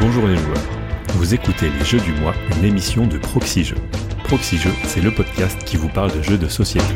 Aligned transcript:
bonjour 0.00 0.26
les 0.26 0.36
joueurs. 0.36 0.62
Vous 1.14 1.34
écoutez 1.34 1.70
Les 1.78 1.84
Jeux 1.84 2.00
du 2.00 2.12
Mois, 2.12 2.34
une 2.56 2.64
émission 2.64 3.06
de. 3.06 3.18
Proxy 3.18 3.64
Jeux, 3.64 4.72
c'est 4.84 5.00
le 5.00 5.10
podcast 5.10 5.62
qui 5.64 5.76
vous 5.76 5.88
parle 5.88 6.12
de 6.16 6.22
jeux 6.22 6.38
de 6.38 6.48
société. 6.48 6.94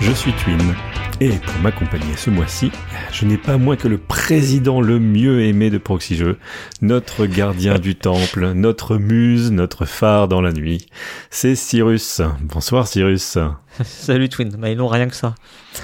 Je 0.00 0.12
suis 0.12 0.32
Twin, 0.32 0.74
et 1.20 1.30
pour 1.38 1.60
m'accompagner 1.62 2.16
ce 2.16 2.30
mois-ci, 2.30 2.70
je 3.12 3.26
n'ai 3.26 3.36
pas 3.36 3.58
moins 3.58 3.76
que 3.76 3.88
le 3.88 3.98
président 3.98 4.80
le 4.80 4.98
mieux 4.98 5.42
aimé 5.42 5.68
de 5.68 5.76
Proxy 5.76 6.16
Jeux, 6.16 6.38
notre 6.80 7.26
gardien 7.26 7.78
du 7.78 7.94
temple, 7.94 8.52
notre 8.54 8.96
muse, 8.96 9.52
notre 9.52 9.84
phare 9.84 10.28
dans 10.28 10.40
la 10.40 10.52
nuit. 10.52 10.86
C'est 11.30 11.54
Cyrus. 11.54 12.22
Bonsoir 12.40 12.88
Cyrus. 12.88 13.36
Salut 13.84 14.30
Twin, 14.30 14.50
bah 14.58 14.70
ils 14.70 14.78
n'ont 14.78 14.88
rien 14.88 15.08
que 15.08 15.14
ça. 15.14 15.34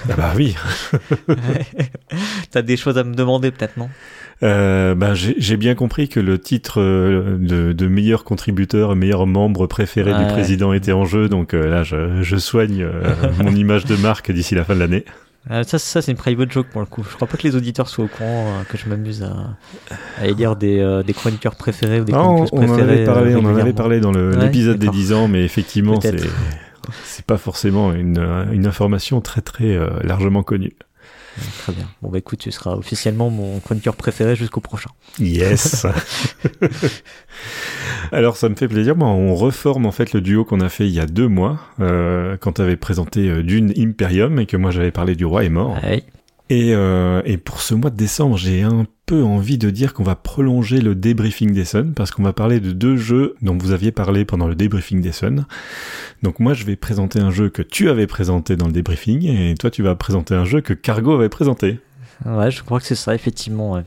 Ah 0.08 0.14
bah 0.16 0.32
oui. 0.36 0.56
T'as 2.50 2.62
des 2.62 2.78
choses 2.78 2.96
à 2.96 3.04
me 3.04 3.14
demander 3.14 3.50
peut-être, 3.50 3.76
non? 3.76 3.90
Euh, 4.42 4.94
bah, 4.94 5.12
j'ai 5.14 5.56
bien 5.56 5.74
compris 5.74 6.08
que 6.08 6.20
le 6.20 6.38
titre 6.38 6.80
euh, 6.80 7.36
de, 7.38 7.72
de, 7.72 7.88
meilleur 7.88 8.24
contributeur, 8.24 8.94
meilleur 8.94 9.26
membre 9.26 9.66
préféré 9.66 10.14
du 10.14 10.24
président 10.26 10.72
était 10.72 10.92
en 10.92 11.04
jeu, 11.04 11.28
donc 11.28 11.54
euh, 11.54 11.68
là 11.68 11.82
je, 11.82 12.22
je 12.22 12.36
soigne 12.36 12.82
euh, 12.84 13.14
mon 13.42 13.54
image 13.54 13.84
de 13.84 13.96
marque 13.96 14.30
d'ici 14.30 14.54
la 14.54 14.64
fin 14.64 14.74
de 14.74 14.80
l'année. 14.80 15.04
Euh, 15.50 15.62
ça, 15.62 15.78
ça 15.78 16.02
c'est 16.02 16.10
une 16.12 16.18
private 16.18 16.50
joke 16.52 16.66
pour 16.68 16.80
le 16.80 16.86
coup. 16.86 17.02
Je 17.08 17.14
crois 17.14 17.26
pas 17.28 17.36
que 17.36 17.44
les 17.44 17.56
auditeurs 17.56 17.88
soient 17.88 18.04
au 18.04 18.08
courant 18.08 18.62
que 18.68 18.76
je 18.76 18.88
m'amuse 18.88 19.22
à, 19.22 19.56
à 20.20 20.26
élire 20.26 20.56
des, 20.56 21.02
des 21.06 21.12
chroniqueurs 21.14 21.54
préférés 21.54 22.00
ou 22.00 22.04
des 22.04 22.12
non, 22.12 22.44
on 22.52 22.68
en 22.68 22.78
avait 22.78 23.04
parlé, 23.04 23.34
on 23.34 23.44
en 23.44 23.56
avait 23.56 23.72
parlé 23.72 24.00
dans 24.00 24.12
l'épisode 24.12 24.78
des 24.78 24.88
10 24.88 25.12
ans, 25.12 25.28
mais 25.28 25.44
effectivement, 25.44 26.00
c'est 26.00 26.16
c'est 27.04 27.24
pas 27.24 27.36
forcément 27.38 27.92
une, 27.92 28.18
une 28.52 28.66
information 28.66 29.20
très 29.20 29.40
très 29.40 29.78
largement 30.02 30.42
connue. 30.42 30.74
Très 31.58 31.72
bien. 31.72 31.86
Bon, 32.02 32.10
bah 32.10 32.18
écoute, 32.18 32.38
tu 32.38 32.50
seras 32.50 32.72
officiellement 32.72 33.30
mon 33.30 33.60
chroniqueur 33.60 33.96
préféré 33.96 34.36
jusqu'au 34.36 34.60
prochain. 34.60 34.90
Yes 35.18 35.86
Alors, 38.12 38.36
ça 38.36 38.48
me 38.48 38.54
fait 38.54 38.68
plaisir. 38.68 38.96
Bon, 38.96 39.06
on 39.06 39.34
reforme 39.34 39.86
en 39.86 39.92
fait 39.92 40.12
le 40.12 40.20
duo 40.20 40.44
qu'on 40.44 40.60
a 40.60 40.68
fait 40.68 40.86
il 40.86 40.92
y 40.92 41.00
a 41.00 41.06
deux 41.06 41.28
mois, 41.28 41.60
euh, 41.80 42.36
quand 42.38 42.52
tu 42.54 42.62
avais 42.62 42.76
présenté 42.76 43.28
euh, 43.28 43.42
Dune 43.42 43.72
Imperium 43.76 44.38
et 44.38 44.46
que 44.46 44.56
moi 44.56 44.70
j'avais 44.70 44.90
parlé 44.90 45.14
du 45.14 45.24
roi 45.24 45.44
est 45.44 45.50
mort. 45.50 45.76
Ouais. 45.82 46.04
Et, 46.50 46.74
euh, 46.74 47.20
et 47.24 47.36
pour 47.36 47.60
ce 47.60 47.74
mois 47.74 47.90
de 47.90 47.96
décembre, 47.96 48.38
j'ai 48.38 48.62
un 48.62 48.86
peu 49.04 49.22
envie 49.22 49.58
de 49.58 49.70
dire 49.70 49.92
qu'on 49.92 50.02
va 50.02 50.14
prolonger 50.14 50.80
le 50.80 50.94
débriefing 50.94 51.52
des 51.52 51.64
Suns 51.64 51.92
parce 51.94 52.10
qu'on 52.10 52.22
va 52.22 52.32
parler 52.32 52.60
de 52.60 52.72
deux 52.72 52.96
jeux 52.96 53.34
dont 53.42 53.56
vous 53.56 53.72
aviez 53.72 53.92
parlé 53.92 54.24
pendant 54.24 54.46
le 54.46 54.54
débriefing 54.54 55.00
des 55.00 55.12
Suns. 55.12 55.44
Donc 56.22 56.40
moi, 56.40 56.54
je 56.54 56.64
vais 56.64 56.76
présenter 56.76 57.20
un 57.20 57.30
jeu 57.30 57.48
que 57.50 57.62
tu 57.62 57.90
avais 57.90 58.06
présenté 58.06 58.56
dans 58.56 58.66
le 58.66 58.72
débriefing 58.72 59.26
et 59.26 59.54
toi, 59.54 59.70
tu 59.70 59.82
vas 59.82 59.94
présenter 59.94 60.34
un 60.34 60.44
jeu 60.44 60.60
que 60.60 60.72
Cargo 60.72 61.14
avait 61.14 61.28
présenté. 61.28 61.80
Ouais, 62.24 62.50
je 62.50 62.62
crois 62.62 62.80
que 62.80 62.86
c'est 62.86 62.94
ça, 62.94 63.14
effectivement. 63.14 63.72
Ouais. 63.72 63.84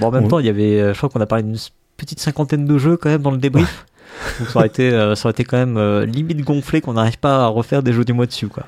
Bon, 0.00 0.06
en 0.06 0.10
même 0.10 0.28
temps, 0.28 0.38
il 0.38 0.46
y 0.46 0.50
avait, 0.50 0.80
euh, 0.80 0.92
je 0.92 0.98
crois 0.98 1.08
qu'on 1.08 1.20
a 1.20 1.26
parlé 1.26 1.44
d'une 1.44 1.58
petite 1.96 2.20
cinquantaine 2.20 2.64
de 2.64 2.78
jeux 2.78 2.96
quand 2.96 3.10
même 3.10 3.22
dans 3.22 3.30
le 3.30 3.38
débrief. 3.38 3.86
Donc 4.38 4.48
ça 4.48 4.58
aurait 4.58 4.68
été, 4.68 4.90
euh, 4.90 5.14
ça 5.14 5.26
aurait 5.26 5.32
été 5.32 5.44
quand 5.44 5.56
même 5.56 5.76
euh, 5.76 6.06
limite 6.06 6.40
gonflé 6.42 6.80
qu'on 6.80 6.94
n'arrive 6.94 7.18
pas 7.18 7.44
à 7.44 7.46
refaire 7.48 7.82
des 7.82 7.92
jeux 7.92 8.04
du 8.04 8.12
mois 8.12 8.26
dessus, 8.26 8.48
quoi. 8.48 8.64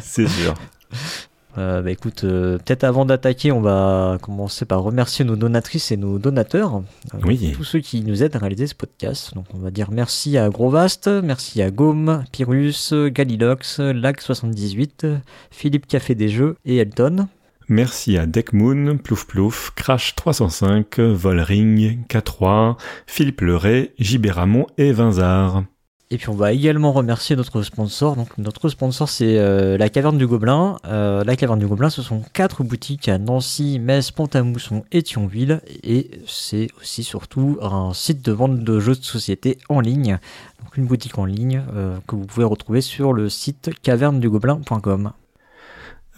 c'est 0.00 0.28
sûr. 0.28 0.54
Euh, 1.58 1.82
bah 1.82 1.90
écoute, 1.90 2.24
euh, 2.24 2.58
peut-être 2.58 2.84
avant 2.84 3.04
d'attaquer, 3.04 3.52
on 3.52 3.60
va 3.60 4.18
commencer 4.22 4.64
par 4.64 4.82
remercier 4.82 5.24
nos 5.24 5.36
donatrices 5.36 5.92
et 5.92 5.96
nos 5.96 6.18
donateurs, 6.18 6.82
euh, 7.14 7.18
oui. 7.24 7.52
tous 7.54 7.64
ceux 7.64 7.80
qui 7.80 8.02
nous 8.02 8.22
aident 8.22 8.36
à 8.36 8.38
réaliser 8.38 8.66
ce 8.66 8.74
podcast. 8.74 9.34
Donc 9.34 9.46
on 9.54 9.58
va 9.58 9.70
dire 9.70 9.90
merci 9.90 10.38
à 10.38 10.48
Grovast, 10.48 11.08
merci 11.08 11.60
à 11.60 11.70
Gaume, 11.70 12.24
Pyrrhus, 12.32 12.92
Galilox, 13.10 13.80
Lag78, 13.80 15.18
Philippe 15.50 15.86
Café 15.86 16.14
des 16.14 16.28
Jeux 16.28 16.56
et 16.64 16.78
Elton. 16.78 17.28
Merci 17.68 18.16
à 18.16 18.26
Deckmoon, 18.26 18.98
Plouf 18.98 19.26
Plouf, 19.26 19.72
Crash 19.76 20.16
305, 20.16 20.98
Volring, 20.98 22.04
K3, 22.06 22.76
Philippe 23.06 23.40
Leray, 23.42 23.92
JB 23.98 24.26
Ramon 24.26 24.66
et 24.78 24.92
Vinzard. 24.92 25.64
Et 26.12 26.18
puis 26.18 26.28
on 26.28 26.34
va 26.34 26.52
également 26.52 26.92
remercier 26.92 27.36
notre 27.36 27.62
sponsor. 27.62 28.16
Donc 28.16 28.36
notre 28.36 28.68
sponsor 28.68 29.08
c'est 29.08 29.38
euh, 29.38 29.78
la 29.78 29.88
Caverne 29.88 30.18
du 30.18 30.26
Gobelin. 30.26 30.76
Euh, 30.84 31.24
la 31.24 31.36
Caverne 31.36 31.58
du 31.58 31.66
Gobelin, 31.66 31.88
ce 31.88 32.02
sont 32.02 32.22
quatre 32.34 32.62
boutiques 32.62 33.08
à 33.08 33.16
Nancy, 33.16 33.78
Metz, 33.78 34.10
Pont-à-Mousson 34.10 34.84
et 34.92 35.02
Thionville. 35.02 35.62
Et 35.82 36.10
c'est 36.26 36.68
aussi 36.78 37.02
surtout 37.02 37.58
un 37.62 37.94
site 37.94 38.22
de 38.22 38.30
vente 38.30 38.62
de 38.62 38.78
jeux 38.78 38.94
de 38.94 39.02
société 39.02 39.56
en 39.70 39.80
ligne. 39.80 40.18
Donc 40.62 40.76
une 40.76 40.84
boutique 40.84 41.16
en 41.16 41.24
ligne 41.24 41.62
euh, 41.74 41.96
que 42.06 42.14
vous 42.14 42.26
pouvez 42.26 42.44
retrouver 42.44 42.82
sur 42.82 43.14
le 43.14 43.30
site 43.30 43.70
cavernedugobelin.com. 43.82 45.12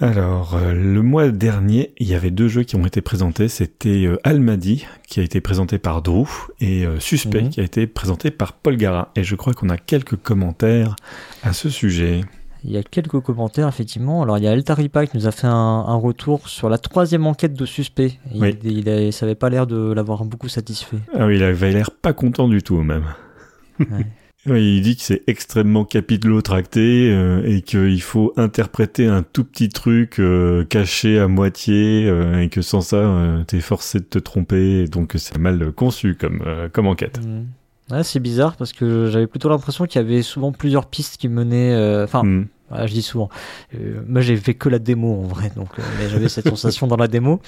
Alors, 0.01 0.57
euh, 0.57 0.73
le 0.75 1.03
mois 1.03 1.29
dernier, 1.31 1.93
il 1.99 2.09
y 2.09 2.15
avait 2.15 2.33
deux 2.33 2.49
jeux 2.49 2.65
qui 2.65 2.75
ont 2.75 2.85
été 2.85 3.01
présentés. 3.01 3.49
C'était 3.49 4.07
euh, 4.07 4.19
Almadi, 4.25 4.87
qui 5.07 5.21
a 5.21 5.23
été 5.23 5.41
présenté 5.41 5.79
par 5.79 6.03
Drew, 6.03 6.27
et 6.61 6.85
euh, 6.85 6.99
Suspect, 6.99 7.43
Mhm. 7.43 7.51
qui 7.51 7.61
a 7.61 7.63
été 7.63 7.87
présenté 7.87 8.33
par 8.33 8.55
Paul 8.55 8.77
Gara. 8.77 9.13
Et 9.15 9.23
je 9.23 9.37
crois 9.37 9.53
qu'on 9.55 9.69
a 9.69 9.77
quelques 9.77 10.17
commentaires 10.17 10.97
à 11.45 11.53
ce 11.53 11.69
sujet. 11.71 12.23
Il 12.65 12.73
y 12.73 12.77
a 12.77 12.83
quelques 12.83 13.21
commentaires, 13.21 13.69
effectivement. 13.69 14.23
Alors, 14.23 14.39
il 14.39 14.45
y 14.45 14.49
a 14.49 14.53
Eltaripa 14.53 15.07
qui 15.07 15.17
nous 15.17 15.27
a 15.29 15.31
fait 15.31 15.47
un, 15.47 15.53
un 15.53 15.95
retour 15.97 16.49
sur 16.49 16.69
la 16.69 16.79
troisième 16.79 17.27
enquête 17.27 17.55
de 17.55 17.67
suspect. 17.67 18.19
Il, 18.35 18.41
Oui. 18.43 18.59
il, 18.65 18.89
a- 18.89 19.13
ça 19.13 19.27
avait 19.27 19.35
pas 19.37 19.49
l'air 19.51 19.67
de 19.69 19.93
l'avoir 19.93 20.25
beaucoup 20.25 20.49
satisfait. 20.49 20.97
Ah 21.17 21.27
oui, 21.27 21.37
il 21.37 21.43
avait 21.45 21.71
l'air 21.73 21.91
pas 21.93 22.13
content 22.15 22.49
du 22.49 22.63
tout, 22.63 22.81
même. 22.83 23.05
Ouais. 23.79 23.87
Oui, 24.47 24.77
il 24.77 24.83
dit 24.83 24.97
que 24.97 25.03
c'est 25.03 25.23
extrêmement 25.27 25.85
capillotracté 25.87 27.11
euh, 27.11 27.43
et 27.47 27.63
qu'il 27.63 28.03
faut 28.03 28.33
interpréter 28.37 29.07
un 29.07 29.23
tout 29.23 29.45
petit 29.45 29.69
truc 29.71 30.19
euh, 30.19 30.65
caché 30.65 31.19
à 31.19 31.29
moitié 31.29 32.07
euh, 32.07 32.41
et 32.43 32.49
que 32.51 32.61
sans 32.61 32.83
ça, 32.83 32.97
euh, 32.97 33.43
t'es 33.45 33.61
forcé 33.61 34.01
de 34.01 34.05
te 34.05 34.19
tromper. 34.19 34.87
Donc 34.87 35.13
c'est 35.17 35.39
mal 35.39 35.73
conçu 35.73 36.15
comme, 36.15 36.43
euh, 36.47 36.69
comme 36.71 36.87
enquête. 36.87 37.21
Mhm. 37.25 37.47
Ouais, 37.91 38.03
c'est 38.03 38.21
bizarre 38.21 38.57
parce 38.57 38.73
que 38.73 39.11
j'avais 39.11 39.27
plutôt 39.27 39.49
l'impression 39.49 39.87
qu'il 39.87 40.01
y 40.01 40.05
avait 40.05 40.23
souvent 40.23 40.53
plusieurs 40.53 40.87
pistes 40.87 41.17
qui 41.19 41.29
menaient. 41.29 41.73
euh, 41.75 42.05
Enfin, 42.05 42.23
Hmm. 42.23 42.45
Ouais, 42.71 42.89
je 42.89 42.93
dis 42.93 43.03
souvent. 43.03 43.29
Euh, 43.75 44.01
moi, 44.07 44.21
j'ai 44.21 44.37
fait 44.37 44.55
que 44.55 44.69
la 44.69 44.79
démo 44.79 45.21
en 45.21 45.23
vrai, 45.23 45.51
donc 45.57 45.69
euh, 45.79 45.83
j'avais 46.11 46.29
cette 46.29 46.49
sensation 46.49 46.87
dans 46.87 46.97
la 46.97 47.09
démo 47.09 47.41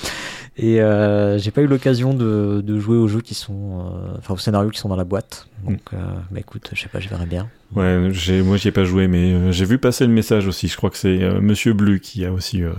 et 0.56 0.80
euh, 0.80 1.38
j'ai 1.38 1.50
pas 1.50 1.62
eu 1.62 1.66
l'occasion 1.66 2.14
de, 2.14 2.62
de 2.64 2.78
jouer 2.78 2.96
aux 2.96 3.08
jeux 3.08 3.20
qui 3.20 3.34
sont, 3.34 3.80
euh, 3.80 4.14
enfin 4.18 4.34
aux 4.34 4.38
scénarios 4.38 4.70
qui 4.70 4.78
sont 4.78 4.88
dans 4.88 4.96
la 4.96 5.04
boîte. 5.04 5.48
Donc, 5.64 5.80
euh, 5.92 5.98
bah 6.30 6.40
écoute, 6.40 6.70
je 6.72 6.80
sais 6.80 6.88
pas, 6.88 7.00
je 7.00 7.08
verrai 7.08 7.26
bien. 7.26 7.48
Ouais, 7.74 8.08
j'ai, 8.12 8.42
moi 8.42 8.56
j'y 8.56 8.68
ai 8.68 8.72
pas 8.72 8.84
joué, 8.84 9.08
mais 9.08 9.52
j'ai 9.52 9.64
vu 9.64 9.78
passer 9.78 10.06
le 10.06 10.12
message 10.12 10.46
aussi. 10.46 10.68
Je 10.68 10.76
crois 10.76 10.90
que 10.90 10.96
c'est 10.96 11.18
Monsieur 11.40 11.72
Bleu 11.72 11.98
qui 11.98 12.24
a 12.24 12.32
aussi 12.32 12.62
euh, 12.62 12.72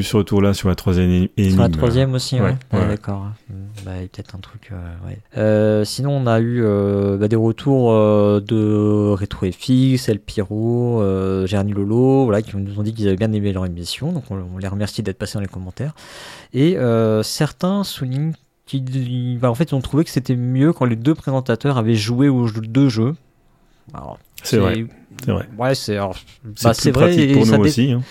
eu 0.00 0.02
ce 0.02 0.16
retour-là 0.16 0.54
sur 0.54 0.68
la 0.68 0.74
troisième 0.74 1.10
énigme. 1.36 1.50
Sur 1.54 1.62
la 1.62 1.68
troisième 1.68 2.14
aussi, 2.14 2.36
ouais. 2.36 2.56
Ouais, 2.72 2.78
Ouais. 2.80 2.88
D'accord. 2.88 3.26
Mm, 3.50 3.54
Bah, 3.84 3.92
peut-être 4.12 4.34
un 4.34 4.38
truc. 4.38 4.70
euh, 4.72 5.06
ouais. 5.06 5.18
Euh, 5.36 5.84
sinon, 5.84 6.10
on 6.12 6.26
a 6.26 6.40
eu 6.40 6.62
euh, 6.62 7.16
bah, 7.16 7.28
des 7.28 7.36
retours 7.36 7.90
de 7.92 9.12
RetroFX, 9.14 10.08
El 10.08 10.20
Piro, 10.20 11.00
euh, 11.02 11.46
Gerny 11.46 11.72
Lolo, 11.72 12.24
voilà, 12.24 12.42
qui 12.42 12.56
nous 12.56 12.78
ont 12.78 12.82
dit 12.82 12.92
qu'ils 12.94 13.06
avaient 13.08 13.16
bien 13.16 13.32
aimé 13.32 13.52
leur 13.52 13.66
émission. 13.66 14.12
Donc, 14.12 14.24
on, 14.30 14.36
on 14.54 14.58
les 14.58 14.68
remercie 14.68 15.02
d'être 15.02 15.18
passés 15.18 15.34
dans 15.34 15.40
les 15.42 15.46
commentaires. 15.48 15.94
Et 16.54 16.76
certains 17.22 17.84
soulignent 17.84 18.32
qu'ils 18.66 19.38
bah, 19.40 19.50
en 19.50 19.54
fait, 19.54 19.70
ils 19.70 19.74
ont 19.74 19.80
trouvé 19.80 20.04
que 20.04 20.10
c'était 20.10 20.36
mieux 20.36 20.72
quand 20.72 20.84
les 20.86 20.96
deux 20.96 21.14
présentateurs 21.14 21.78
avaient 21.78 21.94
joué 21.94 22.28
aux 22.28 22.50
deux 22.50 22.88
jeux. 22.88 23.14
Alors, 23.94 24.18
C'est 24.42 24.56
vrai, 24.58 24.84
c'est 25.24 25.30
vrai. 25.32 25.48
Ouais, 25.56 25.74
c'est 25.76 25.96
bah, 25.96 26.10
vrai. 26.74 26.90
pratique 26.92 27.30
et 27.30 27.32
pour 27.34 27.46
nous 27.46 27.54
aussi. 27.60 27.92
hein. 27.92 28.02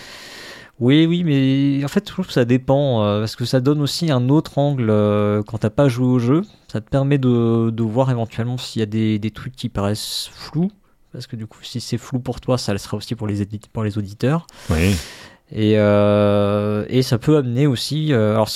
Oui, 0.78 1.06
oui, 1.06 1.24
mais 1.24 1.84
en 1.84 1.88
fait, 1.88 2.06
je 2.06 2.12
trouve 2.12 2.26
que 2.26 2.32
ça 2.32 2.44
dépend, 2.44 3.02
euh, 3.04 3.20
parce 3.20 3.34
que 3.36 3.44
ça 3.44 3.60
donne 3.60 3.80
aussi 3.80 4.10
un 4.10 4.28
autre 4.28 4.58
angle 4.58 4.90
euh, 4.90 5.42
quand 5.42 5.58
t'as 5.58 5.70
pas 5.70 5.88
joué 5.88 6.06
au 6.06 6.18
jeu. 6.18 6.42
Ça 6.70 6.80
te 6.80 6.88
permet 6.90 7.16
de, 7.18 7.70
de 7.70 7.82
voir 7.82 8.10
éventuellement 8.10 8.58
s'il 8.58 8.80
y 8.80 8.82
a 8.82 8.86
des, 8.86 9.18
des 9.18 9.30
trucs 9.30 9.56
qui 9.56 9.68
paraissent 9.70 10.28
flous, 10.32 10.70
parce 11.12 11.26
que 11.26 11.36
du 11.36 11.46
coup, 11.46 11.58
si 11.62 11.80
c'est 11.80 11.96
flou 11.96 12.18
pour 12.18 12.40
toi, 12.40 12.58
ça 12.58 12.72
le 12.72 12.78
sera 12.78 12.96
aussi 12.98 13.14
pour 13.14 13.26
les, 13.26 13.42
édi- 13.42 13.60
pour 13.72 13.84
les 13.84 13.96
auditeurs. 13.96 14.46
Oui. 14.68 14.94
Et, 15.50 15.74
euh, 15.78 16.84
et 16.88 17.02
ça 17.02 17.18
peut 17.18 17.36
amener 17.38 17.66
aussi, 17.66 18.12
euh, 18.12 18.34
alors, 18.34 18.50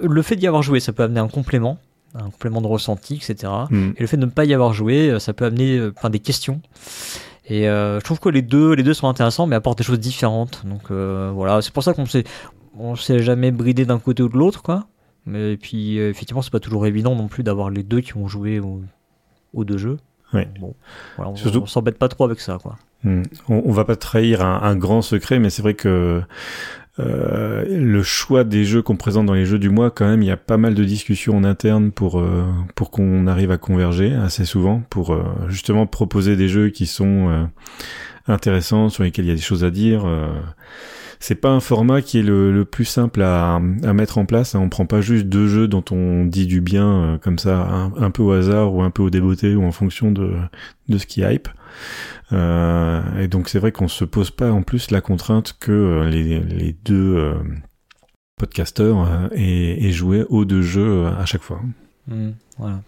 le 0.00 0.22
fait 0.22 0.36
d'y 0.36 0.46
avoir 0.46 0.62
joué, 0.62 0.80
ça 0.80 0.92
peut 0.92 1.02
amener 1.04 1.20
un 1.20 1.28
complément, 1.28 1.78
un 2.14 2.30
complément 2.30 2.62
de 2.62 2.66
ressenti, 2.66 3.14
etc. 3.16 3.52
Hmm. 3.70 3.90
Et 3.96 4.00
le 4.00 4.06
fait 4.06 4.16
de 4.16 4.24
ne 4.24 4.30
pas 4.30 4.44
y 4.44 4.54
avoir 4.54 4.72
joué, 4.72 5.20
ça 5.20 5.32
peut 5.34 5.44
amener 5.44 5.90
enfin, 5.96 6.10
des 6.10 6.20
questions. 6.20 6.60
Et 7.46 7.68
euh, 7.68 7.98
je 8.00 8.04
trouve 8.04 8.20
que 8.20 8.28
les 8.30 8.42
deux, 8.42 8.72
les 8.74 8.82
deux 8.82 8.94
sont 8.94 9.08
intéressants, 9.08 9.46
mais 9.46 9.56
apportent 9.56 9.78
des 9.78 9.84
choses 9.84 10.00
différentes. 10.00 10.62
Donc 10.66 10.90
euh, 10.90 11.30
voilà, 11.34 11.60
c'est 11.62 11.72
pour 11.72 11.82
ça 11.82 11.92
qu'on 11.92 12.06
s'est, 12.06 12.24
on 12.78 12.96
s'est 12.96 13.18
jamais 13.22 13.50
bridé 13.50 13.84
d'un 13.84 13.98
côté 13.98 14.22
ou 14.22 14.28
de 14.28 14.36
l'autre, 14.36 14.62
quoi. 14.62 14.86
Mais 15.26 15.52
et 15.52 15.56
puis 15.56 15.98
euh, 15.98 16.10
effectivement, 16.10 16.42
c'est 16.42 16.52
pas 16.52 16.60
toujours 16.60 16.86
évident 16.86 17.14
non 17.14 17.28
plus 17.28 17.42
d'avoir 17.42 17.70
les 17.70 17.82
deux 17.82 18.00
qui 18.00 18.16
ont 18.16 18.28
joué 18.28 18.60
au- 18.60 18.82
aux 19.52 19.64
deux 19.64 19.78
jeux. 19.78 19.98
Ouais. 20.32 20.48
Bon, 20.58 20.74
voilà, 21.16 21.30
on, 21.32 21.36
Surtout- 21.36 21.60
on 21.62 21.66
s'embête 21.66 21.98
pas 21.98 22.08
trop 22.08 22.24
avec 22.24 22.40
ça, 22.40 22.58
quoi. 22.60 22.76
Hmm. 23.04 23.22
On, 23.48 23.62
on 23.66 23.72
va 23.72 23.84
pas 23.84 23.96
trahir 23.96 24.44
un, 24.44 24.62
un 24.62 24.74
grand 24.76 25.02
secret, 25.02 25.38
mais 25.38 25.50
c'est 25.50 25.62
vrai 25.62 25.74
que 25.74 26.22
Euh, 27.00 27.64
le 27.66 28.02
choix 28.04 28.44
des 28.44 28.64
jeux 28.64 28.80
qu'on 28.80 28.96
présente 28.96 29.26
dans 29.26 29.34
les 29.34 29.46
jeux 29.46 29.58
du 29.58 29.68
mois, 29.68 29.90
quand 29.90 30.06
même, 30.06 30.22
il 30.22 30.26
y 30.26 30.30
a 30.30 30.36
pas 30.36 30.56
mal 30.56 30.74
de 30.74 30.84
discussions 30.84 31.36
en 31.36 31.42
interne 31.42 31.90
pour 31.90 32.20
euh, 32.20 32.44
pour 32.76 32.90
qu'on 32.90 33.26
arrive 33.26 33.50
à 33.50 33.58
converger 33.58 34.12
assez 34.12 34.44
souvent, 34.44 34.82
pour 34.90 35.12
euh, 35.12 35.24
justement 35.48 35.86
proposer 35.86 36.36
des 36.36 36.48
jeux 36.48 36.68
qui 36.68 36.86
sont 36.86 37.48
intéressants, 38.28 38.88
sur 38.90 39.02
lesquels 39.02 39.24
il 39.24 39.28
y 39.28 39.32
a 39.32 39.34
des 39.34 39.40
choses 39.40 39.64
à 39.64 39.70
dire. 39.70 40.06
c'est 41.18 41.34
pas 41.34 41.50
un 41.50 41.60
format 41.60 42.02
qui 42.02 42.18
est 42.18 42.22
le, 42.22 42.52
le 42.52 42.64
plus 42.64 42.84
simple 42.84 43.22
à, 43.22 43.54
à, 43.56 43.92
mettre 43.92 44.18
en 44.18 44.26
place. 44.26 44.54
Hein. 44.54 44.60
On 44.62 44.68
prend 44.68 44.86
pas 44.86 45.00
juste 45.00 45.26
deux 45.26 45.48
jeux 45.48 45.68
dont 45.68 45.84
on 45.90 46.24
dit 46.24 46.46
du 46.46 46.60
bien 46.60 47.18
comme 47.22 47.38
ça, 47.38 47.90
un, 47.96 48.10
peu 48.10 48.22
au 48.22 48.32
hasard 48.32 48.74
ou 48.74 48.82
un 48.82 48.90
peu 48.90 49.02
au 49.02 49.10
débeauté 49.10 49.54
ou 49.56 49.64
en 49.64 49.72
fonction 49.72 50.12
de 50.12 50.34
de 50.88 50.98
ce 50.98 51.06
qui 51.06 51.22
hype. 51.22 51.48
Euh, 52.32 53.02
et 53.20 53.28
donc 53.28 53.48
c'est 53.48 53.58
vrai 53.58 53.72
qu'on 53.72 53.88
se 53.88 54.04
pose 54.04 54.30
pas 54.30 54.50
en 54.50 54.62
plus 54.62 54.90
la 54.90 55.00
contrainte 55.00 55.56
que 55.58 55.72
euh, 55.72 56.08
les, 56.08 56.40
les 56.40 56.72
deux 56.72 57.16
euh, 57.16 57.34
podcasteurs 58.36 59.30
aient, 59.32 59.92
joué 59.92 60.24
aux 60.28 60.44
deux 60.44 60.62
jeux 60.62 61.06
à 61.06 61.24
chaque 61.26 61.42
fois. 61.42 61.60
Mmh, 62.08 62.30
voilà. 62.58 62.80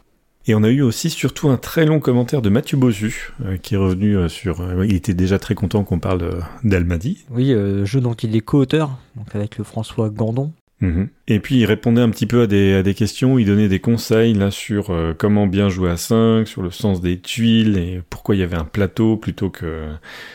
Et 0.49 0.55
on 0.55 0.63
a 0.63 0.69
eu 0.69 0.81
aussi 0.81 1.11
surtout 1.11 1.49
un 1.49 1.57
très 1.57 1.85
long 1.87 1.99
commentaire 1.99 2.41
de 2.41 2.49
Mathieu 2.49 2.77
Bossu, 2.77 3.33
qui 3.63 3.75
est 3.75 3.79
revenu 3.79 4.29
sur... 4.29 4.85
il 4.85 4.95
était 4.95 5.13
déjà 5.13 5.41
très 5.41 5.57
content 5.57 5.83
qu'on 5.83 5.99
parle 5.99 6.45
d'Almadi. 6.63 7.25
Oui, 7.31 7.53
jeu 7.83 8.01
dont 8.01 8.15
il 8.15 8.37
est 8.37 8.43
co-auteur, 8.43 8.97
donc 9.17 9.35
avec 9.35 9.59
le 9.59 9.65
François 9.65 10.09
Gandon. 10.09 10.53
Mhm. 10.83 11.09
Et 11.29 11.41
puis 11.41 11.57
il 11.57 11.65
répondait 11.65 12.03
un 12.03 12.11
petit 12.11 12.27
peu 12.27 12.43
à 12.43 12.47
des, 12.47 12.75
à 12.75 12.83
des 12.83 12.93
questions, 12.93 13.39
il 13.39 13.47
donnait 13.47 13.69
des 13.69 13.81
conseils 13.81 14.35
là 14.35 14.51
sur 14.51 14.91
euh, 14.91 15.15
comment 15.17 15.47
bien 15.47 15.71
jouer 15.71 15.91
à 15.91 15.97
5, 15.97 16.47
sur 16.47 16.61
le 16.61 16.71
sens 16.71 17.01
des 17.01 17.19
tuiles 17.19 17.79
et 17.79 18.03
pourquoi 18.11 18.35
il 18.35 18.41
y 18.41 18.43
avait 18.43 18.59
un 18.59 18.65
plateau 18.65 19.17
plutôt 19.17 19.49
que 19.49 19.87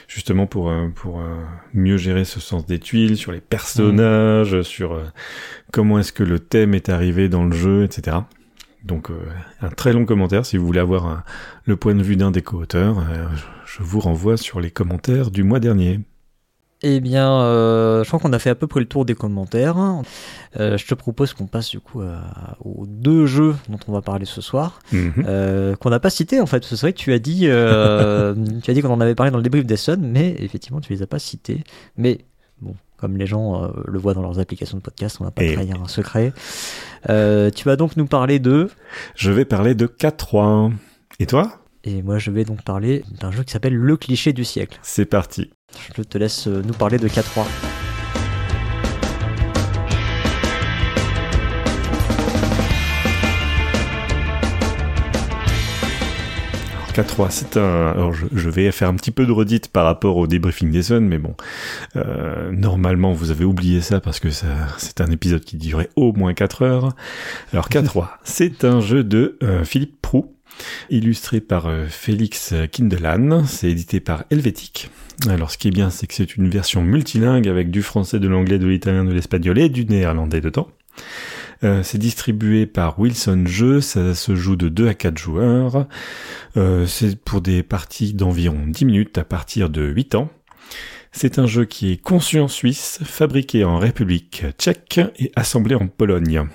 justement 0.08 0.48
pour, 0.48 0.72
euh, 0.72 0.88
pour 0.96 1.20
euh, 1.20 1.26
mieux 1.76 1.98
gérer 1.98 2.26
ce 2.26 2.40
sens 2.40 2.66
des 2.66 2.80
tuiles, 2.80 3.18
sur 3.18 3.32
les 3.32 3.40
personnages, 3.40 4.56
mhm. 4.56 4.64
sur 4.64 5.00
comment 5.72 6.00
est-ce 6.00 6.12
que 6.12 6.24
le 6.24 6.40
thème 6.40 6.74
est 6.74 6.90
arrivé 6.90 7.30
dans 7.30 7.46
le 7.46 7.56
jeu, 7.56 7.84
etc. 7.84 8.18
Donc 8.84 9.10
un 9.62 9.70
très 9.70 9.94
long 9.94 10.06
commentaire 10.06 10.44
si 10.44 10.58
vous 10.58 10.66
voulez 10.66 10.80
avoir 10.80 11.24
le 11.66 11.76
point 11.76 11.94
de 11.94 12.02
vue 12.02 12.16
d'un 12.16 12.32
des 12.32 12.42
co-auteurs, 12.42 13.06
je 13.68 13.84
vous 13.84 14.00
renvoie 14.00 14.38
sur 14.38 14.60
les 14.60 14.72
commentaires 14.72 15.30
du 15.30 15.44
mois 15.44 15.60
dernier. 15.60 16.00
Eh 16.84 17.00
bien, 17.00 17.42
euh, 17.42 18.04
je 18.04 18.08
crois 18.08 18.20
qu'on 18.20 18.34
a 18.34 18.40
fait 18.40 18.50
à 18.50 18.56
peu 18.56 18.66
près 18.66 18.80
le 18.80 18.88
tour 18.88 19.06
des 19.06 19.14
commentaires. 19.14 19.78
Euh, 20.60 20.78
je 20.78 20.86
te 20.88 20.96
propose 20.96 21.34
qu'on 21.34 21.46
passe 21.46 21.70
du 21.70 21.80
coup 21.80 22.02
aux 22.64 22.86
deux 22.88 23.28
jeux 23.28 23.56
dont 23.70 23.80
on 23.88 23.92
va 23.92 24.02
parler 24.02 24.26
ce 24.26 24.42
soir, 24.42 24.80
mhm. 24.92 25.14
euh, 25.28 25.76
qu'on 25.76 25.92
n'a 25.92 26.00
pas 26.00 26.10
cités 26.10 26.42
en 26.42 26.48
fait. 26.48 26.64
C'est 26.66 26.80
vrai 26.80 26.94
que 26.94 26.98
tu 26.98 27.14
as 27.14 27.20
dit, 27.20 27.42
tu 28.64 28.72
as 28.72 28.74
dit 28.74 28.82
qu'on 28.82 28.94
en 28.94 29.02
avait 29.02 29.16
parlé 29.16 29.32
dans 29.32 29.38
le 29.38 29.44
débrief 29.44 29.66
des 29.66 29.78
Sun, 29.78 30.02
mais 30.02 30.36
effectivement 30.40 30.82
tu 30.82 30.92
les 30.92 31.04
as 31.04 31.08
pas 31.08 31.20
cités. 31.20 31.64
Mais 31.98 32.26
bon, 32.62 32.76
comme 32.98 33.16
les 33.16 33.28
gens 33.28 33.72
le 33.86 34.00
voient 34.00 34.16
dans 34.16 34.24
leurs 34.24 34.40
applications 34.40 34.78
de 34.78 34.84
podcast, 34.84 35.18
on 35.20 35.24
va 35.24 35.32
pas 35.32 35.46
trahir 35.54 35.80
un 35.82 35.88
secret. 35.88 36.34
tu 37.06 37.64
vas 37.66 37.76
donc 37.76 37.96
nous 37.96 38.08
parler 38.08 38.40
de. 38.40 38.70
Je 39.16 39.32
vais 39.32 39.46
parler 39.46 39.76
de 39.76 39.86
K3. 39.86 40.72
Et 41.20 41.28
toi? 41.28 41.62
Et 41.84 42.02
moi, 42.04 42.20
je 42.20 42.30
vais 42.32 42.46
donc 42.46 42.64
parler 42.64 43.04
d'un 43.20 43.32
jeu 43.32 43.44
qui 43.44 43.52
s'appelle 43.52 43.76
Le 43.76 43.98
cliché 43.98 44.34
du 44.34 44.46
siècle. 44.46 44.80
C'est 44.84 45.06
parti. 45.06 45.52
Je 45.96 46.04
te 46.04 46.18
laisse 46.18 46.48
euh, 46.48 46.62
nous 46.66 46.74
parler 46.74 46.98
de 46.98 47.08
K3. 47.08 47.46
K3, 56.92 57.28
c'est 57.30 57.58
un. 57.58 57.92
Alors, 57.92 58.14
je, 58.14 58.50
vais 58.50 58.70
faire 58.72 58.90
un 58.90 58.96
petit 58.96 59.12
peu 59.12 59.26
de 59.26 59.32
redite 59.32 59.70
par 59.70 59.86
rapport 59.86 60.18
au 60.18 60.28
débriefing 60.28 60.72
des 60.72 60.84
Suns, 60.84 61.00
mais 61.00 61.18
bon, 61.18 61.36
euh, 61.96 62.52
normalement, 62.52 63.14
vous 63.14 63.32
avez 63.32 63.46
oublié 63.46 63.82
ça 63.82 64.02
parce 64.02 64.20
que 64.20 64.30
c'est 64.30 65.02
un 65.02 65.10
épisode 65.10 65.44
qui 65.44 65.56
durait 65.58 65.90
au 65.96 66.12
moins 66.12 66.34
4 66.34 66.64
heures. 66.64 66.96
Alors, 67.54 67.70
K3, 67.70 68.08
c'est 68.24 68.66
un 68.66 68.82
jeu 68.82 69.04
de 69.04 69.38
euh, 69.42 69.64
Philippe 69.64 70.02
Prou, 70.02 70.36
illustré 70.90 71.42
par 71.42 71.70
Félix 71.90 72.54
Kindelan. 72.72 73.46
C'est 73.46 73.70
édité 73.70 74.00
par 74.00 74.26
Helvétique. 74.30 74.90
Alors 75.30 75.52
ce 75.52 75.58
qui 75.58 75.68
est 75.68 75.72
bien, 75.72 75.90
c'est 75.90 76.08
que 76.08 76.14
c'est 76.14 76.36
une 76.36 76.50
version 76.50 76.82
multilingue 76.82 77.48
avec 77.48 77.70
du 77.70 77.82
français, 77.82 78.20
de 78.20 78.28
l'anglais, 78.28 78.60
de 78.60 78.68
l'italien, 78.68 79.04
de 79.04 79.14
l'espagnol 79.14 79.60
et 79.60 79.70
du 79.70 79.86
néerlandais 79.86 80.42
dedans. 80.42 80.68
Euh, 81.64 81.84
c'est 81.84 82.00
distribué 82.00 82.66
par 82.66 83.00
Wilson 83.00 83.44
Jeux, 83.46 83.82
ça 83.82 84.16
se 84.16 84.36
joue 84.36 84.56
de 84.56 84.68
2 84.68 84.88
à 84.88 84.94
4 84.94 85.18
joueurs. 85.18 85.88
Euh, 86.58 86.88
c'est 86.88 87.20
pour 87.20 87.42
des 87.42 87.62
parties 87.62 88.14
d'environ 88.14 88.66
10 88.68 88.86
minutes 88.86 89.18
à 89.18 89.24
partir 89.24 89.70
de 89.70 89.84
8 89.84 90.16
ans. 90.16 90.30
C'est 91.12 91.40
un 91.40 91.46
jeu 91.46 91.66
qui 91.66 91.92
est 91.92 92.02
conçu 92.02 92.40
en 92.40 92.48
Suisse, 92.48 93.00
fabriqué 93.04 93.64
en 93.64 93.78
République 93.78 94.46
tchèque 94.58 95.02
et 95.20 95.32
assemblé 95.36 95.76
en 95.76 95.88
Pologne. 95.88 96.48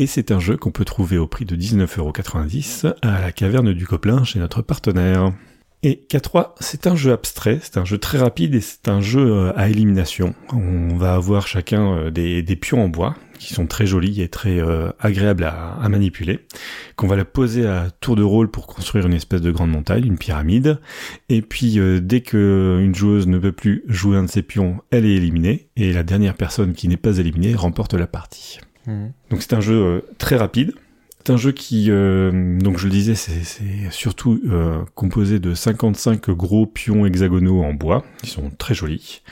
Et 0.00 0.08
c'est 0.08 0.32
un 0.32 0.40
jeu 0.40 0.56
qu'on 0.56 0.72
peut 0.72 0.84
trouver 0.84 1.18
au 1.18 1.28
prix 1.28 1.44
de 1.44 1.54
19,90€ 1.54 2.94
à 3.02 3.20
la 3.20 3.30
caverne 3.30 3.72
du 3.72 3.86
Coplin 3.86 4.24
chez 4.24 4.40
notre 4.40 4.60
partenaire. 4.60 5.32
Et 5.84 6.04
K3, 6.10 6.54
c'est 6.58 6.88
un 6.88 6.96
jeu 6.96 7.12
abstrait, 7.12 7.60
c'est 7.62 7.76
un 7.76 7.84
jeu 7.84 7.98
très 7.98 8.18
rapide 8.18 8.56
et 8.56 8.60
c'est 8.60 8.88
un 8.88 9.00
jeu 9.00 9.20
euh, 9.20 9.52
à 9.54 9.68
élimination. 9.68 10.34
On 10.52 10.96
va 10.96 11.14
avoir 11.14 11.46
chacun 11.46 11.96
euh, 11.96 12.10
des, 12.10 12.56
pions 12.56 12.82
en 12.82 12.88
bois 12.88 13.14
qui 13.38 13.54
sont 13.54 13.68
très 13.68 13.86
jolis 13.86 14.20
et 14.20 14.28
très 14.28 14.58
euh, 14.58 14.90
agréables 14.98 15.44
à, 15.44 15.88
manipuler, 15.88 16.40
qu'on 16.96 17.06
va 17.06 17.14
la 17.14 17.24
poser 17.24 17.64
à 17.64 17.88
tour 18.00 18.16
de 18.16 18.22
rôle 18.24 18.50
pour 18.50 18.66
construire 18.66 19.06
une 19.06 19.14
espèce 19.14 19.42
de 19.42 19.52
grande 19.52 19.70
montagne, 19.70 20.06
une 20.06 20.18
pyramide. 20.18 20.80
Et 21.28 21.40
puis 21.40 21.78
dès 22.00 22.22
que 22.22 22.80
une 22.80 22.96
joueuse 22.96 23.28
ne 23.28 23.38
peut 23.38 23.52
plus 23.52 23.84
jouer 23.86 24.16
un 24.16 24.24
de 24.24 24.30
ses 24.30 24.42
pions, 24.42 24.80
elle 24.90 25.04
est 25.04 25.14
éliminée 25.14 25.68
et 25.76 25.92
la 25.92 26.02
dernière 26.02 26.34
personne 26.34 26.72
qui 26.72 26.88
n'est 26.88 26.96
pas 26.96 27.18
éliminée 27.18 27.54
remporte 27.54 27.94
la 27.94 28.08
partie. 28.08 28.58
Mmh. 28.86 29.06
Donc 29.30 29.42
c'est 29.42 29.54
un 29.54 29.60
jeu 29.60 30.04
très 30.18 30.36
rapide 30.36 30.74
c'est 31.26 31.32
un 31.32 31.38
jeu 31.38 31.52
qui, 31.52 31.86
euh, 31.88 32.58
donc 32.58 32.76
je 32.76 32.84
le 32.84 32.90
disais, 32.90 33.14
c'est 33.14 33.90
surtout 33.90 34.42
euh, 34.46 34.84
composé 34.94 35.38
de 35.38 35.54
55 35.54 36.28
gros 36.30 36.66
pions 36.66 37.06
hexagonaux 37.06 37.62
en 37.62 37.72
bois, 37.72 38.04
qui 38.22 38.28
sont 38.28 38.50
très 38.50 38.74
jolis. 38.74 39.22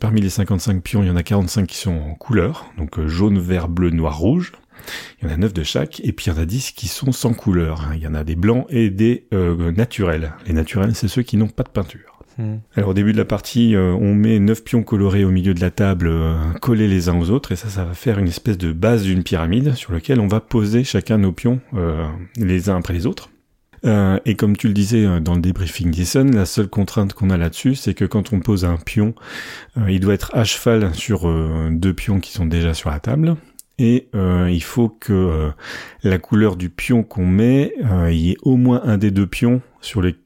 Parmi 0.00 0.22
les 0.22 0.30
55 0.30 0.82
pions, 0.82 1.02
il 1.02 1.08
y 1.08 1.10
en 1.10 1.16
a 1.16 1.22
45 1.22 1.66
qui 1.66 1.76
sont 1.76 1.92
en 1.92 2.14
couleur, 2.14 2.64
donc 2.78 2.98
euh, 2.98 3.06
jaune, 3.06 3.38
vert, 3.38 3.68
bleu, 3.68 3.90
noir, 3.90 4.16
rouge. 4.16 4.52
Il 5.20 5.28
y 5.28 5.30
en 5.30 5.34
a 5.34 5.36
9 5.36 5.52
de 5.52 5.62
chaque, 5.62 6.00
et 6.00 6.12
puis 6.12 6.26
il 6.26 6.32
y 6.32 6.34
en 6.34 6.40
a 6.40 6.46
10 6.46 6.70
qui 6.70 6.88
sont 6.88 7.12
sans 7.12 7.34
couleur. 7.34 7.90
Il 7.94 8.00
y 8.00 8.06
en 8.06 8.14
a 8.14 8.24
des 8.24 8.36
blancs 8.36 8.64
et 8.70 8.88
des 8.88 9.26
naturels. 9.32 10.32
Les 10.46 10.52
naturels, 10.52 10.94
c'est 10.94 11.08
ceux 11.08 11.22
qui 11.22 11.36
n'ont 11.36 11.48
pas 11.48 11.64
de 11.64 11.70
peinture. 11.70 12.15
Hmm. 12.38 12.56
Alors 12.74 12.90
au 12.90 12.94
début 12.94 13.12
de 13.12 13.16
la 13.16 13.24
partie, 13.24 13.74
euh, 13.74 13.92
on 13.92 14.14
met 14.14 14.38
neuf 14.38 14.62
pions 14.62 14.82
colorés 14.82 15.24
au 15.24 15.30
milieu 15.30 15.54
de 15.54 15.60
la 15.60 15.70
table, 15.70 16.08
euh, 16.08 16.36
collés 16.60 16.88
les 16.88 17.08
uns 17.08 17.18
aux 17.18 17.30
autres, 17.30 17.52
et 17.52 17.56
ça, 17.56 17.68
ça 17.68 17.84
va 17.84 17.94
faire 17.94 18.18
une 18.18 18.28
espèce 18.28 18.58
de 18.58 18.72
base 18.72 19.04
d'une 19.04 19.22
pyramide 19.22 19.74
sur 19.74 19.92
laquelle 19.92 20.20
on 20.20 20.28
va 20.28 20.40
poser 20.40 20.84
chacun 20.84 21.16
nos 21.18 21.32
pions 21.32 21.60
euh, 21.74 22.06
les 22.36 22.68
uns 22.68 22.76
après 22.76 22.92
les 22.92 23.06
autres. 23.06 23.30
et 24.24 24.34
comme 24.34 24.56
tu 24.56 24.66
le 24.66 24.74
disais 24.74 25.20
dans 25.20 25.34
le 25.34 25.40
débriefing 25.40 25.92
Dyson, 25.92 26.30
la 26.32 26.44
seule 26.44 26.66
contrainte 26.66 27.12
qu'on 27.12 27.30
a 27.30 27.36
là-dessus, 27.36 27.76
c'est 27.76 27.94
que 27.94 28.04
quand 28.04 28.32
on 28.32 28.40
pose 28.40 28.64
un 28.64 28.78
pion, 28.78 29.14
il 29.86 30.00
doit 30.00 30.14
être 30.14 30.34
à 30.34 30.42
cheval 30.42 30.92
sur 30.92 31.32
deux 31.70 31.94
pions 31.94 32.18
qui 32.18 32.32
sont 32.32 32.46
déjà 32.46 32.74
sur 32.74 32.90
la 32.90 32.98
table. 32.98 33.36
Et 33.78 34.08
il 34.12 34.62
faut 34.62 34.88
que 34.88 35.52
la 36.02 36.18
couleur 36.18 36.56
du 36.56 36.68
pion 36.68 37.04
qu'on 37.04 37.26
met, 37.26 37.74
il 38.08 38.18
y 38.18 38.32
ait 38.32 38.38
au 38.42 38.56
moins 38.56 38.80
un 38.82 38.98
des 38.98 39.12
deux 39.12 39.28
pions 39.28 39.60
sur 39.80 40.02
les 40.02 40.16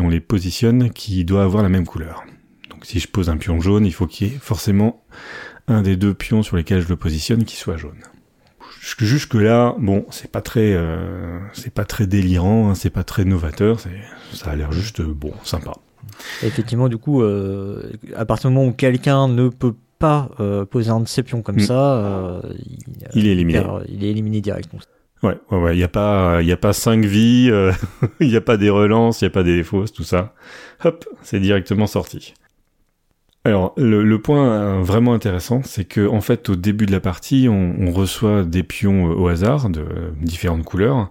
on 0.00 0.08
les 0.08 0.20
positionne 0.20 0.90
qui 0.90 1.24
doit 1.24 1.42
avoir 1.42 1.62
la 1.62 1.68
même 1.68 1.86
couleur. 1.86 2.24
Donc 2.70 2.86
si 2.86 3.00
je 3.00 3.08
pose 3.08 3.28
un 3.30 3.36
pion 3.36 3.60
jaune, 3.60 3.86
il 3.86 3.92
faut 3.92 4.06
qu'il 4.06 4.28
y 4.28 4.30
ait 4.30 4.38
forcément 4.38 5.02
un 5.68 5.82
des 5.82 5.96
deux 5.96 6.14
pions 6.14 6.42
sur 6.42 6.56
lesquels 6.56 6.82
je 6.82 6.88
le 6.88 6.96
positionne 6.96 7.44
qui 7.44 7.56
soit 7.56 7.76
jaune. 7.76 8.02
Jusque 8.98 9.34
là, 9.34 9.76
bon, 9.78 10.04
c'est 10.10 10.30
pas 10.30 10.40
très, 10.40 10.72
euh, 10.74 11.38
c'est 11.52 11.72
pas 11.72 11.84
très 11.84 12.08
délirant, 12.08 12.70
hein, 12.70 12.74
c'est 12.74 12.90
pas 12.90 13.04
très 13.04 13.24
novateur, 13.24 13.78
ça 14.32 14.50
a 14.50 14.56
l'air 14.56 14.72
juste 14.72 15.02
bon, 15.02 15.32
sympa. 15.44 15.72
Effectivement, 16.42 16.88
du 16.88 16.98
coup, 16.98 17.22
euh, 17.22 17.92
à 18.16 18.24
partir 18.24 18.50
du 18.50 18.56
moment 18.56 18.68
où 18.68 18.72
quelqu'un 18.72 19.28
ne 19.28 19.48
peut 19.48 19.74
pas 20.00 20.30
euh, 20.40 20.64
poser 20.64 20.90
un 20.90 20.98
de 20.98 21.06
ses 21.06 21.22
pions 21.22 21.42
comme 21.42 21.56
mm. 21.56 21.60
ça, 21.60 22.42
il, 23.14 23.26
est 23.26 23.30
éliminé. 23.30 23.62
Il, 23.88 24.02
est 24.02 24.10
éliminé 24.10 24.40
direct. 24.40 24.68
Ouais, 25.22 25.38
ouais, 25.50 25.58
ouais. 25.58 25.76
Il 25.76 25.78
y 25.78 25.84
a 25.84 25.88
pas, 25.88 26.38
il 26.42 26.48
y 26.48 26.52
a 26.52 26.56
pas 26.56 26.72
cinq 26.72 27.04
vies, 27.04 27.48
euh, 27.50 27.72
il 28.20 28.28
y 28.30 28.36
a 28.36 28.40
pas 28.40 28.56
des 28.56 28.70
relances, 28.70 29.20
il 29.20 29.24
y 29.24 29.26
a 29.26 29.30
pas 29.30 29.44
des 29.44 29.56
défauts, 29.56 29.86
tout 29.86 30.02
ça. 30.02 30.34
Hop, 30.84 31.04
c'est 31.22 31.38
directement 31.40 31.86
sorti. 31.86 32.34
Alors 33.44 33.72
le, 33.76 34.16
point 34.20 34.52
euh, 34.52 34.82
vraiment 34.82 35.14
intéressant, 35.14 35.62
c'est 35.64 35.84
que 35.84 36.06
en 36.06 36.20
fait 36.20 36.48
au 36.48 36.54
début 36.54 36.86
de 36.86 36.92
la 36.92 37.00
partie, 37.00 37.48
on, 37.48 37.90
reçoit 37.90 38.44
des 38.44 38.62
pions 38.62 39.10
euh, 39.10 39.14
au 39.14 39.26
hasard 39.26 39.68
de 39.68 39.84
différentes 40.20 40.62
couleurs 40.62 41.10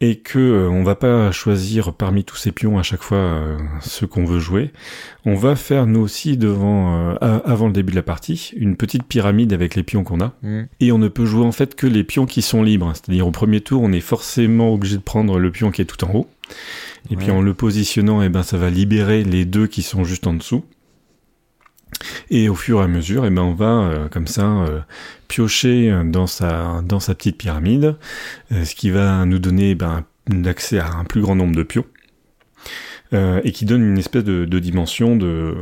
et 0.00 0.16
que 0.16 0.40
euh, 0.40 0.68
on 0.68 0.82
va 0.82 0.96
pas 0.96 1.30
choisir 1.30 1.94
parmi 1.94 2.24
tous 2.24 2.34
ces 2.34 2.50
pions 2.50 2.80
à 2.80 2.82
chaque 2.82 3.02
fois 3.02 3.42
ceux 3.80 4.08
qu'on 4.08 4.24
veut 4.24 4.40
jouer. 4.40 4.72
On 5.24 5.36
va 5.36 5.54
faire 5.54 5.86
nous 5.86 6.00
aussi 6.00 6.36
devant 6.36 7.14
avant 7.20 7.68
le 7.68 7.72
début 7.72 7.92
de 7.92 7.96
la 7.96 8.02
partie 8.02 8.52
une 8.56 8.76
petite 8.76 9.04
pyramide 9.04 9.52
avec 9.52 9.76
les 9.76 9.84
pions 9.84 10.02
qu'on 10.02 10.20
a 10.20 10.34
mmh. 10.42 10.62
et 10.80 10.90
on 10.90 10.98
ne 10.98 11.08
peut 11.08 11.26
jouer 11.26 11.44
en 11.44 11.52
fait 11.52 11.76
que 11.76 11.86
les 11.86 12.02
pions 12.02 12.26
qui 12.26 12.42
sont 12.42 12.64
libres. 12.64 12.90
C'est-à-dire 12.94 13.26
au 13.26 13.30
premier 13.30 13.60
tour, 13.60 13.82
on 13.82 13.92
est 13.92 14.00
forcément 14.00 14.74
obligé 14.74 14.96
de 14.96 15.02
prendre 15.02 15.38
le 15.38 15.52
pion 15.52 15.70
qui 15.70 15.82
est 15.82 15.84
tout 15.84 16.04
en 16.04 16.12
haut. 16.12 16.28
Et 17.10 17.16
puis 17.16 17.30
en 17.30 17.40
le 17.40 17.54
positionnant, 17.54 18.20
eh 18.20 18.28
ben 18.28 18.42
ça 18.42 18.58
va 18.58 18.68
libérer 18.68 19.22
les 19.22 19.44
deux 19.44 19.68
qui 19.68 19.82
sont 19.82 20.02
juste 20.02 20.26
en 20.26 20.34
dessous. 20.34 20.64
Et 22.30 22.48
au 22.48 22.54
fur 22.54 22.80
et 22.80 22.84
à 22.84 22.88
mesure, 22.88 23.24
eh 23.24 23.30
ben, 23.30 23.42
on 23.42 23.54
va 23.54 24.08
comme 24.10 24.26
ça 24.26 24.64
piocher 25.28 26.02
dans 26.04 26.26
sa, 26.26 26.82
dans 26.82 27.00
sa 27.00 27.14
petite 27.14 27.38
pyramide, 27.38 27.96
ce 28.50 28.74
qui 28.74 28.90
va 28.90 29.24
nous 29.24 29.38
donner 29.38 29.74
ben, 29.74 30.04
l'accès 30.30 30.78
à 30.78 30.90
un 30.92 31.04
plus 31.04 31.22
grand 31.22 31.34
nombre 31.34 31.56
de 31.56 31.62
pions. 31.62 31.86
et 33.12 33.52
qui 33.52 33.64
donne 33.64 33.82
une 33.82 33.98
espèce 33.98 34.24
de, 34.24 34.44
de 34.44 34.58
dimension 34.58 35.16
de, 35.16 35.56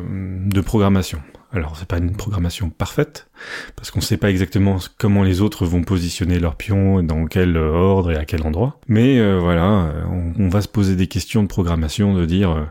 de 0.46 0.60
programmation. 0.60 1.22
Alors 1.56 1.76
c'est 1.76 1.88
pas 1.88 1.98
une 1.98 2.14
programmation 2.14 2.68
parfaite 2.68 3.28
parce 3.76 3.90
qu'on 3.90 4.02
sait 4.02 4.18
pas 4.18 4.30
exactement 4.30 4.76
comment 4.98 5.22
les 5.22 5.40
autres 5.40 5.64
vont 5.64 5.82
positionner 5.82 6.38
leurs 6.38 6.56
pions, 6.56 7.02
dans 7.02 7.24
quel 7.26 7.56
ordre 7.56 8.12
et 8.12 8.16
à 8.16 8.24
quel 8.24 8.42
endroit. 8.42 8.78
Mais 8.88 9.18
euh, 9.18 9.38
voilà, 9.38 9.90
on, 10.38 10.48
va 10.48 10.60
se 10.60 10.68
poser 10.68 10.96
des 10.96 11.06
questions 11.06 11.42
de 11.42 11.48
programmation, 11.48 12.14
de 12.14 12.26
dire 12.26 12.50
euh, 12.50 12.64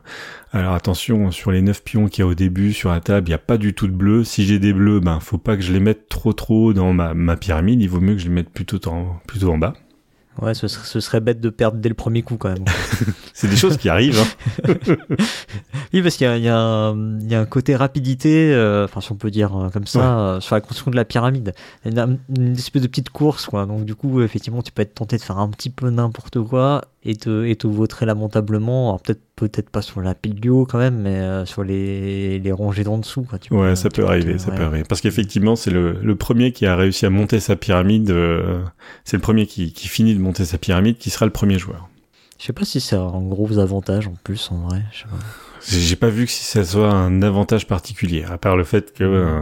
alors 0.54 0.74
attention 0.74 1.32
sur 1.32 1.51
les 1.51 1.62
neuf 1.62 1.84
pions 1.84 2.08
qu'il 2.08 2.22
y 2.22 2.24
a 2.24 2.27
au 2.27 2.36
début 2.36 2.74
sur 2.74 2.92
la 2.92 3.01
table, 3.01 3.27
il 3.27 3.32
n'y 3.32 3.36
a 3.36 3.39
pas 3.39 3.58
du 3.58 3.74
tout 3.74 3.88
de 3.88 3.92
bleu. 3.92 4.24
Si 4.24 4.46
j'ai 4.46 4.60
des 4.60 4.72
bleus, 4.72 5.00
ben 5.00 5.20
faut 5.20 5.38
pas 5.38 5.58
que 5.58 5.63
je 5.63 5.74
les 5.74 5.80
mette 5.80 6.08
trop 6.08 6.34
trop 6.34 6.72
dans 6.72 6.94
ma, 6.94 7.38
pyramide. 7.38 7.82
Il 7.82 7.89
vaut 7.89 8.00
mieux 8.00 8.13
que 8.13 8.22
je 8.22 8.27
les 8.27 8.34
mette 8.34 8.50
plutôt 8.50 8.80
en 8.88 9.58
bas. 9.58 9.74
Ouais, 10.42 10.54
ce 10.54 10.68
serait, 10.68 10.86
ce 10.86 11.00
serait, 11.00 11.22
bête 11.22 11.39
de 11.39 11.50
perdre 11.50 11.77
dès 11.77 11.88
le 11.88 11.96
premier 11.96 12.22
coup 12.22 12.36
quand 12.36 12.50
même. 12.50 12.65
c'est 13.34 13.48
des 13.48 13.56
choses 13.56 13.77
qui 13.77 13.88
arrivent. 13.88 14.20
Hein. 14.20 14.74
oui, 15.94 16.01
parce 16.01 16.18
qu'il 16.18 16.27
y, 16.27 16.39
y, 16.39 16.44
y, 16.44 16.50
a 16.50 16.60
un 17.39 17.46
côté 17.46 17.75
rapidité, 17.75 18.54
euh, 18.54 18.84
enfin 18.86 19.00
si 19.00 19.12
on 19.13 19.15
peut 19.15 19.32
dire 19.32 19.56
euh, 19.56 19.70
comme 19.70 19.88
ça, 19.88 20.20
euh, 20.20 20.39
sur 20.42 20.56
la 20.56 20.62
construction 20.62 20.92
de 20.92 20.98
la 20.98 21.06
pyramide. 21.06 21.54
Une, 21.86 22.20
une, 22.36 22.54
espèce 22.54 22.82
de 22.82 22.88
petite 22.88 23.10
course, 23.10 23.46
quoi. 23.46 23.65
Donc 23.65 23.86
du 23.86 23.96
coup, 23.96 24.22
effectivement, 24.22 24.62
tu 24.62 24.74
peux 24.74 24.82
être 24.82 24.96
tenté 24.96 25.18
de 25.18 25.22
faire 25.22 25.38
un 25.38 25.50
petit 25.50 25.70
peu 25.70 25.89
n'importe 25.89 26.42
quoi 26.42 26.82
et 27.06 27.16
te, 27.16 27.46
et 27.46 27.56
te 27.56 27.68
vautrer 27.68 28.06
lamentablement. 28.06 28.90
Alors 28.90 29.02
peut-être 29.02 29.22
peut-être 29.36 29.70
pas 29.70 29.82
sur 29.82 30.02
la 30.02 30.16
pile 30.16 30.40
du 30.40 30.50
haut 30.50 30.66
quand 30.66 30.80
même, 30.80 30.98
mais 30.98 31.18
euh, 31.20 31.46
sur 31.46 31.64
les, 31.64 32.40
les 32.40 32.52
rangées 32.52 32.84
d'en 32.84 32.98
dessous. 32.98 33.24
Quoi, 33.24 33.40
tu 33.40 33.54
ouais, 33.54 33.76
ça 33.76 33.90
peut 33.90 34.06
arriver, 34.06 34.38
ça 34.38 34.52
peut 34.52 34.64
arriver. 34.64 34.84
Parce 34.88 35.02
qu'effectivement, 35.02 35.56
c'est 35.56 35.72
le, 35.72 36.00
le 36.02 36.16
premier 36.16 36.52
qui 36.52 36.66
a 36.66 36.76
réussi 36.76 37.06
à 37.06 37.10
monter 37.10 37.40
sa 37.40 37.56
pyramide. 37.56 38.10
Euh, 38.10 38.64
c'est 39.04 39.18
le 39.18 39.22
premier 39.22 39.46
qui, 39.46 39.72
qui 39.72 39.88
finit 39.88 40.16
de 40.16 40.20
monter 40.20 40.46
sa 40.46 40.58
pyramide 40.58 40.98
qui 40.98 41.10
sera 41.10 41.26
le 41.26 41.32
premier 41.32 41.60
joueur. 41.60 41.90
Je 42.40 42.46
sais 42.46 42.54
pas 42.54 42.66
si 42.66 42.82
c'est 42.82 42.98
un 42.98 43.22
gros 43.22 43.60
avantage 43.60 44.08
en 44.08 44.16
plus, 44.24 44.52
en 44.52 44.68
vrai. 44.68 44.82
J'ai 45.68 45.96
pas 45.96 46.10
vu 46.10 46.26
que 46.26 46.32
si 46.32 46.44
ça 46.44 46.64
soit 46.64 46.92
un 46.92 47.22
avantage 47.22 47.68
particulier, 47.68 48.24
à 48.24 48.38
part 48.38 48.58
le 48.58 48.64
fait 48.64 48.94
que. 48.94 49.04
Euh, 49.04 49.42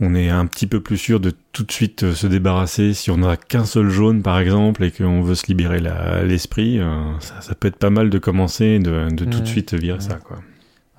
on 0.00 0.14
est 0.14 0.30
un 0.30 0.46
petit 0.46 0.66
peu 0.66 0.80
plus 0.80 0.96
sûr 0.96 1.20
de 1.20 1.32
tout 1.52 1.62
de 1.62 1.72
suite 1.72 2.04
euh, 2.04 2.14
se 2.14 2.26
débarrasser 2.26 2.94
si 2.94 3.10
on 3.10 3.18
n'a 3.18 3.36
qu'un 3.36 3.64
seul 3.64 3.90
jaune 3.90 4.22
par 4.22 4.38
exemple 4.38 4.82
et 4.82 4.90
qu'on 4.90 5.20
veut 5.20 5.34
se 5.34 5.46
libérer 5.46 5.80
l'esprit. 6.24 6.78
Euh, 6.78 7.18
ça, 7.20 7.54
peut 7.54 7.68
être 7.68 7.76
pas 7.76 7.90
mal 7.90 8.08
de 8.08 8.18
commencer 8.18 8.78
de, 8.78 9.08
tout 9.10 9.40
de 9.40 9.46
suite 9.46 9.74
virer 9.74 10.00
ça 10.00 10.14
quoi. 10.14 10.38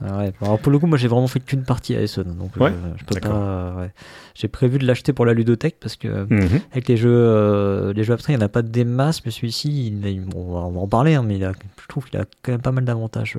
Ah 0.04 0.24
Alors 0.42 0.58
pour 0.58 0.72
le 0.72 0.80
coup, 0.80 0.88
moi 0.88 0.98
j'ai 0.98 1.08
vraiment 1.08 1.28
fait 1.28 1.40
qu'une 1.40 1.64
partie 1.64 1.96
à 1.96 2.02
Essen, 2.02 2.24
donc 2.24 2.52
euh, 2.60 2.72
je 2.98 3.06
peux 3.06 3.20
pas. 3.20 3.88
J'ai 4.34 4.48
prévu 4.48 4.80
de 4.80 4.88
l'acheter 4.88 5.14
pour 5.14 5.28
la 5.28 5.34
ludothèque 5.34 5.76
parce 5.80 5.96
que 5.96 6.26
mhm. 6.28 6.62
avec 6.72 6.88
les 6.88 6.98
jeux, 6.98 7.92
les 7.92 8.04
jeux 8.04 8.14
abstraits, 8.14 8.36
il 8.36 8.38
n'y 8.40 8.44
en 8.44 8.46
a 8.48 8.50
pas 8.50 8.64
des 8.64 8.84
masses, 8.84 9.24
mais 9.24 9.32
celui-ci, 9.32 9.94
on, 10.36 10.54
va, 10.54 10.80
en 10.80 10.88
parler, 10.88 11.14
hein, 11.14 11.24
mais 11.24 11.36
il 11.38 11.44
a, 11.44 11.52
je 11.80 11.88
trouve 11.88 12.06
qu'il 12.06 12.20
a 12.20 12.26
quand 12.42 12.52
même 12.52 12.62
pas 12.62 12.72
mal 12.72 12.84
d'avantages. 12.84 13.38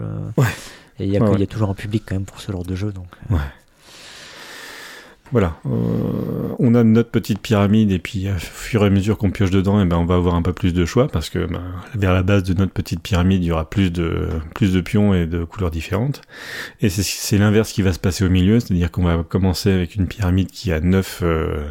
Et 1.00 1.06
il 1.06 1.12
y, 1.12 1.16
a, 1.16 1.38
y 1.38 1.42
a 1.42 1.46
toujours 1.46 1.70
un 1.70 1.74
public 1.74 2.04
quand 2.06 2.14
même 2.14 2.26
pour 2.26 2.38
ce 2.38 2.52
genre 2.52 2.64
de 2.64 2.76
jeu, 2.76 2.92
donc. 2.92 3.06
Ouais. 3.30 3.38
Voilà, 5.32 5.56
euh, 5.64 5.70
on 6.58 6.74
a 6.74 6.84
notre 6.84 7.10
petite 7.10 7.40
pyramide 7.40 7.90
et 7.90 7.98
puis 7.98 8.28
au 8.28 8.38
fur 8.38 8.82
et 8.82 8.88
à 8.88 8.90
mesure 8.90 9.16
qu'on 9.16 9.30
pioche 9.30 9.50
dedans, 9.50 9.80
et 9.80 9.84
eh 9.84 9.86
ben 9.86 9.96
on 9.96 10.04
va 10.04 10.16
avoir 10.16 10.34
un 10.34 10.42
peu 10.42 10.52
plus 10.52 10.74
de 10.74 10.84
choix 10.84 11.08
parce 11.08 11.30
que 11.30 11.46
ben, 11.46 11.62
vers 11.94 12.12
la 12.12 12.22
base 12.22 12.42
de 12.42 12.52
notre 12.52 12.72
petite 12.72 13.00
pyramide, 13.00 13.42
il 13.42 13.46
y 13.46 13.50
aura 13.50 13.68
plus 13.68 13.90
de 13.90 14.28
plus 14.54 14.74
de 14.74 14.82
pions 14.82 15.14
et 15.14 15.24
de 15.24 15.44
couleurs 15.44 15.70
différentes. 15.70 16.20
Et 16.82 16.90
c'est 16.90 17.38
l'inverse 17.38 17.72
qui 17.72 17.80
va 17.80 17.94
se 17.94 17.98
passer 17.98 18.26
au 18.26 18.28
milieu, 18.28 18.60
c'est-à-dire 18.60 18.90
qu'on 18.90 19.04
va 19.04 19.24
commencer 19.26 19.70
avec 19.70 19.94
une 19.94 20.06
pyramide 20.06 20.50
qui 20.50 20.70
a 20.70 20.80
9 20.80 21.20
euh, 21.22 21.70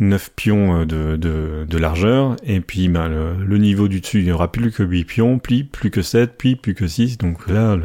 9 0.00 0.30
pions 0.34 0.86
de, 0.86 1.16
de, 1.16 1.66
de, 1.68 1.78
largeur 1.78 2.36
et 2.42 2.60
puis 2.60 2.88
ben, 2.88 3.08
le, 3.08 3.58
niveau 3.58 3.88
du 3.88 4.00
dessus, 4.00 4.20
il 4.20 4.24
n'y 4.24 4.32
aura 4.32 4.50
plus 4.50 4.72
que 4.72 4.82
8 4.82 5.04
pions, 5.04 5.38
puis 5.38 5.62
plus 5.64 5.90
que 5.90 6.00
7, 6.00 6.38
puis 6.38 6.56
plus 6.56 6.74
que 6.74 6.86
6. 6.86 7.18
Donc 7.18 7.48
là, 7.48 7.76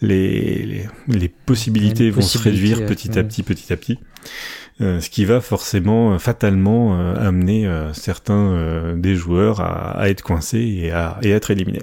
les, 0.00 0.64
les, 0.64 0.88
les, 1.08 1.28
possibilités 1.28 2.10
vont 2.10 2.22
se 2.22 2.38
réduire 2.38 2.86
petit 2.86 3.18
à 3.18 3.24
petit, 3.24 3.42
petit 3.42 3.70
à 3.72 3.76
petit. 3.76 3.98
Euh, 4.80 5.00
ce 5.00 5.10
qui 5.10 5.24
va 5.24 5.40
forcément, 5.40 6.14
euh, 6.14 6.18
fatalement 6.18 6.98
euh, 6.98 7.14
amener 7.16 7.70
certains 7.92 8.94
des 8.96 9.14
joueurs 9.14 9.60
à, 9.60 10.08
être 10.08 10.22
coincés 10.22 10.60
et 10.60 10.90
à, 10.90 11.18
et 11.22 11.30
être 11.30 11.50
éliminés. 11.50 11.82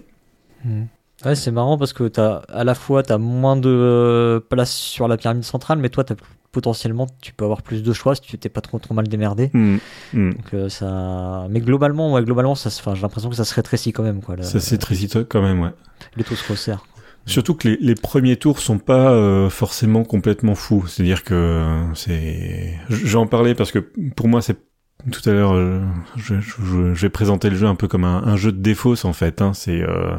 Mmh. 0.66 0.84
Ouais, 1.26 1.36
c'est 1.36 1.52
marrant 1.52 1.78
parce 1.78 1.94
que 1.94 2.10
as, 2.20 2.42
à 2.50 2.64
la 2.64 2.76
fois 2.76 3.04
tu 3.04 3.12
as 3.14 3.18
moins 3.18 3.58
de 3.58 4.44
place 4.50 4.72
sur 4.72 5.08
la 5.08 5.18
pyramide 5.18 5.44
centrale, 5.44 5.78
mais 5.78 5.90
toi 5.90 6.04
as, 6.10 6.16
potentiellement 6.52 7.08
tu 7.22 7.34
peux 7.34 7.44
avoir 7.46 7.62
plus 7.62 7.84
de 7.84 7.94
choix 7.94 8.16
si 8.16 8.22
tu 8.22 8.38
t'es 8.38 8.50
pas 8.50 8.62
trop 8.62 8.80
trop 8.80 8.94
mal 8.94 9.08
démerdé. 9.08 9.52
Mmh. 9.54 9.78
Mmh. 10.14 10.32
Donc, 10.32 10.72
ça... 10.72 11.46
Mais 11.50 11.60
globalement, 11.60 12.14
ouais, 12.14 12.24
globalement 12.24 12.56
ça, 12.56 12.70
j'ai 12.70 13.02
l'impression 13.02 13.30
que 13.30 13.36
ça 13.36 13.46
se 13.46 13.54
rétrécit 13.54 13.94
quand 13.94 14.04
même. 14.04 14.22
Quoi, 14.22 14.42
ça 14.42 14.60
se 14.60 14.70
rétrécit 14.72 15.10
quand 15.30 15.42
même, 15.42 15.62
ouais. 15.62 15.72
Le 16.16 16.24
tout 16.24 16.36
se 16.36 16.52
resserre. 16.52 16.84
Surtout 17.26 17.54
que 17.54 17.68
les, 17.80 17.96
premiers 17.96 18.38
tours 18.38 18.60
sont 18.60 18.80
pas 18.80 19.12
euh, 19.12 19.50
forcément 19.50 20.04
complètement 20.04 20.56
fous. 20.56 20.88
C'est-à-dire 20.88 21.24
que 21.24 21.64
c'est. 21.94 22.80
J'en 22.90 23.28
parlais 23.28 23.54
parce 23.54 23.72
que 23.72 23.80
pour 24.16 24.28
moi 24.28 24.42
c'est 24.42 24.58
tout 25.12 25.30
à 25.30 25.32
l'heure, 25.32 25.54
euh, 25.54 25.80
je, 26.18 26.42
je, 26.42 26.94
je, 26.94 27.02
vais 27.02 27.10
présenter 27.10 27.50
le 27.50 27.56
jeu 27.56 27.68
un 27.68 27.76
peu 27.76 27.88
comme 27.88 28.04
un, 28.04 28.22
un 28.26 28.36
jeu 28.36 28.52
de 28.52 28.58
défausse 28.62 29.06
en 29.06 29.14
fait. 29.14 29.42
Hein. 29.42 29.54
C'est 29.54 29.82
euh, 29.82 30.16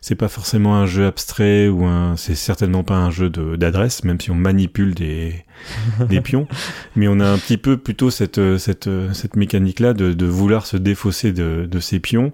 c'est 0.00 0.14
pas 0.14 0.28
forcément 0.28 0.76
un 0.76 0.86
jeu 0.86 1.04
abstrait 1.04 1.66
ou 1.66 1.84
un, 1.84 2.16
c'est 2.16 2.36
certainement 2.36 2.84
pas 2.84 2.94
un 2.94 3.10
jeu 3.10 3.28
d'adresse, 3.28 4.04
même 4.04 4.20
si 4.20 4.30
on 4.30 4.36
manipule 4.36 4.94
des 4.94 5.44
des 6.08 6.20
pions. 6.20 6.46
Mais 6.94 7.08
on 7.08 7.18
a 7.18 7.26
un 7.26 7.38
petit 7.38 7.56
peu 7.56 7.76
plutôt 7.76 8.10
cette 8.10 8.56
cette 8.58 8.88
cette 9.12 9.34
mécanique 9.34 9.80
là 9.80 9.94
de, 9.94 10.12
de 10.12 10.26
vouloir 10.26 10.64
se 10.64 10.76
défausser 10.76 11.32
de, 11.32 11.66
de 11.68 11.80
ces 11.80 11.98
pions. 11.98 12.32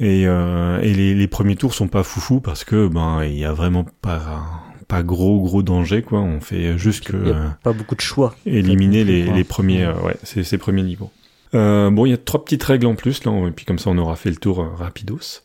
Et, 0.00 0.26
euh, 0.26 0.80
et 0.80 0.92
les, 0.92 1.14
les, 1.14 1.28
premiers 1.28 1.54
tours 1.54 1.72
sont 1.72 1.86
pas 1.86 2.02
foufou 2.02 2.40
parce 2.40 2.64
que 2.64 2.88
ben 2.88 3.22
il 3.22 3.38
y 3.38 3.44
a 3.44 3.52
vraiment 3.52 3.86
pas 4.02 4.63
pas 4.88 5.02
gros 5.02 5.42
gros 5.42 5.62
danger 5.62 6.02
quoi. 6.02 6.20
On 6.20 6.40
fait 6.40 6.78
juste 6.78 7.04
que 7.04 7.34
pas 7.62 7.72
beaucoup 7.72 7.94
de 7.94 8.00
choix. 8.00 8.34
Éliminer 8.46 9.04
les, 9.04 9.24
les 9.24 9.44
premiers 9.44 9.84
euh, 9.84 9.94
ouais 10.02 10.16
ces, 10.22 10.44
ces 10.44 10.58
premiers 10.58 10.82
niveaux. 10.82 11.10
Euh, 11.54 11.88
bon, 11.88 12.04
il 12.04 12.10
y 12.10 12.12
a 12.12 12.16
trois 12.16 12.44
petites 12.44 12.64
règles 12.64 12.86
en 12.86 12.96
plus 12.96 13.24
là, 13.24 13.46
et 13.46 13.52
puis 13.52 13.64
comme 13.64 13.78
ça 13.78 13.88
on 13.88 13.98
aura 13.98 14.16
fait 14.16 14.30
le 14.30 14.36
tour 14.36 14.60
euh, 14.60 14.74
rapidos. 14.74 15.42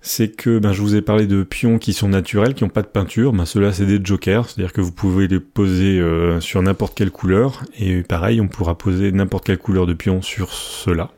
C'est 0.00 0.34
que 0.34 0.58
ben 0.58 0.72
je 0.72 0.80
vous 0.80 0.94
ai 0.94 1.02
parlé 1.02 1.26
de 1.26 1.42
pions 1.42 1.78
qui 1.78 1.92
sont 1.92 2.08
naturels, 2.08 2.54
qui 2.54 2.64
ont 2.64 2.70
pas 2.70 2.80
de 2.80 2.86
peinture. 2.86 3.34
Ben 3.34 3.44
ceux-là 3.44 3.72
c'est 3.72 3.84
des 3.84 4.00
jokers, 4.02 4.48
c'est-à-dire 4.48 4.72
que 4.72 4.80
vous 4.80 4.92
pouvez 4.92 5.28
les 5.28 5.40
poser 5.40 6.00
euh, 6.00 6.40
sur 6.40 6.62
n'importe 6.62 6.96
quelle 6.96 7.10
couleur, 7.10 7.62
et 7.78 8.02
pareil 8.02 8.40
on 8.40 8.48
pourra 8.48 8.78
poser 8.78 9.12
n'importe 9.12 9.44
quelle 9.44 9.58
couleur 9.58 9.86
de 9.86 9.92
pion 9.92 10.22
sur 10.22 10.54
ceux-là. 10.54 11.10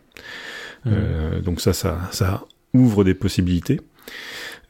Mmh. 0.84 0.90
Euh, 0.92 1.40
donc 1.40 1.60
ça, 1.60 1.72
ça, 1.72 2.00
ça 2.10 2.44
ouvre 2.72 3.04
des 3.04 3.14
possibilités. 3.14 3.80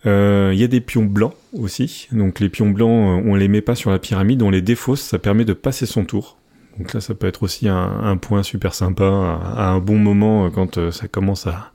Euh, 0.06 0.50
il 0.52 0.60
y 0.60 0.64
a 0.64 0.66
des 0.66 0.80
pions 0.80 1.04
blancs 1.04 1.34
aussi. 1.52 2.08
Donc 2.12 2.40
les 2.40 2.48
pions 2.48 2.70
blancs, 2.70 2.90
euh, 2.90 3.28
on 3.28 3.34
les 3.34 3.48
met 3.48 3.62
pas 3.62 3.74
sur 3.74 3.90
la 3.90 3.98
pyramide, 3.98 4.42
on 4.42 4.50
les 4.50 4.62
défausse. 4.62 5.00
Ça 5.00 5.18
permet 5.18 5.44
de 5.44 5.52
passer 5.52 5.86
son 5.86 6.04
tour. 6.04 6.38
Donc 6.78 6.92
là, 6.92 7.00
ça 7.00 7.14
peut 7.14 7.26
être 7.26 7.44
aussi 7.44 7.68
un, 7.68 8.16
point 8.16 8.42
super 8.42 8.74
sympa 8.74 9.04
à, 9.04 9.70
un 9.70 9.78
bon 9.78 9.96
moment 9.96 10.46
euh, 10.46 10.50
quand 10.50 10.90
ça 10.90 11.08
commence 11.08 11.46
à, 11.46 11.70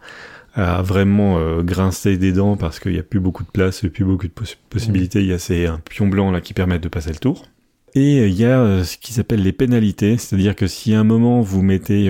vraiment 0.81 1.61
grincer 1.61 2.17
des 2.17 2.33
dents 2.33 2.57
parce 2.57 2.81
qu'il 2.81 2.91
n'y 2.91 2.99
a 2.99 3.03
plus 3.03 3.21
beaucoup 3.21 3.43
de 3.43 3.49
place, 3.49 3.85
plus 3.93 4.03
beaucoup 4.03 4.27
de 4.27 4.33
possibilités. 4.69 5.21
Il 5.21 5.27
y 5.27 5.31
a 5.31 5.39
ces 5.39 5.69
pions 5.89 6.07
blancs 6.07 6.33
là 6.33 6.41
qui 6.41 6.53
permettent 6.53 6.83
de 6.83 6.89
passer 6.89 7.11
le 7.11 7.17
tour. 7.17 7.45
Et 7.93 8.27
il 8.27 8.33
y 8.33 8.43
a 8.43 8.83
ce 8.83 8.97
qui 8.97 9.13
s'appelle 9.13 9.41
les 9.41 9.53
pénalités, 9.53 10.17
c'est-à-dire 10.17 10.57
que 10.57 10.67
si 10.67 10.93
à 10.93 10.99
un 10.99 11.05
moment 11.05 11.39
vous 11.39 11.61
mettez 11.61 12.09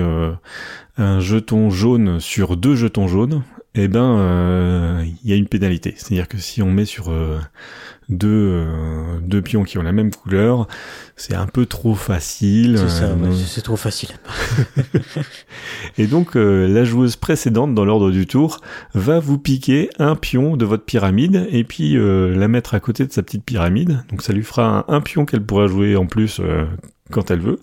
un 0.97 1.19
jeton 1.19 1.69
jaune 1.69 2.19
sur 2.19 2.57
deux 2.57 2.75
jetons 2.75 3.07
jaunes, 3.07 3.43
eh 3.75 3.87
ben, 3.87 4.17
euh, 4.17 5.05
il 5.23 5.29
y 5.29 5.33
a 5.33 5.35
une 5.35 5.47
pénalité. 5.47 5.93
C'est-à-dire 5.95 6.27
que 6.27 6.37
si 6.37 6.61
on 6.63 6.71
met 6.71 6.85
sur 6.85 7.09
euh, 7.09 7.39
deux, 8.09 8.27
euh, 8.29 9.19
deux 9.21 9.43
pions 9.43 9.63
qui 9.63 9.77
ont 9.77 9.83
la 9.83 9.91
même 9.91 10.09
couleur, 10.11 10.67
c'est 11.15 11.35
un 11.35 11.45
peu 11.45 11.67
trop 11.67 11.93
facile. 11.93 12.79
C'est 12.79 12.89
ça, 12.89 13.15
c'est 13.45 13.61
trop 13.61 13.75
facile. 13.75 14.09
et 15.99 16.07
donc, 16.07 16.35
la 16.35 16.83
joueuse 16.83 17.15
précédente 17.15 17.75
dans 17.75 17.85
l'ordre 17.85 18.09
du 18.09 18.25
tour 18.25 18.59
va 18.95 19.19
vous 19.19 19.37
piquer 19.37 19.89
un 19.99 20.15
pion 20.15 20.57
de 20.57 20.65
votre 20.65 20.85
pyramide 20.85 21.47
et 21.51 21.63
puis 21.63 21.95
la 21.95 22.47
mettre 22.47 22.73
à 22.73 22.79
côté 22.79 23.05
de 23.05 23.11
sa 23.11 23.21
petite 23.21 23.43
pyramide. 23.43 24.03
Donc, 24.09 24.23
ça 24.23 24.33
lui 24.33 24.43
fera 24.43 24.85
un, 24.87 24.95
un 24.95 25.01
pion 25.01 25.25
qu'elle 25.25 25.43
pourra 25.43 25.67
jouer 25.67 25.95
en 25.95 26.07
plus 26.07 26.41
quand 27.11 27.31
elle 27.31 27.39
veut. 27.39 27.59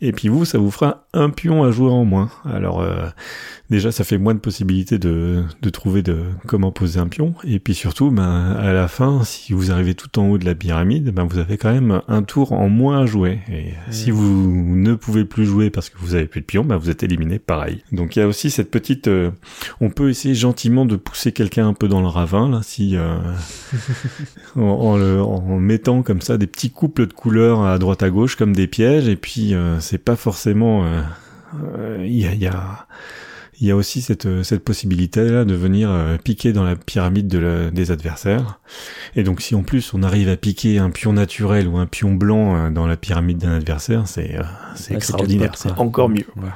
Et 0.00 0.12
puis 0.12 0.28
vous, 0.28 0.44
ça 0.44 0.58
vous 0.58 0.70
fera 0.70 1.06
un 1.12 1.30
pion 1.30 1.64
à 1.64 1.70
jouer 1.70 1.90
en 1.90 2.04
moins. 2.04 2.30
Alors 2.44 2.80
euh, 2.80 3.08
déjà, 3.70 3.92
ça 3.92 4.04
fait 4.04 4.18
moins 4.18 4.34
de 4.34 4.40
possibilités 4.40 4.98
de, 4.98 5.42
de 5.62 5.70
trouver 5.70 6.02
de 6.02 6.18
comment 6.46 6.72
poser 6.72 7.00
un 7.00 7.08
pion. 7.08 7.34
Et 7.44 7.58
puis 7.58 7.74
surtout, 7.74 8.10
ben, 8.10 8.52
à 8.52 8.72
la 8.72 8.88
fin, 8.88 9.24
si 9.24 9.52
vous 9.52 9.70
arrivez 9.70 9.94
tout 9.94 10.18
en 10.18 10.28
haut 10.28 10.38
de 10.38 10.44
la 10.44 10.54
pyramide, 10.54 11.10
ben, 11.10 11.24
vous 11.24 11.38
avez 11.38 11.56
quand 11.56 11.72
même 11.72 12.00
un 12.08 12.22
tour 12.22 12.52
en 12.52 12.68
moins 12.68 13.02
à 13.02 13.06
jouer. 13.06 13.40
Et 13.50 13.72
si 13.90 14.10
vous 14.10 14.50
ne 14.50 14.94
pouvez 14.94 15.24
plus 15.24 15.46
jouer 15.46 15.70
parce 15.70 15.90
que 15.90 15.98
vous 15.98 16.14
avez 16.14 16.26
plus 16.26 16.40
de 16.40 16.46
pions, 16.46 16.64
ben, 16.64 16.76
vous 16.76 16.90
êtes 16.90 17.02
éliminé 17.02 17.38
pareil. 17.38 17.82
Donc 17.92 18.16
il 18.16 18.20
y 18.20 18.22
a 18.22 18.28
aussi 18.28 18.50
cette 18.50 18.70
petite... 18.70 19.08
Euh, 19.08 19.30
on 19.80 19.90
peut 19.90 20.10
essayer 20.10 20.34
gentiment 20.34 20.84
de 20.84 20.96
pousser 20.96 21.32
quelqu'un 21.32 21.68
un 21.68 21.74
peu 21.74 21.88
dans 21.88 22.00
le 22.00 22.08
ravin, 22.08 22.48
là, 22.48 22.60
si... 22.62 22.96
Euh, 22.96 23.16
en, 24.56 24.96
le, 24.96 25.20
en 25.20 25.58
mettant 25.58 26.02
comme 26.02 26.20
ça 26.20 26.38
des 26.38 26.46
petits 26.46 26.70
couples 26.70 27.06
de 27.06 27.12
couleurs 27.12 27.64
à 27.64 27.78
droite 27.78 28.02
à 28.02 28.10
gauche 28.10 28.36
comme 28.36 28.54
des 28.54 28.66
pièges 28.66 29.08
et 29.08 29.16
puis 29.16 29.54
euh, 29.54 29.80
c'est 29.80 29.98
pas 29.98 30.16
forcément 30.16 30.86
il 32.00 32.16
y 32.18 32.26
a, 32.26 32.34
y, 32.34 32.46
a, 32.46 32.86
il 33.60 33.66
y 33.66 33.70
a 33.70 33.76
aussi 33.76 34.02
cette, 34.02 34.42
cette 34.42 34.64
possibilité-là 34.64 35.44
de 35.44 35.54
venir 35.54 35.90
euh, 35.90 36.18
piquer 36.18 36.52
dans 36.52 36.64
la 36.64 36.76
pyramide 36.76 37.28
de 37.28 37.70
des 37.72 37.90
adversaires. 37.90 38.60
Et 39.14 39.22
donc 39.22 39.40
si 39.40 39.54
en 39.54 39.62
plus 39.62 39.94
on 39.94 40.02
arrive 40.02 40.28
à 40.28 40.36
piquer 40.36 40.78
un 40.78 40.90
pion 40.90 41.12
naturel 41.12 41.68
ou 41.68 41.78
un 41.78 41.86
pion 41.86 42.14
blanc 42.14 42.56
euh, 42.56 42.70
dans 42.70 42.86
la 42.86 42.96
pyramide 42.96 43.38
d'un 43.38 43.56
adversaire, 43.56 44.06
c'est 44.06 44.38
c'est 44.74 44.94
extraordinaire, 44.94 45.52
c'est 45.56 45.72
encore 45.72 46.08
mieux. 46.08 46.26
Ouais. 46.36 46.50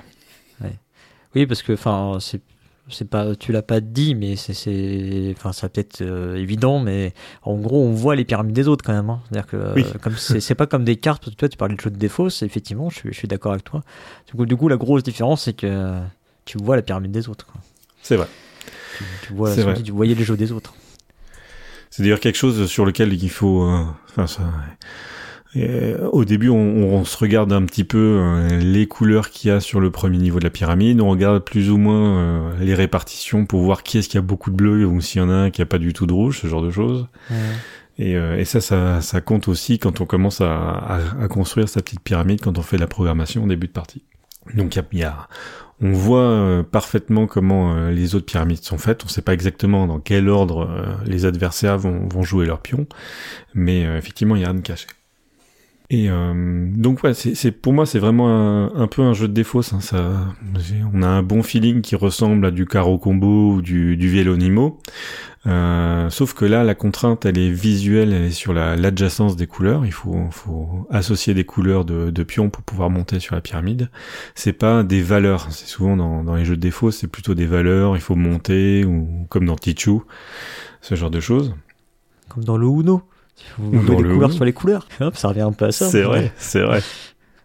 Oui, 1.37 1.47
parce 1.47 1.63
que 1.63 1.73
enfin 1.73 2.19
c'est 2.21 2.41
c'est 2.89 3.09
pas 3.09 3.37
tu 3.37 3.53
l'as 3.53 3.63
pas 3.63 3.81
dit 3.81 4.17
mais 4.17 4.35
c'est 4.35 5.33
enfin 5.37 5.53
ça 5.53 5.69
peut 5.69 5.81
être 5.81 6.03
euh, 6.03 6.35
évident 6.35 6.81
mais 6.81 7.13
en 7.43 7.57
gros 7.57 7.85
on 7.85 7.93
voit 7.93 8.17
les 8.17 8.25
pyramides 8.25 8.55
des 8.55 8.67
autres 8.67 8.85
quand 8.85 8.93
même 8.93 9.11
hein. 9.11 9.21
c'est 9.31 9.39
à 9.39 9.43
dire 9.43 9.47
que 9.47 9.99
comme 9.99 10.17
c'est 10.17 10.55
pas 10.57 10.67
comme 10.67 10.83
des 10.83 10.97
cartes 10.97 11.23
parce 11.25 11.37
que 11.37 11.39
toi 11.39 11.49
tu 11.49 11.57
parlais 11.57 11.77
de 11.77 11.81
jeu 11.81 11.91
de 11.91 11.97
défauts 11.97 12.29
effectivement 12.29 12.91
je 12.91 12.97
suis, 12.97 13.13
je 13.13 13.17
suis 13.17 13.29
d'accord 13.29 13.53
avec 13.53 13.63
toi 13.63 13.85
du 14.27 14.33
coup, 14.33 14.45
du 14.45 14.57
coup 14.57 14.67
la 14.67 14.77
grosse 14.77 15.05
différence 15.05 15.45
c'est 15.45 15.53
que 15.53 16.01
tu 16.51 16.59
vois 16.59 16.75
la 16.75 16.83
pyramide 16.83 17.13
des 17.13 17.29
autres 17.29 17.47
c'est 18.03 18.17
vrai 18.17 18.27
tu, 19.23 19.33
vois 19.33 19.55
tu 19.55 19.93
voyais 19.93 20.17
les 20.17 20.25
jeux 20.25 20.37
des 20.37 20.51
autres 20.51 20.75
c'est 21.91 22.03
d'ailleurs 22.03 22.19
quelque 22.19 22.39
chose 22.39 22.67
sur 22.67 22.85
lequel 22.85 23.13
il 23.13 23.31
faut 23.31 23.63
euh, 23.63 23.85
enfin 24.09 24.27
ça 24.27 24.43
euh, 25.57 26.09
au 26.11 26.25
début, 26.25 26.49
on, 26.49 26.57
on, 26.57 27.05
se 27.05 27.17
regarde 27.17 27.53
un 27.53 27.65
petit 27.65 27.83
peu 27.83 27.99
euh, 27.99 28.61
les 28.61 28.87
couleurs 28.87 29.31
qu'il 29.31 29.51
y 29.51 29.53
a 29.53 29.61
sur 29.61 29.81
le 29.81 29.91
premier 29.91 30.19
niveau 30.19 30.39
de 30.39 30.45
la 30.45 30.51
pyramide. 30.51 31.01
On 31.01 31.11
regarde 31.11 31.45
plus 31.45 31.71
ou 31.71 31.77
moins 31.77 32.19
euh, 32.19 32.53
les 32.61 32.75
répartitions 32.75 33.47
pour 33.47 33.61
voir 33.63 33.83
qui 33.83 33.99
est-ce 33.99 34.09
qui 34.09 34.19
a 34.19 34.23
beaucoup 34.23 34.51
de 34.51 34.57
bleu 34.57 34.87
ou 34.87 35.01
s'il 35.01 35.21
y 35.21 35.25
en 35.25 35.31
a 35.31 35.35
un 35.35 35.51
qui 35.51 35.61
a 35.61 35.67
pas 35.67 35.79
du 35.79 35.93
tout 35.93 36.07
de 36.07 36.13
rouge, 36.13 36.41
ce 36.41 36.47
genre 36.47 36.63
de 36.63 36.71
choses. 36.71 37.09
Et, 37.99 38.13
et 38.13 38.47
ça, 38.47 38.63
ça, 38.63 39.03
ça, 39.03 39.21
compte 39.21 39.47
aussi 39.49 39.79
quand 39.79 40.01
on 40.01 40.07
commence 40.07 40.41
à, 40.41 40.55
à, 40.57 41.01
à, 41.21 41.29
construire 41.29 41.69
sa 41.69 41.83
petite 41.83 42.01
pyramide, 42.01 42.41
quand 42.41 42.57
on 42.57 42.63
fait 42.63 42.79
la 42.79 42.87
programmation 42.87 43.45
au 43.45 43.47
début 43.47 43.67
de 43.67 43.73
partie. 43.73 44.05
Donc 44.55 44.77
il 44.77 44.99
y, 44.99 45.03
a, 45.05 45.29
on 45.81 45.93
voit 45.93 46.65
parfaitement 46.71 47.27
comment 47.27 47.89
les 47.89 48.15
autres 48.15 48.27
pyramides 48.27 48.63
sont 48.63 48.79
faites. 48.79 49.03
On 49.05 49.07
ne 49.07 49.11
sait 49.11 49.23
pas 49.23 49.35
exactement 49.35 49.87
dans 49.87 50.01
quel 50.01 50.29
ordre 50.29 50.69
les 51.07 51.25
adversaires 51.25 51.79
vont, 51.79 52.09
vont 52.09 52.23
jouer 52.23 52.47
leurs 52.47 52.61
pions, 52.61 52.87
mais 53.55 53.83
effectivement, 53.97 54.37
il 54.37 54.43
y 54.43 54.45
a 54.45 54.49
rien 54.49 54.59
de 54.59 54.63
caché. 54.63 54.87
Et 55.93 56.09
euh, 56.09 56.69
donc 56.73 57.03
ouais, 57.03 57.15
c'est 57.15 57.51
pour 57.51 57.73
moi 57.73 57.85
c'est 57.85 57.99
vraiment 57.99 58.73
un, 58.77 58.87
peu 58.87 59.03
un 59.03 59.13
jeu 59.13 59.27
de 59.27 59.33
défauts. 59.33 59.63
Ça, 59.63 59.81
ça, 59.81 60.29
on 60.95 61.03
a 61.03 61.09
un 61.09 61.23
bon 61.25 61.43
feeling 61.43 61.81
qui 61.81 61.97
ressemble 61.97 62.47
à 62.47 62.53
du 62.53 62.65
carreau 62.65 62.97
combo 62.97 63.55
ou 63.55 63.63
du, 63.63 63.97
du 63.97 64.25
Nimo. 64.25 64.79
Euh, 65.47 66.09
sauf 66.11 66.35
que 66.35 66.45
là, 66.45 66.65
la 66.65 66.75
contrainte, 66.75 67.25
elle 67.25 67.39
est 67.39 67.51
visuelle, 67.51 68.13
elle 68.13 68.25
est 68.25 68.31
sur 68.31 68.53
l'adjacence 68.53 69.35
des 69.35 69.49
couleurs. 69.49 69.85
Il 69.85 69.93
faut, 69.93 70.29
faut 70.31 70.87
associer 70.91 71.35
des 71.35 71.45
couleurs 71.45 71.85
de, 71.85 72.11
de, 72.11 72.23
pions 72.23 72.51
pour 72.51 72.63
pouvoir 72.63 72.91
monter 72.91 73.19
sur 73.19 73.35
la 73.35 73.41
pyramide. 73.41 73.91
C'est 74.37 74.53
pas 74.53 74.85
des 74.85 75.03
valeurs. 75.03 75.49
C'est 75.51 75.67
souvent 75.67 75.97
dans, 75.97 76.23
dans 76.23 76.37
les 76.37 76.45
jeux 76.45 76.57
de 76.57 76.61
défauts, 76.61 76.93
c'est 76.93 77.09
plutôt 77.09 77.35
des 77.35 77.47
valeurs. 77.47 77.97
Il 77.97 78.03
faut 78.03 78.17
monter 78.17 78.85
ou 78.85 79.27
comme 79.29 79.47
dans 79.47 79.57
Tichu, 79.57 80.01
ce 80.83 80.95
genre 80.95 81.11
de 81.11 81.21
choses. 81.21 81.55
Comme 82.29 82.45
dans 82.45 82.59
le 82.59 82.67
Uno. 82.67 83.03
Vous 83.59 83.81
voulez 83.81 83.97
des 83.97 84.09
couleurs 84.15 84.33
sur 84.33 84.45
les 84.45 84.53
couleurs. 84.53 84.89
Hop, 85.01 85.17
ça 85.17 85.29
revient 85.29 85.41
un 85.41 85.53
peu 85.53 85.67
à 85.67 85.73
ça. 85.73 85.89
C'est 85.89 86.03
vrai, 86.03 86.33
c'est 86.37 86.63
vrai. 86.63 86.83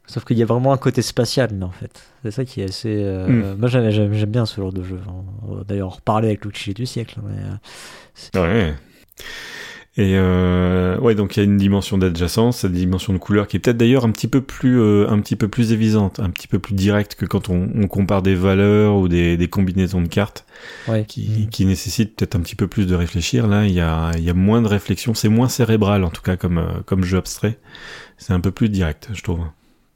Sauf 0.08 0.24
qu'il 0.24 0.38
y 0.38 0.44
a 0.44 0.46
vraiment 0.46 0.72
un 0.72 0.78
côté 0.78 1.02
spatial, 1.02 1.50
mais 1.54 1.66
en 1.66 1.72
fait. 1.72 2.04
C'est 2.24 2.32
ça 2.32 2.46
qui 2.46 2.62
est 2.62 2.66
assez. 2.66 2.96
Euh, 3.04 3.56
hmm. 3.56 3.60
Moi, 3.60 3.70
j'aime 3.70 4.30
bien 4.30 4.46
ce 4.46 4.62
genre 4.62 4.74
de 4.74 4.84
jeu. 4.84 5.00
On 5.48 5.62
d'ailleurs 5.64 5.96
reparler 5.96 6.28
avec 6.28 6.46
l'outil 6.46 6.74
du 6.74 6.86
siècle. 6.86 7.20
Mais, 7.24 8.40
euh, 8.40 8.70
ouais. 8.70 8.76
Et 9.98 10.16
euh, 10.16 10.98
ouais, 11.00 11.16
donc 11.16 11.36
il 11.36 11.40
y 11.40 11.42
a 11.42 11.46
une 11.46 11.56
dimension 11.56 11.98
d'adjacence, 11.98 12.60
cette 12.60 12.74
dimension 12.74 13.14
de 13.14 13.18
couleur 13.18 13.48
qui 13.48 13.56
est 13.56 13.60
peut-être 13.62 13.78
d'ailleurs 13.78 14.04
un 14.04 14.12
petit 14.12 14.28
peu 14.28 14.42
plus, 14.42 14.82
euh, 14.82 15.08
un 15.10 15.22
petit 15.22 15.38
peu 15.38 15.48
plus 15.48 15.72
évidente, 15.72 16.20
un 16.20 16.30
petit 16.32 16.50
peu 16.50 16.60
plus 16.60 16.74
directe 16.76 17.16
que 17.16 17.26
quand 17.26 17.50
on, 17.50 17.70
on 17.74 17.88
compare 17.88 18.22
des 18.22 18.36
valeurs 18.36 18.98
ou 18.98 19.08
des, 19.08 19.38
des 19.38 19.48
combinaisons 19.48 20.02
de 20.02 20.10
cartes, 20.10 20.46
ouais. 20.90 21.06
qui, 21.08 21.48
qui 21.50 21.66
nécessitent 21.66 22.14
peut-être 22.18 22.36
un 22.36 22.42
petit 22.42 22.58
peu 22.58 22.68
plus 22.68 22.88
de 22.88 22.94
réfléchir. 22.96 23.48
Là, 23.48 23.66
il 23.66 23.72
y 23.72 23.80
a, 23.80 24.12
il 24.18 24.24
y 24.24 24.30
a 24.30 24.34
moins 24.34 24.62
de 24.62 24.68
réflexion, 24.68 25.14
c'est 25.14 25.30
moins 25.30 25.48
cérébral 25.48 26.04
en 26.04 26.10
tout 26.10 26.22
cas 26.22 26.36
comme, 26.36 26.58
euh, 26.58 26.82
comme 26.86 27.06
jeu 27.06 27.18
abstrait. 27.18 27.58
C'est 28.18 28.34
un 28.34 28.42
peu 28.42 28.52
plus 28.52 28.68
direct, 28.68 29.10
je 29.14 29.24
trouve. 29.24 29.46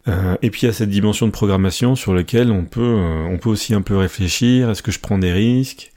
Euh, 0.08 0.38
et 0.42 0.50
puis 0.50 0.62
il 0.62 0.66
y 0.68 0.70
a 0.70 0.74
cette 0.74 0.90
dimension 0.90 1.28
de 1.28 1.32
programmation 1.34 1.98
sur 1.98 2.14
laquelle 2.14 2.52
on 2.52 2.64
peut, 2.64 2.80
euh, 2.80 3.28
on 3.30 3.38
peut 3.38 3.50
aussi 3.50 3.74
un 3.74 3.82
peu 3.82 3.98
réfléchir. 3.98 4.70
Est-ce 4.70 4.82
que 4.82 4.94
je 4.94 5.00
prends 5.00 5.18
des 5.18 5.34
risques? 5.34 5.92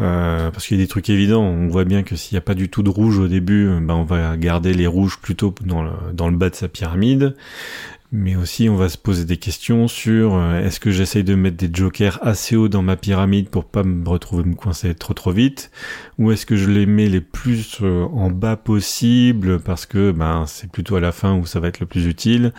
Euh, 0.00 0.50
parce 0.50 0.66
qu'il 0.66 0.78
y 0.78 0.80
a 0.80 0.84
des 0.84 0.88
trucs 0.88 1.10
évidents. 1.10 1.42
On 1.42 1.68
voit 1.68 1.84
bien 1.84 2.02
que 2.02 2.16
s'il 2.16 2.34
n'y 2.34 2.38
a 2.38 2.42
pas 2.42 2.54
du 2.54 2.68
tout 2.68 2.82
de 2.82 2.90
rouge 2.90 3.18
au 3.18 3.28
début, 3.28 3.68
euh, 3.68 3.80
ben 3.80 3.94
on 3.94 4.04
va 4.04 4.36
garder 4.36 4.72
les 4.72 4.86
rouges 4.86 5.18
plutôt 5.20 5.54
dans 5.64 5.82
le, 5.82 6.36
bas 6.36 6.50
de 6.50 6.54
sa 6.54 6.68
pyramide. 6.68 7.34
Mais 8.12 8.34
aussi, 8.34 8.68
on 8.68 8.74
va 8.74 8.88
se 8.88 8.98
poser 8.98 9.24
des 9.24 9.36
questions 9.36 9.86
sur 9.86 10.34
euh, 10.34 10.64
est-ce 10.64 10.80
que 10.80 10.90
j'essaye 10.90 11.22
de 11.22 11.36
mettre 11.36 11.56
des 11.56 11.70
jokers 11.72 12.18
assez 12.22 12.56
haut 12.56 12.68
dans 12.68 12.82
ma 12.82 12.96
pyramide 12.96 13.50
pour 13.50 13.64
pas 13.64 13.84
me 13.84 14.08
retrouver 14.08 14.42
me 14.42 14.54
coincer 14.54 14.94
trop 14.96 15.14
trop 15.14 15.30
vite, 15.30 15.70
ou 16.18 16.32
est-ce 16.32 16.44
que 16.44 16.56
je 16.56 16.68
les 16.68 16.86
mets 16.86 17.08
les 17.08 17.20
plus 17.20 17.78
en 17.82 18.30
bas 18.30 18.56
possible 18.56 19.60
parce 19.60 19.86
que 19.86 20.10
ben 20.10 20.44
c'est 20.48 20.72
plutôt 20.72 20.96
à 20.96 21.00
la 21.00 21.12
fin 21.12 21.36
où 21.36 21.46
ça 21.46 21.60
va 21.60 21.68
être 21.68 21.78
le 21.78 21.86
plus 21.86 22.06
utile, 22.06 22.52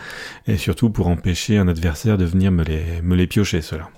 et 0.46 0.56
surtout 0.56 0.88
pour 0.88 1.08
empêcher 1.08 1.58
un 1.58 1.68
adversaire 1.68 2.16
de 2.16 2.24
venir 2.24 2.50
me 2.50 2.64
les 2.64 3.02
me 3.02 3.14
les 3.14 3.26
piocher 3.26 3.60
cela. 3.60 3.90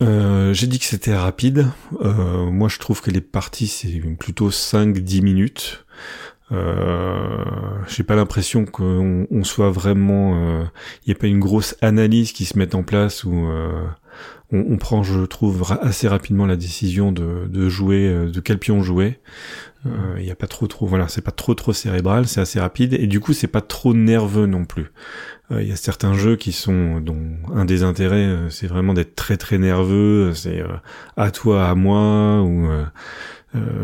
Euh, 0.00 0.52
j'ai 0.52 0.66
dit 0.66 0.78
que 0.78 0.84
c'était 0.84 1.16
rapide. 1.16 1.66
Euh, 2.00 2.50
moi, 2.50 2.68
je 2.68 2.78
trouve 2.78 3.00
que 3.00 3.10
les 3.10 3.20
parties, 3.20 3.66
c'est 3.66 4.00
plutôt 4.18 4.50
5-10 4.50 5.22
minutes. 5.22 5.84
Euh, 6.50 7.44
j'ai 7.88 8.04
pas 8.04 8.16
l'impression 8.16 8.64
qu'on 8.64 9.26
on 9.30 9.44
soit 9.44 9.70
vraiment... 9.70 10.36
Il 10.36 10.62
euh, 10.62 10.64
n'y 11.06 11.12
a 11.12 11.16
pas 11.16 11.26
une 11.26 11.40
grosse 11.40 11.76
analyse 11.82 12.32
qui 12.32 12.44
se 12.44 12.58
mette 12.58 12.74
en 12.74 12.82
place 12.82 13.24
où 13.24 13.34
euh, 13.34 13.84
on, 14.52 14.64
on, 14.72 14.76
prend, 14.76 15.02
je 15.02 15.24
trouve, 15.24 15.64
assez 15.82 16.08
rapidement 16.08 16.46
la 16.46 16.56
décision 16.56 17.12
de, 17.12 17.46
de 17.46 17.68
jouer, 17.68 18.28
de 18.30 18.40
quel 18.40 18.58
pion 18.58 18.82
jouer. 18.82 19.18
Il 19.84 20.24
n'y 20.24 20.30
a 20.30 20.34
pas 20.34 20.48
trop 20.48 20.66
trop, 20.66 20.86
voilà, 20.86 21.08
c'est 21.08 21.22
pas 21.22 21.30
trop 21.30 21.54
trop 21.54 21.72
cérébral, 21.72 22.26
c'est 22.26 22.40
assez 22.40 22.60
rapide 22.60 22.94
et 22.94 23.06
du 23.06 23.20
coup 23.20 23.32
c'est 23.32 23.46
pas 23.46 23.60
trop 23.60 23.94
nerveux 23.94 24.46
non 24.46 24.64
plus. 24.64 24.90
Il 25.50 25.56
euh, 25.56 25.62
y 25.62 25.72
a 25.72 25.76
certains 25.76 26.12
jeux 26.12 26.36
qui 26.36 26.52
sont 26.52 27.00
dont 27.00 27.22
un 27.54 27.64
des 27.64 27.82
intérêts 27.82 28.26
euh, 28.26 28.50
c'est 28.50 28.66
vraiment 28.66 28.92
d'être 28.92 29.14
très 29.14 29.38
très 29.38 29.56
nerveux, 29.56 30.34
c'est 30.34 30.60
euh, 30.60 30.76
à 31.16 31.30
toi 31.30 31.68
à 31.68 31.74
moi 31.74 32.42
ou 32.42 32.68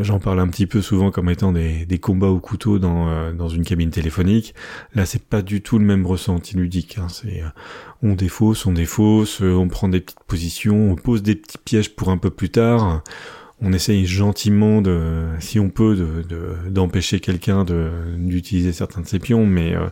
j'en 0.01 0.19
parle 0.19 0.41
un 0.41 0.49
petit 0.49 0.67
peu 0.67 0.83
souvent 0.83 1.11
comme 1.11 1.31
étant 1.31 1.53
des, 1.53 1.87
des 1.87 1.99
combats 1.99 2.29
au 2.29 2.39
couteau 2.39 2.79
dans, 2.79 3.33
dans 3.33 3.49
une 3.49 3.65
cabine 3.65 3.91
téléphonique. 3.91 4.55
Là, 4.95 5.07
c'est 5.07 5.23
pas 5.23 5.43
du 5.43 5.63
tout 5.63 5.79
le 5.79 5.85
même 5.85 6.07
ressenti 6.07 6.57
ludique. 6.57 6.99
Hein. 6.99 7.09
C'est 7.09 7.43
on 8.03 8.15
défausse, 8.15 8.67
on 8.67 8.73
défausse, 8.73 9.41
on 9.41 9.69
prend 9.69 9.89
des 9.89 10.01
petites 10.01 10.25
positions, 10.27 10.91
on 10.93 10.97
pose 10.97 11.23
des 11.23 11.35
petits 11.35 11.59
pièges 11.59 11.95
pour 11.97 12.11
un 12.11 12.19
peu 12.19 12.31
plus 12.31 12.51
tard 12.51 13.03
on 13.61 13.73
essaye 13.73 14.07
gentiment 14.07 14.83
de, 14.83 15.27
si 15.41 15.59
on 15.59 15.71
peut, 15.71 15.97
de, 16.29 16.71
d'empêcher 16.71 17.21
quelqu'un 17.21 17.65
de, 17.65 17.91
d'utiliser 18.19 18.73
certains 18.73 19.01
de 19.01 19.07
ses 19.07 19.19
pions, 19.19 19.47
mais 19.47 19.75
euh, 19.75 19.87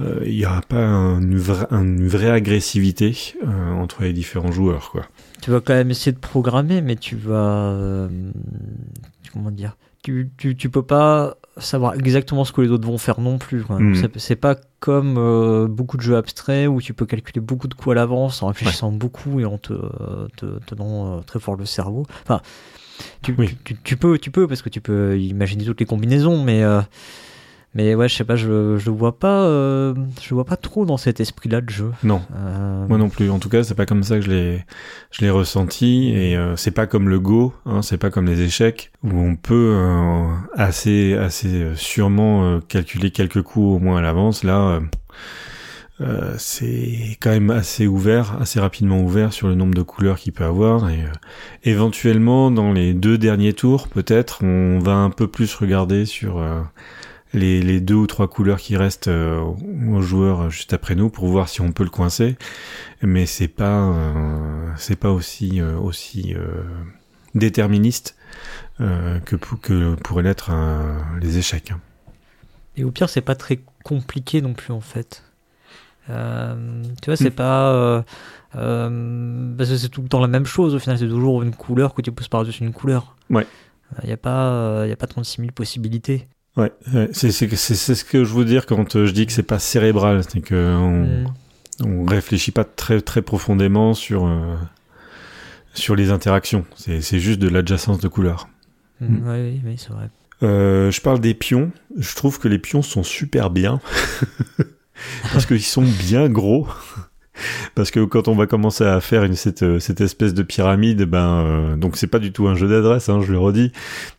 euh, 0.00 0.20
il 0.24 0.36
n'y 0.36 0.46
aura 0.46 0.60
pas 0.60 0.84
une, 0.84 1.40
une 1.70 2.08
vraie 2.08 2.30
agressivité 2.30 3.16
euh, 3.44 3.72
entre 3.72 4.02
les 4.02 4.12
différents 4.12 4.52
joueurs, 4.52 4.90
quoi. 4.90 5.06
Tu 5.42 5.50
vas 5.50 5.60
quand 5.60 5.74
même 5.74 5.90
essayer 5.90 6.12
de 6.12 6.18
programmer, 6.18 6.80
mais 6.80 6.96
tu 6.96 7.16
vas, 7.16 8.08
comment 9.32 9.50
dire, 9.50 9.76
tu, 10.02 10.30
tu, 10.36 10.56
tu, 10.56 10.70
peux 10.70 10.82
pas 10.82 11.36
savoir 11.58 11.94
exactement 11.94 12.44
ce 12.44 12.52
que 12.52 12.60
les 12.60 12.70
autres 12.70 12.86
vont 12.86 12.98
faire 12.98 13.20
non 13.20 13.38
plus. 13.38 13.64
Hmm. 13.68 13.94
C'est, 14.16 14.36
pas 14.36 14.56
comme 14.80 15.66
beaucoup 15.68 15.96
de 15.96 16.02
jeux 16.02 16.16
abstraits 16.16 16.68
où 16.68 16.80
tu 16.80 16.94
peux 16.94 17.06
calculer 17.06 17.40
beaucoup 17.40 17.68
de 17.68 17.74
coups 17.74 17.92
à 17.92 17.94
l'avance 17.94 18.42
en 18.42 18.48
réfléchissant 18.48 18.92
beaucoup 18.92 19.40
et 19.40 19.44
en 19.44 19.58
te, 19.58 19.74
te 20.36 20.46
tenant 20.66 21.22
très 21.22 21.40
fort 21.40 21.56
le 21.56 21.66
cerveau. 21.66 22.06
Enfin, 22.24 22.40
tu, 23.22 23.34
tu, 23.84 23.96
peux, 23.96 24.18
tu 24.18 24.30
peux, 24.30 24.46
parce 24.46 24.62
que 24.62 24.68
tu 24.68 24.80
peux 24.80 25.18
imaginer 25.18 25.64
toutes 25.64 25.80
les 25.80 25.86
combinaisons, 25.86 26.42
mais, 26.42 26.62
euh, 26.62 26.80
mais 27.74 27.94
ouais, 27.94 28.08
je 28.08 28.14
sais 28.14 28.24
pas, 28.24 28.36
je, 28.36 28.76
je 28.78 28.90
vois 28.90 29.18
pas, 29.18 29.42
euh, 29.42 29.94
je 30.20 30.34
vois 30.34 30.44
pas 30.44 30.56
trop 30.56 30.86
dans 30.86 30.96
cet 30.96 31.20
esprit-là 31.20 31.60
de 31.60 31.70
jeu. 31.70 31.90
Non, 32.02 32.22
euh, 32.34 32.86
moi 32.86 32.98
non 32.98 33.08
plus. 33.08 33.30
En 33.30 33.38
tout 33.38 33.48
cas, 33.48 33.62
c'est 33.62 33.74
pas 33.74 33.86
comme 33.86 34.02
ça 34.02 34.16
que 34.16 34.22
je 34.22 34.30
l'ai, 34.30 34.64
je 35.10 35.22
l'ai 35.22 35.30
ressenti, 35.30 36.10
et 36.10 36.38
c'est 36.56 36.70
pas 36.70 36.86
comme 36.86 37.08
le 37.08 37.20
Go, 37.20 37.52
hein, 37.66 37.82
c'est 37.82 37.98
pas 37.98 38.10
comme 38.10 38.26
les 38.26 38.40
échecs 38.40 38.90
où 39.02 39.18
on 39.18 39.36
peut 39.36 39.76
assez, 40.54 41.14
assez 41.14 41.72
sûrement 41.74 42.60
calculer 42.68 43.10
quelques 43.10 43.42
coups 43.42 43.76
au 43.76 43.78
moins 43.78 43.98
à 43.98 44.02
l'avance. 44.02 44.44
Là 44.44 44.80
euh, 46.00 46.34
c'est 46.38 47.16
quand 47.20 47.30
même 47.30 47.50
assez 47.50 47.88
ouvert, 47.88 48.40
assez 48.40 48.60
rapidement 48.60 49.00
ouvert 49.00 49.32
sur 49.32 49.48
le 49.48 49.56
nombre 49.56 49.74
de 49.74 49.82
couleurs 49.82 50.18
qu'il 50.18 50.32
peut 50.32 50.44
avoir. 50.44 50.90
Et 50.90 51.02
euh, 51.02 51.12
éventuellement, 51.64 52.50
dans 52.50 52.72
les 52.72 52.94
deux 52.94 53.18
derniers 53.18 53.52
tours, 53.52 53.88
peut-être, 53.88 54.44
on 54.44 54.78
va 54.78 54.94
un 54.94 55.10
peu 55.10 55.26
plus 55.26 55.54
regarder 55.56 56.06
sur 56.06 56.38
euh, 56.38 56.60
les, 57.32 57.62
les, 57.62 57.80
deux 57.80 57.94
ou 57.94 58.06
trois 58.06 58.28
couleurs 58.28 58.58
qui 58.58 58.76
restent 58.76 59.08
aux 59.08 60.00
joueurs 60.00 60.50
juste 60.50 60.72
après 60.72 60.94
nous 60.94 61.10
pour 61.10 61.26
voir 61.28 61.48
si 61.48 61.60
on 61.60 61.72
peut 61.72 61.84
le 61.84 61.90
coincer. 61.90 62.36
Mais 63.02 63.26
c'est 63.26 63.48
pas, 63.48 63.94
c'est 64.76 64.96
pas 64.96 65.10
aussi 65.10 65.60
aussi 65.62 66.34
déterministe 67.34 68.16
que, 68.78 69.36
que 69.36 69.94
pourraient 69.96 70.22
l'être 70.22 70.50
les 71.20 71.38
échecs. 71.38 71.72
Et 72.78 72.84
au 72.84 72.92
pire, 72.92 73.08
c'est 73.10 73.20
pas 73.20 73.34
très 73.34 73.60
compliqué 73.82 74.40
non 74.40 74.54
plus 74.54 74.72
en 74.72 74.80
fait. 74.80 75.24
Euh, 76.10 76.82
tu 77.02 77.10
vois, 77.10 77.16
c'est 77.16 77.30
mm. 77.30 77.34
pas. 77.34 77.72
Euh, 77.72 78.02
euh, 78.56 79.56
parce 79.56 79.68
que 79.70 79.76
c'est 79.76 79.88
tout 79.88 80.00
le 80.00 80.08
temps 80.08 80.20
la 80.20 80.28
même 80.28 80.46
chose 80.46 80.74
au 80.74 80.78
final, 80.78 80.98
c'est 80.98 81.08
toujours 81.08 81.42
une 81.42 81.54
couleur 81.54 81.92
que 81.92 82.02
tu 82.02 82.12
pousses 82.12 82.28
par-dessus 82.28 82.64
une 82.64 82.72
couleur. 82.72 83.16
Ouais. 83.30 83.46
Il 84.02 84.06
n'y 84.06 84.12
a, 84.12 84.18
pas, 84.18 84.86
y 84.86 84.92
a 84.92 84.96
pas 84.96 85.06
36 85.06 85.40
000 85.40 85.52
possibilités. 85.52 86.28
Ouais, 86.58 86.72
c'est 87.12 87.30
ce 87.30 88.04
que 88.04 88.24
je 88.24 88.34
veux 88.34 88.44
dire 88.44 88.66
quand 88.66 89.04
je 89.04 89.10
dis 89.12 89.26
que 89.26 89.32
c'est 89.32 89.42
pas 89.42 89.58
cérébral, 89.58 90.22
c'est 90.28 90.46
qu'on 90.46 91.04
mm. 91.04 91.26
on 91.84 92.04
réfléchit 92.04 92.50
pas 92.50 92.64
très 92.64 93.00
très 93.00 93.22
profondément 93.22 93.94
sur 93.94 94.28
sur 95.72 95.94
les 95.94 96.10
interactions. 96.10 96.64
C'est 96.76 97.20
juste 97.20 97.38
de 97.38 97.48
l'adjacence 97.48 98.00
de 98.00 98.08
couleurs. 98.08 98.48
Mm. 99.00 99.28
Oui, 99.28 99.60
oui, 99.64 99.76
c'est 99.78 99.92
vrai. 99.92 100.10
je 100.42 101.00
parle 101.00 101.20
des 101.20 101.34
pions. 101.34 101.70
Je 101.96 102.14
trouve 102.16 102.38
que 102.40 102.48
les 102.48 102.58
pions 102.58 102.82
sont 102.82 103.04
super 103.04 103.50
bien. 103.50 103.80
parce 105.32 105.46
qu'ils 105.46 105.62
sont 105.62 105.82
bien 105.82 106.28
gros. 106.28 106.66
Parce 107.74 107.90
que 107.90 108.04
quand 108.04 108.28
on 108.28 108.34
va 108.34 108.46
commencer 108.46 108.84
à 108.84 109.00
faire 109.00 109.24
une, 109.24 109.34
cette, 109.34 109.62
euh, 109.62 109.78
cette 109.78 110.00
espèce 110.00 110.34
de 110.34 110.42
pyramide, 110.42 111.04
ben 111.04 111.44
euh, 111.44 111.76
donc 111.76 111.96
c'est 111.96 112.06
pas 112.06 112.18
du 112.18 112.32
tout 112.32 112.48
un 112.48 112.54
jeu 112.54 112.68
d'adresse, 112.68 113.08
hein, 113.08 113.20
je 113.24 113.32
le 113.32 113.38
redis, 113.38 113.72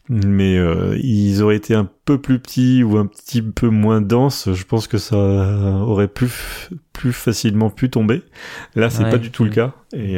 mais 0.09 0.57
euh, 0.57 0.97
ils 1.01 1.41
auraient 1.41 1.55
été 1.55 1.75
un 1.75 1.89
peu 2.05 2.19
plus 2.19 2.39
petits 2.39 2.83
ou 2.83 2.97
un 2.97 3.05
petit 3.05 3.41
peu 3.41 3.69
moins 3.69 4.01
denses, 4.01 4.49
je 4.51 4.63
pense 4.63 4.87
que 4.87 4.97
ça 4.97 5.17
aurait 5.17 6.07
plus 6.07 6.69
plus 6.93 7.13
facilement 7.13 7.69
pu 7.69 7.89
tomber. 7.89 8.23
Là, 8.75 8.89
c'est 8.89 9.03
pas 9.03 9.17
du 9.17 9.31
tout 9.31 9.45
le 9.45 9.51
cas, 9.51 9.73
et 9.93 10.17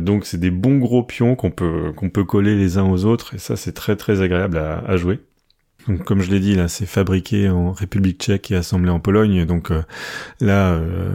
donc 0.00 0.26
c'est 0.26 0.38
des 0.38 0.50
bons 0.50 0.78
gros 0.78 1.02
pions 1.02 1.34
qu'on 1.34 1.50
peut 1.50 1.92
qu'on 1.96 2.10
peut 2.10 2.24
coller 2.24 2.56
les 2.56 2.78
uns 2.78 2.88
aux 2.88 3.04
autres, 3.04 3.34
et 3.34 3.38
ça 3.38 3.56
c'est 3.56 3.72
très 3.72 3.96
très 3.96 4.20
agréable 4.20 4.58
à, 4.58 4.78
à 4.86 4.96
jouer. 4.96 5.20
Donc, 5.88 6.04
comme 6.04 6.20
je 6.20 6.30
l'ai 6.30 6.40
dit, 6.40 6.54
là, 6.54 6.68
c'est 6.68 6.86
fabriqué 6.86 7.48
en 7.48 7.72
République 7.72 8.20
tchèque 8.20 8.50
et 8.50 8.56
assemblé 8.56 8.90
en 8.90 9.00
Pologne. 9.00 9.44
Donc 9.46 9.70
euh, 9.70 9.82
là, 10.40 10.72
euh, 10.72 11.12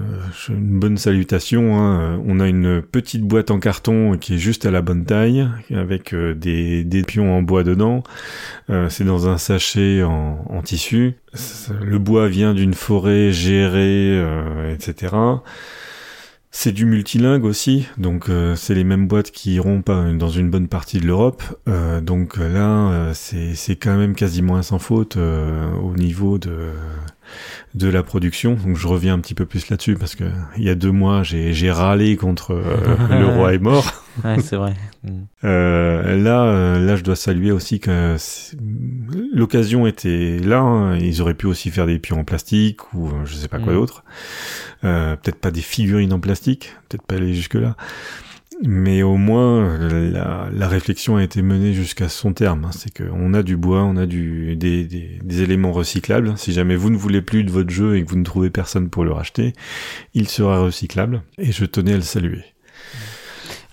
une 0.50 0.80
bonne 0.80 0.98
salutation. 0.98 1.80
Hein. 1.80 2.22
On 2.26 2.40
a 2.40 2.48
une 2.48 2.82
petite 2.82 3.24
boîte 3.24 3.52
en 3.52 3.60
carton 3.60 4.18
qui 4.18 4.36
est 4.36 4.38
juste 4.38 4.66
à 4.66 4.72
la 4.72 4.82
bonne 4.82 5.06
taille, 5.06 5.48
avec 5.74 6.14
euh, 6.14 6.34
des, 6.34 7.04
pions 7.06 7.38
en 7.38 7.42
bois 7.42 7.64
dedans. 7.64 8.04
c'est 8.90 9.04
dans 9.04 9.28
un 9.28 9.38
sachet 9.38 10.02
en, 10.04 10.62
tissu. 10.64 11.14
Le 11.84 12.00
bois 12.00 12.28
vient 12.28 12.54
d'une 12.54 12.74
forêt 12.74 13.32
gérée, 13.32 14.20
etc. 14.72 15.16
C'est 16.58 16.72
du 16.72 16.86
multilingue 16.86 17.44
aussi, 17.44 17.86
donc 17.98 18.30
euh, 18.30 18.56
c'est 18.56 18.74
les 18.74 18.86
mêmes 18.86 19.10
boîtes 19.10 19.30
qui 19.30 19.56
iront 19.56 19.82
pas 19.82 20.14
dans 20.14 20.30
une 20.30 20.50
bonne 20.50 20.70
partie 20.70 21.00
de 21.00 21.06
l'Europe. 21.06 21.44
Euh, 21.68 22.00
donc 22.00 22.38
là, 22.38 22.92
euh, 22.92 23.12
c'est 23.14 23.76
quand 23.76 23.98
même 23.98 24.16
quasiment 24.16 24.64
sans 24.64 24.80
faute 24.80 25.18
au 25.18 25.96
niveau 25.98 26.38
de 26.38 26.72
de 27.74 27.88
la 27.88 28.04
production. 28.04 28.56
Donc 28.56 28.78
je 28.78 28.88
reviens 28.88 29.14
un 29.14 29.20
petit 29.20 29.34
peu 29.34 29.46
plus 29.46 29.70
là-dessus 29.70 29.96
parce 29.96 30.16
que 30.16 30.26
il 30.58 30.64
y 30.64 30.70
a 30.70 30.76
deux 30.76 30.92
mois, 30.92 31.24
j'ai 31.24 31.72
râlé 31.72 32.16
contre 32.18 32.54
le 33.10 33.26
roi 33.26 33.54
est 33.54 33.60
mort. 33.60 34.04
ouais, 34.24 34.40
c'est 34.42 34.56
vrai. 34.56 34.74
Euh, 35.44 36.16
là, 36.16 36.80
là, 36.80 36.96
je 36.96 37.04
dois 37.04 37.16
saluer 37.16 37.52
aussi 37.52 37.80
que 37.80 38.16
l'occasion 39.34 39.86
était 39.88 40.40
là. 40.40 40.60
Hein. 40.60 40.98
Ils 40.98 41.22
auraient 41.22 41.34
pu 41.34 41.48
aussi 41.48 41.70
faire 41.70 41.86
des 41.86 42.00
pions 42.00 42.20
en 42.20 42.24
plastique 42.24 42.94
ou 42.94 43.10
je 43.26 43.36
sais 43.36 43.48
pas 43.48 43.60
quoi 43.60 43.74
mm. 43.74 43.76
d'autre. 43.76 44.04
Euh, 44.86 45.16
peut-être 45.16 45.40
pas 45.40 45.52
des 45.52 45.62
figurines 45.62 46.14
en 46.14 46.20
plastique, 46.20 46.76
peut-être 46.88 47.04
pas 47.04 47.16
aller 47.16 47.34
jusque 47.34 47.56
là. 47.56 47.76
Mais 48.64 49.04
au 49.04 49.18
moins, 49.18 49.78
la, 49.78 50.50
la 50.52 50.68
réflexion 50.68 51.18
a 51.18 51.24
été 51.24 51.42
menée 51.42 51.74
jusqu'à 51.74 52.08
son 52.08 52.34
terme. 52.34 52.66
Hein. 52.66 52.72
C'est 52.72 52.96
qu'on 52.96 53.34
a 53.34 53.44
du 53.44 53.58
bois, 53.58 53.84
on 53.84 53.98
a 53.98 54.06
du, 54.06 54.56
des, 54.56 54.86
des, 54.86 55.20
des, 55.22 55.42
éléments 55.42 55.74
recyclables. 55.74 56.38
Si 56.38 56.54
jamais 56.54 56.76
vous 56.76 56.90
ne 56.90 56.98
voulez 56.98 57.22
plus 57.22 57.44
de 57.44 57.52
votre 57.52 57.70
jeu 57.70 57.98
et 57.98 58.06
que 58.06 58.10
vous 58.10 58.18
ne 58.18 58.24
trouvez 58.24 58.50
personne 58.50 58.90
pour 58.90 59.04
le 59.04 59.12
racheter, 59.12 59.54
il 60.14 60.30
sera 60.30 60.60
recyclable. 60.60 61.22
Et 61.38 61.52
je 61.52 61.66
tenais 61.66 61.94
à 61.94 61.98
le 61.98 62.02
saluer. 62.02 62.44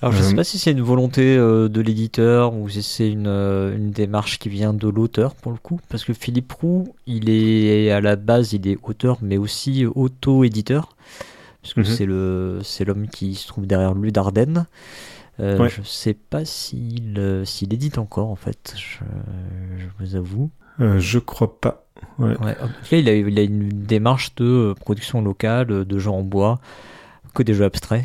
Alors 0.03 0.12
je 0.14 0.18
ne 0.18 0.25
sais 0.25 0.33
euh, 0.33 0.37
pas 0.37 0.45
si 0.45 0.59
c'est 0.59 0.73
une 0.73 0.83
volonté 0.83 1.37
euh, 1.37 1.68
de 1.68 1.81
l'éditeur 1.81 2.55
ou 2.55 2.68
si 2.68 2.83
c'est 2.83 3.09
une, 3.09 3.29
euh, 3.29 3.77
une, 3.77 3.92
démarche 3.92 4.40
qui 4.40 4.49
vient 4.49 4.75
de 4.75 4.88
l'auteur 4.88 5.37
pour 5.37 5.53
le 5.53 5.59
coup, 5.59 5.81
parce 5.88 6.05
que 6.05 6.12
Philippe 6.12 6.53
Roux, 6.53 6.92
il 7.07 7.31
est 7.31 7.92
à 7.92 8.01
la 8.01 8.16
base, 8.16 8.53
il 8.53 8.66
est 8.66 8.77
auteur, 8.83 9.18
mais 9.23 9.37
aussi 9.37 9.87
auto-éditeur, 9.87 10.97
parce 11.62 11.75
que 11.75 11.81
mhm. 11.81 11.87
c'est 11.87 12.07
le 12.07 12.61
c'est 12.62 12.85
l'homme 12.85 13.09
qui 13.09 13.35
se 13.35 13.46
trouve 13.46 13.66
derrière 13.66 13.94
lui 13.94 14.12
d'Ardennes. 14.12 14.66
Euh, 15.40 15.68
Je 15.68 15.83
sais 15.83 16.14
pas 16.14 16.44
s'il 16.44 17.42
s'il 17.44 17.72
édite 17.72 17.98
encore 17.98 18.29
en 18.29 18.37
fait, 18.37 18.75
je, 18.77 19.05
je 19.79 19.87
vous 19.98 20.16
avoue. 20.16 20.51
je 20.79 21.18
crois 21.18 21.59
pas. 21.61 21.87
Ouais. 22.18 22.37
ouais. 22.38 22.57
En 22.61 22.66
tout 22.66 22.90
cas, 22.90 22.96
il 22.96 23.09
a, 23.09 23.14
il 23.14 23.38
a 23.38 23.42
une 23.42 23.68
démarche 23.68 24.35
de 24.35 24.75
production 24.81 25.22
locale, 25.22 25.85
de 25.85 25.98
jeux 25.98 26.11
en 26.11 26.22
bois, 26.22 26.61
que 27.35 27.42
des 27.42 27.55
jeux 27.55 27.64
abstraits. 27.64 28.05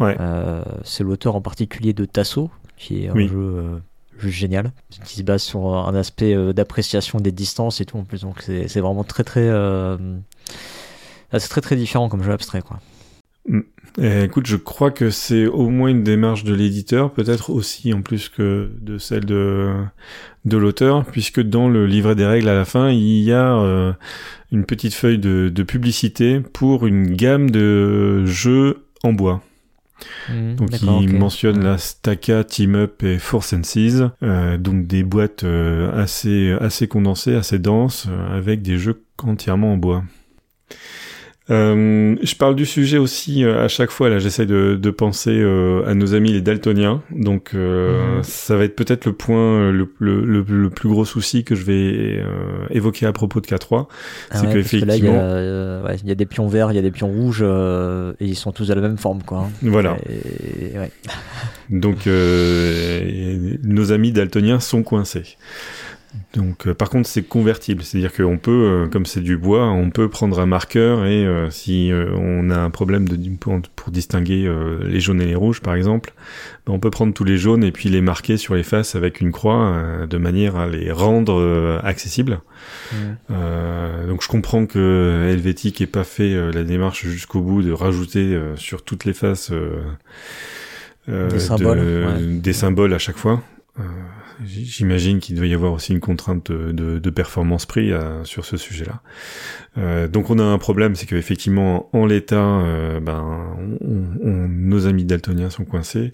Euh, 0.00 0.62
c'est 0.84 1.04
l'auteur 1.04 1.36
en 1.36 1.40
particulier 1.40 1.92
de 1.92 2.04
Tasso, 2.04 2.50
qui 2.76 3.04
est 3.04 3.08
un 3.08 3.16
euh, 3.16 3.80
jeu, 4.18 4.30
génial, 4.30 4.72
qui 5.04 5.16
se 5.16 5.22
base 5.22 5.42
sur 5.42 5.74
un 5.74 5.94
aspect 5.94 6.34
euh, 6.34 6.52
d'appréciation 6.52 7.18
des 7.20 7.32
distances 7.32 7.80
et 7.80 7.84
tout 7.84 7.96
en 7.96 8.04
plus. 8.04 8.22
Donc 8.22 8.42
c'est 8.42 8.80
vraiment 8.80 9.04
très 9.04 9.24
très 9.24 9.48
c'est 11.32 11.48
très 11.48 11.60
très 11.60 11.76
différent 11.76 12.08
comme 12.08 12.22
jeu 12.22 12.32
abstrait 12.32 12.62
quoi. 12.62 12.80
Mm. 13.48 13.60
écoute, 14.24 14.46
je 14.46 14.56
crois 14.56 14.90
que 14.90 15.10
c'est 15.10 15.46
au 15.46 15.68
moins 15.68 15.88
une 15.88 16.02
démarche 16.02 16.44
de 16.44 16.54
l'éditeur, 16.54 17.12
peut-être 17.12 17.50
aussi 17.50 17.92
en 17.94 18.02
plus 18.02 18.28
que 18.28 18.70
de 18.80 18.98
celle 18.98 19.24
de 19.24 19.72
de 20.44 20.56
l'auteur, 20.56 21.04
puisque 21.04 21.40
dans 21.40 21.68
le 21.68 21.86
livret 21.86 22.14
des 22.14 22.26
règles 22.26 22.48
à 22.48 22.54
la 22.54 22.64
fin, 22.64 22.90
il 22.90 23.22
y 23.22 23.32
a 23.32 23.96
une 24.52 24.64
petite 24.64 24.94
feuille 24.94 25.18
de, 25.18 25.48
de 25.48 25.62
publicité 25.62 26.40
pour 26.40 26.86
une 26.86 27.14
gamme 27.14 27.50
de 27.50 28.24
jeux 28.26 28.84
en 29.02 29.12
bois. 29.12 29.42
Mmh, 30.28 30.56
donc 30.56 30.70
il 30.82 31.16
mentionne 31.16 31.62
la 31.62 31.78
Staka, 31.78 32.44
Team 32.44 32.74
Up 32.74 33.02
et 33.02 33.18
Four 33.18 33.44
Senses, 33.44 34.02
euh, 34.22 34.58
donc 34.58 34.86
des 34.86 35.02
boîtes 35.02 35.44
euh, 35.44 35.90
assez 35.92 36.52
assez 36.60 36.86
condensées, 36.86 37.34
assez 37.34 37.58
denses, 37.58 38.06
euh, 38.08 38.36
avec 38.36 38.62
des 38.62 38.78
jeux 38.78 39.02
entièrement 39.22 39.72
en 39.72 39.76
bois. 39.76 40.04
Euh, 41.48 42.16
je 42.22 42.34
parle 42.34 42.56
du 42.56 42.66
sujet 42.66 42.98
aussi 42.98 43.44
euh, 43.44 43.64
à 43.64 43.68
chaque 43.68 43.90
fois. 43.90 44.08
Là, 44.08 44.18
j'essaie 44.18 44.46
de, 44.46 44.76
de, 44.80 44.90
penser 44.90 45.30
euh, 45.30 45.86
à 45.86 45.94
nos 45.94 46.14
amis 46.14 46.32
les 46.32 46.40
daltoniens. 46.40 47.02
Donc, 47.10 47.50
euh, 47.54 48.16
mhm. 48.16 48.22
ça 48.24 48.56
va 48.56 48.64
être 48.64 48.74
peut-être 48.74 49.04
le 49.04 49.12
point 49.12 49.70
le, 49.70 49.88
le, 49.98 50.42
le, 50.42 50.70
plus 50.70 50.88
gros 50.88 51.04
souci 51.04 51.44
que 51.44 51.54
je 51.54 51.64
vais 51.64 52.24
évoquer 52.70 53.06
à 53.06 53.12
propos 53.12 53.40
de 53.40 53.46
K3. 53.46 53.86
Ah 54.30 54.38
c'est 54.38 54.52
qu'effectivement, 54.52 54.94
il 54.94 56.04
y, 56.04 56.08
y, 56.08 56.10
a 56.10 56.14
des 56.14 56.26
pions 56.26 56.48
verts, 56.48 56.72
il 56.72 56.76
y 56.76 56.78
a 56.78 56.82
des 56.82 56.90
pions 56.90 57.08
rouges, 57.08 57.42
et 57.42 58.24
ils 58.24 58.36
sont 58.36 58.52
tous 58.52 58.70
à 58.70 58.74
la 58.74 58.80
même 58.80 58.98
forme, 58.98 59.22
quoi. 59.22 59.46
Hein. 59.46 59.50
Voilà. 59.62 59.92
ouais. 59.92 60.90
Donc, 61.70 62.06
nos 62.06 63.92
amis 63.92 64.10
daltoniens 64.10 64.60
sont 64.60 64.82
coincés. 64.82 65.36
Donc, 66.34 66.66
euh, 66.66 66.74
par 66.74 66.90
contre, 66.90 67.08
c'est 67.08 67.22
convertible, 67.22 67.82
c'est-à-dire 67.82 68.12
qu'on 68.12 68.38
peut, 68.38 68.50
euh, 68.50 68.86
comme 68.88 69.06
c'est 69.06 69.20
du 69.20 69.36
bois, 69.36 69.68
on 69.70 69.90
peut 69.90 70.08
prendre 70.08 70.38
un 70.38 70.46
marqueur 70.46 71.06
et 71.06 71.24
euh, 71.24 71.50
si 71.50 71.90
on 71.92 72.50
a 72.50 72.58
un 72.58 72.70
problème 72.70 73.08
de, 73.08 73.16
pour, 73.36 73.60
pour 73.74 73.90
distinguer 73.90 74.50
les 74.82 75.00
jaunes 75.00 75.20
et 75.20 75.26
les 75.26 75.34
rouges, 75.34 75.60
par 75.60 75.74
exemple, 75.74 76.12
ben, 76.66 76.74
on 76.74 76.78
peut 76.78 76.90
prendre 76.90 77.14
tous 77.14 77.24
les 77.24 77.38
jaunes 77.38 77.64
et 77.64 77.72
puis 77.72 77.88
les 77.88 78.00
marquer 78.00 78.36
sur 78.36 78.54
les 78.54 78.62
faces 78.62 78.94
avec 78.94 79.20
une 79.20 79.32
croix 79.32 80.06
de 80.08 80.18
manière 80.18 80.56
à 80.56 80.66
les 80.66 80.92
rendre 80.92 81.80
accessibles. 81.84 82.40
donc, 83.30 84.22
je 84.22 84.28
comprends 84.28 84.66
que 84.66 85.28
Helvétique 85.30 85.80
n'ait 85.80 85.86
pas 85.86 86.04
fait 86.04 86.52
la 86.52 86.64
démarche 86.64 87.06
jusqu'au 87.06 87.40
bout 87.40 87.62
de 87.62 87.72
rajouter 87.72 88.38
sur 88.56 88.82
toutes 88.82 89.04
les 89.04 89.14
faces 89.14 89.52
des, 91.08 91.38
symboles, 91.38 92.40
des 92.40 92.52
symboles 92.52 92.94
à 92.94 92.98
chaque 92.98 93.16
fois. 93.16 93.42
J'imagine 94.44 95.18
qu'il 95.18 95.36
doit 95.36 95.46
y 95.46 95.54
avoir 95.54 95.72
aussi 95.72 95.92
une 95.92 96.00
contrainte 96.00 96.52
de, 96.52 96.98
de, 96.98 97.10
performance 97.10 97.64
prix 97.64 97.92
euh, 97.92 98.22
sur 98.24 98.44
ce 98.44 98.56
sujet-là. 98.56 99.00
Euh, 99.78 100.08
donc 100.08 100.30
on 100.30 100.38
a 100.38 100.42
un 100.42 100.58
problème, 100.58 100.94
c'est 100.94 101.06
qu'effectivement 101.06 101.88
en 101.92 102.06
l'état, 102.06 102.60
euh, 102.60 103.00
ben, 103.00 103.56
nos 103.80 104.86
amis 104.86 105.04
daltoniens 105.04 105.50
sont 105.50 105.64
coincés, 105.64 106.10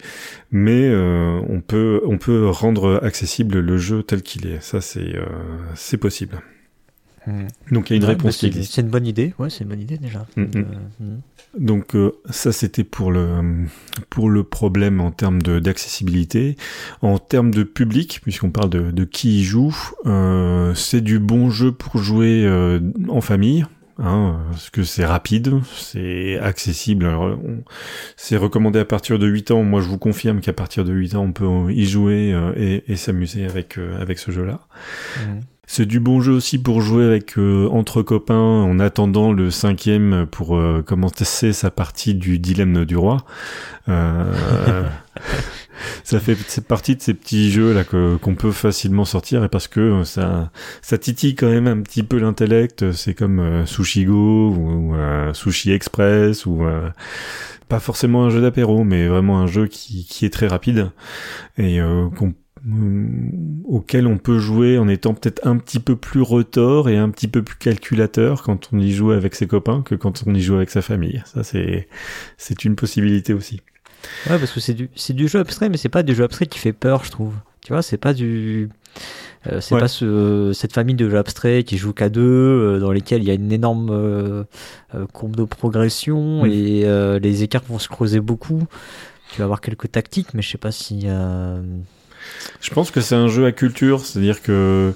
mais 0.51 0.87
euh, 0.89 1.41
on 1.49 1.61
peut 1.61 2.01
on 2.05 2.17
peut 2.17 2.47
rendre 2.49 2.99
accessible 3.03 3.59
le 3.59 3.77
jeu 3.77 4.03
tel 4.03 4.21
qu'il 4.21 4.47
est. 4.47 4.61
Ça 4.61 4.81
c'est 4.81 5.15
c'est 5.75 5.97
possible. 5.97 6.41
Mm. 7.27 7.47
Donc 7.71 7.89
il 7.89 7.93
y 7.93 7.95
a 7.95 7.97
une 7.97 8.03
Ouais, 8.03 8.09
réponse 8.09 8.25
bah, 8.25 8.31
qui 8.31 8.39
c'est 8.39 8.47
existe. 8.47 8.73
c'est 8.73 8.81
une 8.81 8.89
bonne 8.89 9.07
idée. 9.07 9.33
Ouais, 9.39 9.49
c'est 9.49 9.63
une 9.63 9.69
bonne 9.69 9.81
idée 9.81 9.97
déjà. 9.97 10.25
Mm, 10.35 10.43
Donc, 10.45 10.55
mm. 10.55 10.65
euh. 11.01 11.15
Donc 11.59 11.95
euh, 11.95 12.11
ça 12.29 12.51
c'était 12.51 12.83
pour 12.83 13.11
le 13.11 13.67
pour 14.09 14.29
le 14.29 14.43
problème 14.43 14.99
en 15.01 15.11
termes 15.11 15.41
de 15.41 15.59
d'accessibilité, 15.59 16.57
en 17.01 17.19
termes 17.19 17.51
de 17.51 17.63
public 17.63 18.19
puisqu'on 18.23 18.49
parle 18.49 18.69
de, 18.71 18.91
de 18.91 19.03
qui 19.03 19.41
y 19.41 19.43
joue, 19.43 19.75
euh, 20.05 20.73
c'est 20.73 21.01
du 21.01 21.19
bon 21.19 21.49
jeu 21.49 21.71
pour 21.71 21.97
jouer 22.01 22.47
en 23.09 23.21
famille. 23.21 23.65
Hein, 23.99 24.39
parce 24.49 24.71
que 24.71 24.83
c'est 24.83 25.05
rapide, 25.05 25.53
c'est 25.75 26.39
accessible. 26.39 27.07
C'est 28.17 28.37
recommandé 28.37 28.79
à 28.79 28.85
partir 28.85 29.19
de 29.19 29.27
8 29.27 29.51
ans. 29.51 29.61
Moi, 29.63 29.81
je 29.81 29.87
vous 29.87 29.99
confirme 29.99 30.41
qu'à 30.41 30.51
partir 30.51 30.83
de 30.83 30.91
8 30.91 31.13
ans, 31.13 31.23
on 31.25 31.31
peut 31.31 31.71
y 31.71 31.85
jouer 31.85 32.35
et, 32.57 32.91
et 32.91 32.95
s'amuser 32.95 33.45
avec 33.45 33.77
avec 33.77 34.17
ce 34.17 34.31
jeu-là. 34.31 34.61
C'est 35.75 35.87
du 35.87 35.99
bon 35.99 36.21
jeu 36.21 36.33
aussi 36.33 36.59
pour 36.59 36.81
jouer 36.81 37.03
avec 37.03 37.35
euh, 37.39 37.67
entre 37.71 38.03
copains 38.03 38.35
en 38.35 38.79
attendant 38.79 39.33
le 39.33 39.49
cinquième 39.49 40.27
pour 40.29 40.55
euh, 40.55 40.83
commencer 40.83 41.51
sa 41.51 41.71
partie 41.71 42.13
du 42.13 42.37
dilemme 42.37 42.85
du 42.85 42.95
roi. 42.95 43.25
Euh, 43.89 44.87
ça 46.03 46.19
fait 46.19 46.37
partie 46.67 46.95
de 46.95 47.01
ces 47.01 47.15
petits 47.15 47.49
jeux 47.51 47.73
là 47.73 47.83
que 47.83 48.17
qu'on 48.17 48.35
peut 48.35 48.51
facilement 48.51 49.03
sortir 49.03 49.43
et 49.43 49.49
parce 49.49 49.67
que 49.67 50.03
ça 50.03 50.51
ça 50.83 50.99
titille 50.99 51.33
quand 51.33 51.49
même 51.49 51.65
un 51.65 51.81
petit 51.81 52.03
peu 52.03 52.19
l'intellect. 52.19 52.91
C'est 52.91 53.15
comme 53.15 53.39
euh, 53.39 53.65
Sushi 53.65 54.05
Go 54.05 54.51
ou, 54.51 54.91
ou, 54.91 54.95
euh, 54.95 55.33
Sushi 55.33 55.71
Express 55.71 56.45
ou 56.45 56.65
euh, 56.65 56.87
pas 57.67 57.79
forcément 57.79 58.25
un 58.25 58.29
jeu 58.29 58.41
d'apéro, 58.41 58.83
mais 58.83 59.07
vraiment 59.07 59.39
un 59.39 59.47
jeu 59.47 59.65
qui, 59.65 60.05
qui 60.05 60.23
est 60.27 60.29
très 60.29 60.45
rapide 60.45 60.91
et 61.57 61.79
qu'on 62.15 62.35
auquel 63.65 64.07
on 64.07 64.17
peut 64.17 64.39
jouer 64.39 64.77
en 64.77 64.87
étant 64.87 65.13
peut-être 65.13 65.45
un 65.45 65.57
petit 65.57 65.79
peu 65.79 65.95
plus 65.95 66.21
retors 66.21 66.89
et 66.89 66.97
un 66.97 67.09
petit 67.09 67.27
peu 67.27 67.41
plus 67.43 67.57
calculateur 67.57 68.43
quand 68.43 68.69
on 68.71 68.79
y 68.79 68.91
joue 68.91 69.11
avec 69.11 69.35
ses 69.35 69.47
copains 69.47 69.81
que 69.81 69.95
quand 69.95 70.23
on 70.25 70.33
y 70.33 70.41
joue 70.41 70.55
avec 70.55 70.69
sa 70.69 70.81
famille. 70.81 71.21
Ça 71.25 71.43
c'est 71.43 71.87
c'est 72.37 72.63
une 72.65 72.75
possibilité 72.75 73.33
aussi. 73.33 73.61
Ouais, 74.29 74.37
parce 74.37 74.51
que 74.51 74.59
c'est 74.59 74.73
du, 74.73 74.89
c'est 74.95 75.13
du 75.13 75.27
jeu 75.29 75.39
abstrait, 75.39 75.69
mais 75.69 75.77
c'est 75.77 75.87
pas 75.89 76.03
du 76.03 76.13
jeu 76.13 76.23
abstrait 76.25 76.45
qui 76.45 76.59
fait 76.59 76.73
peur, 76.73 77.03
je 77.05 77.11
trouve. 77.11 77.33
Tu 77.65 77.71
vois, 77.71 77.81
c'est 77.81 77.97
pas 77.97 78.13
du. 78.13 78.69
euh, 79.47 79.61
c'est 79.61 79.75
Ouais. 79.75 79.79
pas 79.79 79.87
ce, 79.87 80.51
cette 80.53 80.73
famille 80.73 80.95
de 80.95 81.09
jeux 81.09 81.17
abstraits 81.17 81.65
qui 81.65 81.77
joue 81.77 81.93
qu'à 81.93 82.09
deux, 82.09 82.21
euh, 82.21 82.79
dans 82.79 82.91
lesquels 82.91 83.21
il 83.23 83.27
y 83.27 83.31
a 83.31 83.33
une 83.33 83.53
énorme 83.53 83.89
euh, 83.91 84.43
euh, 84.95 85.05
courbe 85.13 85.37
de 85.37 85.45
progression 85.45 86.43
Mm. 86.43 86.47
et 86.47 86.81
euh, 86.85 87.17
les 87.19 87.43
écarts 87.43 87.63
vont 87.69 87.79
se 87.79 87.87
creuser 87.87 88.19
beaucoup. 88.19 88.63
Tu 89.31 89.39
vas 89.39 89.45
avoir 89.45 89.61
quelques 89.61 89.89
tactiques, 89.89 90.33
mais 90.33 90.41
je 90.41 90.49
sais 90.49 90.57
pas 90.57 90.71
si. 90.73 91.07
Je 92.61 92.69
pense 92.71 92.91
que 92.91 93.01
c'est 93.01 93.15
un 93.15 93.27
jeu 93.27 93.45
à 93.45 93.51
culture, 93.51 94.05
c'est-à-dire 94.05 94.41
que 94.41 94.93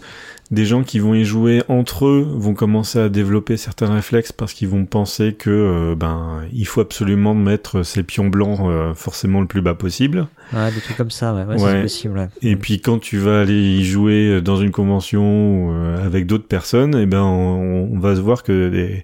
des 0.50 0.66
gens 0.66 0.82
qui 0.84 1.00
vont 1.00 1.14
y 1.14 1.26
jouer 1.26 1.62
entre 1.68 2.06
eux 2.06 2.26
vont 2.26 2.54
commencer 2.54 3.00
à 3.00 3.10
développer 3.10 3.58
certains 3.58 3.94
réflexes 3.94 4.32
parce 4.32 4.54
qu'ils 4.54 4.70
vont 4.70 4.86
penser 4.86 5.34
que 5.34 5.50
euh, 5.50 5.94
ben 5.94 6.40
il 6.54 6.66
faut 6.66 6.80
absolument 6.80 7.34
mettre 7.36 7.84
ses 7.84 8.02
pions 8.02 8.28
blancs 8.28 8.60
euh, 8.62 8.94
forcément 8.94 9.42
le 9.42 9.48
plus 9.48 9.60
bas 9.62 9.74
possible. 9.74 10.28
Ouais, 10.54 10.72
des 10.72 10.80
trucs 10.80 10.96
comme 10.96 11.12
ça, 11.12 11.34
ouais, 11.34 11.44
ouais, 11.44 11.62
Ouais. 11.62 11.72
c'est 11.74 11.82
possible. 11.82 12.18
ouais. 12.20 12.28
Et 12.44 12.56
puis 12.56 12.80
quand 12.80 12.98
tu 12.98 13.18
vas 13.18 13.42
aller 13.42 13.60
y 13.62 13.84
jouer 13.84 14.40
dans 14.42 14.56
une 14.56 14.72
convention 14.72 15.22
ou, 15.66 15.72
euh, 15.74 16.06
avec 16.06 16.28
d'autres 16.28 16.48
personnes, 16.48 16.96
et 16.96 17.06
ben 17.06 17.24
on, 17.24 17.90
on 17.94 18.00
va 18.00 18.16
se 18.16 18.22
voir 18.22 18.44
que 18.44 18.70
des, 18.70 19.04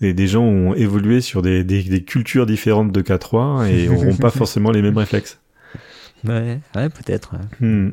des, 0.00 0.12
des 0.12 0.26
gens 0.26 0.42
ont 0.42 0.74
évolué 0.74 1.20
sur 1.20 1.40
des, 1.42 1.62
des, 1.62 1.84
des 1.84 2.02
cultures 2.02 2.46
différentes 2.46 2.90
de 2.90 3.00
K3 3.00 3.68
et 3.68 3.86
n'auront 3.88 4.16
pas 4.16 4.30
forcément 4.36 4.72
les 4.72 4.82
mêmes 4.82 4.98
réflexes. 4.98 5.38
Ouais, 6.24 6.60
ouais, 6.74 6.88
peut-être. 6.88 7.34
Hmm. 7.60 7.90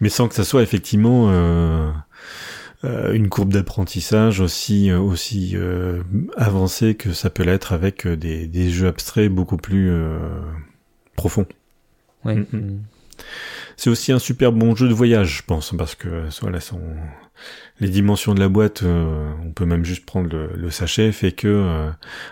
Mais 0.00 0.08
sans 0.08 0.28
que 0.28 0.34
ça 0.34 0.44
soit 0.44 0.62
effectivement 0.62 1.30
euh, 1.30 1.90
euh, 2.84 3.12
une 3.12 3.28
courbe 3.28 3.52
d'apprentissage 3.52 4.40
aussi 4.40 4.90
euh, 4.90 4.98
aussi 4.98 5.52
euh, 5.54 6.02
avancée 6.36 6.94
que 6.94 7.12
ça 7.12 7.30
peut 7.30 7.44
l'être 7.44 7.72
avec 7.72 8.06
euh, 8.06 8.16
des, 8.16 8.46
des 8.46 8.70
jeux 8.70 8.88
abstraits 8.88 9.30
beaucoup 9.30 9.56
plus 9.56 9.90
euh, 9.90 10.18
profonds. 11.16 11.46
Ouais. 12.24 12.34
Mm, 12.34 12.46
mm. 12.52 12.58
Mm. 12.58 12.82
C'est 13.76 13.90
aussi 13.90 14.12
un 14.12 14.18
super 14.18 14.52
bon 14.52 14.74
jeu 14.74 14.88
de 14.88 14.94
voyage, 14.94 15.38
je 15.38 15.42
pense, 15.42 15.74
parce 15.76 15.94
que 15.94 16.28
voilà, 16.40 16.60
son... 16.60 16.80
les 17.80 17.88
dimensions 17.88 18.34
de 18.34 18.40
la 18.40 18.48
boîte, 18.48 18.82
euh, 18.84 19.30
on 19.44 19.50
peut 19.50 19.64
même 19.64 19.84
juste 19.84 20.06
prendre 20.06 20.28
le, 20.30 20.50
le 20.54 20.70
sachet, 20.70 21.10
fait 21.12 21.32
que, 21.32 21.48
euh, 21.48 21.90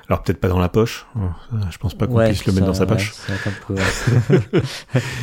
alors 0.09 0.23
peut-être 0.23 0.39
pas 0.41 0.49
dans 0.49 0.59
la 0.61 0.69
poche, 0.69 1.07
hein, 1.17 1.31
je 1.71 1.79
pense 1.79 1.95
pas 1.95 2.07
qu'on 2.07 2.15
Ouais, 2.15 2.29
puisse 2.29 2.47
le 2.47 2.53
mettre 2.53 2.75
ça- 2.75 2.85
dans 2.87 2.95
sa 2.95 2.95
poche. 2.95 3.13
peu, 3.67 3.75
ouais. 3.75 4.61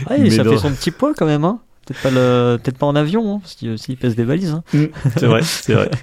Ah, 0.07 0.15
Mais 0.19 0.29
ça 0.29 0.43
dans- 0.43 0.51
fait 0.51 0.57
son 0.57 0.71
petit 0.73 0.91
poids 0.91 1.13
quand 1.15 1.25
même, 1.25 1.45
hein. 1.45 1.59
Peut-être 1.85 2.01
pas, 2.03 2.11
le... 2.11 2.57
peut 2.61 2.71
pas 2.73 2.85
en 2.85 2.95
avion, 2.95 3.35
hein, 3.35 3.39
parce 3.41 3.55
qu'il 3.55 3.79
s'il 3.79 3.97
pèse 3.97 4.15
des 4.15 4.23
valises. 4.25 4.51
Hein. 4.51 4.63
C'est 5.17 5.25
vrai, 5.25 5.41
c'est 5.41 5.73
vrai. 5.73 5.89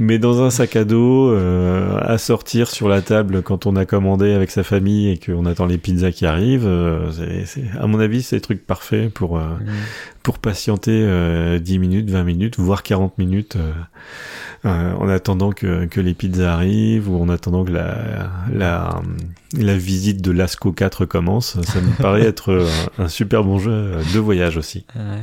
Mais 0.00 0.18
dans 0.18 0.42
un 0.42 0.50
sac 0.50 0.74
à 0.76 0.84
dos, 0.84 1.30
euh, 1.30 1.96
à 2.00 2.18
sortir 2.18 2.68
sur 2.68 2.88
la 2.88 3.00
table 3.00 3.42
quand 3.42 3.66
on 3.66 3.76
a 3.76 3.84
commandé 3.84 4.32
avec 4.32 4.50
sa 4.50 4.64
famille 4.64 5.08
et 5.10 5.18
qu'on 5.18 5.46
attend 5.46 5.66
les 5.66 5.78
pizzas 5.78 6.10
qui 6.10 6.26
arrivent, 6.26 6.66
euh, 6.66 7.10
c'est, 7.12 7.46
c'est- 7.46 7.78
à 7.78 7.86
mon 7.86 8.00
avis, 8.00 8.22
c'est 8.22 8.36
le 8.36 8.42
truc 8.42 8.66
parfait 8.66 9.08
pour 9.12 9.38
euh, 9.38 9.42
Mm. 9.60 9.66
pour 10.24 10.38
patienter 10.38 10.90
euh, 11.04 11.58
10 11.60 11.78
minutes, 11.78 12.10
20 12.10 12.24
minutes, 12.24 12.58
voire 12.58 12.82
40 12.82 13.18
minutes 13.18 13.56
euh, 13.56 13.70
euh, 14.64 14.92
en 14.94 15.08
attendant 15.08 15.52
que, 15.52 15.84
que 15.84 16.00
les 16.00 16.14
pizzas 16.14 16.54
arrivent 16.54 17.08
ou 17.10 17.20
en 17.22 17.28
attendant 17.28 17.64
que 17.64 17.70
la, 17.72 17.96
la, 18.52 19.00
la 19.56 19.76
visite 19.76 20.22
de 20.22 20.32
l'ASCO 20.32 20.72
4 20.72 21.04
commence. 21.06 21.60
Ça 21.62 21.80
me 21.80 21.96
paraît 22.02 22.22
être 22.26 22.50
euh, 22.50 22.66
un, 22.98 23.08
super 23.08 23.44
bon 23.44 23.58
jeu 23.58 23.92
de 24.12 24.18
voyage 24.18 24.56
aussi. 24.56 24.86
Ouais. 24.96 25.22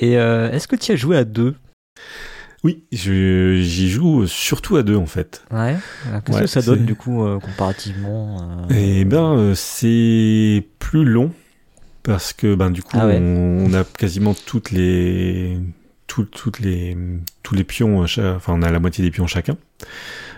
Et 0.00 0.18
euh, 0.18 0.50
est-ce 0.50 0.66
que 0.66 0.74
tu 0.76 0.90
as 0.92 0.96
joué 0.96 1.16
à 1.16 1.24
deux? 1.24 1.54
Oui, 2.64 2.84
j'y 2.92 3.90
joue 3.90 4.26
surtout 4.28 4.76
à 4.76 4.82
deux 4.84 4.94
en 4.96 5.06
fait. 5.06 5.42
Ouais. 5.50 5.76
Alors, 6.08 6.22
Qu'est-ce 6.24 6.36
Ouais, 6.36 6.42
que 6.42 6.46
ça 6.46 6.62
donne 6.62 6.84
du 6.84 6.94
coup 6.94 7.24
euh, 7.24 7.40
comparativement 7.40 8.38
euh, 8.70 8.74
Eh 8.74 9.04
ben, 9.04 9.36
euh, 9.36 9.54
c'est 9.56 10.64
plus 10.78 11.04
long 11.04 11.32
parce 12.04 12.32
que 12.32 12.54
ben 12.54 12.70
du 12.70 12.82
coup 12.82 12.96
Ah 13.00 13.06
ouais. 13.08 13.18
on, 13.20 13.66
on 13.68 13.74
a 13.74 13.82
quasiment 13.84 14.34
toutes 14.34 14.70
les 14.70 15.58
tout- 16.06 16.24
toutes 16.24 16.60
les 16.60 16.96
tous 17.42 17.54
les 17.56 17.64
pions, 17.64 18.02
euh, 18.02 18.36
enfin 18.36 18.52
on 18.54 18.62
a 18.62 18.70
la 18.70 18.78
moitié 18.78 19.02
des 19.02 19.10
pions 19.10 19.26
chacun. 19.26 19.56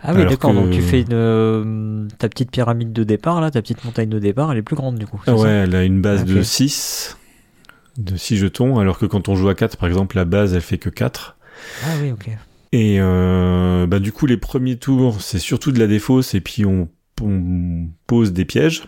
Ah 0.03 0.13
oui, 0.15 0.25
d'accord. 0.25 0.51
que- 0.53 0.57
Donc 0.57 0.71
tu 0.71 0.81
fais 0.81 1.03
une, 1.03 1.09
euh, 1.13 2.07
ta 2.19 2.29
petite 2.31 2.51
pyramide 2.51 2.93
de 2.93 3.05
départ 3.05 3.41
là, 3.43 3.51
ta 3.51 3.61
petite 3.61 3.85
montagne 3.85 4.09
de 4.09 4.19
départ, 4.19 4.51
elle 4.53 4.59
est 4.59 4.63
plus 4.63 4.77
grande 4.77 4.99
du 4.99 5.07
coup. 5.07 5.21
Ah 5.27 5.35
ouais, 5.35 5.49
elle 5.51 5.75
a 5.75 5.83
une 5.85 6.01
base 6.01 6.25
de 6.25 6.39
Ok. 6.39 6.45
6 6.45 7.19
de 7.99 8.17
6 8.17 8.37
jetons, 8.39 8.79
alors 8.79 8.99
que 8.99 9.07
quand 9.07 9.29
on 9.29 9.37
joue 9.37 9.49
à 9.51 9.55
4 9.55 9.77
par 9.77 9.89
exemple, 9.89 10.17
la 10.17 10.25
base 10.25 10.55
elle 10.55 10.61
fait 10.63 10.79
que 10.79 10.89
4. 10.91 11.37
Ah 11.85 11.95
oui, 12.01 12.13
ok. 12.13 12.29
Et 12.73 12.97
euh, 12.99 13.87
bah 13.87 14.01
du 14.01 14.11
coup 14.11 14.27
les 14.27 14.37
premiers 14.37 14.77
tours 14.77 15.21
c'est 15.21 15.39
surtout 15.39 15.71
de 15.71 15.79
la 15.79 15.87
défausse 15.87 16.35
et 16.35 16.41
puis 16.41 16.65
on, 16.65 16.89
on 17.23 17.87
pose 18.07 18.33
des 18.33 18.45
pièges. 18.45 18.83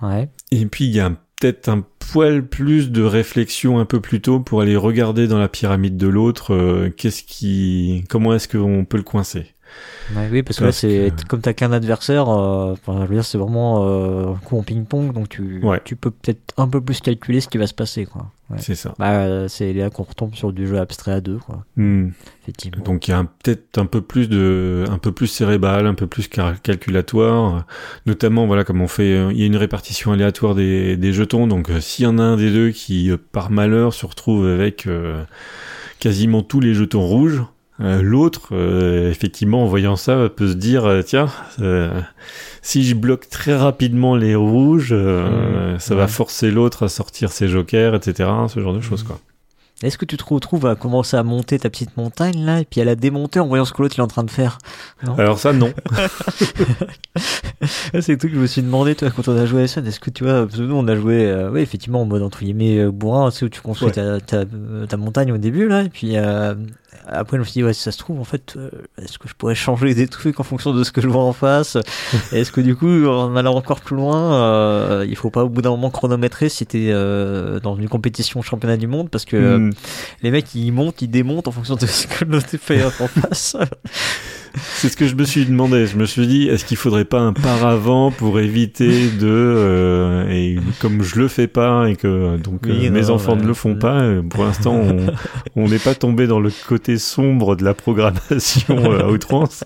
Ouais. 0.00 0.28
Et 0.52 0.64
puis 0.66 0.84
il 0.84 0.92
y 0.92 1.00
a 1.00 1.10
peut-être 1.10 1.68
un 1.68 1.84
poil 1.98 2.46
plus 2.46 2.92
de 2.92 3.02
réflexion 3.02 3.80
un 3.80 3.84
peu 3.84 4.00
plus 4.00 4.20
tôt 4.20 4.38
pour 4.38 4.60
aller 4.60 4.76
regarder 4.76 5.26
dans 5.26 5.38
la 5.38 5.48
pyramide 5.48 5.96
de 5.96 6.06
l'autre 6.06 6.54
euh, 6.54 6.90
qu'est-ce 6.90 7.24
qui 7.24 8.04
comment 8.08 8.32
est-ce 8.32 8.46
qu'on 8.46 8.84
peut 8.84 8.96
le 8.96 9.02
coincer? 9.02 9.46
Ouais, 10.16 10.28
oui, 10.30 10.42
parce 10.42 10.58
que 10.58 10.64
là, 10.64 10.72
c'est 10.72 11.12
que- 11.16 11.26
comme 11.26 11.40
t'as 11.40 11.52
qu'un 11.52 11.72
adversaire, 11.72 12.28
euh, 12.28 12.72
enfin, 12.72 13.02
je 13.04 13.06
veux 13.08 13.14
dire, 13.14 13.24
c'est 13.24 13.38
vraiment 13.38 13.86
euh, 13.86 14.32
un 14.32 14.36
coup 14.36 14.58
en 14.58 14.62
ping-pong, 14.62 15.12
donc 15.12 15.28
tu, 15.28 15.60
Ouais. 15.62 15.80
tu 15.84 15.96
peux 15.96 16.10
peut-être 16.10 16.52
un 16.56 16.68
peu 16.68 16.80
plus 16.80 17.00
calculer 17.00 17.40
ce 17.40 17.48
qui 17.48 17.56
va 17.58 17.66
se 17.66 17.72
passer, 17.74 18.04
quoi. 18.04 18.30
Ouais. 18.50 18.58
C'est 18.60 18.74
ça. 18.74 18.94
Bah, 18.98 19.48
c'est 19.48 19.72
là 19.72 19.88
qu'on 19.88 20.02
retombe 20.02 20.34
sur 20.34 20.52
du 20.52 20.66
jeu 20.66 20.78
abstrait 20.78 21.12
à 21.12 21.20
deux, 21.22 21.38
quoi. 21.38 21.64
Hmm. 21.76 22.08
Effectivement. 22.42 22.84
Donc 22.84 23.08
il 23.08 23.12
y 23.12 23.14
a 23.14 23.24
peut-être 23.42 23.78
un 23.78 23.86
peu 23.86 24.02
plus 24.02 24.28
de, 24.28 24.84
un 24.90 24.98
peu 24.98 25.12
plus 25.12 25.28
cérébral, 25.28 25.86
un 25.86 25.94
peu 25.94 26.06
plus 26.06 26.28
calculatoire, 26.28 27.56
euh, 27.56 27.60
notamment 28.06 28.46
voilà 28.46 28.64
comme 28.64 28.80
on 28.80 28.88
fait, 28.88 29.28
il 29.30 29.38
y 29.38 29.42
a 29.44 29.46
une 29.46 29.56
répartition 29.56 30.12
aléatoire 30.12 30.54
des, 30.54 30.96
des 30.96 31.12
jetons. 31.12 31.46
Donc 31.46 31.70
s'il 31.80 32.04
y 32.04 32.08
en 32.08 32.18
a 32.18 32.22
un 32.22 32.36
des 32.36 32.50
deux 32.50 32.70
qui 32.70 33.10
par 33.30 33.50
malheur 33.50 33.94
se 33.94 34.04
retrouve 34.04 34.46
avec 34.46 34.86
euh, 34.86 35.22
quasiment 36.00 36.42
tous 36.42 36.60
les 36.60 36.74
jetons 36.74 37.06
rouges, 37.06 37.42
l'autre 38.02 38.48
euh, 38.52 39.10
effectivement 39.10 39.62
en 39.62 39.66
voyant 39.66 39.96
ça 39.96 40.28
peut 40.34 40.48
se 40.48 40.54
dire 40.54 40.84
euh, 40.84 41.02
tiens 41.02 41.28
euh, 41.60 42.00
si 42.62 42.84
je 42.84 42.94
bloque 42.94 43.28
très 43.28 43.56
rapidement 43.56 44.14
les 44.16 44.34
rouges, 44.34 44.90
euh, 44.92 45.74
Mmh, 45.74 45.78
ça 45.80 45.94
ouais. 45.94 46.00
va 46.00 46.06
forcer 46.08 46.50
l'autre 46.50 46.84
à 46.84 46.88
sortir 46.88 47.32
ses 47.32 47.48
jokers, 47.48 47.94
etc. 47.94 48.28
Ce 48.48 48.60
genre 48.60 48.74
de 48.74 48.80
choses 48.80 49.02
Mmh. 49.02 49.06
quoi. 49.08 49.20
Est-ce 49.82 49.98
que 49.98 50.04
tu 50.04 50.16
te 50.16 50.22
retrouves 50.22 50.66
à 50.66 50.76
commencer 50.76 51.16
à 51.16 51.24
monter 51.24 51.58
ta 51.58 51.68
petite 51.68 51.96
montagne, 51.96 52.44
là, 52.44 52.60
et 52.60 52.64
puis 52.64 52.80
à 52.80 52.84
la 52.84 52.94
démonter 52.94 53.40
en 53.40 53.48
voyant 53.48 53.64
ce 53.64 53.72
que 53.72 53.82
l'autre 53.82 53.98
est 53.98 54.02
en 54.02 54.06
train 54.06 54.22
de 54.22 54.30
faire? 54.30 54.58
Non? 55.04 55.16
Alors 55.18 55.40
ça 55.40 55.52
non. 55.52 55.72
C'est 58.00 58.12
le 58.12 58.18
truc 58.18 58.30
que 58.30 58.36
je 58.36 58.42
me 58.42 58.46
suis 58.46 58.62
demandé, 58.62 58.94
toi, 58.94 59.10
quand 59.10 59.26
on 59.28 59.36
a 59.36 59.44
joué 59.46 59.62
à 59.64 59.66
Sun. 59.66 59.84
Est-ce 59.86 59.98
que 60.00 60.10
tu 60.10 60.22
vois, 60.24 60.46
parce 60.46 60.56
que 60.56 60.62
nous, 60.62 60.74
on 60.76 60.86
a 60.88 60.94
joué, 60.96 61.26
euh, 61.26 61.50
oui, 61.50 61.60
effectivement, 61.60 62.02
en 62.02 62.04
mode 62.06 62.22
entre 62.22 62.40
guillemets 62.40 62.78
euh, 62.78 62.90
bourrin, 62.90 63.30
tu 63.30 63.38
sais, 63.38 63.44
où 63.44 63.48
tu 63.48 63.60
construis 63.60 63.88
Ouais. 63.88 63.92
ta, 63.92 64.20
ta, 64.20 64.36
euh, 64.38 64.86
ta 64.86 64.96
montagne 64.96 65.32
au 65.32 65.38
début, 65.38 65.66
là, 65.68 65.82
et 65.82 65.88
puis 65.88 66.16
euh, 66.16 66.54
après, 67.06 67.36
je 67.36 67.40
me 67.40 67.44
suis 67.44 67.52
dit, 67.54 67.64
ouais, 67.64 67.72
si 67.72 67.80
ça 67.82 67.92
se 67.92 67.98
trouve, 67.98 68.20
en 68.20 68.24
fait, 68.24 68.54
euh, 68.56 68.70
est-ce 68.98 69.18
que 69.18 69.28
je 69.28 69.34
pourrais 69.34 69.54
changer 69.54 69.94
des 69.94 70.06
trucs 70.06 70.38
en 70.40 70.42
fonction 70.42 70.72
de 70.72 70.84
ce 70.84 70.92
que 70.92 71.00
je 71.00 71.08
vois 71.08 71.24
en 71.24 71.32
face? 71.32 71.76
Est-ce 72.32 72.52
que 72.52 72.60
du 72.60 72.76
coup, 72.76 73.06
en 73.06 73.34
allant 73.36 73.54
encore 73.54 73.80
plus 73.80 73.96
loin, 73.96 74.34
euh, 74.34 75.06
il 75.08 75.16
faut 75.16 75.30
pas 75.30 75.44
au 75.44 75.48
bout 75.48 75.62
d'un 75.62 75.70
moment 75.70 75.90
chronométrer 75.90 76.48
si 76.48 76.64
t'es 76.66 76.88
euh, 76.90 77.58
dans 77.60 77.74
une 77.76 77.88
compétition 77.88 78.40
championnat 78.42 78.76
du 78.76 78.86
monde? 78.86 79.10
Parce 79.10 79.24
que 79.24 79.56
Hmm. 79.58 79.72
les 80.22 80.30
mecs, 80.30 80.54
ils 80.54 80.70
montent, 80.70 81.02
ils 81.02 81.08
démontent 81.10 81.48
en 81.48 81.52
fonction 81.52 81.74
de 81.76 81.86
ce 81.86 82.06
que 82.06 82.24
l'autre 82.24 82.56
fait 82.58 82.84
en 82.84 82.90
face. 83.08 83.56
C'est 84.56 84.88
ce 84.88 84.96
que 84.96 85.06
je 85.06 85.14
me 85.14 85.24
suis 85.24 85.46
demandé. 85.46 85.86
Je 85.86 85.96
me 85.96 86.04
suis 86.04 86.26
dit, 86.26 86.48
est-ce 86.48 86.64
qu'il 86.64 86.76
faudrait 86.76 87.04
pas 87.04 87.20
un 87.20 87.32
paravent 87.32 88.10
pour 88.10 88.40
éviter 88.40 89.08
de, 89.08 89.26
euh, 89.26 90.28
et 90.28 90.56
comme 90.80 91.02
je 91.02 91.18
le 91.18 91.28
fais 91.28 91.46
pas 91.46 91.88
et 91.88 91.96
que 91.96 92.36
donc 92.36 92.60
Oui, 92.64 92.86
euh, 92.86 92.90
mes 92.90 93.02
non, 93.02 93.10
enfants 93.10 93.34
ouais. 93.34 93.42
ne 93.42 93.46
le 93.46 93.54
font 93.54 93.76
pas, 93.76 94.00
euh, 94.00 94.22
pour 94.22 94.44
l'instant 94.44 94.80
on 95.56 95.68
n'est 95.68 95.78
pas 95.78 95.94
tombé 95.94 96.26
dans 96.26 96.40
le 96.40 96.50
côté 96.68 96.98
sombre 96.98 97.56
de 97.56 97.64
la 97.64 97.74
programmation 97.74 98.92
euh, 98.92 99.00
à 99.00 99.08
outrance. 99.08 99.64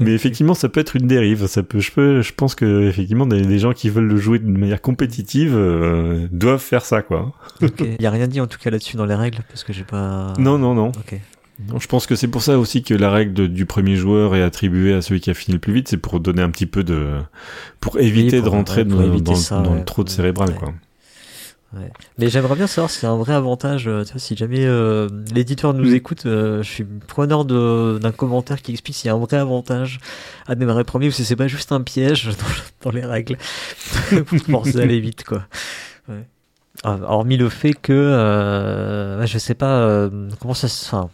Mais 0.00 0.12
effectivement, 0.12 0.54
ça 0.54 0.68
peut 0.68 0.80
être 0.80 0.96
une 0.96 1.06
dérive. 1.06 1.46
Ça 1.46 1.62
peut, 1.62 1.78
je 1.78 1.92
peux, 1.92 2.20
je 2.20 2.32
pense 2.32 2.56
que 2.56 2.88
effectivement, 2.88 3.26
des, 3.26 3.42
des 3.42 3.58
gens 3.60 3.72
qui 3.72 3.88
veulent 3.90 4.08
le 4.08 4.16
jouer 4.16 4.40
de 4.40 4.48
manière 4.48 4.80
compétitive 4.80 5.54
euh, 5.54 6.26
doivent 6.32 6.60
faire 6.60 6.84
ça, 6.84 7.02
quoi. 7.02 7.32
Il 7.60 8.02
y 8.02 8.06
a 8.06 8.10
rien 8.10 8.26
dit 8.26 8.40
en 8.40 8.48
tout 8.48 8.58
cas 8.58 8.70
là-dessus 8.70 8.96
dans 8.96 9.06
les 9.06 9.14
règles 9.14 9.38
parce 9.48 9.62
que 9.62 9.72
j'ai 9.72 9.84
pas. 9.84 10.32
Non, 10.38 10.58
non, 10.58 10.74
non. 10.74 10.90
Non, 11.68 11.78
je 11.78 11.86
pense 11.86 12.06
que 12.06 12.16
c'est 12.16 12.26
pour 12.28 12.42
ça 12.42 12.58
aussi 12.58 12.82
que 12.82 12.94
la 12.94 13.10
règle 13.10 13.32
de- 13.32 13.46
du 13.46 13.64
premier 13.64 13.94
joueur 13.96 14.34
est 14.34 14.42
attribuée 14.42 14.92
à 14.92 15.02
celui 15.02 15.20
qui 15.20 15.30
a 15.30 15.34
fini 15.34 15.52
le 15.54 15.60
plus 15.60 15.72
vite, 15.72 15.86
c'est 15.88 15.96
pour 15.96 16.18
donner 16.18 16.42
un 16.42 16.50
petit 16.50 16.66
peu 16.66 16.82
de, 16.82 17.12
pour 17.80 18.00
éviter 18.00 18.38
pour- 18.38 18.44
de 18.46 18.48
rentrer 18.50 18.80
ouais, 18.82 18.84
dans, 18.88 19.02
éviter 19.02 19.22
dans- 19.22 19.34
ça, 19.36 19.60
dans 19.60 19.72
ouais. 19.72 19.78
le 19.78 19.84
trop 19.84 20.02
de 20.02 20.08
cérébral, 20.08 20.48
Ouais. 20.50 20.54
quoi. 20.56 20.74
Ouais. 21.76 21.90
Mais 22.18 22.28
j'aimerais 22.28 22.54
bien 22.54 22.66
savoir 22.68 22.88
s'il 22.90 23.02
y 23.04 23.06
a 23.06 23.10
un 23.10 23.16
vrai 23.16 23.34
avantage. 23.34 23.88
euh, 23.88 24.04
tu 24.04 24.12
vois, 24.12 24.20
si 24.20 24.36
jamais 24.36 24.64
euh, 24.64 25.08
l'éditeur 25.34 25.74
nous 25.74 25.90
Mm. 25.90 25.94
écoute, 25.94 26.26
euh, 26.26 26.62
je 26.62 26.70
suis 26.70 26.84
preneur 26.84 27.44
d'un 27.44 28.12
commentaire 28.12 28.62
qui 28.62 28.70
explique 28.72 28.96
s'il 28.96 29.06
y 29.08 29.10
a 29.10 29.14
un 29.14 29.18
vrai 29.18 29.36
avantage 29.38 29.98
à 30.46 30.54
démarrer 30.54 30.84
premier 30.84 31.08
ou 31.08 31.10
si 31.10 31.24
c'est 31.24 31.34
pas 31.36 31.48
juste 31.48 31.72
un 31.72 31.80
piège 31.82 32.28
dans, 32.82 32.90
dans 32.90 32.96
les 32.96 33.04
règles 33.04 33.36
pour 34.26 34.38
forcer 34.40 34.72
d'aller 34.72 35.00
vite, 35.00 35.24
quoi. 35.24 35.42
Ouais. 36.08 36.24
Ah, 36.84 36.98
Hormis 37.02 37.36
le 37.36 37.48
fait 37.48 37.74
que, 37.74 37.92
euh, 37.92 39.20
ouais, 39.20 39.26
je 39.26 39.38
sais 39.38 39.54
pas 39.54 40.08
comment 40.40 40.54
ça 40.54 40.68
se. 40.68 40.84
Enfin, 40.86 41.10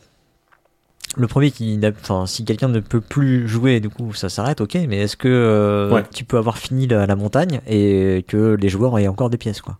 le 1.16 1.26
premier 1.26 1.50
qui, 1.50 1.78
enfin, 2.02 2.26
si 2.26 2.44
quelqu'un 2.44 2.68
ne 2.68 2.80
peut 2.80 3.00
plus 3.00 3.48
jouer, 3.48 3.80
du 3.80 3.88
coup, 3.88 4.14
ça 4.14 4.28
s'arrête, 4.28 4.60
ok. 4.60 4.76
Mais 4.88 4.98
est-ce 4.98 5.16
que 5.16 5.28
euh, 5.28 5.90
Ouais. 5.92 6.04
tu 6.14 6.24
peux 6.24 6.36
avoir 6.38 6.56
fini 6.58 6.86
la, 6.86 7.06
la 7.06 7.16
montagne 7.16 7.60
et 7.66 8.24
que 8.28 8.54
les 8.60 8.68
joueurs 8.68 8.98
aient 8.98 9.08
encore 9.08 9.28
des 9.30 9.38
pièces, 9.38 9.60
quoi? 9.60 9.78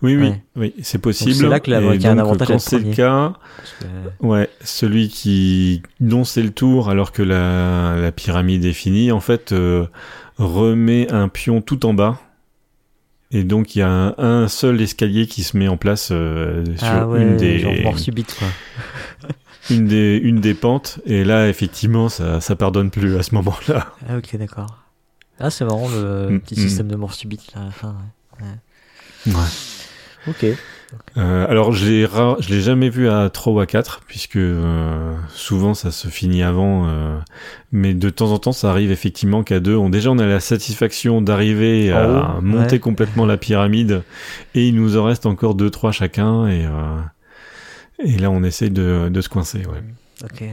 Oui, 0.00 0.14
oui, 0.16 0.28
Ouais. 0.28 0.42
oui, 0.54 0.74
c'est 0.82 0.98
possible. 0.98 1.34
c'est 1.34 1.48
là 1.48 1.58
que 1.58 1.70
la- 1.72 1.80
qu'il 1.80 2.02
y 2.02 2.06
a 2.06 2.12
un 2.12 2.14
donc, 2.16 2.26
avantage 2.26 2.46
Quand 2.48 2.58
c'est 2.60 2.78
le 2.78 2.94
cas, 2.94 3.32
que- 4.20 4.26
ouais, 4.26 4.48
celui 4.62 5.08
qui, 5.08 5.82
dont 5.98 6.22
c'est 6.22 6.42
le 6.42 6.50
tour 6.50 6.88
alors 6.88 7.10
que 7.10 7.22
la, 7.22 7.96
la 7.96 8.12
pyramide 8.12 8.64
est 8.64 8.72
finie, 8.74 9.10
en 9.10 9.18
fait, 9.18 9.50
euh, 9.50 9.86
remet 10.36 11.10
un 11.12 11.26
pion 11.28 11.60
tout 11.62 11.84
en 11.84 11.94
bas. 11.94 12.20
Et 13.32 13.42
donc, 13.42 13.74
il 13.74 13.80
y 13.80 13.82
a 13.82 13.88
un, 13.90 14.14
un 14.18 14.46
seul 14.46 14.80
escalier 14.80 15.26
qui 15.26 15.42
se 15.42 15.56
met 15.56 15.66
en 15.66 15.76
place 15.76 16.10
euh, 16.12 16.64
sur 16.76 16.86
ah 16.86 17.08
ouais, 17.08 17.20
une 17.22 17.36
des, 17.36 17.58
genre 17.58 17.74
mort 17.82 17.98
subite 17.98 18.36
quoi. 18.38 18.48
une 19.70 19.86
des, 19.86 20.16
une 20.16 20.40
des 20.40 20.54
pentes. 20.54 21.00
Et 21.06 21.24
là, 21.24 21.48
effectivement, 21.48 22.08
ça, 22.08 22.40
ça 22.40 22.56
pardonne 22.56 22.90
plus 22.90 23.16
à 23.16 23.22
ce 23.22 23.34
moment-là. 23.36 23.88
Ah 24.08 24.16
ok 24.18 24.36
d'accord. 24.36 24.78
Ah 25.40 25.50
c'est 25.50 25.64
marrant 25.64 25.88
le 25.88 26.28
Mm, 26.30 26.40
petit 26.40 26.54
mm. 26.54 26.62
système 26.68 26.88
de 26.88 26.96
mort 26.96 27.14
subite 27.14 27.52
là, 27.54 27.62
à 27.62 27.64
la 27.66 27.70
fin. 27.70 27.96
ouais. 28.40 29.32
Ouais. 29.32 29.32
Ok. 30.26 30.44
Euh, 31.18 31.46
alors 31.48 31.72
je 31.72 31.84
l'ai 31.86 32.06
ra- 32.06 32.36
je 32.40 32.48
l'ai 32.48 32.62
jamais 32.62 32.88
vu 32.88 33.10
à 33.10 33.28
3 33.28 33.52
ou 33.52 33.60
à 33.60 33.66
4 33.66 34.00
puisque 34.06 34.36
euh, 34.36 35.14
souvent 35.34 35.74
ça 35.74 35.90
se 35.90 36.08
finit 36.08 36.42
avant 36.42 36.88
euh, 36.88 37.18
mais 37.72 37.92
de 37.92 38.08
temps 38.08 38.32
en 38.32 38.38
temps 38.38 38.52
ça 38.52 38.70
arrive 38.70 38.90
effectivement 38.90 39.42
qu'à 39.42 39.60
deux 39.60 39.76
on 39.76 39.90
déjà 39.90 40.10
on 40.10 40.18
a 40.18 40.24
la 40.26 40.40
satisfaction 40.40 41.20
d'arriver 41.20 41.92
à 41.92 42.38
monter 42.40 42.72
ouais. 42.76 42.78
complètement 42.78 43.26
la 43.26 43.36
pyramide 43.36 44.02
et 44.54 44.66
il 44.66 44.76
nous 44.76 44.96
en 44.96 45.04
reste 45.04 45.26
encore 45.26 45.54
deux 45.54 45.68
trois 45.68 45.92
chacun 45.92 46.46
et 46.48 46.64
euh, 46.64 46.70
et 47.98 48.18
là 48.18 48.30
on 48.30 48.42
essaie 48.42 48.70
de, 48.70 49.08
de 49.08 49.20
se 49.20 49.28
coincer 49.28 49.58
ouais. 49.58 49.82
Ok. 50.24 50.44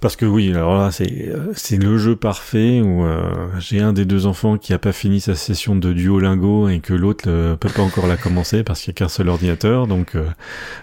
Parce 0.00 0.14
que 0.14 0.26
oui, 0.26 0.50
alors 0.50 0.76
là, 0.76 0.90
c'est 0.90 1.30
euh, 1.30 1.52
c'est 1.54 1.82
le 1.82 1.96
jeu 1.96 2.16
parfait 2.16 2.82
où 2.82 3.04
euh, 3.04 3.48
j'ai 3.58 3.80
un 3.80 3.94
des 3.94 4.04
deux 4.04 4.26
enfants 4.26 4.58
qui 4.58 4.74
a 4.74 4.78
pas 4.78 4.92
fini 4.92 5.20
sa 5.20 5.34
session 5.34 5.74
de 5.74 5.92
Duolingo 5.94 6.68
et 6.68 6.80
que 6.80 6.92
l'autre 6.92 7.24
euh, 7.28 7.56
peut 7.56 7.70
pas 7.70 7.82
encore 7.82 8.06
la 8.06 8.18
commencer 8.18 8.62
parce 8.62 8.82
qu'il 8.82 8.90
y 8.90 8.94
a 8.94 8.94
qu'un 8.94 9.08
seul 9.08 9.30
ordinateur. 9.30 9.86
Donc 9.86 10.14
euh, 10.14 10.26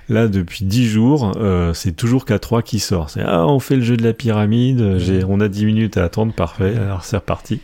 là, 0.09 0.27
depuis 0.27 0.65
dix 0.65 0.87
jours, 0.87 1.33
euh, 1.37 1.73
c'est 1.75 1.91
toujours 1.91 2.25
K3 2.25 2.63
qui 2.63 2.79
sort. 2.79 3.11
C'est 3.11 3.21
ah, 3.21 3.45
on 3.45 3.59
fait 3.59 3.75
le 3.75 3.83
jeu 3.83 3.97
de 3.97 4.03
la 4.03 4.13
pyramide. 4.13 4.97
J'ai, 4.97 5.23
on 5.23 5.39
a 5.39 5.47
10 5.47 5.65
minutes 5.67 5.97
à 5.97 6.05
attendre, 6.05 6.33
parfait. 6.33 6.75
Alors 6.75 7.05
c'est 7.05 7.17
reparti. 7.17 7.61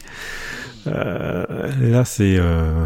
Euh, 0.87 1.45
là, 1.81 2.05
c'est 2.05 2.37
euh, 2.37 2.85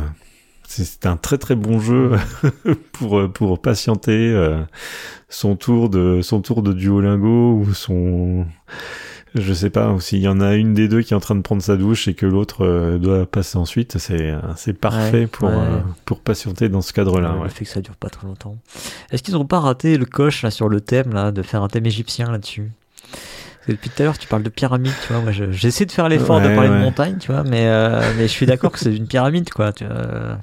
c'est 0.68 1.06
un 1.06 1.18
très 1.18 1.38
très 1.38 1.56
bon 1.56 1.80
jeu 1.80 2.12
pour 2.94 3.20
euh, 3.20 3.28
pour 3.28 3.62
patienter 3.62 4.32
euh, 4.34 4.62
son 5.30 5.56
tour 5.56 5.90
de 5.90 6.22
son 6.22 6.42
tour 6.42 6.62
de 6.64 6.74
Duolingo 6.74 7.54
ou 7.54 7.74
son 7.74 8.46
je 9.36 9.52
sais 9.52 9.72
pas 9.72 9.92
ou 9.92 10.00
s'il 10.00 10.20
y 10.20 10.28
en 10.28 10.40
a 10.42 10.54
une 10.56 10.74
des 10.76 10.88
deux 10.88 11.02
qui 11.02 11.14
est 11.14 11.18
en 11.18 11.20
train 11.20 11.34
de 11.36 11.42
prendre 11.42 11.62
sa 11.64 11.76
douche 11.76 12.08
et 12.08 12.14
que 12.14 12.26
l'autre 12.28 12.64
euh, 12.66 12.98
doit 13.00 13.26
passer 13.26 13.58
ensuite 13.58 13.98
c'est 13.98 14.34
c'est 14.56 14.74
parfait 14.74 15.22
Ouais, 15.22 15.28
pour 15.28 15.50
ouais. 15.50 15.56
euh, 15.56 15.80
pour 16.06 16.20
patienter 16.22 16.70
dans 16.70 16.82
ce 16.82 16.94
cadre-là 16.94 17.36
Ouais, 17.36 17.42
ouais. 17.44 17.50
Fait 17.50 17.66
que 17.66 17.72
ça 17.72 17.82
dure 17.82 17.96
pas 17.96 18.10
trop 18.10 18.28
longtemps. 18.28 18.58
Est-ce 19.12 19.24
qu'ils 19.24 19.36
ont 19.38 19.46
pas 19.46 19.60
raté 19.60 19.98
le 19.98 20.06
coche 20.06 20.44
là 20.44 20.52
sur 20.52 20.70
le 20.70 20.82
thème 20.82 21.14
là 21.14 21.32
de 21.32 21.42
faire 21.42 21.64
un 21.64 21.68
thème 21.68 21.86
égyptien 21.88 22.32
là-dessus? 22.32 22.72
Depuis 23.68 23.90
tout 23.90 24.02
à 24.02 24.06
l'heure, 24.06 24.18
tu 24.18 24.28
parles 24.28 24.44
de 24.44 24.50
pyramide, 24.50 24.92
tu 25.08 25.14
vois. 25.14 25.22
Moi, 25.22 25.32
je- 25.32 25.52
j'essaie 25.52 25.86
de 25.86 25.92
faire 25.92 26.10
l'effort 26.10 26.42
de 26.42 26.48
Ouais, 26.48 26.56
parler 26.56 26.70
de 26.70 26.76
montagne, 26.76 27.16
tu 27.20 27.32
vois, 27.32 27.44
mais, 27.44 27.66
euh, 27.68 28.02
mais 28.18 28.24
je 28.24 28.32
suis 28.34 28.46
d'accord 28.46 28.72
que 28.72 28.80
c'est 28.80 28.94
une 28.96 29.08
pyramide, 29.08 29.50
quoi. 29.52 29.72
Tu 29.72 29.86
vois. 29.86 30.38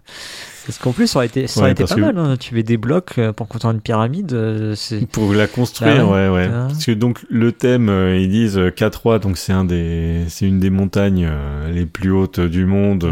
Parce 0.66 0.78
qu'en 0.78 0.92
plus, 0.92 1.06
ça 1.08 1.18
aurait 1.18 1.26
été, 1.26 1.46
ça 1.46 1.60
aurait 1.60 1.68
Ouais, 1.70 1.72
été 1.72 1.84
pas 1.84 1.94
que- 1.96 2.00
mal. 2.00 2.16
Hein. 2.18 2.36
Tu 2.38 2.54
mets 2.54 2.62
des 2.62 2.76
blocs 2.76 3.18
euh, 3.18 3.32
pour 3.32 3.48
construire 3.48 3.74
une 3.74 3.80
pyramide. 3.80 4.32
euh, 4.32 4.74
Pour 5.12 5.32
la 5.34 5.46
construire, 5.46 6.06
Bah 6.06 6.12
ouais, 6.12 6.28
ouais. 6.28 6.48
Parce 6.48 6.84
que 6.86 6.92
donc 6.92 7.18
le 7.28 7.50
thème, 7.52 7.88
euh, 7.88 8.16
ils 8.18 8.28
disent 8.28 8.56
euh, 8.58 8.70
K3, 8.70 9.18
donc 9.20 9.36
c'est 9.36 9.52
un 9.52 9.64
des, 9.64 10.24
c'est 10.28 10.46
une 10.46 10.60
des 10.60 10.70
montagnes 10.70 11.28
les 11.72 11.86
plus 11.86 12.10
hautes 12.12 12.40
du 12.40 12.64
monde. 12.66 13.06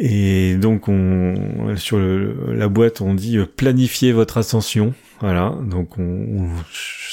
et 0.00 0.56
donc 0.56 0.88
on, 0.88 1.76
sur 1.76 1.98
le- 1.98 2.34
la 2.54 2.68
boîte, 2.68 3.00
on 3.00 3.14
dit 3.14 3.38
planifiez 3.56 4.12
votre 4.12 4.38
ascension. 4.38 4.94
Voilà. 5.20 5.54
Donc 5.62 5.98
on, 5.98 6.02
on- 6.02 6.48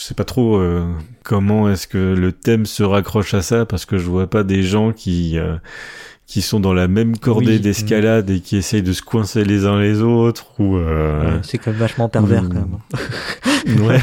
je 0.02 0.08
sais 0.08 0.16
pas 0.16 0.24
trop 0.24 0.56
euh, 0.58 0.84
comment 1.24 1.70
est-ce 1.70 1.86
que 1.86 2.00
le 2.16 2.32
thème 2.32 2.66
se 2.66 2.82
raccroche 2.82 3.36
à 3.36 3.44
ça 3.44 3.68
parce 3.68 3.86
que 3.86 4.00
je 4.00 4.10
vois 4.10 4.26
pas 4.28 4.42
des 4.44 4.64
gens 4.64 4.94
qui 4.94 5.38
euh, 5.38 5.58
qui 6.26 6.42
sont 6.42 6.60
dans 6.60 6.74
la 6.74 6.88
même 6.88 7.18
cordée 7.20 7.46
Oui. 7.58 7.60
d'escalade 7.60 8.28
et 8.32 8.40
qui 8.40 8.58
essayent 8.58 8.82
de 8.82 8.94
se 8.94 9.04
coincer 9.04 9.44
les 9.44 9.68
uns 9.68 9.80
les 9.80 10.02
autres 10.02 10.60
ou 10.60 10.78
euh, 10.78 11.36
ouais, 11.36 11.40
c'est 11.44 11.60
quand 11.60 11.70
même 11.70 11.80
vachement 11.80 12.10
pervers, 12.10 12.44
quand 12.50 12.56
même. 12.56 12.80
ouais. 13.88 14.02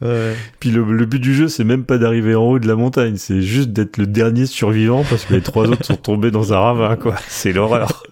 Ouais. 0.00 0.36
Puis 0.60 0.70
le, 0.70 0.84
le 0.84 1.04
but 1.04 1.18
du 1.18 1.34
jeu, 1.34 1.48
c'est 1.48 1.64
même 1.64 1.84
pas 1.84 1.98
d'arriver 1.98 2.36
en 2.36 2.42
haut 2.44 2.58
de 2.60 2.68
la 2.68 2.76
montagne, 2.76 3.16
c'est 3.16 3.42
juste 3.42 3.70
d'être 3.70 3.96
le 3.96 4.06
dernier 4.06 4.46
survivant 4.46 5.02
parce 5.10 5.24
que 5.24 5.34
les 5.34 5.42
trois 5.42 5.66
autres 5.68 5.84
sont 5.84 5.96
tombés 5.96 6.30
dans 6.30 6.52
un 6.52 6.58
ravin, 6.60 6.94
quoi. 6.96 7.16
C'est 7.28 7.52
l'horreur. 7.52 8.04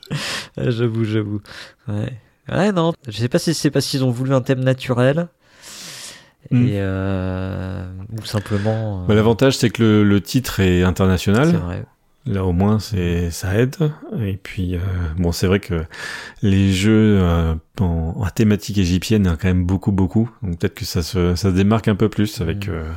Ah, 0.57 0.71
J'avoue, 0.71 1.05
j'avoue. 1.05 1.41
Ouais. 1.89 2.13
Ouais, 2.51 2.73
non. 2.73 2.93
Je 3.07 3.17
sais 3.17 3.29
pas 3.29 3.39
si 3.39 3.55
c'est 3.55 3.71
parce 3.71 3.87
qu'ils 3.87 4.03
ont 4.03 4.11
voulu 4.11 4.35
un 4.35 4.41
thème 4.41 4.61
naturel. 4.61 5.29
Mm. 6.51 6.67
Et 6.67 6.71
euh, 6.77 7.85
ou 8.21 8.25
simplement. 8.25 9.03
euh, 9.03 9.07
Bah, 9.07 9.15
L'avantage, 9.15 9.57
c'est 9.57 9.71
que 9.71 9.83
le, 9.83 10.05
le 10.05 10.21
titre 10.21 10.61
est 10.61 10.79
c'est 10.81 10.83
international. 10.85 11.49
vrai. 11.57 11.85
Là, 12.27 12.45
au 12.45 12.53
moins, 12.53 12.79
c'est 12.79 13.31
ça 13.31 13.59
aide. 13.59 13.77
Et 14.23 14.39
puis, 14.43 14.75
euh, 14.77 14.81
bon, 15.17 15.33
c'est 15.33 15.47
vrai 15.47 15.59
que 15.59 15.85
les 16.43 16.73
jeux 16.73 17.19
euh, 17.21 17.55
en, 17.81 18.15
en 18.17 18.27
thématique 18.29 18.77
égyptienne, 18.79 19.25
il 19.25 19.29
y 19.29 19.31
en 19.31 19.35
a 19.35 19.37
quand 19.37 19.49
même 19.49 19.65
beaucoup, 19.65 19.91
beaucoup. 19.93 20.31
Donc 20.43 20.59
peut-être 20.59 20.75
que 20.75 20.85
ça 20.85 21.03
se, 21.03 21.35
ça 21.35 21.51
se 21.51 21.55
démarque 21.55 21.89
un 21.89 21.95
peu 21.95 22.09
plus 22.09 22.41
avec 22.41 22.69
Mm. 22.69 22.73
euh, 22.73 22.93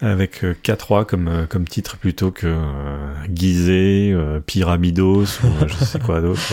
avec 0.00 0.44
euh, 0.44 0.54
K3 0.62 1.06
comme 1.06 1.46
comme 1.48 1.66
titre 1.66 1.96
plutôt 1.96 2.32
que 2.32 2.46
euh, 2.48 3.14
Gizeh, 3.32 4.12
euh, 4.12 4.40
Pyramidos 4.40 5.22
ou 5.44 5.66
je 5.68 5.84
sais 5.84 5.98
quoi 6.04 6.20
d'autre. 6.20 6.52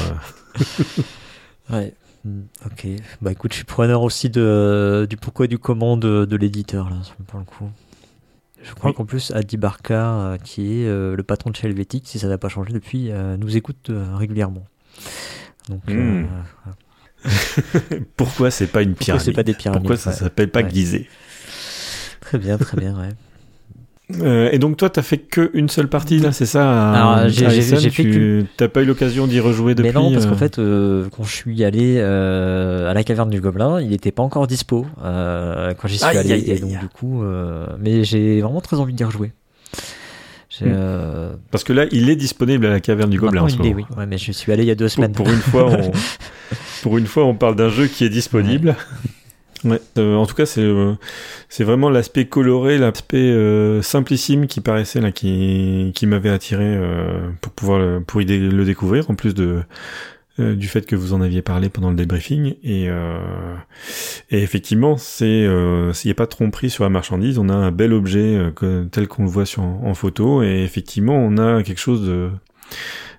Ouais. 1.69 1.93
Mm, 2.25 2.41
Ok. 2.65 2.88
Bah 3.21 3.31
écoute, 3.31 3.51
je 3.51 3.57
suis 3.57 3.65
preneur 3.65 4.01
aussi 4.03 4.29
de, 4.29 5.07
du 5.10 5.17
pourquoi 5.17 5.45
et 5.45 5.47
du 5.47 5.57
comment 5.57 5.97
de, 5.97 6.25
de 6.25 6.36
l'éditeur, 6.36 6.89
là, 6.89 6.97
pour 7.27 7.39
le 7.39 7.45
coup. 7.45 7.69
Je 8.63 8.73
crois 8.75 8.91
Oui. 8.91 8.95
qu'en 8.95 9.05
plus, 9.05 9.31
Adi 9.31 9.57
Barka, 9.57 10.13
euh, 10.13 10.38
qui 10.38 10.81
est 10.81 10.88
euh, 10.88 11.15
le 11.15 11.23
patron 11.23 11.49
de 11.49 11.55
chez 11.55 11.67
Helvetic, 11.67 12.07
si 12.07 12.19
ça 12.19 12.27
n'a 12.27 12.38
pas 12.38 12.47
changé 12.49 12.71
depuis, 12.73 13.10
euh, 13.12 13.36
nous 13.38 13.57
écoute 13.57 13.89
régulièrement. 14.15 14.65
Donc, 15.69 15.81
Mm. 15.88 15.93
euh, 15.97 16.23
Pourquoi 18.17 18.51
c'est 18.51 18.67
pas 18.67 18.81
une 18.81 18.89
Pourquoi 18.95 19.05
pyramide 19.05 19.25
c'est 19.25 19.31
pas 19.34 19.43
des 19.43 19.53
pyramides, 19.53 19.81
Pourquoi 19.84 19.97
ça 19.97 20.10
ouais. 20.12 20.15
s'appelle 20.15 20.49
pas 20.51 20.62
Ouais. 20.62 21.07
Très 22.21 22.38
bien, 22.38 22.57
très 22.57 22.77
bien, 22.77 22.99
ouais. 22.99 23.10
Euh, 24.21 24.50
et 24.52 24.60
donc 24.60 24.78
toi, 24.78 24.89
t'as 24.89 25.02
fait 25.02 25.17
qu'une 25.17 25.69
seule 25.69 25.88
partie 25.88 26.19
là, 26.19 26.32
c'est 26.32 26.45
ça 26.45 26.91
à- 26.91 27.15
Alors, 27.17 27.30
j'ai- 27.30 27.62
fait 27.62 28.04
Tu 28.04 28.45
t'as 28.58 28.67
pas 28.67 28.82
eu 28.82 28.86
l'occasion 28.86 29.28
d'y 29.28 29.39
rejouer 29.39 29.76
depuis 29.76 29.89
Mais 29.89 29.93
non, 29.93 30.12
parce 30.12 30.26
qu'en 30.26 30.34
euh, 30.34 30.36
fait, 30.36 30.60
euh, 30.60 31.08
quand 31.15 31.24
je 31.24 31.32
suis 31.34 31.63
allé 31.63 31.95
euh, 31.97 32.89
à 32.89 32.93
la 32.93 33.04
caverne 33.04 33.30
du 33.30 33.39
Gobelin, 33.41 33.80
il 33.82 33.89
n'était 33.89 34.12
pas 34.12 34.24
encore 34.24 34.47
dispo 34.47 34.86
euh, 35.04 35.74
quand 35.80 35.88
j'y 35.88 35.97
suis 35.97 36.05
Aïe, 36.05 36.18
allé. 36.18 36.32
aïe, 36.34 36.51
et 36.51 36.59
donc, 36.59 36.72
du 36.80 36.88
coup, 36.88 37.24
euh, 37.24 37.66
mais 37.80 38.03
j'ai 38.03 38.41
vraiment 38.41 38.62
très 38.62 38.78
envie 38.78 38.93
d'y 38.93 39.03
rejouer. 39.03 39.32
Hmm. 40.59 40.66
euh, 40.68 41.34
Parce 41.49 41.64
que 41.64 41.74
là, 41.74 41.86
il 41.91 42.09
est 42.09 42.16
disponible 42.16 42.66
à 42.66 42.70
la 42.70 42.80
caverne 42.82 43.09
du 43.09 43.18
Gobelin. 43.20 43.43
en 43.43 43.49
ce 43.49 43.55
il 43.55 43.66
est, 43.66 43.74
moment. 43.74 43.86
oui. 43.91 43.97
Ouais, 43.97 44.05
mais 44.05 44.18
je 44.18 44.32
suis 44.32 44.51
allé 44.51 44.64
il 44.64 44.68
y 44.68 44.72
a 44.72 44.76
deux 44.76 44.86
Pour, 44.86 44.91
semaines. 44.93 45.12
pour 45.14 45.28
une 45.30 45.39
fois, 45.39 45.66
on, 45.72 45.91
pour 46.84 46.97
une 46.97 47.07
fois, 47.07 47.26
on 47.26 47.34
parle 47.36 47.55
d'un 47.55 47.70
jeu 47.70 47.88
qui 47.88 48.03
est 48.03 48.09
disponible. 48.09 48.70
Ouais. 48.70 49.09
Euh, 49.66 50.16
en 50.16 50.26
tout 50.26 50.36
cas, 50.36 50.45
c'est 50.45 50.62
euh, 50.62 50.93
c'est 51.49 51.64
vraiment 51.64 51.89
l'aspect 51.89 52.26
coloré, 52.26 52.78
l'aspect 52.78 53.18
euh, 53.18 53.82
simplissime 53.82 54.47
qui 54.47 54.62
paraissait 54.62 55.01
là, 55.01 55.12
qui 55.12 55.91
qui 55.95 56.07
m'avait 56.07 56.30
attiré 56.30 56.66
euh, 56.66 57.30
pour 57.41 57.51
pouvoir 57.53 57.80
le, 57.80 58.01
pour 58.01 58.22
y 58.22 58.26
le 58.26 58.66
découvrir. 58.66 59.09
En 59.09 59.16
plus 59.16 59.34
de 59.34 59.62
euh, 60.39 60.55
du 60.55 60.68
fait 60.68 60.86
que 60.86 60.95
vous 60.95 61.14
en 61.14 61.22
aviez 61.22 61.41
parlé 61.41 61.70
pendant 61.70 61.89
le 61.89 61.95
débriefing 61.95 62.55
et 62.64 62.88
et 64.32 64.41
effectivement, 64.41 64.97
c'est 64.97 65.47
s'il 65.93 66.09
n'y 66.09 66.12
a 66.12 66.16
pas 66.16 66.26
de 66.26 66.30
tromperie 66.30 66.70
sur 66.70 66.84
la 66.84 66.89
marchandise, 66.89 67.38
on 67.38 67.49
a 67.49 67.53
un 67.53 67.72
bel 67.72 67.93
objet 67.93 68.39
tel 68.91 69.07
qu'on 69.07 69.24
le 69.24 69.30
voit 69.30 69.45
sur 69.45 69.64
en 69.64 69.93
photo 69.93 70.41
et 70.43 70.64
effectivement, 70.64 71.16
on 71.16 71.38
a 71.38 71.64
quelque 71.64 71.82
chose 71.82 72.05
de 72.07 72.30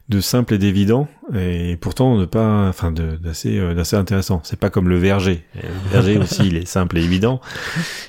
de 0.08 0.20
simple 0.20 0.54
et 0.54 0.58
d'évident 0.58 1.08
et 1.34 1.76
pourtant 1.80 2.18
de 2.18 2.24
pas 2.26 2.68
enfin 2.68 2.90
de- 2.92 3.16
d'assez 3.16 3.56
euh, 3.58 3.72
d'assez 3.72 3.96
intéressant 3.96 4.40
c'est 4.44 4.58
pas 4.58 4.68
comme 4.68 4.88
le 4.88 4.98
verger 4.98 5.44
le 5.54 5.90
verger 5.90 6.18
aussi 6.22 6.48
il 6.48 6.56
est 6.56 6.66
simple 6.66 6.98
et 6.98 7.02
évident 7.04 7.40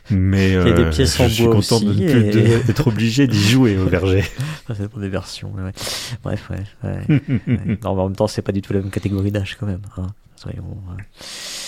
mais 0.10 0.50
Il 0.50 0.54
y 0.54 0.58
a 0.58 0.64
des 0.74 0.84
euh, 0.84 0.89
pièces 0.89 1.18
je 1.18 1.24
en 1.24 1.30
suis 1.30 1.44
bois 1.46 1.56
content 1.56 1.80
et- 1.82 2.64
d'être 2.66 2.88
obligé 2.88 3.28
d'y 3.28 3.39
jouer 3.41 3.78
au 3.78 3.86
verger 3.86 4.24
Ça, 4.68 4.76
c'est 4.76 4.88
pour 4.89 5.00
des 5.02 5.10
versions. 5.10 5.52
ouais. 5.54 5.72
Bref, 6.24 6.50
ouais. 6.50 6.64
ouais, 6.89 7.22
ouais. 7.48 7.78
Non, 7.84 7.96
mais 7.96 8.02
en 8.02 8.08
même 8.08 8.16
temps, 8.16 8.28
c'est 8.28 8.41
pas 8.41 8.54
du 8.54 8.62
tout 8.62 8.72
la 8.72 8.80
même 8.80 8.91
catégorie 8.91 9.30
d'âge 9.30 9.58
quand 9.60 9.66
même. 9.66 9.82
hein. 9.98 10.08
Soyons, 10.38 10.64
ouais. 10.64 11.04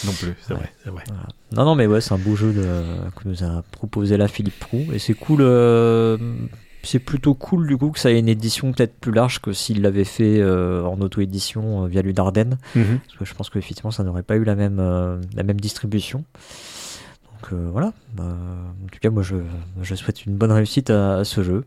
non 0.05 0.11
plus 0.13 0.33
c'est 0.47 0.53
vrai 0.53 0.71
c'est 0.83 0.89
vrai 0.91 1.03
Voilà. 1.07 1.27
Non, 1.51 1.65
non, 1.65 1.75
mais 1.75 1.87
ouais, 1.87 1.99
c'est 1.99 2.13
un 2.13 2.17
beau 2.17 2.35
jeu 2.37 2.53
de- 2.53 3.09
que 3.15 3.27
nous 3.27 3.43
a 3.43 3.63
proposé 3.71 4.15
là 4.15 4.29
Philippe 4.29 4.57
Prou. 4.59 4.85
Et 4.93 4.99
c'est 4.99 5.13
cool. 5.13 5.41
C'est 6.85 6.99
plutôt 6.99 7.33
cool 7.33 7.67
du 7.67 7.77
coup 7.77 7.89
que 7.91 7.99
ça 7.99 8.11
ait 8.11 8.19
une 8.19 8.29
édition 8.29 8.71
peut-être 8.71 8.95
plus 8.95 9.11
large 9.11 9.39
que 9.41 9.51
s'il 9.53 9.81
l'avait 9.81 10.03
fait 10.03 10.39
euh, 10.39 10.83
en 10.83 10.99
auto-édition 11.01 11.83
euh, 11.83 11.87
via 11.87 12.01
Ludarden. 12.01 12.57
Mhm. 12.75 12.99
Parce 13.05 13.17
que 13.19 13.25
je 13.25 13.33
pense 13.33 13.49
qu'effectivement, 13.49 13.91
ça 13.91 14.03
n'aurait 14.03 14.23
pas 14.23 14.35
eu 14.35 14.43
la 14.43 14.55
même, 14.55 14.77
euh, 14.79 15.19
la 15.35 15.43
même 15.43 15.59
distribution. 15.59 16.23
Donc 17.41 17.53
voilà. 17.71 17.93
En 18.17 18.87
tout 18.91 18.99
cas, 19.01 19.09
moi, 19.09 19.23
je, 19.23 19.35
je 19.81 19.95
souhaite 19.95 20.25
une 20.25 20.35
bonne 20.35 20.51
réussite 20.51 20.89
à, 20.89 21.17
à 21.17 21.23
ce 21.25 21.43
jeu. 21.43 21.63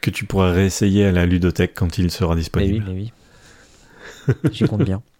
que 0.00 0.10
tu 0.10 0.24
pourras 0.24 0.50
réessayer 0.52 1.04
à 1.06 1.12
la 1.12 1.26
ludothèque 1.26 1.72
quand 1.74 1.98
il 1.98 2.10
sera 2.10 2.34
Mais 2.34 2.40
oui, 2.40 2.40
disponible 2.40 2.84
mais 2.88 2.92
oui. 2.94 3.12
J'y 4.52 4.64
compte 4.64 4.84
bien. 4.84 5.02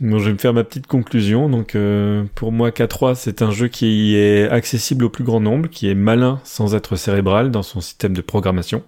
Bon, 0.00 0.18
je 0.18 0.26
vais 0.26 0.32
me 0.32 0.38
faire 0.38 0.52
ma 0.52 0.64
petite 0.64 0.86
conclusion. 0.86 1.48
Donc, 1.48 1.74
euh, 1.74 2.24
pour 2.34 2.52
moi, 2.52 2.70
K3, 2.70 3.14
c'est 3.14 3.40
un 3.40 3.50
jeu 3.50 3.68
qui 3.68 4.14
est 4.14 4.48
accessible 4.48 5.04
au 5.04 5.10
plus 5.10 5.24
grand 5.24 5.40
nombre, 5.40 5.68
qui 5.68 5.88
est 5.88 5.94
malin 5.94 6.40
sans 6.44 6.74
être 6.74 6.96
cérébral 6.96 7.50
dans 7.50 7.62
son 7.62 7.80
système 7.80 8.14
de 8.14 8.20
programmation. 8.20 8.82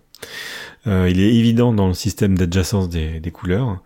Euh, 0.87 1.09
il 1.11 1.21
est 1.21 1.35
évident 1.35 1.73
dans 1.73 1.89
le 1.89 1.95
système 1.95 2.37
d'adjacence 2.37 2.89
des, 2.91 3.31
couleurs. 3.33 3.81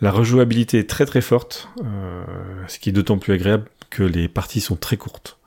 La 0.00 0.10
rejouabilité 0.10 0.80
est 0.80 0.90
très 0.90 1.06
très 1.06 1.20
forte, 1.20 1.68
euh, 1.84 2.24
ce 2.66 2.78
qui 2.78 2.88
est 2.88 2.92
d'autant 2.92 3.18
plus 3.18 3.32
agréable 3.32 3.66
que 3.90 4.02
les 4.02 4.28
parties 4.28 4.60
sont 4.60 4.76
très 4.76 4.96
courtes. 4.96 5.38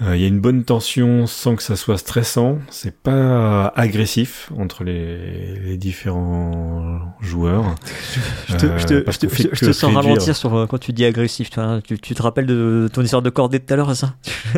Euh, 0.00 0.14
Il 0.16 0.22
y 0.22 0.24
a 0.24 0.28
une 0.28 0.38
bonne 0.40 0.62
tension 0.64 1.26
sans 1.26 1.56
que 1.56 1.62
ça 1.62 1.74
soit 1.74 1.98
stressant. 1.98 2.58
C'est 2.70 2.94
pas 2.96 3.66
agressif 3.74 4.50
entre 4.56 4.84
les, 4.84 5.58
les 5.58 5.76
différents 5.76 7.00
joueurs. 7.20 7.74
Je 8.48 8.56
te, 8.56 8.66
Euh, 8.66 8.78
je 8.78 8.86
te- 8.86 9.10
je 9.10 9.18
te- 9.18 9.26
je 9.54 9.66
te- 9.66 9.72
sens 9.72 9.82
réduire. 9.90 10.02
ralentir 10.04 10.36
sur 10.36 10.54
euh, 10.56 10.66
quand 10.66 10.78
tu 10.78 10.92
dis 10.92 11.04
agressif. 11.04 11.50
Tu, 11.50 11.58
vois, 11.60 11.80
tu, 11.82 11.98
tu 11.98 12.14
te 12.14 12.22
rappelles 12.22 12.46
de 12.46 12.88
ton 12.92 13.02
histoire 13.02 13.22
de 13.22 13.30
cordée 13.30 13.58
de 13.58 13.64
tout 13.64 13.74
à 13.74 13.76
l'heure, 13.76 13.96
ça 13.96 14.14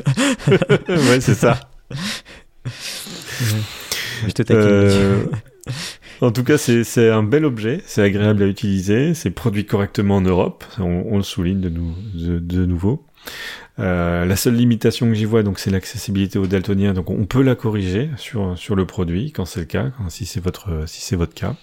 ouais, 0.48 1.20
c'est 1.20 1.34
ça. 1.34 1.58
Je 4.26 4.32
te 4.32 4.42
taquine. 4.42 5.30
En 6.20 6.30
tout 6.32 6.44
cas, 6.44 6.58
c'est 6.58 6.84
c'est 6.84 7.08
un 7.08 7.22
bel 7.22 7.46
objet, 7.46 7.80
c'est 7.86 8.02
agréable 8.02 8.42
à 8.42 8.46
utiliser, 8.46 9.14
c'est 9.14 9.30
produit 9.30 9.64
correctement 9.64 10.16
en 10.16 10.20
Europe, 10.20 10.64
on, 10.78 11.04
on 11.10 11.16
le 11.16 11.22
souligne 11.22 11.60
de, 11.60 11.70
nou- 11.70 11.94
de, 12.14 12.38
de 12.38 12.66
nouveau. 12.66 13.06
Euh, 13.80 14.24
la 14.26 14.36
seule 14.36 14.54
limitation 14.54 15.06
que 15.08 15.14
j'y 15.14 15.24
vois, 15.24 15.42
donc, 15.42 15.58
c'est 15.58 15.70
l'accessibilité 15.70 16.38
aux 16.38 16.46
daltoniens. 16.46 16.92
Donc, 16.92 17.08
on 17.10 17.24
peut 17.24 17.42
la 17.42 17.54
corriger 17.54 18.10
sur 18.16 18.56
sur 18.58 18.76
le 18.76 18.84
produit 18.86 19.32
quand 19.32 19.44
c'est 19.46 19.60
le 19.60 19.66
cas, 19.66 19.90
quand, 19.96 20.10
si 20.10 20.26
c'est 20.26 20.40
votre 20.40 20.84
si 20.86 21.00
c'est 21.02 21.16
votre 21.16 21.34
cas. 21.34 21.56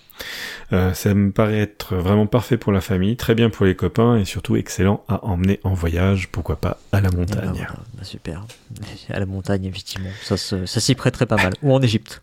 Euh, 0.74 0.94
ça 0.96 1.14
me 1.14 1.32
paraît 1.32 1.60
être 1.60 1.96
vraiment 1.96 2.26
parfait 2.26 2.58
pour 2.58 2.72
la 2.72 2.82
famille, 2.82 3.16
très 3.18 3.36
bien 3.36 3.52
pour 3.52 3.66
les 3.68 3.76
copains 3.76 4.18
et 4.18 4.26
surtout 4.26 4.56
excellent 4.56 5.04
à 5.08 5.24
emmener 5.24 5.60
en 5.64 5.74
voyage, 5.76 6.30
pourquoi 6.32 6.56
pas 6.56 6.80
à 6.92 7.02
la 7.02 7.12
montagne. 7.12 7.50
voilà, 7.54 7.76
bah 7.94 8.04
super. 8.04 8.46
À 9.10 9.20
la 9.20 9.26
montagne, 9.28 9.66
effectivement. 9.66 10.10
Ça, 10.24 10.36
se- 10.38 10.66
ça 10.66 10.80
s'y 10.80 10.96
prêterait 10.96 11.28
pas 11.28 11.36
mal. 11.38 11.54
Ou 11.62 11.72
en 11.74 11.82
Égypte. 11.82 12.22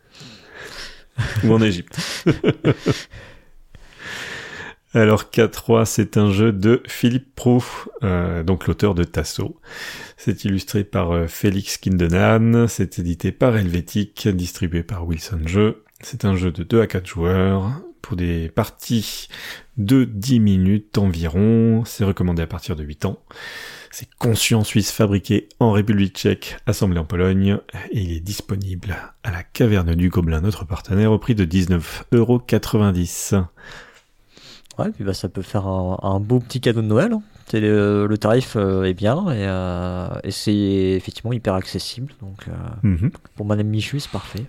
ou 1.45 1.53
en 1.53 1.63
Égypte. 1.63 1.97
Alors 4.95 5.25
K3, 5.25 5.85
c'est 5.87 6.17
un 6.17 6.31
jeu 6.31 6.53
de 6.53 6.81
Philippe 6.87 7.35
Pro, 7.35 7.65
euh, 8.05 8.45
donc 8.45 8.69
l'auteur 8.69 8.95
de 8.95 9.03
Tasso. 9.03 9.61
C'est 10.17 10.45
illustré 10.45 10.85
par 10.85 11.11
euh, 11.11 11.27
Félix 11.27 11.79
Kindenan, 11.79 12.69
c'est 12.69 13.01
édité 13.01 13.33
par 13.33 13.57
Helvétique, 13.57 14.29
distribué 14.29 14.85
par 14.85 15.05
Wilson 15.05 15.41
Jeux. 15.47 15.83
C'est 16.01 16.25
un 16.25 16.37
jeu 16.37 16.53
de 16.53 16.63
2 16.63 16.81
à 16.81 16.87
4 16.87 17.09
joueurs 17.09 17.73
pour 18.03 18.17
des 18.17 18.49
parties 18.51 19.27
de 19.79 20.05
10 20.05 20.39
minutes 20.39 20.97
environ. 20.97 21.83
C'est 21.85 22.05
recommandé 22.05 22.43
à 22.43 22.47
partir 22.47 22.77
de 22.77 22.85
8 22.85 23.07
ans. 23.07 23.19
C'est 23.91 24.09
conscient 24.19 24.63
suisse 24.63 24.93
fabriqué 24.93 25.49
en 25.59 25.73
République 25.73 26.17
tchèque, 26.17 26.57
assemblé 26.67 27.01
en 27.01 27.05
Pologne, 27.05 27.59
et 27.91 28.01
il 28.01 28.13
est 28.13 28.21
disponible 28.21 28.95
à 29.25 29.33
la 29.33 29.43
caverne 29.43 29.97
du 29.97 30.09
Gobelin, 30.09 30.41
notre 30.41 30.65
partenaire, 30.65 31.11
au 31.11 31.19
prix 31.19 31.35
de 31.35 31.45
19,90€. 31.45 33.47
Ouais, 34.79 34.91
puis 34.91 35.05
bah, 35.05 35.15
ça 35.15 35.29
peut 35.29 35.43
faire 35.43 35.67
un, 35.67 35.99
un 36.03 36.21
beau 36.21 36.41
petit 36.41 36.61
cadeau 36.61 36.83
de 36.83 36.87
Noël. 36.87 37.13
hein. 37.13 37.23
Le, 37.53 38.07
le 38.09 38.19
tarif 38.19 38.55
euh, 38.57 38.83
est 38.85 38.95
bien 38.95 39.31
et, 39.31 39.45
euh, 39.47 40.09
et 40.25 40.31
c'est 40.33 40.53
effectivement 40.53 41.33
hyper 41.33 41.55
accessible. 41.55 42.13
Donc 42.21 42.47
euh, 42.49 42.53
Mhm. 42.83 43.11
pour 43.37 43.47
Madame 43.47 43.69
Michu, 43.69 44.01
c'est 44.01 44.11
parfait. 44.11 44.45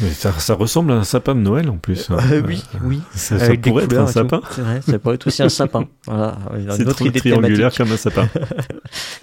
Mais 0.00 0.10
ça, 0.10 0.32
ça 0.32 0.54
ressemble 0.54 0.92
à 0.92 0.94
un 0.96 1.04
sapin 1.04 1.34
de 1.34 1.40
Noël 1.40 1.68
en 1.68 1.76
plus. 1.76 2.08
hein. 2.10 2.16
Euh, 2.32 2.42
oui, 2.46 2.62
oui. 2.82 3.00
Ça, 3.14 3.38
ça 3.38 3.52
pourrait 3.56 3.84
être 3.84 3.98
un 3.98 4.06
sapin. 4.06 4.40
Vrai, 4.56 4.80
ça 4.80 4.98
pourrait 4.98 5.16
être 5.16 5.26
aussi 5.26 5.42
un 5.42 5.48
sapin. 5.48 5.86
Voilà, 6.06 6.38
une 6.56 6.70
C'est 6.72 6.86
autre 6.86 7.04
idée 7.06 7.20
triangulaire 7.20 7.74
comme 7.74 7.90
un 7.92 7.96
sapin. 7.96 8.28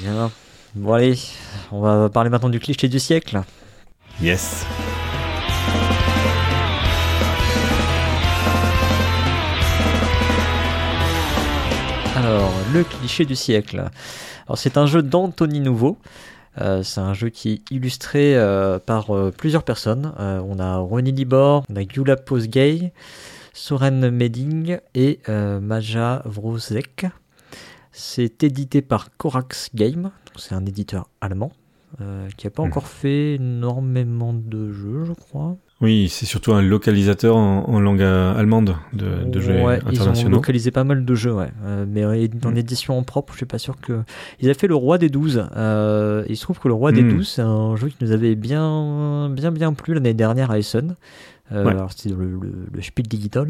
Bien. 0.00 0.30
Bon 0.74 0.92
allez, 0.94 1.18
on 1.70 1.80
va 1.80 2.08
parler 2.08 2.30
maintenant 2.30 2.48
du 2.48 2.58
cliché 2.60 2.88
du 2.88 2.98
siècle. 2.98 3.42
yes. 4.20 4.64
Alors, 12.22 12.52
le 12.72 12.84
cliché 12.84 13.24
du 13.24 13.34
siècle. 13.34 13.90
Alors, 14.46 14.56
c'est 14.56 14.76
un 14.76 14.86
jeu 14.86 15.02
d'Anthony 15.02 15.58
Nouveau. 15.58 15.98
Euh, 16.60 16.82
c'est 16.84 17.00
un 17.00 17.14
jeu 17.14 17.30
qui 17.30 17.50
est 17.50 17.70
illustré 17.72 18.36
euh, 18.36 18.78
par 18.78 19.10
euh, 19.10 19.32
plusieurs 19.36 19.64
personnes. 19.64 20.12
On 20.18 20.58
a 20.60 20.76
Ronnie 20.76 21.10
Libor, 21.10 21.64
on 21.68 21.76
a 21.76 21.82
Gyula 21.82 22.16
Posgay, 22.16 22.92
Soren 23.52 24.08
Meding 24.10 24.78
et 24.94 25.18
Maja 25.28 26.22
Vrozek. 26.24 27.06
C'est 27.90 28.44
édité 28.44 28.82
par 28.82 29.16
Corax 29.16 29.70
Game, 29.74 30.10
c'est 30.36 30.54
un 30.54 30.64
éditeur 30.64 31.08
allemand 31.20 31.52
qui 32.38 32.46
n'a 32.46 32.50
pas 32.50 32.62
Mhm. 32.62 32.68
encore 32.68 32.86
fait 32.86 33.34
énormément 33.34 34.32
de 34.32 34.72
jeux, 34.72 35.04
je 35.04 35.12
crois. 35.12 35.56
Oui, 35.82 36.08
c'est 36.08 36.26
surtout 36.26 36.52
un 36.54 36.62
localisateur 36.62 37.36
en, 37.36 37.64
en 37.68 37.80
langue 37.80 38.02
euh, 38.02 38.34
allemande 38.34 38.76
de, 38.92 39.24
de 39.24 39.40
jeux 39.40 39.60
Ouais, 39.62 39.78
ils 39.80 39.84
ont 39.86 39.88
internationaux. 40.02 40.36
localisé 40.36 40.70
pas 40.70 40.84
mal 40.84 41.04
de 41.04 41.14
jeux, 41.14 41.34
ouais. 41.34 41.50
Euh, 41.64 41.84
mais 41.88 42.04
en 42.04 42.10
en 42.48 42.52
Mm. 42.52 42.56
édition 42.56 42.96
en 42.96 43.02
propre, 43.02 43.32
je 43.32 43.38
suis 43.38 43.46
pas 43.46 43.58
sûr 43.58 43.76
que. 43.80 44.02
Ils 44.40 44.46
avaient 44.46 44.58
fait 44.58 44.68
le 44.68 44.76
Roi 44.76 44.96
des 44.98 45.08
12. 45.08 45.48
Euh, 45.56 46.24
il 46.28 46.36
se 46.36 46.42
trouve 46.42 46.60
que 46.60 46.68
le 46.68 46.74
Roi 46.74 46.92
des 46.92 47.02
Mm. 47.02 47.16
12, 47.16 47.28
c'est 47.28 47.42
un 47.42 47.74
jeu 47.76 47.88
qui 47.88 47.96
nous 48.00 48.12
avait 48.12 48.34
bien, 48.36 49.28
bien, 49.30 49.50
bien 49.50 49.72
plu 49.74 49.92
l'année 49.94 50.14
dernière 50.14 50.50
à 50.52 50.58
Essen. 50.58 50.94
Euh, 51.50 51.64
Ouais. 51.64 51.70
Alors, 51.72 51.90
c'était 51.92 52.14
le, 52.14 52.24
le, 52.40 52.52
le 52.72 52.80
Spiel 52.82 53.06
Digital. 53.08 53.48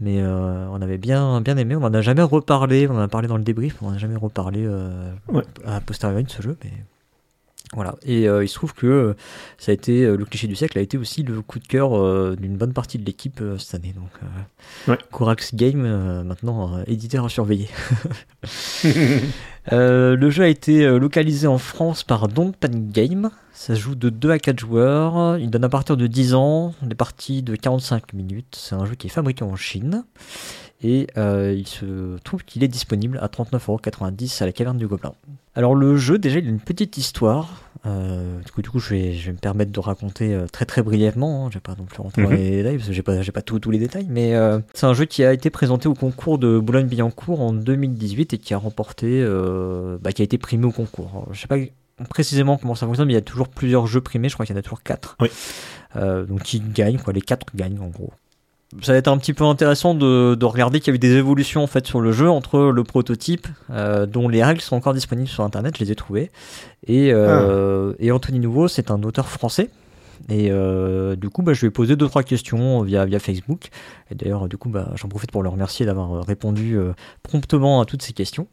Mais 0.00 0.20
euh, 0.20 0.66
on 0.70 0.80
avait 0.80 0.98
bien, 0.98 1.40
bien 1.40 1.56
aimé. 1.56 1.74
On 1.74 1.82
en 1.82 1.92
a 1.94 2.00
jamais 2.02 2.22
reparlé. 2.22 2.86
On 2.88 2.94
en 2.94 3.00
a 3.00 3.08
parlé 3.08 3.26
dans 3.26 3.36
le 3.38 3.42
débrief. 3.42 3.78
On 3.82 3.88
en 3.88 3.92
a 3.94 3.98
jamais 3.98 4.14
reparlé 4.14 4.64
euh, 4.64 5.12
à 5.66 5.80
posteriori 5.80 6.22
de 6.24 6.30
ce 6.30 6.40
jeu. 6.42 6.56
Mais 6.62 6.70
Voilà. 7.74 7.94
Et 8.02 8.24
il 8.24 8.48
se 8.48 8.54
trouve 8.54 8.72
que 8.74 9.14
ça 9.58 9.72
a 9.72 9.74
été 9.74 10.06
le 10.06 10.24
cliché 10.24 10.46
du 10.46 10.56
siècle 10.56 10.78
a 10.78 10.80
été 10.80 10.96
aussi 10.96 11.22
le 11.22 11.42
coup 11.42 11.58
de 11.58 11.66
cœur 11.66 12.36
d'une 12.36 12.56
bonne 12.56 12.72
partie 12.72 12.98
de 12.98 13.04
l'équipe 13.04 13.42
cette 13.58 13.74
année. 13.74 13.92
Donc, 13.94 14.10
Ouais. 14.86 14.98
Corax 15.10 15.54
Game 15.54 15.82
maintenant 16.24 16.82
éditeur 16.86 17.26
à 17.26 17.28
surveiller. 17.28 17.68
le 19.70 20.30
jeu 20.30 20.44
a 20.44 20.48
été 20.48 20.86
localisé 20.98 21.46
en 21.46 21.58
France 21.58 22.04
par 22.04 22.26
Panic 22.60 22.90
Game. 22.90 23.30
Ça 23.52 23.74
se 23.74 23.80
joue 23.80 23.96
de 23.96 24.08
2 24.08 24.30
à 24.30 24.38
4 24.38 24.58
joueurs. 24.58 25.36
Il 25.38 25.50
donne 25.50 25.64
à 25.64 25.68
partir 25.68 25.96
de 25.96 26.06
10 26.06 26.34
ans 26.34 26.74
des 26.82 26.94
parties 26.94 27.42
de 27.42 27.56
45 27.56 28.12
minutes. 28.12 28.56
C'est 28.56 28.76
un 28.76 28.86
jeu 28.86 28.94
qui 28.94 29.08
est 29.08 29.10
fabriqué 29.10 29.42
en 29.44 29.56
Chine. 29.56 30.04
Et 30.82 31.08
euh, 31.16 31.54
il 31.56 31.66
se 31.66 32.18
trouve 32.22 32.44
qu'il 32.44 32.62
est 32.62 32.68
disponible 32.68 33.18
à 33.20 33.26
39,90€ 33.26 34.42
à 34.42 34.46
la 34.46 34.52
caverne 34.52 34.78
du 34.78 34.86
Gobelin. 34.86 35.12
Alors 35.56 35.74
le 35.74 35.96
jeu, 35.96 36.18
déjà, 36.18 36.38
il 36.38 36.46
a 36.46 36.50
une 36.50 36.60
petite 36.60 36.96
histoire. 36.98 37.62
Euh, 37.86 38.40
du, 38.40 38.52
coup, 38.52 38.62
du 38.62 38.70
coup, 38.70 38.78
je 38.78 38.90
vais, 38.90 39.12
je 39.14 39.26
vais 39.26 39.32
me 39.32 39.38
permettre 39.38 39.72
de 39.72 39.80
raconter 39.80 40.34
euh, 40.34 40.46
très 40.46 40.66
très 40.66 40.82
brièvement. 40.82 41.46
Hein. 41.46 41.48
Je 41.50 41.54
vais 41.54 41.62
pas 41.62 41.74
non 41.76 41.84
plus 41.84 42.00
rentrer 42.00 42.22
dans 42.22 42.30
les 42.30 42.50
détails 42.50 42.76
parce 42.76 42.88
que 42.88 42.92
j'ai 42.92 43.02
pas, 43.02 43.20
pas 43.24 43.42
tous 43.42 43.70
les 43.70 43.78
détails. 43.78 44.06
Mais 44.08 44.34
c'est 44.74 44.86
un 44.86 44.94
jeu 44.94 45.04
qui 45.04 45.24
a 45.24 45.32
été 45.32 45.50
présenté 45.50 45.88
au 45.88 45.94
concours 45.94 46.38
de 46.38 46.58
Boulogne-Billancourt 46.60 47.40
en 47.40 47.52
2018 47.52 48.34
et 48.34 48.38
qui 48.38 48.54
a 48.54 48.58
remporté, 48.58 49.24
bah, 50.00 50.12
qui 50.12 50.22
a 50.22 50.24
été 50.24 50.38
primé 50.38 50.66
au 50.66 50.72
concours. 50.72 51.10
Alors, 51.12 51.34
je 51.34 51.40
sais 51.40 51.48
pas 51.48 51.58
précisément 52.08 52.56
comment 52.56 52.76
ça 52.76 52.86
fonctionne, 52.86 53.08
mais 53.08 53.14
il 53.14 53.16
y 53.16 53.18
a 53.18 53.22
toujours 53.22 53.48
plusieurs 53.48 53.88
jeux 53.88 54.00
primés, 54.00 54.28
je 54.28 54.34
crois 54.34 54.46
qu'il 54.46 54.54
y 54.54 54.56
en 54.56 54.60
a 54.60 54.62
toujours 54.62 54.84
4. 54.84 55.16
Oui. 55.20 55.28
Donc 56.28 56.44
qui 56.44 56.60
gagnent, 56.60 56.98
quoi, 56.98 57.12
les 57.12 57.20
4 57.20 57.46
gagnent 57.56 57.80
en 57.80 57.88
gros. 57.88 58.12
Ça 58.82 58.92
va 58.92 58.98
être 58.98 59.08
un 59.08 59.16
petit 59.16 59.32
peu 59.32 59.44
intéressant 59.44 59.94
de, 59.94 60.34
de 60.34 60.44
regarder 60.44 60.80
qu'il 60.80 60.92
y 60.92 60.94
a 60.94 60.96
eu 60.96 60.98
des 60.98 61.12
évolutions 61.16 61.62
en 61.62 61.66
fait 61.66 61.86
sur 61.86 62.00
le 62.02 62.12
jeu 62.12 62.28
entre 62.28 62.60
le 62.64 62.84
prototype, 62.84 63.48
euh, 63.70 64.04
dont 64.04 64.28
les 64.28 64.44
règles 64.44 64.60
sont 64.60 64.76
encore 64.76 64.92
disponibles 64.92 65.28
sur 65.28 65.42
internet, 65.42 65.76
je 65.78 65.84
les 65.84 65.90
ai 65.90 65.94
trouvées, 65.94 66.30
et, 66.86 67.10
euh, 67.12 67.94
et 67.98 68.12
Anthony 68.12 68.40
Nouveau, 68.40 68.68
c'est 68.68 68.90
un 68.90 69.02
auteur 69.04 69.28
français. 69.28 69.70
Et 70.28 70.48
euh, 70.50 71.16
du 71.16 71.30
coup, 71.30 71.42
bah, 71.42 71.54
je 71.54 71.64
vais 71.64 71.70
poser 71.70 71.96
deux 71.96 72.08
trois 72.08 72.22
questions 72.22 72.82
via 72.82 73.06
via 73.06 73.18
Facebook. 73.18 73.68
Et 74.10 74.14
d'ailleurs, 74.14 74.48
du 74.48 74.58
coup, 74.58 74.68
bah, 74.68 74.90
j'en 74.96 75.08
profite 75.08 75.32
pour 75.32 75.42
le 75.42 75.48
remercier 75.48 75.86
d'avoir 75.86 76.26
répondu 76.26 76.76
promptement 77.22 77.80
à 77.80 77.86
toutes 77.86 78.02
ces 78.02 78.12
questions. 78.12 78.48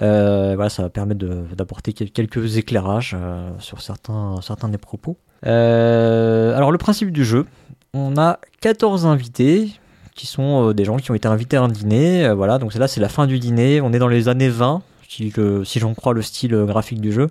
Voilà, 0.00 0.68
ça 0.68 0.82
va 0.82 0.90
permettre 0.90 1.24
d'apporter 1.54 1.94
quel- 1.94 2.10
quelques 2.10 2.58
éclairages 2.58 3.16
sur 3.60 3.80
certains, 3.80 4.40
certains 4.42 4.68
des 4.68 4.76
propos. 4.76 5.16
Alors, 5.42 6.72
le 6.72 6.78
principe 6.78 7.12
du 7.12 7.24
jeu, 7.24 7.46
on 7.94 8.16
a 8.16 8.38
14 8.60 9.06
invités 9.06 9.70
qui 10.14 10.26
sont 10.26 10.68
euh, 10.68 10.74
des 10.74 10.84
gens 10.84 10.96
qui 10.96 11.10
ont 11.10 11.14
été 11.14 11.28
invités 11.28 11.56
à 11.56 11.62
un 11.62 11.68
dîner. 11.68 12.24
Euh, 12.26 12.34
voilà, 12.34 12.58
donc 12.58 12.74
là, 12.74 12.88
c'est 12.88 13.00
la 13.00 13.08
fin 13.08 13.26
du 13.26 13.38
dîner. 13.38 13.80
On 13.80 13.92
est 13.92 13.98
dans 13.98 14.08
les 14.08 14.28
années 14.28 14.48
20. 14.48 14.82
Si, 15.08 15.30
je- 15.30 15.62
si 15.64 15.78
j'en 15.78 15.92
crois 15.94 16.14
le 16.14 16.22
style 16.22 16.54
euh, 16.54 16.64
graphique 16.64 17.00
du 17.00 17.12
jeu 17.12 17.28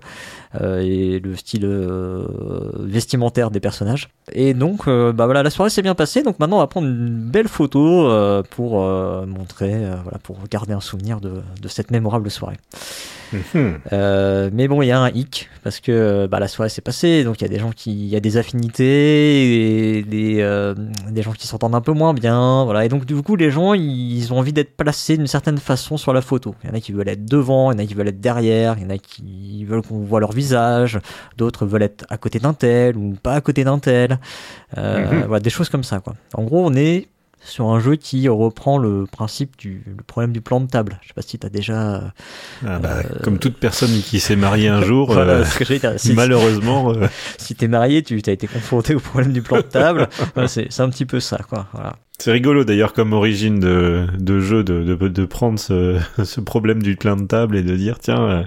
et 0.60 1.20
le 1.20 1.36
style 1.36 1.66
euh, 1.66 2.26
vestimentaire 2.80 3.52
des 3.52 3.60
personnages. 3.60 4.10
Et 4.34 4.54
donc, 4.54 4.88
euh, 4.88 5.14
bah 5.14 5.26
voilà, 5.26 5.44
la 5.44 5.50
soirée 5.50 5.70
s'est 5.70 5.82
bien 5.82 5.96
passée. 5.96 6.24
Donc 6.24 6.40
maintenant, 6.40 6.58
on 6.58 6.60
va 6.60 6.68
prendre 6.68 6.88
une 6.88 7.30
belle 7.30 7.48
photo 7.48 8.08
euh, 8.10 8.44
pour 8.50 8.84
euh, 8.84 9.26
montrer, 9.26 9.74
euh, 9.74 9.96
voilà, 10.04 10.20
pour 10.20 10.38
garder 10.50 10.74
un 10.74 10.82
souvenir 10.82 11.22
de, 11.22 11.42
de 11.62 11.68
cette 11.68 11.92
mémorable 11.92 12.30
soirée. 12.30 12.58
Mhm. 13.34 13.80
Euh, 13.94 14.50
mais 14.52 14.68
bon, 14.68 14.82
il 14.82 14.88
y 14.88 14.92
a 14.92 15.00
un 15.00 15.10
hic 15.10 15.50
parce 15.64 15.80
que 15.80 16.28
bah, 16.28 16.40
la 16.40 16.50
soirée 16.50 16.70
s'est 16.70 16.82
passée, 16.82 17.24
donc 17.24 17.40
il 17.40 17.44
y 17.44 17.48
a 17.48 17.50
des 17.50 17.60
gens 17.60 17.72
qui, 17.72 17.92
il 17.92 18.10
y 18.10 18.16
a 18.18 18.20
des 18.20 18.36
affinités, 18.36 19.98
et 19.98 20.04
des, 20.04 20.42
euh, 20.42 20.76
des 21.10 21.22
gens 21.22 21.32
qui 21.32 21.48
s'entendent 21.48 21.76
un 21.76 21.82
peu 21.82 21.94
moins 21.94 22.14
bien, 22.14 22.66
voilà. 22.66 22.84
Et 22.84 22.90
donc 22.90 23.06
du 23.06 23.16
coup, 23.22 23.38
les 23.38 23.50
gens, 23.50 23.74
ils 23.74 24.34
ont 24.34 24.40
envie 24.40 24.52
d'être 24.52 24.76
placés 24.76 25.16
d'une 25.16 25.28
certaine 25.28 25.60
façon 25.60 25.96
sur 25.96 26.12
la 26.12 26.22
photo. 26.22 26.56
Il 26.64 26.70
y 26.70 26.74
en 26.74 26.76
a 26.76 26.82
qui 26.82 26.92
veulent 26.92 27.08
être 27.08 27.26
devant, 27.26 27.72
il 27.72 27.76
y 27.76 27.82
en 27.82 27.84
a 27.84 27.88
qui 27.88 27.94
veulent 27.94 28.10
être 28.10 28.20
derrière, 28.20 28.76
il 28.78 28.84
y 28.84 28.86
en 28.86 28.90
a 28.90 28.98
qui 28.98 29.64
veulent 29.64 29.82
qu'on 29.82 30.00
voit 30.00 30.20
leur 30.20 30.34
visage, 30.34 30.41
d'autres 31.38 31.66
veulent 31.66 31.84
être 31.84 32.06
à 32.10 32.18
côté 32.18 32.40
d'un 32.40 32.54
tel 32.54 32.98
ou 32.98 33.16
pas 33.22 33.34
à 33.36 33.42
côté 33.42 33.64
d'un 33.64 33.80
tel. 33.80 34.20
Euh, 34.78 35.12
Mhm. 35.12 35.24
Voilà, 35.28 35.40
des 35.40 35.50
choses 35.50 35.70
comme 35.70 35.84
ça, 35.84 36.00
quoi. 36.00 36.14
En 36.34 36.44
gros, 36.44 36.66
on 36.66 36.74
est 36.76 37.08
sur 37.44 37.70
un 37.72 37.80
jeu 37.80 37.96
qui 37.96 38.28
reprend 38.30 38.78
le 38.78 39.06
principe 39.12 39.58
du 39.58 39.84
le 39.98 40.04
problème 40.04 40.32
du 40.32 40.42
plan 40.42 40.60
de 40.62 40.68
table. 40.68 41.00
Je 41.02 41.08
sais 41.08 41.14
pas 41.16 41.24
si 41.24 41.40
tu 41.40 41.48
as 41.48 41.50
déjà 41.50 42.14
Ah 42.68 42.78
bah, 42.78 42.98
Comme 43.24 43.40
toute 43.40 43.58
personne 43.58 43.90
qui 44.02 44.20
s'est 44.20 44.36
mariée 44.36 44.68
un 44.68 44.82
jour, 44.84 45.12
Voilà, 45.12 45.34
euh, 45.34 45.44
que 45.58 45.64
dire. 45.64 45.94
Si, 45.98 46.14
malheureusement, 46.14 46.92
euh, 46.94 47.08
si 47.40 47.56
t'es 47.56 47.68
marié, 47.68 48.04
tu 48.04 48.22
as 48.28 48.32
été 48.32 48.46
confronté 48.46 48.94
au 48.94 49.00
problème 49.00 49.34
du 49.34 49.42
plan 49.42 49.58
de 49.58 49.62
table. 49.64 50.08
C'est 50.48 50.80
un 50.82 50.90
petit 50.90 51.06
peu 51.08 51.20
ça, 51.20 51.40
quoi. 51.50 51.66
Voilà. 51.74 51.96
C'est 52.22 52.32
rigolo 52.32 52.64
d'ailleurs 52.64 52.94
comme 52.94 53.14
origine 53.14 53.60
de, 53.60 54.06
de 54.20 54.40
jeu 54.40 54.64
de, 54.64 54.84
de, 54.84 55.08
de 55.08 55.26
prendre 55.26 55.58
ce, 55.60 55.98
ce 56.24 56.40
problème 56.42 56.82
du 56.84 56.96
plein 56.96 57.16
de 57.16 57.26
table 57.26 57.58
et 57.58 57.64
de 57.64 57.76
dire 57.76 57.98
tiens 58.00 58.22
euh, 58.22 58.44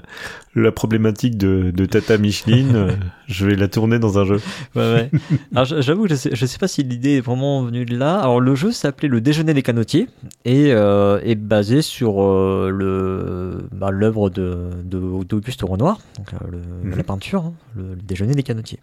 la 0.56 0.70
problématique 0.70 1.36
de, 1.36 1.72
de 1.74 1.84
Tata 1.84 2.16
Micheline, 2.16 2.76
euh, 2.76 2.92
je 3.26 3.44
vais 3.44 3.56
la 3.56 3.66
tourner 3.66 3.98
dans 3.98 4.20
un 4.20 4.24
jeu. 4.24 4.40
Ouais, 4.76 4.82
ouais. 4.92 5.10
Alors, 5.52 5.64
j'avoue, 5.82 6.06
je 6.08 6.14
sais, 6.14 6.30
je 6.32 6.46
sais 6.46 6.58
pas 6.58 6.68
si 6.68 6.84
l'idée 6.84 7.16
est 7.16 7.20
vraiment 7.20 7.64
venue 7.64 7.84
de 7.84 7.96
là. 7.96 8.20
Alors, 8.20 8.38
le 8.40 8.54
jeu 8.54 8.70
s'appelait 8.70 9.08
Le 9.08 9.20
Déjeuner 9.20 9.52
des 9.52 9.62
Canotiers 9.62 10.06
et 10.44 10.66
euh, 10.72 11.18
est 11.24 11.34
basé 11.34 11.82
sur 11.82 12.22
le 12.22 13.66
bah, 13.72 13.90
l'œuvre 13.90 14.30
de 14.30 14.68
d'Auguste 14.84 15.62
Renoir, 15.62 15.98
donc 16.18 16.28
le- 16.50 16.58
Mhm. 16.90 16.96
la 16.98 17.02
peinture, 17.02 17.42
hein, 17.46 17.52
le, 17.76 17.82
le 17.96 18.02
Déjeuner 18.02 18.34
des 18.34 18.42
Canotiers. 18.44 18.78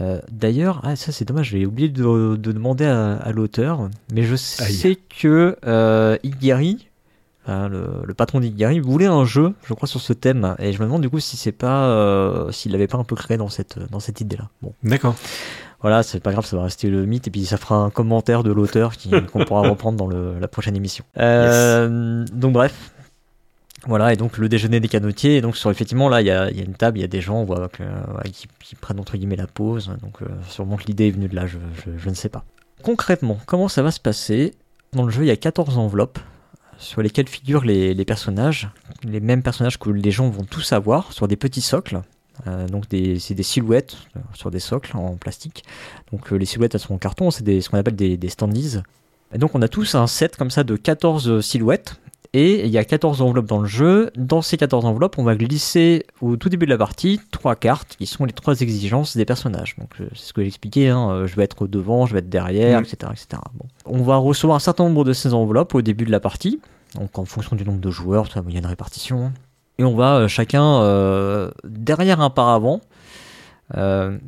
Euh, 0.00 0.20
D'ailleurs, 0.30 0.80
ah, 0.84 0.96
ça 0.96 1.12
c'est 1.12 1.24
dommage, 1.24 1.50
j'ai 1.50 1.66
oublié 1.66 1.88
de, 1.88 2.36
de 2.36 2.52
demander 2.52 2.84
à, 2.84 3.14
à 3.16 3.32
l'auteur, 3.32 3.88
mais 4.12 4.22
je 4.22 4.36
sais 4.36 4.96
que 5.20 5.56
euh, 5.66 6.16
Igari, 6.22 6.88
hein, 7.46 7.68
le, 7.68 7.86
le 8.04 8.14
patron 8.14 8.40
d'Igari, 8.40 8.80
voulait 8.80 9.06
un 9.06 9.24
jeu, 9.24 9.54
je 9.64 9.74
crois, 9.74 9.88
sur 9.88 10.00
ce 10.00 10.12
thème, 10.12 10.54
et 10.58 10.72
je 10.72 10.78
me 10.80 10.84
demande 10.84 11.02
du 11.02 11.08
coup 11.10 11.20
si 11.20 11.36
c'est 11.36 11.52
pas, 11.52 11.86
euh, 11.88 12.52
s'il 12.52 12.72
l'avait 12.72 12.86
pas 12.86 12.98
un 12.98 13.04
peu 13.04 13.16
créé 13.16 13.38
dans 13.38 13.48
cette 13.48 13.78
dans 13.90 14.00
cette 14.00 14.20
idée-là. 14.20 14.48
Bon. 14.62 14.72
D'accord. 14.84 15.14
Voilà, 15.80 16.02
c'est 16.02 16.20
pas 16.20 16.32
grave, 16.32 16.44
ça 16.44 16.56
va 16.56 16.64
rester 16.64 16.90
le 16.90 17.06
mythe 17.06 17.28
et 17.28 17.30
puis 17.30 17.44
ça 17.46 17.56
fera 17.56 17.76
un 17.76 17.90
commentaire 17.90 18.42
de 18.42 18.50
l'auteur 18.52 18.92
qu'on 19.32 19.44
pourra 19.44 19.62
reprendre 19.68 19.96
dans 19.96 20.06
le- 20.08 20.38
la 20.38 20.48
prochaine 20.48 20.76
émission. 20.76 21.04
Euh, 21.18 22.24
Donc 22.32 22.52
bref. 22.52 22.92
Voilà, 23.86 24.12
et 24.12 24.16
donc 24.16 24.38
le 24.38 24.48
déjeuner 24.48 24.80
des 24.80 24.88
canotiers, 24.88 25.36
et 25.36 25.40
donc 25.40 25.56
sur 25.56 25.70
effectivement 25.70 26.08
là 26.08 26.20
il 26.20 26.26
y 26.26 26.30
a, 26.30 26.50
une 26.50 26.74
table, 26.74 26.98
il 26.98 27.02
y 27.02 27.04
a 27.04 27.08
des 27.08 27.20
gens 27.20 27.36
on 27.36 27.44
voit 27.44 27.68
que, 27.68 27.84
qui, 28.60 28.74
prennent 28.74 28.98
entre 28.98 29.16
guillemets 29.16 29.36
la 29.36 29.46
pause, 29.46 29.92
donc 30.02 30.20
euh, 30.20 30.26
sûrement 30.48 30.76
que 30.76 30.84
l'idée 30.84 31.06
est 31.08 31.12
venue 31.12 31.28
de 31.28 31.36
là, 31.36 31.46
je, 31.46 31.58
je- 31.96 32.08
ne 32.08 32.14
sais 32.14 32.28
pas. 32.28 32.44
Concrètement, 32.82 33.38
comment 33.46 33.68
ça 33.68 33.82
va 33.82 33.90
se 33.92 34.00
passer 34.00 34.54
Dans 34.92 35.04
le 35.04 35.10
jeu? 35.10 35.22
Il 35.22 35.28
y 35.28 35.30
a 35.30 35.36
14 35.36 35.78
enveloppes 35.78 36.18
sur 36.76 37.02
lesquelles 37.02 37.28
figurent 37.28 37.64
les, 37.64 38.04
personnages, 38.04 38.68
les 39.04 39.20
mêmes 39.20 39.42
personnages 39.42 39.78
que 39.78 39.90
les 39.90 40.10
gens 40.10 40.28
vont 40.28 40.44
tous 40.44 40.72
avoir, 40.72 41.12
sur 41.12 41.26
des 41.28 41.36
petits 41.36 41.60
socles. 41.60 42.02
Euh, 42.46 42.68
donc 42.68 42.84
c'est 42.90 43.34
des 43.34 43.42
silhouettes 43.42 43.96
euh, 44.16 44.20
sur 44.34 44.50
des 44.50 44.60
socles 44.60 44.96
en 44.96 45.16
plastique. 45.16 45.64
Donc 46.12 46.30
les 46.30 46.44
silhouettes 46.46 46.74
elles 46.74 46.80
sont 46.80 46.94
en 46.94 46.98
carton, 46.98 47.30
c'est 47.30 47.60
ce 47.60 47.68
qu'on 47.68 47.78
appelle 47.78 47.96
des, 47.96 48.16
des 48.16 48.28
standees. 48.28 48.82
Et 49.32 49.38
donc 49.38 49.54
on 49.54 49.62
a 49.62 49.68
tous 49.68 49.94
un 49.94 50.06
set 50.06 50.36
comme 50.36 50.50
ça 50.50 50.64
de 50.64 50.76
14 50.76 51.40
silhouettes. 51.40 52.00
Et 52.34 52.66
il 52.66 52.70
y 52.70 52.78
a 52.78 52.84
14 52.84 53.22
enveloppes 53.22 53.46
dans 53.46 53.60
le 53.60 53.66
jeu. 53.66 54.10
Dans 54.16 54.42
ces 54.42 54.56
14 54.56 54.84
enveloppes, 54.84 55.18
on 55.18 55.24
va 55.24 55.34
glisser 55.34 56.04
au 56.20 56.36
tout 56.36 56.48
début 56.48 56.66
de 56.66 56.70
la 56.70 56.78
partie 56.78 57.20
trois 57.30 57.56
cartes 57.56 57.96
qui 57.96 58.06
sont 58.06 58.24
les 58.26 58.32
trois 58.32 58.60
exigences 58.60 59.16
des 59.16 59.24
personnages. 59.24 59.76
Donc 59.78 59.90
euh, 60.00 60.08
c'est 60.14 60.26
ce 60.26 60.32
que 60.32 60.44
j'expliquais, 60.44 60.88
hein, 60.88 61.10
euh, 61.10 61.26
je 61.26 61.36
vais 61.36 61.44
être 61.44 61.66
devant, 61.66 62.06
je 62.06 62.12
vais 62.12 62.18
être 62.18 62.28
derrière, 62.28 62.80
etc. 62.80 62.96
etc. 63.12 63.42
Bon. 63.54 63.66
On 63.86 64.02
va 64.02 64.16
recevoir 64.16 64.56
un 64.56 64.60
certain 64.60 64.84
nombre 64.84 65.04
de 65.04 65.14
ces 65.14 65.32
enveloppes 65.32 65.74
au 65.74 65.82
début 65.82 66.04
de 66.04 66.10
la 66.10 66.20
partie. 66.20 66.60
Donc 66.94 67.18
en 67.18 67.24
fonction 67.24 67.56
du 67.56 67.64
nombre 67.64 67.80
de 67.80 67.90
joueurs, 67.90 68.28
il 68.46 68.52
y 68.52 68.56
a 68.56 68.58
une 68.60 68.66
répartition. 68.66 69.32
Et 69.78 69.84
on 69.84 69.94
va 69.94 70.16
euh, 70.16 70.28
chacun, 70.28 70.82
euh, 70.82 71.50
derrière 71.64 72.20
un 72.20 72.30
paravent, 72.30 72.80
euh, 73.76 74.18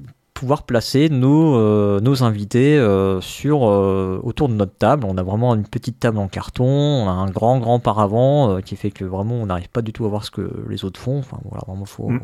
pouvoir 0.40 0.62
placer 0.62 1.10
nos, 1.10 1.54
euh, 1.56 2.00
nos 2.00 2.22
invités 2.22 2.78
euh, 2.78 3.20
sur, 3.20 3.68
euh, 3.68 4.18
autour 4.22 4.48
de 4.48 4.54
notre 4.54 4.74
table. 4.74 5.04
On 5.06 5.18
a 5.18 5.22
vraiment 5.22 5.54
une 5.54 5.66
petite 5.66 6.00
table 6.00 6.16
en 6.16 6.28
carton, 6.28 6.64
on 6.64 7.06
a 7.06 7.12
un 7.12 7.28
grand 7.28 7.58
grand 7.58 7.78
paravent 7.78 8.58
qui 8.62 8.76
fait 8.76 8.90
que 8.90 9.04
vraiment 9.04 9.34
on 9.34 9.46
n'arrive 9.46 9.68
pas 9.68 9.82
du 9.82 9.92
tout 9.92 10.06
à 10.06 10.08
voir 10.08 10.24
ce 10.24 10.30
que 10.30 10.64
les 10.66 10.86
autres 10.86 10.98
font. 10.98 11.18
Enfin 11.18 11.36
voilà, 11.44 11.62
vraiment 11.66 11.84
faut, 11.84 12.08
Mm. 12.08 12.20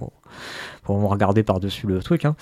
Faut 0.85 0.95
vraiment 0.95 1.09
regarder 1.09 1.43
par-dessus 1.43 1.87
le 1.87 2.01
truc. 2.03 2.25
hein. 2.25 2.37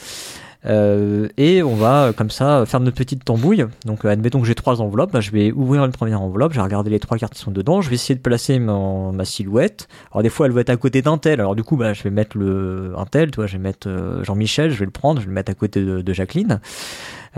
Euh, 0.66 1.28
et 1.36 1.62
on 1.62 1.74
va 1.74 2.04
euh, 2.04 2.12
comme 2.14 2.30
ça 2.30 2.64
faire 2.64 2.80
notre 2.80 2.96
petite 2.96 3.22
tambouille. 3.22 3.66
Donc 3.84 4.04
euh, 4.04 4.08
admettons 4.08 4.40
que 4.40 4.46
j'ai 4.46 4.54
trois 4.54 4.80
enveloppes, 4.80 5.12
bah, 5.12 5.20
je 5.20 5.30
vais 5.30 5.52
ouvrir 5.52 5.84
une 5.84 5.92
première 5.92 6.22
enveloppe, 6.22 6.52
je 6.52 6.56
vais 6.56 6.62
regarder 6.62 6.88
les 6.88 7.00
trois 7.00 7.18
cartes 7.18 7.34
qui 7.34 7.40
sont 7.40 7.50
dedans, 7.50 7.82
je 7.82 7.90
vais 7.90 7.96
essayer 7.96 8.14
de 8.14 8.22
placer 8.22 8.58
ma 8.58 9.24
silhouette. 9.26 9.88
Alors 10.10 10.22
des 10.22 10.30
fois 10.30 10.46
elle 10.46 10.52
va 10.52 10.62
être 10.62 10.70
à 10.70 10.76
côté 10.78 11.02
d'un 11.02 11.18
tel, 11.18 11.40
alors 11.40 11.54
du 11.54 11.62
coup 11.62 11.76
bah, 11.76 11.92
je 11.92 12.02
vais 12.02 12.08
mettre 12.08 12.38
le 12.38 12.94
un 12.96 13.04
tel, 13.04 13.30
tu 13.30 13.36
vois, 13.36 13.46
je 13.46 13.58
vais 13.58 13.62
mettre 13.62 13.88
euh, 13.90 14.24
Jean-Michel, 14.24 14.70
je 14.70 14.78
vais 14.78 14.86
le 14.86 14.90
prendre, 14.90 15.20
je 15.20 15.26
vais 15.26 15.30
le 15.30 15.34
mettre 15.34 15.50
à 15.50 15.54
côté 15.54 15.84
de, 15.84 16.00
de 16.00 16.12
Jacqueline. 16.14 16.60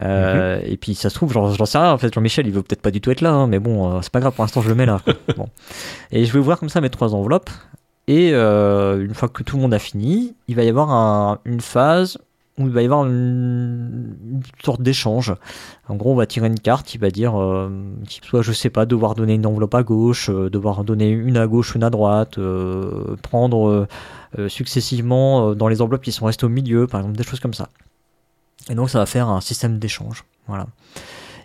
Euh, 0.05 0.61
Et 0.65 0.77
puis 0.77 0.95
ça 0.95 1.11
se 1.11 1.17
trouve, 1.17 1.33
j'en 1.33 1.53
sais 1.67 1.79
rien, 1.79 1.91
en 1.91 1.99
fait 1.99 2.15
Jean-Michel 2.15 2.47
il 2.47 2.53
veut 2.53 2.63
peut-être 2.63 2.83
pas 2.83 2.93
du 2.93 3.01
tout 3.01 3.11
être 3.11 3.23
là, 3.23 3.33
hein, 3.33 3.49
mais 3.49 3.59
bon, 3.59 4.01
c'est 4.03 4.13
pas 4.13 4.21
grave, 4.21 4.35
pour 4.35 4.45
l'instant 4.45 4.61
je 4.63 4.69
le 4.69 4.77
mets 4.77 4.87
là. 4.87 5.01
bon. 5.37 5.49
Et 6.13 6.27
je 6.27 6.33
vais 6.33 6.39
ouvrir 6.39 6.61
comme 6.61 6.69
ça 6.69 6.81
mes 6.81 6.91
trois 6.91 7.13
enveloppes. 7.13 7.51
Et 8.09 8.33
euh, 8.33 9.05
une 9.05 9.15
fois 9.15 9.29
que 9.29 9.43
tout 9.43 9.57
le 9.57 9.63
monde 9.63 9.75
a 9.75 9.79
fini, 9.79 10.35
il 10.47 10.55
va 10.55 10.63
y 10.63 10.69
avoir 10.69 10.91
un- 10.91 11.39
une 11.45 11.61
phase 11.61 12.19
où 12.59 12.63
il 12.63 12.73
va 12.73 12.81
y 12.81 12.87
avoir 12.87 13.05
une, 13.05 14.41
sorte 14.65 14.81
d'échange. 14.81 15.35
En 15.89 15.97
gros, 15.97 16.13
on 16.13 16.15
va 16.15 16.27
tirer 16.27 16.47
une 16.47 16.59
carte 16.59 16.87
qui 16.87 16.97
va 16.97 17.11
dire, 17.11 17.39
euh, 17.39 17.69
soit 18.23 18.41
je 18.41 18.53
sais 18.53 18.71
pas, 18.71 18.87
devoir 18.87 19.15
donner 19.15 19.35
une 19.35 19.45
enveloppe 19.45 19.75
à 19.75 19.83
gauche, 19.83 20.31
euh, 20.31 20.49
devoir 20.49 20.83
donner 20.85 21.11
une 21.11 21.37
à 21.37 21.47
gauche, 21.47 21.75
une 21.75 21.85
à 21.85 21.91
droite, 21.91 22.39
prendre 23.23 23.87
successivement 24.49 25.55
dans 25.55 25.69
les 25.69 25.83
enveloppes 25.83 26.03
qui 26.03 26.13
sont 26.13 26.27
restées 26.27 26.47
au 26.47 26.51
milieu, 26.51 26.87
par 26.87 27.01
exemple, 27.01 27.17
des 27.17 27.25
choses 27.25 27.41
comme 27.41 27.55
ça. 27.55 27.69
Et 28.71 28.75
donc, 28.75 28.91
ça 28.91 28.99
va 28.99 29.07
faire 29.07 29.29
un 29.29 29.41
système 29.41 29.79
d'échange. 29.79 30.25
Voilà. 30.47 30.67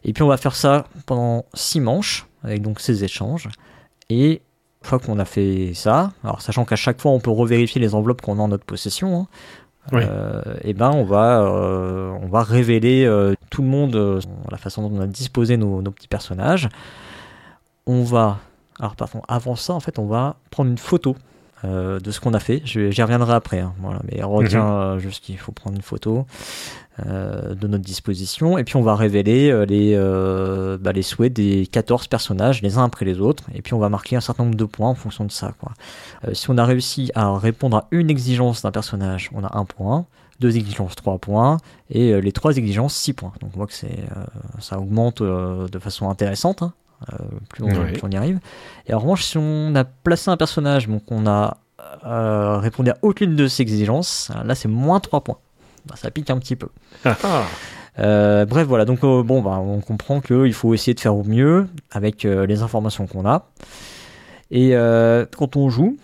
Et 0.04 0.14
puis, 0.14 0.24
on 0.24 0.28
va 0.28 0.38
faire 0.38 0.56
ça 0.56 0.86
pendant 1.06 1.46
six 1.54 1.80
manches, 1.80 2.26
avec 2.44 2.62
donc 2.62 2.80
ces 2.80 3.04
échanges. 3.04 3.50
Et 4.10 4.42
une 4.82 4.88
fois 4.88 5.00
qu'on 5.00 5.20
a 5.20 5.26
fait 5.26 5.74
ça, 5.76 6.12
alors 6.24 6.42
sachant 6.42 6.66
qu'à 6.66 6.76
chaque 6.76 7.00
fois, 7.02 7.12
on 7.12 7.20
peut 7.20 7.30
revérifier 7.32 7.80
les 7.80 7.94
enveloppes 7.96 8.22
qu'on 8.22 8.40
a 8.40 8.42
en 8.42 8.48
notre 8.48 8.66
possession. 8.66 9.22
hein, 9.22 9.28
Ouais. 9.92 10.06
euh, 10.08 10.42
et 10.64 10.74
ben 10.76 10.92
on 10.92 11.04
va 11.04 11.42
euh, 11.42 12.12
on 12.22 12.28
va 12.28 12.44
révéler 12.44 13.04
euh, 13.06 13.34
tout 13.50 13.64
le 13.64 13.68
monde 13.68 14.22
la 14.52 14.58
façon 14.58 14.88
dont 14.88 14.96
on 14.96 15.02
a 15.02 15.08
disposé 15.08 15.58
nos, 15.58 15.82
nos 15.82 15.90
petits 15.90 16.08
personnages. 16.08 16.70
On 17.88 18.04
va 18.04 18.38
alors 18.80 18.96
pardon 18.96 19.22
avant 19.28 19.56
ça 19.56 19.74
en 19.74 19.80
fait 19.80 19.98
on 19.98 20.06
va 20.06 20.36
prendre 20.52 20.70
une 20.70 20.78
photo 20.78 21.16
euh, 21.64 22.00
de 22.00 22.10
ce 22.10 22.20
qu'on 22.20 22.34
a 22.34 22.40
fait. 22.40 22.62
J'y 22.66 23.02
reviendrai 23.04 23.34
après. 23.34 23.60
hein, 23.60 23.74
voilà, 23.80 24.00
mais 24.12 24.24
retiens 24.24 24.74
euh, 24.74 25.00
juste 25.00 25.24
qu'il 25.24 25.38
faut 25.38 25.52
prendre 25.52 25.76
une 25.76 25.84
photo 25.84 26.26
euh, 27.06 27.54
de 27.54 27.68
notre 27.68 27.84
disposition 27.84 28.58
et 28.58 28.64
puis 28.64 28.78
on 28.78 28.82
va 28.82 28.96
révéler 28.96 29.66
les 29.68 29.96
bah, 30.82 30.92
les 30.92 31.04
souhaits 31.04 31.32
des 31.34 31.68
14 31.68 32.08
personnages 32.08 32.64
les 32.64 32.80
uns 32.80 32.84
après 32.84 33.06
les 33.06 33.20
autres 33.20 33.44
et 33.54 33.62
puis 33.62 33.76
on 33.76 33.80
va 33.80 33.90
marquer 33.90 34.16
un 34.16 34.22
certain 34.22 34.44
nombre 34.44 34.56
de 34.56 34.66
points 34.66 34.90
en 34.90 34.96
fonction 34.96 35.24
de 35.24 35.32
ça 35.32 35.54
quoi. 35.60 35.72
Si 36.34 36.50
on 36.50 36.58
a 36.58 36.66
réussi 36.66 37.12
à 37.14 37.38
répondre 37.38 37.78
à 37.78 37.88
une 37.92 38.10
exigence 38.10 38.64
d'un 38.64 38.72
personnage, 38.72 39.30
on 39.36 39.44
a 39.44 39.56
un 39.56 39.66
point, 39.66 40.06
deux 40.40 40.58
exigences, 40.58 40.96
trois 40.96 41.20
points, 41.20 41.58
et 41.92 42.20
les 42.20 42.32
trois 42.32 42.58
exigences, 42.58 42.96
six 42.96 43.14
points. 43.14 43.34
Donc 43.40 43.52
on 43.54 43.58
voit 43.58 43.68
que 43.68 43.74
c'est, 43.74 44.00
ça 44.60 44.80
augmente 44.80 45.22
de 45.22 45.80
façon 45.80 46.10
intéressante, 46.10 46.64
hein, 46.64 46.74
plus, 47.50 47.64
on, 47.64 47.68
Ouais. 47.68 47.92
plus 47.94 48.02
on 48.04 48.10
y 48.10 48.18
arrive. 48.18 48.40
Et 48.88 48.94
en 48.94 49.00
revanche, 49.00 49.24
si 49.24 49.38
on 49.38 49.74
a 49.76 49.84
placé 49.84 50.30
un 50.30 50.38
personnage, 50.38 50.88
donc 50.88 51.04
on 51.10 51.26
a 51.28 51.58
euh, 52.06 52.58
répondu 52.58 52.92
à 52.92 52.98
aucune 53.02 53.36
de 53.36 53.48
ces 53.48 53.62
exigences, 53.64 54.32
là 54.46 54.56
c'est 54.56 54.68
moins 54.68 55.00
trois 55.00 55.22
points. 55.24 55.38
Bah, 55.88 55.96
ça 55.98 56.12
pique 56.12 56.30
un 56.30 56.38
petit 56.38 56.56
peu. 56.56 56.68
Ah, 57.06 57.18
ah. 57.24 57.44
Euh, 58.00 58.46
bref, 58.46 58.68
voilà. 58.68 58.86
Donc, 58.86 59.04
euh, 59.04 59.22
bon, 59.24 59.42
bah, 59.42 59.60
on 59.60 59.82
comprend 59.82 60.22
qu'il 60.22 60.54
faut 60.54 60.74
essayer 60.74 60.94
de 60.94 61.00
faire 61.00 61.16
au 61.16 61.24
mieux 61.24 61.68
avec 61.92 62.24
euh, 62.24 62.46
les 62.46 62.62
informations 62.62 63.06
qu'on 63.08 63.26
a. 63.28 63.50
Et 64.52 64.76
euh, 64.76 65.26
quand 65.38 65.56
on 65.58 65.70
joue, 65.70 65.98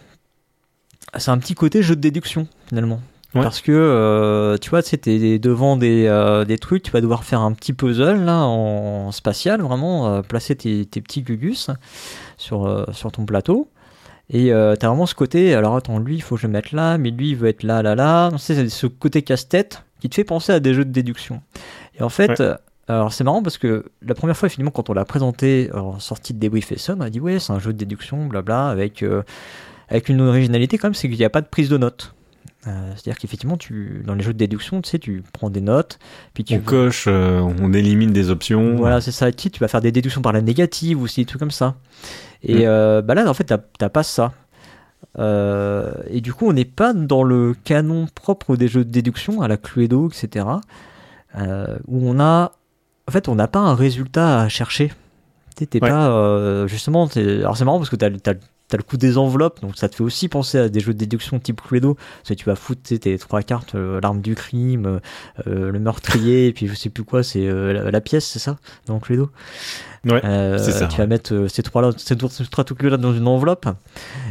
c'est 1.18 1.32
un 1.32 1.38
petit 1.38 1.54
côté 1.56 1.82
jeu 1.84 1.96
de 1.96 2.02
déduction 2.02 2.48
finalement. 2.68 3.00
Ouais. 3.36 3.42
Parce 3.42 3.60
que 3.62 3.72
euh, 3.74 4.58
tu 4.58 4.70
vois, 4.70 4.82
t'es 4.82 5.38
devant 5.38 5.76
des, 5.76 6.06
euh, 6.08 6.46
des 6.46 6.58
trucs, 6.58 6.84
tu 6.84 6.92
vas 6.92 7.02
devoir 7.02 7.24
faire 7.26 7.42
un 7.42 7.52
petit 7.52 7.74
puzzle 7.74 8.24
là 8.24 8.40
en 8.40 9.12
spatial, 9.12 9.62
vraiment 9.62 10.08
euh, 10.08 10.22
placer 10.22 10.56
tes, 10.56 10.86
tes 10.86 11.02
petits 11.02 11.22
gugus 11.24 11.70
sur, 12.38 12.86
sur 12.94 13.12
ton 13.12 13.26
plateau. 13.26 13.70
Et 14.30 14.50
t'as 14.50 14.88
vraiment 14.88 15.06
ce 15.06 15.16
côté, 15.16 15.54
alors 15.56 15.76
attends, 15.78 16.00
lui 16.00 16.16
il 16.16 16.22
faut 16.22 16.36
que 16.36 16.42
je 16.42 16.48
le 16.48 16.54
mette 16.54 16.72
là, 16.74 16.98
mais 16.98 17.12
lui 17.12 17.30
il 17.30 17.36
veut 17.38 17.48
être 17.48 17.64
là, 17.64 17.82
là, 17.82 17.96
là. 17.96 18.30
C'est 18.38 18.68
ce 18.70 18.88
côté 18.88 19.22
casse-tête 19.22 19.84
qui 20.02 20.10
te 20.10 20.16
fait 20.16 20.26
penser 20.26 20.52
à 20.52 20.60
des 20.60 20.74
jeux 20.74 20.84
de 20.86 20.92
déduction. 20.92 21.42
Et 21.98 22.04
en 22.04 22.10
fait, 22.10 22.40
Ouais. 22.40 22.54
alors 22.90 23.14
c'est 23.14 23.24
marrant 23.24 23.42
parce 23.42 23.58
que 23.58 23.86
la 24.02 24.16
première 24.16 24.36
fois, 24.36 24.50
finalement, 24.50 24.72
quand 24.72 24.90
on 24.90 24.94
l'a 24.94 25.06
présenté 25.06 25.70
en 25.74 26.00
sortie 26.00 26.34
de 26.34 26.40
Debrief 26.40 26.72
et 26.74 26.78
Son, 26.78 26.98
on 26.98 27.02
a 27.02 27.10
dit 27.10 27.20
ouais, 27.22 27.40
c'est 27.40 27.54
un 27.54 27.60
jeu 27.60 27.72
de 27.72 27.78
déduction, 27.78 28.26
blabla, 28.26 28.68
avec, 28.70 29.04
avec 29.90 30.10
une 30.10 30.20
originalité 30.22 30.78
quand 30.78 30.88
même, 30.88 30.94
c'est 30.94 31.08
qu'il 31.08 31.18
n'y 31.18 31.24
a 31.26 31.30
pas 31.30 31.42
de 31.42 31.48
prise 31.48 31.70
de 31.70 31.78
notes. 31.78 32.14
Euh, 32.68 32.92
C'est-à-dire 32.96 33.18
qu'effectivement, 33.18 33.56
tu, 33.58 34.04
dans 34.06 34.14
les 34.14 34.24
jeux 34.24 34.34
de 34.34 34.38
déduction, 34.38 34.82
tu 34.82 34.90
sais, 34.90 35.00
tu 35.00 35.24
prends 35.34 35.50
des 35.50 35.62
notes, 35.62 36.00
puis 36.34 36.44
tu 36.44 36.56
On 36.56 36.60
coche, 36.60 37.06
euh, 37.08 37.40
on 37.40 37.72
élimine 37.74 38.12
des 38.12 38.30
options. 38.30 38.76
voilà, 38.76 39.00
c'est 39.02 39.12
ça. 39.14 39.32
Tu 39.32 39.50
tu 39.50 39.60
vas 39.60 39.68
faire 39.70 39.80
des 39.82 39.92
déductions 39.94 40.22
par 40.22 40.34
la 40.34 40.42
négative 40.42 41.00
ou 41.00 41.04
aussi 41.06 41.22
des 41.22 41.26
trucs 41.26 41.40
comme 41.40 41.52
ça. 41.52 41.76
Et 42.44 42.56
Mm. 42.66 42.68
euh, 42.68 43.02
bah 43.02 43.14
là, 43.16 43.30
en 43.30 43.34
fait, 43.34 43.46
t'as 43.78 43.90
pas 43.90 44.04
ça. 44.04 44.34
Et 46.10 46.22
du 46.22 46.34
coup, 46.34 46.48
on 46.48 46.54
n'est 46.54 46.66
pas 46.66 46.94
dans 46.94 47.24
le 47.24 47.56
canon 47.64 48.08
propre 48.14 48.56
des 48.56 48.68
jeux 48.68 48.86
de 48.86 48.92
déduction 48.92 49.42
à 49.42 49.48
la 49.48 49.58
Cluedo, 49.58 50.10
etc. 50.10 50.46
où 51.88 52.10
on 52.10 52.20
a, 52.20 52.52
en 53.08 53.12
fait, 53.12 53.28
on 53.30 53.36
n'a 53.36 53.48
pas 53.48 53.60
un 53.60 53.74
résultat 53.76 54.42
à 54.42 54.50
chercher. 54.50 54.92
T'es 55.56 55.68
Ouais. 55.82 55.90
pas 55.90 56.68
justement. 56.68 57.08
Alors 57.16 57.58
c'est 57.58 57.66
marrant 57.66 57.80
parce 57.80 57.90
que 57.90 57.96
t'as 57.96 58.10
as, 58.10 58.36
T'as 58.70 58.76
le 58.78 58.84
coup 58.84 58.98
des 58.98 59.18
enveloppes, 59.18 59.62
donc 59.62 59.78
ça 59.78 59.88
te 59.88 59.96
fait 59.96 60.04
aussi 60.04 60.28
penser 60.28 60.58
à 60.58 60.68
des 60.68 60.82
jeux 60.82 60.94
de 60.94 60.98
déduction 61.00 61.40
type 61.40 61.62
Cluedo. 61.62 61.94
Parce 61.94 62.30
que 62.30 62.34
tu 62.34 62.44
vas 62.46 62.56
foutre 62.56 62.82
tes 63.00 63.18
trois 63.18 63.42
cartes, 63.42 63.76
euh, 63.76 64.02
l'arme 64.02 64.20
du 64.22 64.36
crime, 64.36 65.00
euh, 65.48 65.72
le 65.72 65.80
meurtrier, 65.80 66.48
et 66.48 66.52
puis 66.54 66.68
je 66.68 66.74
sais 66.74 66.90
plus 66.90 67.06
quoi, 67.06 67.24
c'est 67.24 67.48
euh, 67.48 67.72
la, 67.72 67.92
la 67.92 68.02
pièce, 68.02 68.26
c'est 68.26 68.40
ça 68.40 68.58
Dans 68.86 69.00
Cluedo? 69.00 69.30
Ouais, 70.06 70.22
Euh, 70.26 70.58
c'est 70.58 70.72
ça, 70.74 70.88
Tu 70.88 70.98
vas 70.98 71.08
mettre 71.08 71.34
euh, 71.34 71.48
ces 71.48 71.64
trois-là, 71.64 71.92
ces 71.98 72.16
trois, 72.18 72.30
trois 72.52 72.64
trucs-là 72.64 72.98
dans 72.98 73.14
une 73.14 73.28
enveloppe. 73.28 73.68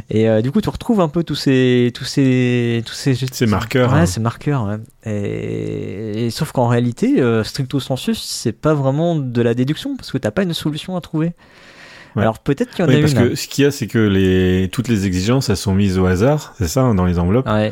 Et 0.09 0.29
euh, 0.29 0.41
du 0.41 0.51
coup, 0.51 0.61
tu 0.61 0.69
retrouves 0.69 1.01
un 1.01 1.07
peu 1.09 1.23
tous 1.23 1.35
ces, 1.35 1.91
tous 1.93 2.05
ces, 2.05 2.83
tous 2.85 2.93
ces, 2.93 3.15
Ces 3.15 3.45
marqueurs, 3.47 3.91
Ouais, 3.93 3.99
hein. 4.01 4.05
ces 4.05 4.19
marqueurs. 4.19 4.65
ouais. 4.65 4.77
Et, 5.11 6.25
et 6.27 6.29
sauf 6.31 6.51
qu'en 6.51 6.67
réalité, 6.67 7.21
euh, 7.21 7.43
stricto 7.43 7.79
sensus, 7.79 8.21
c'est 8.21 8.53
pas 8.53 8.73
vraiment 8.73 9.15
de 9.15 9.41
la 9.41 9.53
déduction 9.53 9.95
parce 9.97 10.11
que 10.11 10.17
t'as 10.17 10.31
pas 10.31 10.43
une 10.43 10.53
solution 10.53 10.95
à 10.95 11.01
trouver. 11.01 11.33
Ouais. 12.17 12.23
Alors 12.23 12.39
peut-être 12.39 12.71
qu'il 12.71 12.83
y 12.83 12.87
en 12.87 12.89
Oui, 12.91 12.97
a 12.97 12.99
parce 13.01 13.13
une. 13.13 13.29
que 13.29 13.35
ce 13.35 13.47
qu'il 13.47 13.63
y 13.63 13.67
a, 13.67 13.71
c'est 13.71 13.87
que 13.87 13.99
les, 13.99 14.69
toutes 14.71 14.87
les 14.89 15.05
exigences, 15.05 15.49
elles 15.49 15.57
sont 15.57 15.73
mises 15.75 15.97
au 15.97 16.05
hasard, 16.05 16.53
c'est 16.57 16.67
ça, 16.67 16.81
hein, 16.81 16.95
dans 16.95 17.05
les 17.05 17.19
enveloppes. 17.19 17.47
Ouais. 17.47 17.71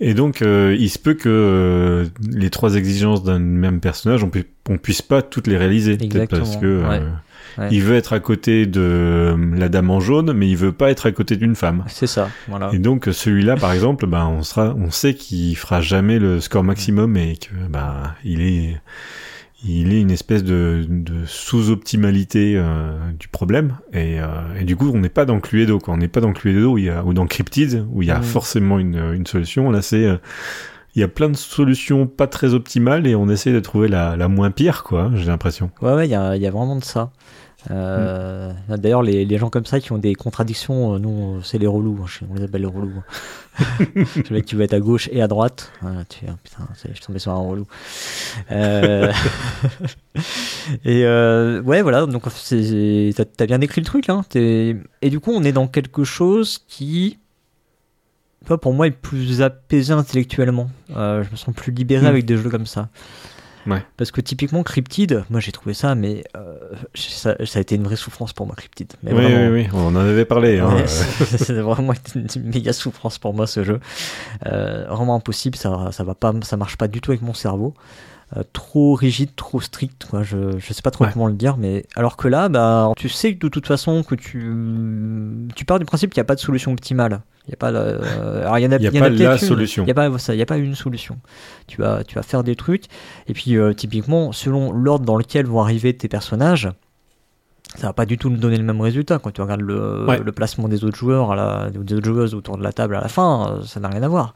Et 0.00 0.14
donc, 0.14 0.42
euh, 0.42 0.76
il 0.78 0.90
se 0.90 0.98
peut 0.98 1.14
que 1.14 1.28
euh, 1.28 2.04
les 2.30 2.50
trois 2.50 2.74
exigences 2.74 3.22
d'un 3.24 3.38
même 3.38 3.80
personnage, 3.80 4.22
on, 4.24 4.30
pu- 4.30 4.46
on 4.68 4.78
puisse 4.78 5.02
pas 5.02 5.22
toutes 5.22 5.46
les 5.46 5.56
réaliser. 5.56 5.96
Peut-être 5.96 6.04
Exactement, 6.04 6.40
parce 6.42 6.56
que 6.56 6.66
euh, 6.66 6.88
ouais, 6.88 7.68
il 7.72 7.82
veut 7.82 7.96
être 7.96 8.12
à 8.12 8.20
côté 8.20 8.66
de 8.66 9.34
la 9.56 9.68
dame 9.68 9.90
en 9.90 9.98
jaune, 9.98 10.32
mais 10.32 10.48
il 10.48 10.56
veut 10.56 10.70
pas 10.70 10.90
être 10.90 11.06
à 11.06 11.10
côté 11.12 11.36
d'une 11.36 11.56
femme. 11.56 11.82
C'est 11.88 12.06
ça. 12.06 12.28
Voilà. 12.46 12.70
Et 12.72 12.78
donc 12.78 13.08
celui-là, 13.10 13.56
par 13.56 13.72
exemple, 13.72 14.06
ben 14.06 14.26
on 14.26 14.42
sera, 14.42 14.74
on 14.78 14.90
sait 14.92 15.14
qu'il 15.14 15.56
fera 15.56 15.80
jamais 15.80 16.20
le 16.20 16.40
score 16.40 16.62
maximum 16.62 17.16
et 17.16 17.36
que 17.36 17.50
bah 17.68 18.14
il 18.24 18.42
est, 18.42 18.80
il 19.64 19.92
est 19.92 20.00
une 20.00 20.10
espèce 20.10 20.44
de, 20.44 20.84
de 20.88 21.24
sous-optimalité 21.26 22.54
euh, 22.56 22.92
du 23.18 23.28
problème. 23.28 23.76
Et, 23.92 24.20
euh, 24.20 24.26
et 24.60 24.64
du 24.64 24.76
coup, 24.76 24.90
on 24.94 24.98
n'est 25.00 25.08
pas 25.08 25.24
dans 25.24 25.40
Cluedo, 25.40 25.78
quoi. 25.78 25.94
On 25.94 25.96
n'est 25.96 26.08
pas 26.08 26.20
dans 26.20 26.32
Cluedo 26.32 26.72
où 26.72 26.78
il 26.78 26.84
y 26.84 26.90
a, 26.90 27.04
ou 27.04 27.12
dans 27.12 27.26
Cryptid 27.26 27.84
où 27.92 28.02
il 28.02 28.08
y 28.08 28.10
a 28.10 28.18
Mm. 28.20 28.22
forcément 28.22 28.78
une, 28.78 28.96
une 29.14 29.26
solution. 29.26 29.70
Là, 29.70 29.82
c'est, 29.82 30.04
euh, 30.04 30.16
il 30.94 31.00
y 31.00 31.04
a 31.04 31.08
plein 31.08 31.28
de 31.28 31.36
solutions 31.36 32.06
pas 32.06 32.26
très 32.26 32.54
optimales 32.54 33.06
et 33.06 33.14
on 33.14 33.28
essaie 33.28 33.52
de 33.52 33.60
trouver 33.60 33.88
la, 33.88 34.16
la 34.16 34.28
moins 34.28 34.50
pire, 34.50 34.84
quoi. 34.84 35.10
J'ai 35.14 35.26
l'impression. 35.26 35.70
Ouais, 35.82 35.92
ouais, 35.94 36.06
il 36.06 36.10
y 36.10 36.14
a, 36.14 36.36
il 36.36 36.42
y 36.42 36.46
a 36.46 36.50
vraiment 36.50 36.76
de 36.76 36.84
ça. 36.84 37.10
Euh, 37.70 38.52
D'ailleurs, 38.68 39.02
les, 39.02 39.24
les 39.24 39.38
gens 39.38 39.50
comme 39.50 39.66
ça 39.66 39.80
qui 39.80 39.90
ont 39.92 39.98
des 39.98 40.14
contradictions, 40.14 40.94
euh, 40.94 40.98
nous, 40.98 41.42
c'est 41.42 41.58
les 41.58 41.66
relous. 41.66 41.98
hein, 42.04 42.26
on 42.30 42.34
les 42.34 42.44
appelle 42.44 42.60
les 42.62 42.66
relous. 42.68 43.02
le 43.94 44.30
mec 44.30 44.44
qui 44.46 44.54
veut 44.54 44.62
être 44.62 44.74
à 44.74 44.80
gauche 44.80 45.08
et 45.12 45.20
à 45.20 45.26
droite. 45.28 45.72
Ah, 45.82 46.04
tu, 46.08 46.24
ah, 46.28 46.36
putain, 46.42 46.68
je 46.84 46.92
suis 46.94 47.04
tombé 47.04 47.18
sur 47.18 47.32
un 47.32 47.38
relou. 47.38 47.66
Euh, 48.52 49.12
et 50.84 51.04
euh, 51.04 51.60
ouais, 51.62 51.82
voilà. 51.82 52.06
Donc, 52.06 52.22
t'as 52.24 53.46
bien 53.46 53.58
décrit 53.58 53.80
le 53.80 53.86
truc. 53.86 54.08
Hein, 54.08 54.24
et 54.34 54.76
du 55.10 55.18
coup, 55.20 55.32
on 55.34 55.42
est 55.42 55.52
dans 55.52 55.66
quelque 55.66 56.04
chose 56.04 56.60
qui, 56.68 57.18
pour 58.46 58.72
moi, 58.72 58.86
est 58.86 58.92
plus 58.92 59.42
apaisé 59.42 59.92
intellectuellement. 59.92 60.70
Je 60.90 61.28
me 61.30 61.36
sens 61.36 61.54
plus 61.54 61.72
libéré 61.72 62.04
Mm. 62.04 62.08
avec 62.08 62.24
des 62.24 62.36
jeux 62.36 62.50
comme 62.50 62.66
ça. 62.66 62.88
Ouais. 63.68 63.82
Parce 63.96 64.10
que 64.10 64.20
typiquement 64.20 64.62
Cryptid, 64.62 65.24
moi 65.28 65.40
j'ai 65.40 65.52
trouvé 65.52 65.74
ça, 65.74 65.94
mais 65.94 66.24
euh, 66.36 66.56
ça, 66.94 67.36
ça 67.44 67.58
a 67.58 67.62
été 67.62 67.74
une 67.74 67.84
vraie 67.84 67.96
souffrance 67.96 68.32
pour 68.32 68.46
moi 68.46 68.56
Cryptid. 68.56 68.94
Mais 69.02 69.12
Oui, 69.12 69.22
vraiment, 69.22 69.52
oui, 69.52 69.62
oui, 69.62 69.68
on 69.74 69.88
en 69.88 69.96
avait 69.96 70.24
parlé. 70.24 70.58
Hein. 70.58 70.84
C'est 70.86 71.52
vraiment 71.60 71.92
une 72.14 72.26
méga 72.44 72.72
souffrance 72.72 73.18
pour 73.18 73.34
moi 73.34 73.46
ce 73.46 73.64
jeu. 73.64 73.80
Euh, 74.46 74.86
vraiment 74.88 75.16
impossible, 75.16 75.56
ça, 75.56 75.90
ça 75.92 76.02
va 76.02 76.14
pas, 76.14 76.32
ça 76.42 76.56
marche 76.56 76.76
pas 76.76 76.88
du 76.88 77.00
tout 77.00 77.10
avec 77.10 77.22
mon 77.22 77.34
cerveau. 77.34 77.74
Euh, 78.36 78.42
trop 78.52 78.92
rigide, 78.94 79.30
trop 79.36 79.58
strict, 79.58 80.06
quoi. 80.10 80.22
Je, 80.22 80.58
je 80.58 80.72
sais 80.74 80.82
pas 80.82 80.90
trop 80.90 81.04
Ouais. 81.06 81.10
comment 81.14 81.28
le 81.28 81.32
dire, 81.32 81.56
mais 81.56 81.86
alors 81.96 82.18
que 82.18 82.28
là, 82.28 82.50
bah, 82.50 82.92
tu 82.94 83.08
sais 83.08 83.32
de 83.32 83.48
toute 83.48 83.66
façon 83.66 84.02
que 84.02 84.14
tu, 84.14 85.48
tu 85.56 85.64
pars 85.64 85.78
du 85.78 85.86
principe 85.86 86.12
qu'il 86.12 86.20
n'y 86.20 86.26
a 86.26 86.26
pas 86.26 86.34
de 86.34 86.40
solution 86.40 86.72
optimale. 86.72 87.22
Il 87.46 87.52
y 87.52 87.54
a 87.54 87.56
pas, 87.56 87.70
euh, 87.72 88.42
alors 88.42 88.58
il 88.58 88.62
y 88.64 88.66
en 88.66 88.72
a, 88.72 88.76
Il 88.76 88.82
y 88.82 88.86
a 88.86 88.90
en 88.90 88.92
pas 89.00 89.08
la 89.08 89.38
solution. 89.38 89.84
Il 89.84 89.88
y 89.88 89.90
a 89.90 89.94
pas 89.94 90.18
ça, 90.18 90.34
il 90.34 90.38
y 90.38 90.42
a 90.42 90.46
pas 90.46 90.58
une 90.58 90.74
solution. 90.74 91.16
Tu 91.68 91.80
vas, 91.80 92.04
tu 92.04 92.16
vas 92.16 92.22
faire 92.22 92.44
des 92.44 92.54
trucs, 92.54 92.84
et 93.28 93.32
puis 93.32 93.56
euh, 93.56 93.72
typiquement 93.72 94.32
selon 94.32 94.72
l'ordre 94.72 95.06
dans 95.06 95.16
lequel 95.16 95.46
vont 95.46 95.62
arriver 95.62 95.96
tes 95.96 96.08
personnages. 96.08 96.68
Ça 97.76 97.86
va 97.88 97.92
pas 97.94 98.04
du 98.06 98.16
tout 98.18 98.28
nous 98.30 98.36
donner 98.38 98.56
le 98.58 98.64
même 98.64 98.80
résultat 98.80 99.18
quand 99.18 99.30
tu 99.30 99.40
regardes 99.40 99.60
le, 99.62 100.04
Ouais. 100.06 100.18
le 100.18 100.32
placement 100.32 100.68
des 100.68 100.84
autres 100.84 100.96
joueurs, 100.96 101.32
à 101.32 101.36
la, 101.36 101.70
des 101.70 101.94
autres 101.96 102.06
joueuses 102.06 102.34
autour 102.34 102.58
de 102.58 102.62
la 102.62 102.72
table 102.72 102.94
à 102.96 103.00
la 103.00 103.08
fin, 103.08 103.56
euh, 103.60 103.62
ça 103.64 103.80
n'a 103.80 103.88
rien 103.88 104.02
à 104.02 104.08
voir. 104.08 104.34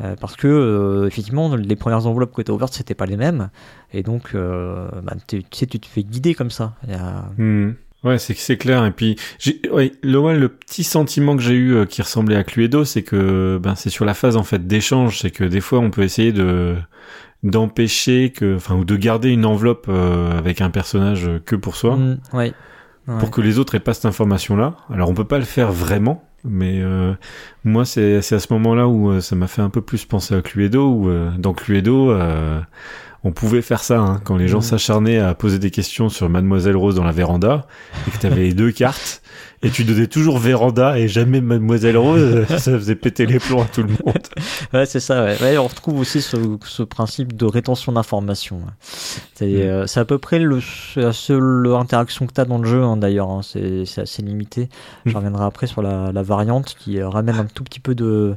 Euh, 0.00 0.16
parce 0.20 0.36
que 0.36 0.48
euh, 0.48 1.06
effectivement, 1.06 1.54
les 1.54 1.76
premières 1.76 2.06
enveloppes 2.06 2.34
que 2.34 2.42
tu 2.42 2.50
as 2.50 2.54
ouvertes, 2.54 2.72
c'était 2.74 2.94
pas 2.94 3.06
les 3.06 3.16
mêmes, 3.18 3.50
et 3.92 4.02
donc 4.02 4.30
euh, 4.34 4.88
bah, 5.02 5.14
tu 5.28 5.42
sais, 5.52 5.66
tu 5.66 5.78
te 5.78 5.86
fais 5.86 6.02
guider 6.02 6.34
comme 6.34 6.50
ça. 6.50 6.74
A- 6.90 7.26
Hmm. 7.36 7.72
Ouais, 8.04 8.18
c'est 8.18 8.34
c'est 8.36 8.56
clair. 8.56 8.84
Et 8.84 8.90
puis, 8.90 9.16
ouais, 9.70 9.92
le, 10.02 10.18
ouais, 10.18 10.36
le 10.36 10.48
petit 10.48 10.82
sentiment 10.82 11.36
que 11.36 11.42
j'ai 11.42 11.54
eu 11.54 11.86
qui 11.86 12.02
ressemblait 12.02 12.34
à 12.34 12.42
Cluedo, 12.42 12.84
c'est 12.84 13.02
que 13.02 13.60
ben 13.62 13.76
c'est 13.76 13.90
sur 13.90 14.04
la 14.04 14.14
phase 14.14 14.36
en 14.36 14.42
fait 14.42 14.66
d'échange, 14.66 15.20
c'est 15.20 15.30
que 15.30 15.44
des 15.44 15.60
fois 15.60 15.78
on 15.78 15.90
peut 15.90 16.02
essayer 16.02 16.32
de 16.32 16.74
d'empêcher 17.42 18.30
que, 18.30 18.56
enfin, 18.56 18.76
ou 18.76 18.84
de 18.84 18.96
garder 18.96 19.30
une 19.30 19.44
enveloppe 19.44 19.88
avec 19.88 20.60
un 20.60 20.70
personnage 20.70 21.28
que 21.44 21.56
pour 21.56 21.76
soi, 21.76 21.96
Mm, 21.96 22.18
ouais. 22.32 22.52
Ouais. 23.08 23.18
pour 23.18 23.30
que 23.32 23.40
les 23.40 23.58
autres 23.58 23.74
aient 23.74 23.80
pas 23.80 23.94
cette 23.94 24.04
information-là. 24.06 24.76
Alors 24.92 25.08
on 25.10 25.14
peut 25.14 25.24
pas 25.24 25.38
le 25.38 25.44
faire 25.44 25.72
vraiment, 25.72 26.24
mais 26.44 26.80
euh, 26.80 27.14
moi 27.64 27.84
c'est 27.84 28.16
à 28.16 28.22
ce 28.22 28.52
moment-là 28.52 28.88
où 28.88 29.10
euh, 29.10 29.20
ça 29.20 29.36
m'a 29.36 29.46
fait 29.46 29.62
un 29.62 29.70
peu 29.70 29.80
plus 29.80 30.04
penser 30.04 30.34
à 30.34 30.42
Cluedo, 30.42 30.88
où 30.88 31.08
euh, 31.08 31.30
dans 31.38 31.52
Cluedo 31.54 32.10
euh, 32.10 32.60
on 33.24 33.30
pouvait 33.32 33.62
faire 33.62 33.82
ça 33.84 33.98
hein, 34.00 34.20
quand 34.24 34.36
les 34.36 34.48
gens 34.48 34.58
Mhm. 34.58 34.62
s'acharnaient 34.64 35.18
à 35.18 35.34
poser 35.34 35.58
des 35.58 35.70
questions 35.70 36.08
sur 36.08 36.28
Mademoiselle 36.28 36.76
Rose 36.76 36.94
dans 36.96 37.04
la 37.04 37.12
véranda 37.12 37.66
et 38.06 38.10
que 38.10 38.18
t'avais 38.18 38.42
les 38.42 38.54
deux 38.54 38.72
cartes 38.72 39.22
et 39.64 39.70
tu 39.70 39.84
donnais 39.84 40.08
toujours 40.08 40.38
véranda 40.38 40.98
et 40.98 41.06
jamais 41.06 41.40
Mademoiselle 41.40 41.96
Rose, 41.96 42.44
ça 42.48 42.72
faisait 42.72 42.96
péter 42.96 43.26
les 43.26 43.38
plombs 43.38 43.62
à 43.62 43.66
tout 43.66 43.82
le 43.82 43.90
monde. 43.90 44.18
Ouais, 44.72 44.86
c'est 44.86 45.00
ça. 45.00 45.22
Ouais. 45.24 45.36
Ouais, 45.40 45.58
on 45.58 45.66
retrouve 45.68 46.00
aussi 46.00 46.20
ce, 46.22 46.36
ce 46.64 46.82
principe 46.82 47.36
de 47.36 47.44
rétention 47.46 47.92
d'informations. 47.92 48.56
ouais. 48.56 48.72
C'est 49.34 49.46
Mm. 49.46 49.60
euh, 49.60 49.86
à 49.94 50.04
peu 50.04 50.18
près 50.18 50.38
le, 50.40 50.58
la 50.96 51.12
seule 51.12 51.66
interaction 51.74 52.26
que 52.26 52.32
tu 52.32 52.40
as 52.40 52.44
dans 52.44 52.58
le 52.58 52.66
jeu, 52.68 52.82
hein, 52.82 52.96
d'ailleurs. 52.96 53.30
hein. 53.30 53.40
C'est 53.42 53.84
c'est 53.84 54.00
assez 54.00 54.22
limité. 54.22 54.68
Je 55.06 55.12
Mm. 55.12 55.16
reviendrai 55.16 55.44
après 55.44 55.66
sur 55.68 55.82
la, 55.82 56.10
la 56.10 56.22
variante 56.22 56.74
qui 56.78 56.98
euh, 56.98 57.08
ramène 57.08 57.36
un 57.36 57.44
tout 57.44 57.62
petit 57.64 57.80
peu 57.80 57.94
de 57.94 58.34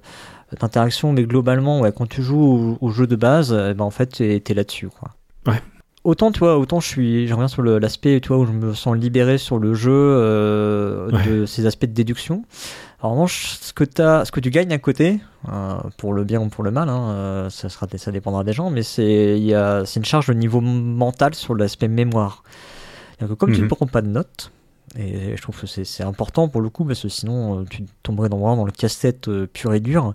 d'interaction, 0.60 1.12
mais 1.14 1.24
globalement, 1.24 1.80
ouais, 1.82 1.92
quand 1.96 2.08
tu 2.08 2.22
joues 2.22 2.78
au, 2.82 2.86
au 2.88 2.90
jeu 2.92 3.08
de 3.08 3.16
base, 3.16 3.52
eh 3.54 3.74
ben, 3.74 3.84
en 3.86 3.90
fait, 3.92 4.08
t'es 4.08 4.42
es 4.48 4.54
là-dessus. 4.54 4.90
quoi. 4.90 5.12
Ouais. 5.48 5.62
Autant, 6.04 6.32
tu 6.32 6.40
vois, 6.40 6.58
autant 6.60 6.80
je 6.80 6.88
suis, 6.88 7.28
je 7.28 7.34
reviens 7.34 7.48
sur 7.48 7.64
l'aspect, 7.64 8.20
tu 8.22 8.28
vois, 8.28 8.38
où 8.38 8.46
je 8.46 8.52
me 8.52 8.74
sens 8.76 8.96
libéré 8.96 9.38
sur 9.40 9.58
le 9.58 9.74
jeu 9.74 9.92
euh, 9.92 11.10
de 11.26 11.46
ces 11.48 11.66
aspects 11.66 11.86
de 11.88 11.94
déduction. 11.94 12.44
En 13.02 13.12
revanche, 13.12 13.58
ce 13.60 13.74
que, 13.74 13.84
as, 14.02 14.26
ce 14.26 14.32
que 14.32 14.40
tu 14.40 14.50
gagnes 14.52 14.72
à 14.72 14.78
côté, 14.78 15.20
euh, 15.52 15.76
pour 15.98 16.14
le 16.14 16.24
bien 16.24 16.40
ou 16.42 16.48
pour 16.50 16.64
le 16.64 16.72
mal, 16.72 16.90
hein, 16.90 17.10
euh, 17.10 17.50
ça, 17.50 17.70
sera, 17.70 17.88
ça 17.98 18.12
dépendra 18.12 18.44
des 18.44 18.54
gens, 18.54 18.70
mais 18.70 18.84
c'est 18.84 19.38
il 19.38 19.46
y 19.46 19.54
a- 19.54 19.84
c'est 19.86 20.00
une 20.00 20.06
charge 20.06 20.28
de 20.28 20.34
niveau 20.34 20.62
mental 20.62 21.34
sur 21.36 21.56
l'aspect 21.56 21.88
mémoire. 21.88 22.44
Que 23.20 23.26
comme 23.34 23.52
tu 23.52 23.60
ne 23.62 23.66
Mhm. 23.66 23.70
prends 23.72 23.88
pas 23.88 24.02
de 24.02 24.08
notes, 24.08 24.52
et 24.98 25.36
je 25.36 25.42
trouve 25.42 25.60
que 25.60 25.68
c'est 25.68 26.04
important 26.04 26.48
pour 26.48 26.62
le 26.62 26.70
coup, 26.70 26.86
parce 26.86 27.02
que 27.02 27.10
sinon 27.10 27.60
euh, 27.62 27.64
tu 27.70 27.84
tomberais 28.04 28.30
dans, 28.30 28.40
dans 28.56 28.66
le 28.66 28.72
casse-tête 28.72 29.28
euh, 29.28 29.48
pur 29.52 29.74
et 29.74 29.80
dur. 29.80 30.14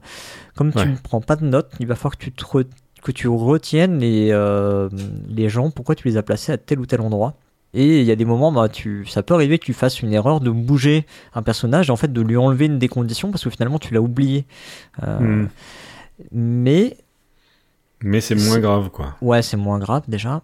Comme 0.57 0.69
Ouais. 0.75 0.83
tu 0.83 0.89
ne 0.89 0.97
prends 0.97 1.21
pas 1.21 1.37
de 1.37 1.45
notes, 1.45 1.71
il 1.81 1.87
va 1.87 1.95
falloir 1.97 2.17
que 2.17 2.25
tu, 2.25 2.33
te 2.33 2.45
re- 2.45 2.67
que 3.03 3.13
tu 3.13 3.29
retiennes 3.29 3.99
les, 3.99 4.31
euh, 4.33 4.89
les 5.29 5.49
gens, 5.49 5.71
pourquoi 5.71 5.95
tu 5.95 6.09
les 6.09 6.17
as 6.17 6.23
placés 6.23 6.53
à 6.53 6.59
tel 6.59 6.81
ou 6.81 6.87
tel 6.87 7.01
endroit. 7.01 7.35
Et 7.73 8.01
il 8.01 8.05
y 8.05 8.11
a 8.11 8.17
des 8.17 8.25
moments, 8.25 8.51
bah, 8.51 8.69
tu, 8.69 9.07
ça 9.07 9.23
peut 9.23 9.33
arriver 9.35 9.59
que 9.61 9.65
tu 9.65 9.75
fasses 9.75 10.01
une 10.03 10.13
erreur 10.13 10.41
de 10.41 10.51
bouger 10.51 11.07
un 11.35 11.43
personnage 11.43 11.89
et 11.89 11.93
en 11.93 11.97
fait 11.97 12.13
de 12.13 12.21
lui 12.21 12.37
enlever 12.37 12.67
une 12.67 12.81
des 12.81 12.89
conditions 12.89 13.31
parce 13.31 13.45
que 13.45 13.51
finalement 13.51 13.79
tu 13.79 13.95
l'as 13.95 14.01
oublié. 14.03 14.45
Euh, 15.05 15.19
Hmm. 15.21 15.49
Mais 16.33 16.97
Mais 18.03 18.21
c'est 18.21 18.35
moins 18.35 18.59
grave 18.59 18.91
quoi. 18.91 19.15
ouais, 19.23 19.41
c'est 19.43 19.57
moins 19.57 19.79
grave 19.79 20.03
déjà. 20.09 20.43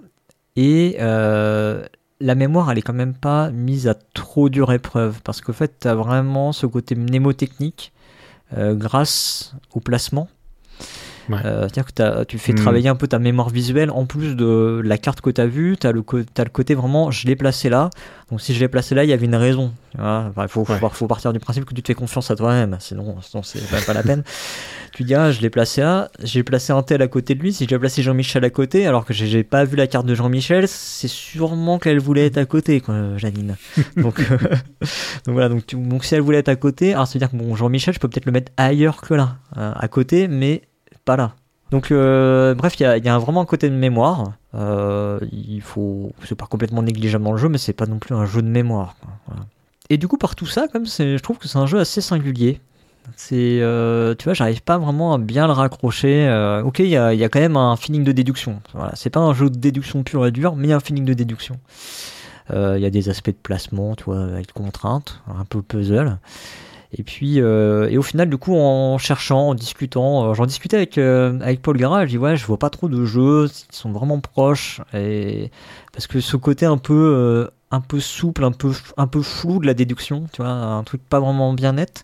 Et 0.56 0.96
euh, 1.00 1.84
la 2.20 2.34
mémoire, 2.34 2.70
elle 2.70 2.78
est 2.78 2.82
quand 2.82 2.92
même 2.92 3.14
pas 3.14 3.50
mise 3.50 3.88
à 3.88 3.94
trop 3.94 4.48
dure 4.48 4.72
épreuve 4.72 5.20
parce 5.22 5.40
qu'en 5.40 5.52
fait, 5.52 5.80
tu 5.80 5.88
vraiment 5.88 6.52
ce 6.52 6.66
côté 6.66 6.94
mnémotechnique 6.94 7.92
euh, 8.56 8.74
grâce 8.74 9.54
au 9.74 9.80
placement. 9.80 10.28
Ouais. 11.28 11.38
Euh, 11.44 11.62
C'est-à-dire 11.62 11.86
que 11.92 12.24
tu 12.24 12.38
fais 12.38 12.52
Hmm. 12.52 12.56
travailler 12.56 12.88
un 12.88 12.94
peu 12.94 13.08
ta 13.08 13.18
mémoire 13.18 13.50
visuelle 13.50 13.90
en 13.90 14.06
plus 14.06 14.36
de 14.36 14.80
la 14.84 14.96
carte 14.98 15.20
que 15.20 15.30
tu 15.30 15.40
as 15.40 15.46
vue. 15.46 15.76
Tu 15.80 15.86
as, 15.86 15.92
le 15.92 16.02
côté 16.02 16.74
vraiment, 16.74 17.10
je 17.10 17.26
l'ai 17.26 17.36
placé 17.36 17.68
là. 17.68 17.90
Donc 18.30 18.40
si 18.40 18.54
je 18.54 18.60
l'ai 18.60 18.68
placé 18.68 18.94
là, 18.94 19.04
il 19.04 19.10
y 19.10 19.12
avait 19.12 19.26
une 19.26 19.34
raison. 19.36 19.72
Il 19.98 20.32
faut, 20.48 20.66
Ouais. 20.68 20.78
faut, 20.92 21.06
partir 21.06 21.32
du 21.32 21.38
principe 21.38 21.64
que 21.64 21.74
tu 21.74 21.82
te 21.82 21.86
fais 21.86 21.94
confiance 21.94 22.30
à 22.30 22.36
toi-même. 22.36 22.76
Sinon, 22.80 23.16
sinon 23.22 23.42
c'est 23.42 23.66
pas, 23.70 23.80
pas 23.80 23.92
la 23.92 24.02
peine. 24.02 24.22
Tu 24.92 25.04
dis, 25.04 25.14
ah, 25.14 25.30
je 25.30 25.42
l'ai 25.42 25.50
placé 25.50 25.82
là, 25.82 26.08
j'ai 26.22 26.42
placé 26.42 26.72
un 26.72 26.82
tel 26.82 27.02
à 27.02 27.06
côté 27.08 27.34
de 27.34 27.42
lui. 27.42 27.52
Si 27.52 27.66
j'ai 27.68 27.78
placé 27.78 28.00
Jean-Michel 28.02 28.42
à 28.46 28.48
côté, 28.50 28.86
alors 28.86 29.04
que 29.04 29.12
j'ai 29.12 29.44
pas 29.44 29.62
vu 29.64 29.76
la 29.76 29.86
carte 29.86 30.06
de 30.06 30.14
Jean-Michel, 30.14 30.66
c'est 30.68 31.06
sûrement 31.08 31.78
qu'elle 31.78 31.98
voulait 32.00 32.24
être 32.24 32.38
à 32.38 32.46
côté, 32.46 32.80
quoi, 32.80 32.94
Janine. 33.18 33.56
donc, 33.98 34.20
euh, 34.20 34.38
donc 35.26 35.34
voilà, 35.34 35.50
donc, 35.50 35.66
tu- 35.66 35.76
donc 35.76 36.02
si 36.06 36.14
elle 36.14 36.22
voulait 36.22 36.38
être 36.38 36.48
à 36.48 36.56
côté, 36.56 36.94
alors 36.94 37.06
ça 37.06 37.12
veut 37.12 37.18
dire 37.18 37.30
que 37.30 37.36
bon, 37.36 37.54
Jean-Michel, 37.54 37.92
je 37.92 37.98
peux 38.00 38.08
peut-être 38.08 38.24
le 38.24 38.32
mettre 38.32 38.52
ailleurs 38.56 39.02
que 39.02 39.12
là, 39.12 39.36
euh, 39.58 39.70
à 39.76 39.88
côté, 39.88 40.28
mais 40.28 40.62
pas 41.06 41.16
là. 41.16 41.32
Donc 41.70 41.90
euh, 41.90 42.54
bref, 42.54 42.78
il 42.78 42.82
y 42.82 43.08
a, 43.08 43.18
vraiment 43.18 43.40
un 43.40 43.46
côté 43.46 43.70
de 43.70 43.74
mémoire. 43.74 44.32
Euh, 44.54 45.18
il 45.32 45.62
faut, 45.62 46.12
c'est 46.24 46.34
pas 46.34 46.46
complètement 46.46 46.82
négligeable 46.82 47.24
dans 47.24 47.32
le 47.32 47.38
jeu, 47.38 47.48
mais 47.48 47.58
c'est 47.58 47.72
pas 47.72 47.86
non 47.86 47.98
plus 47.98 48.14
un 48.14 48.26
jeu 48.26 48.42
de 48.42 48.48
mémoire. 48.48 48.94
Et 49.88 49.96
du 49.96 50.08
coup, 50.08 50.18
par 50.18 50.34
tout 50.34 50.46
ça, 50.46 50.68
comme 50.68 50.86
je 50.86 51.18
trouve 51.18 51.38
que 51.38 51.48
c'est 51.48 51.58
un 51.58 51.66
jeu 51.66 51.78
assez 51.78 52.00
singulier. 52.00 52.60
C'est, 53.14 53.60
euh, 53.60 54.16
tu 54.16 54.24
vois, 54.24 54.34
j'arrive 54.34 54.62
pas 54.62 54.78
vraiment 54.78 55.14
à 55.14 55.18
bien 55.18 55.46
le 55.46 55.52
raccrocher. 55.52 56.28
Ok, 56.64 56.80
il 56.80 56.88
y 56.88 56.96
a, 56.96 57.28
quand 57.28 57.40
même 57.40 57.56
un 57.56 57.76
feeling 57.76 58.04
de 58.04 58.12
déduction. 58.12 58.60
Voilà, 58.74 58.92
c'est 58.94 59.10
pas 59.10 59.20
un 59.20 59.32
jeu 59.32 59.48
de 59.48 59.58
déduction 59.58 60.02
pur 60.02 60.26
et 60.26 60.32
dur, 60.32 60.56
mais 60.56 60.72
un 60.72 60.80
feeling 60.80 61.04
de 61.04 61.14
déduction. 61.14 61.58
Il 62.50 62.78
y 62.78 62.86
a 62.86 62.90
des 62.90 63.08
aspects 63.08 63.30
de 63.30 63.36
placement, 63.42 63.96
tu 63.96 64.04
vois, 64.04 64.22
avec 64.22 64.52
contraintes, 64.52 65.20
un 65.28 65.44
peu 65.44 65.62
puzzle. 65.62 66.18
Et 66.98 67.02
puis, 67.02 67.40
euh, 67.42 67.88
et 67.90 67.98
au 67.98 68.02
final, 68.02 68.30
du 68.30 68.38
coup, 68.38 68.54
en 68.56 68.96
cherchant, 68.96 69.48
en 69.50 69.54
discutant, 69.54 70.30
euh, 70.30 70.34
j'en 70.34 70.46
discutais 70.46 70.76
avec, 70.78 70.96
euh, 70.96 71.38
avec 71.40 71.60
Paul 71.60 71.76
Gara, 71.76 72.06
je 72.06 72.10
dis 72.10 72.18
ouais, 72.18 72.36
je 72.38 72.46
vois 72.46 72.58
pas 72.58 72.70
trop 72.70 72.88
de 72.88 73.04
jeux 73.04 73.48
qui 73.48 73.76
sont 73.76 73.92
vraiment 73.92 74.18
proches, 74.18 74.80
et 74.94 75.50
parce 75.92 76.06
que 76.06 76.20
ce 76.20 76.36
côté 76.38 76.64
un 76.64 76.78
peu, 76.78 77.50
un 77.70 77.80
peu 77.82 78.00
souple, 78.00 78.44
un 78.44 78.52
peu, 78.52 78.72
un 78.96 79.06
peu 79.06 79.20
flou 79.20 79.58
de 79.60 79.66
la 79.66 79.74
déduction, 79.74 80.24
tu 80.32 80.40
vois, 80.40 80.50
un 80.50 80.82
truc 80.84 81.02
pas 81.06 81.20
vraiment 81.20 81.52
bien 81.52 81.72
net. 81.74 82.02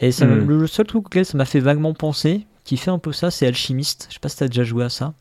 Et 0.00 0.10
ça, 0.10 0.24
Mm. 0.24 0.46
le 0.48 0.66
seul 0.66 0.86
truc 0.86 1.06
auquel 1.06 1.26
ça 1.26 1.36
m'a 1.36 1.44
fait 1.44 1.60
vaguement 1.60 1.92
penser, 1.92 2.46
qui 2.64 2.78
fait 2.78 2.90
un 2.90 2.98
peu 2.98 3.12
ça, 3.12 3.30
c'est 3.30 3.46
Alchimiste. 3.46 4.06
Je 4.08 4.14
sais 4.14 4.20
pas 4.20 4.30
si 4.30 4.36
t'as 4.38 4.46
déjà 4.48 4.64
joué 4.64 4.84
à 4.84 4.88
ça. 4.88 5.12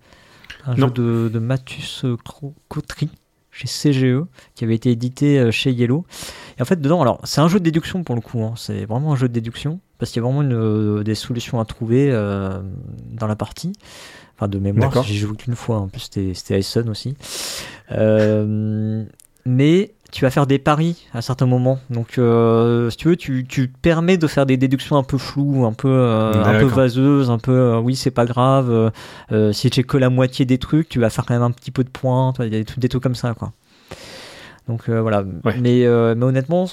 Un 0.66 0.76
Non. 0.76 0.88
jeu 0.88 0.94
de, 0.94 1.30
de 1.34 1.40
Mathus 1.40 2.04
Cotry 2.70 3.10
chez 3.60 3.92
CGE, 3.92 4.24
qui 4.56 4.64
avait 4.64 4.76
été 4.76 4.92
édité 4.92 5.40
euh, 5.40 5.52
chez 5.52 5.72
Yellow. 5.72 6.06
Et 6.58 6.62
en 6.62 6.66
fait, 6.66 6.80
dedans, 6.80 7.02
alors, 7.02 7.20
c'est 7.24 7.42
un 7.42 7.48
jeu 7.48 7.60
de 7.60 7.64
déduction 7.64 8.04
pour 8.04 8.16
le 8.16 8.22
coup, 8.22 8.42
hein. 8.42 8.54
c'est 8.56 8.86
vraiment 8.86 9.14
un 9.14 9.16
jeu 9.16 9.28
de 9.28 9.34
déduction, 9.34 9.80
parce 9.98 10.12
qu'il 10.12 10.22
y 10.22 10.26
a 10.26 10.28
vraiment 10.28 10.42
une, 10.42 10.54
euh, 10.54 11.04
des 11.04 11.16
solutions 11.16 11.60
à 11.60 11.66
trouver 11.66 12.10
euh, 12.12 12.62
dans 13.12 13.28
la 13.28 13.36
partie. 13.36 13.74
Enfin, 14.36 14.48
de 14.48 14.58
mémoire, 14.58 15.04
j'ai 15.04 15.16
joué 15.16 15.36
qu'une 15.36 15.56
fois, 15.56 15.80
en 15.80 15.90
plus 15.90 16.10
c'était 16.34 16.60
Essen 16.60 16.90
aussi. 16.90 17.16
Euh, 17.92 19.04
mais 19.46 19.94
tu 20.12 20.24
vas 20.26 20.32
faire 20.32 20.48
des 20.48 20.58
paris 20.60 21.06
à 21.14 21.22
certains 21.22 21.46
moments. 21.46 21.80
Donc, 21.90 22.18
euh, 22.18 22.90
si 22.90 22.98
tu 22.98 23.08
veux, 23.10 23.16
tu, 23.16 23.46
tu 23.48 23.72
te 23.72 23.78
permets 23.80 24.18
de 24.18 24.28
faire 24.28 24.46
des 24.46 24.58
déductions 24.58 24.98
un 24.98 25.04
peu 25.04 25.18
floues, 25.18 25.66
un 25.66 25.74
peu, 25.74 25.88
euh, 25.88 26.34
un 26.44 26.60
peu 26.60 26.66
vaseuses, 26.66 27.30
un 27.30 27.38
peu, 27.38 27.52
euh, 27.52 27.80
oui, 27.80 27.96
c'est 27.96 28.12
pas 28.12 28.26
grave. 28.26 28.92
si 29.52 29.70
tu 29.70 29.84
que 29.84 29.98
la 29.98 30.10
moitié 30.10 30.46
des 30.46 30.58
trucs, 30.58 30.90
tu 30.90 31.00
vas 31.00 31.10
faire 31.10 31.26
quand 31.26 31.34
même 31.34 31.44
un 31.44 31.52
petit 31.52 31.72
peu 31.72 31.84
de 31.84 31.90
points. 31.90 32.32
tu 32.34 32.38
vois, 32.38 32.46
Il 32.48 32.54
y 32.54 32.56
a 32.56 32.60
des, 32.60 32.66
trucs- 32.66 32.80
des 32.80 32.90
trucs 32.90 33.04
comme 33.04 33.16
ça, 33.16 33.34
quoi. 33.34 33.52
Donc, 34.68 34.90
voilà. 34.90 35.24
Ouais. 35.44 35.56
Mais, 35.60 35.86
mais 36.16 36.26
honnêtement, 36.26 36.68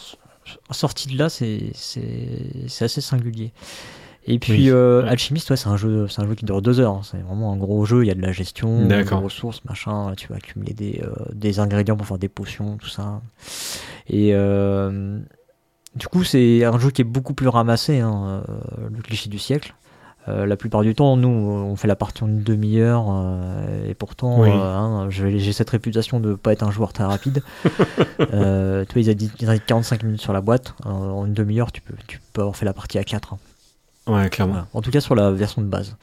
sorti 0.70 1.08
de 1.08 1.18
là, 1.18 1.28
c'est 1.28 1.72
assez 2.80 3.00
singulier. 3.00 3.52
Et 4.28 4.38
puis, 4.40 4.52
Oui. 4.54 4.70
euh, 4.70 5.02
Ouais. 5.04 5.08
Alchimiste, 5.10 5.50
ouais, 5.50 5.56
c'est 5.56 5.68
un 5.68 5.76
jeu, 5.76 6.08
c'est 6.08 6.20
un 6.20 6.26
jeu 6.26 6.34
qui 6.34 6.44
dure 6.44 6.60
deux 6.60 6.80
heures. 6.80 6.94
hein. 6.94 7.00
C'est 7.04 7.18
vraiment 7.18 7.52
un 7.52 7.56
gros 7.56 7.84
jeu. 7.84 8.04
Il 8.04 8.08
y 8.08 8.10
a 8.10 8.14
de 8.14 8.22
la 8.22 8.32
gestion, 8.32 8.86
des 8.88 8.94
ressources, 9.22 9.64
machin. 9.64 10.12
Tu 10.16 10.26
vas 10.28 10.36
accumuler 10.36 10.72
des, 10.74 11.00
euh, 11.04 11.10
des 11.32 11.60
ingrédients 11.60 11.96
pour 11.96 12.06
faire 12.06 12.18
des 12.18 12.28
potions, 12.28 12.76
tout 12.76 12.88
ça. 12.88 13.20
Et 14.08 14.30
euh, 14.34 15.18
du 15.94 16.08
coup, 16.08 16.24
c'est 16.24 16.64
un 16.64 16.78
jeu 16.78 16.90
qui 16.90 17.02
est 17.02 17.04
beaucoup 17.04 17.34
plus 17.34 17.48
ramassé, 17.48 18.00
hein, 18.00 18.42
euh, 18.48 18.88
le 18.94 19.00
cliché 19.02 19.28
du 19.30 19.38
siècle. 19.38 19.74
Euh, 20.28 20.44
la 20.44 20.56
plupart 20.56 20.82
du 20.82 20.92
temps, 20.92 21.16
nous, 21.16 21.28
on 21.28 21.76
fait 21.76 21.86
la 21.86 21.94
partie 21.94 22.24
en 22.24 22.26
une 22.26 22.42
demi-heure, 22.42 23.04
euh, 23.08 23.88
et 23.88 23.94
pourtant, 23.94 24.40
Oui. 24.40 24.50
hein, 24.52 25.06
j'ai 25.08 25.52
cette 25.52 25.70
réputation 25.70 26.18
de 26.18 26.34
pas 26.34 26.52
être 26.52 26.64
un 26.64 26.72
joueur 26.72 26.92
très 26.92 27.04
rapide. 27.04 27.44
euh, 28.32 28.84
tu 28.88 28.94
vois, 28.94 29.02
ils 29.02 29.10
ont 29.10 29.14
dit, 29.14 29.30
ils 29.40 29.48
ont 29.48 29.52
dit 29.54 29.60
45 29.64 30.02
minutes 30.02 30.20
sur 30.20 30.32
la 30.32 30.40
boîte. 30.40 30.74
Euh, 30.84 30.90
en 30.90 31.26
une 31.26 31.32
demi-heure, 31.32 31.70
tu 31.70 31.80
peux, 31.80 31.94
tu 32.08 32.20
peux 32.32 32.40
avoir 32.40 32.56
fait 32.56 32.64
la 32.64 32.72
partie 32.72 32.98
à 32.98 33.04
4. 33.04 33.36
Ouais, 34.06 34.28
clairement. 34.30 34.52
Voilà. 34.54 34.68
En 34.74 34.82
tout 34.82 34.90
cas 34.90 35.00
sur 35.00 35.14
la 35.14 35.30
version 35.32 35.62
de 35.62 35.66
base. 35.66 35.96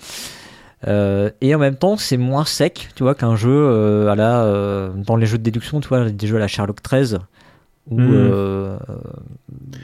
Euh, 0.87 1.29
et 1.39 1.55
en 1.55 1.59
même 1.59 1.75
temps, 1.77 1.95
c'est 1.95 2.17
moins 2.17 2.43
sec, 2.45 2.89
tu 2.95 3.03
vois, 3.03 3.15
qu'un 3.15 3.35
jeu 3.37 3.49
euh, 3.51 4.09
à 4.09 4.15
la, 4.15 4.43
euh, 4.43 4.91
dans 4.95 5.15
les 5.15 5.25
jeux 5.25 5.37
de 5.37 5.43
déduction, 5.43 5.79
tu 5.79 5.87
vois, 5.87 6.09
des 6.09 6.27
jeux 6.27 6.35
à 6.35 6.39
la 6.39 6.47
Sherlock 6.49 6.81
13, 6.83 7.19
où, 7.89 7.99
Mhm. 7.99 8.09
euh, 8.13 8.77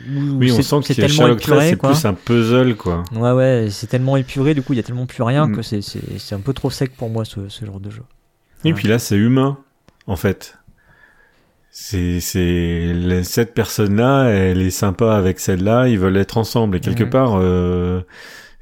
où 0.09 0.19
Oui, 0.39 0.51
on 0.51 0.55
c'est- 0.57 0.63
sent 0.63 0.75
c'est 0.83 0.95
que 0.95 1.01
tellement 1.01 1.15
Sherlock 1.15 1.39
13, 1.39 1.53
épuré, 1.53 1.69
c'est 1.69 1.75
plus 1.77 2.05
un 2.05 2.13
puzzle, 2.13 2.75
quoi. 2.75 3.03
Ouais, 3.13 3.31
ouais, 3.31 3.67
c'est 3.71 3.87
tellement 3.87 4.17
épuré, 4.17 4.53
du 4.53 4.61
coup, 4.61 4.73
il 4.73 4.77
y 4.77 4.79
a 4.79 4.83
tellement 4.83 5.05
plus 5.05 5.23
rien 5.23 5.47
Mm. 5.47 5.55
que 5.55 5.61
c'est- 5.61 5.81
c'est 5.81 6.19
c'est 6.19 6.35
un 6.35 6.39
peu 6.41 6.51
trop 6.53 6.69
sec 6.69 6.93
pour 6.97 7.09
moi, 7.09 7.23
ce, 7.23 7.47
ce 7.47 7.63
genre 7.65 7.79
de 7.79 7.89
jeu. 7.89 8.03
Et 8.65 8.69
Ouais. 8.69 8.73
puis 8.73 8.89
là, 8.89 8.99
c'est 8.99 9.15
humain, 9.15 9.57
en 10.05 10.17
fait. 10.17 10.57
C'est, 11.71 12.19
c'est, 12.19 13.21
cette 13.23 13.53
personne-là, 13.53 14.29
elle 14.29 14.61
est 14.61 14.69
sympa 14.71 15.13
avec 15.15 15.39
celle-là, 15.39 15.87
ils 15.87 15.99
veulent 15.99 16.17
être 16.17 16.37
ensemble. 16.37 16.77
Et 16.77 16.79
quelque 16.79 17.03
part, 17.03 17.35
euh, 17.39 18.01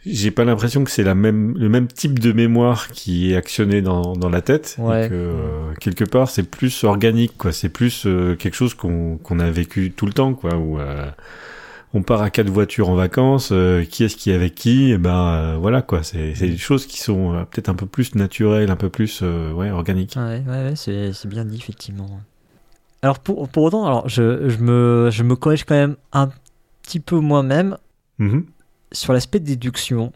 j'ai 0.05 0.29
pas 0.31 0.43
l'impression 0.43 0.83
que 0.83 0.91
c'est 0.91 1.03
la 1.03 1.15
même, 1.15 1.57
le 1.57 1.69
même 1.69 1.87
type 1.87 2.19
de 2.19 2.31
mémoire 2.33 2.89
qui 2.89 3.31
est 3.31 3.35
actionné 3.35 3.81
dans, 3.81 4.13
dans 4.13 4.29
la 4.29 4.41
tête. 4.41 4.75
Et 4.77 4.81
Ouais. 4.81 5.07
que, 5.09 5.15
euh, 5.15 5.73
quelque 5.79 6.03
part, 6.03 6.29
c'est 6.29 6.43
plus 6.43 6.83
organique, 6.83 7.37
quoi. 7.37 7.51
C'est 7.53 7.69
plus 7.69 8.05
euh, 8.05 8.35
quelque 8.35 8.55
chose 8.55 8.73
qu'on, 8.73 9.17
qu'on 9.17 9.39
a 9.39 9.49
vécu 9.49 9.91
tout 9.95 10.05
le 10.05 10.13
temps, 10.13 10.33
quoi. 10.33 10.55
Ou, 10.57 10.77
euh, 10.79 11.09
on 11.93 12.03
part 12.03 12.21
à 12.21 12.29
quatre 12.29 12.49
voitures 12.49 12.89
en 12.89 12.95
vacances, 12.95 13.49
euh, 13.53 13.85
qui 13.85 14.03
est-ce 14.03 14.17
qui 14.17 14.31
est 14.31 14.35
avec 14.35 14.53
qui? 14.53 14.91
Et 14.91 14.97
ben 14.97 15.15
euh, 15.33 15.57
voilà 15.59 15.81
quoi, 15.81 16.03
c'est 16.03 16.35
c'est 16.35 16.47
des 16.49 16.57
choses 16.57 16.85
qui 16.85 16.99
sont 16.99 17.33
euh, 17.33 17.43
peut-être 17.49 17.69
un 17.69 17.75
peu 17.75 17.85
plus 17.85 18.13
naturelles, 18.15 18.69
un 18.69 18.75
peu 18.75 18.89
plus 18.89 19.21
euh, 19.23 19.53
ouais 19.53 19.71
organiques. 19.71 20.15
Ouais, 20.17 20.43
ouais, 20.45 20.63
ouais, 20.65 20.73
c'est 20.75 21.13
c'est 21.13 21.29
bien 21.29 21.45
dit, 21.45 21.55
effectivement. 21.55 22.19
Alors, 23.01 23.19
pour, 23.19 23.47
pour 23.49 23.63
autant, 23.63 23.85
alors, 23.85 24.09
je, 24.09 24.49
je, 24.49 24.57
me, 24.57 25.09
je 25.11 25.23
me 25.23 25.35
corrige 25.35 25.63
quand 25.65 25.75
même 25.75 25.95
un 26.13 26.29
petit 26.81 26.99
peu 26.99 27.19
moi-même 27.19 27.77
Mhm. 28.19 28.45
sur 28.91 29.13
l'aspect 29.13 29.39
de 29.39 29.45
déduction. 29.45 30.11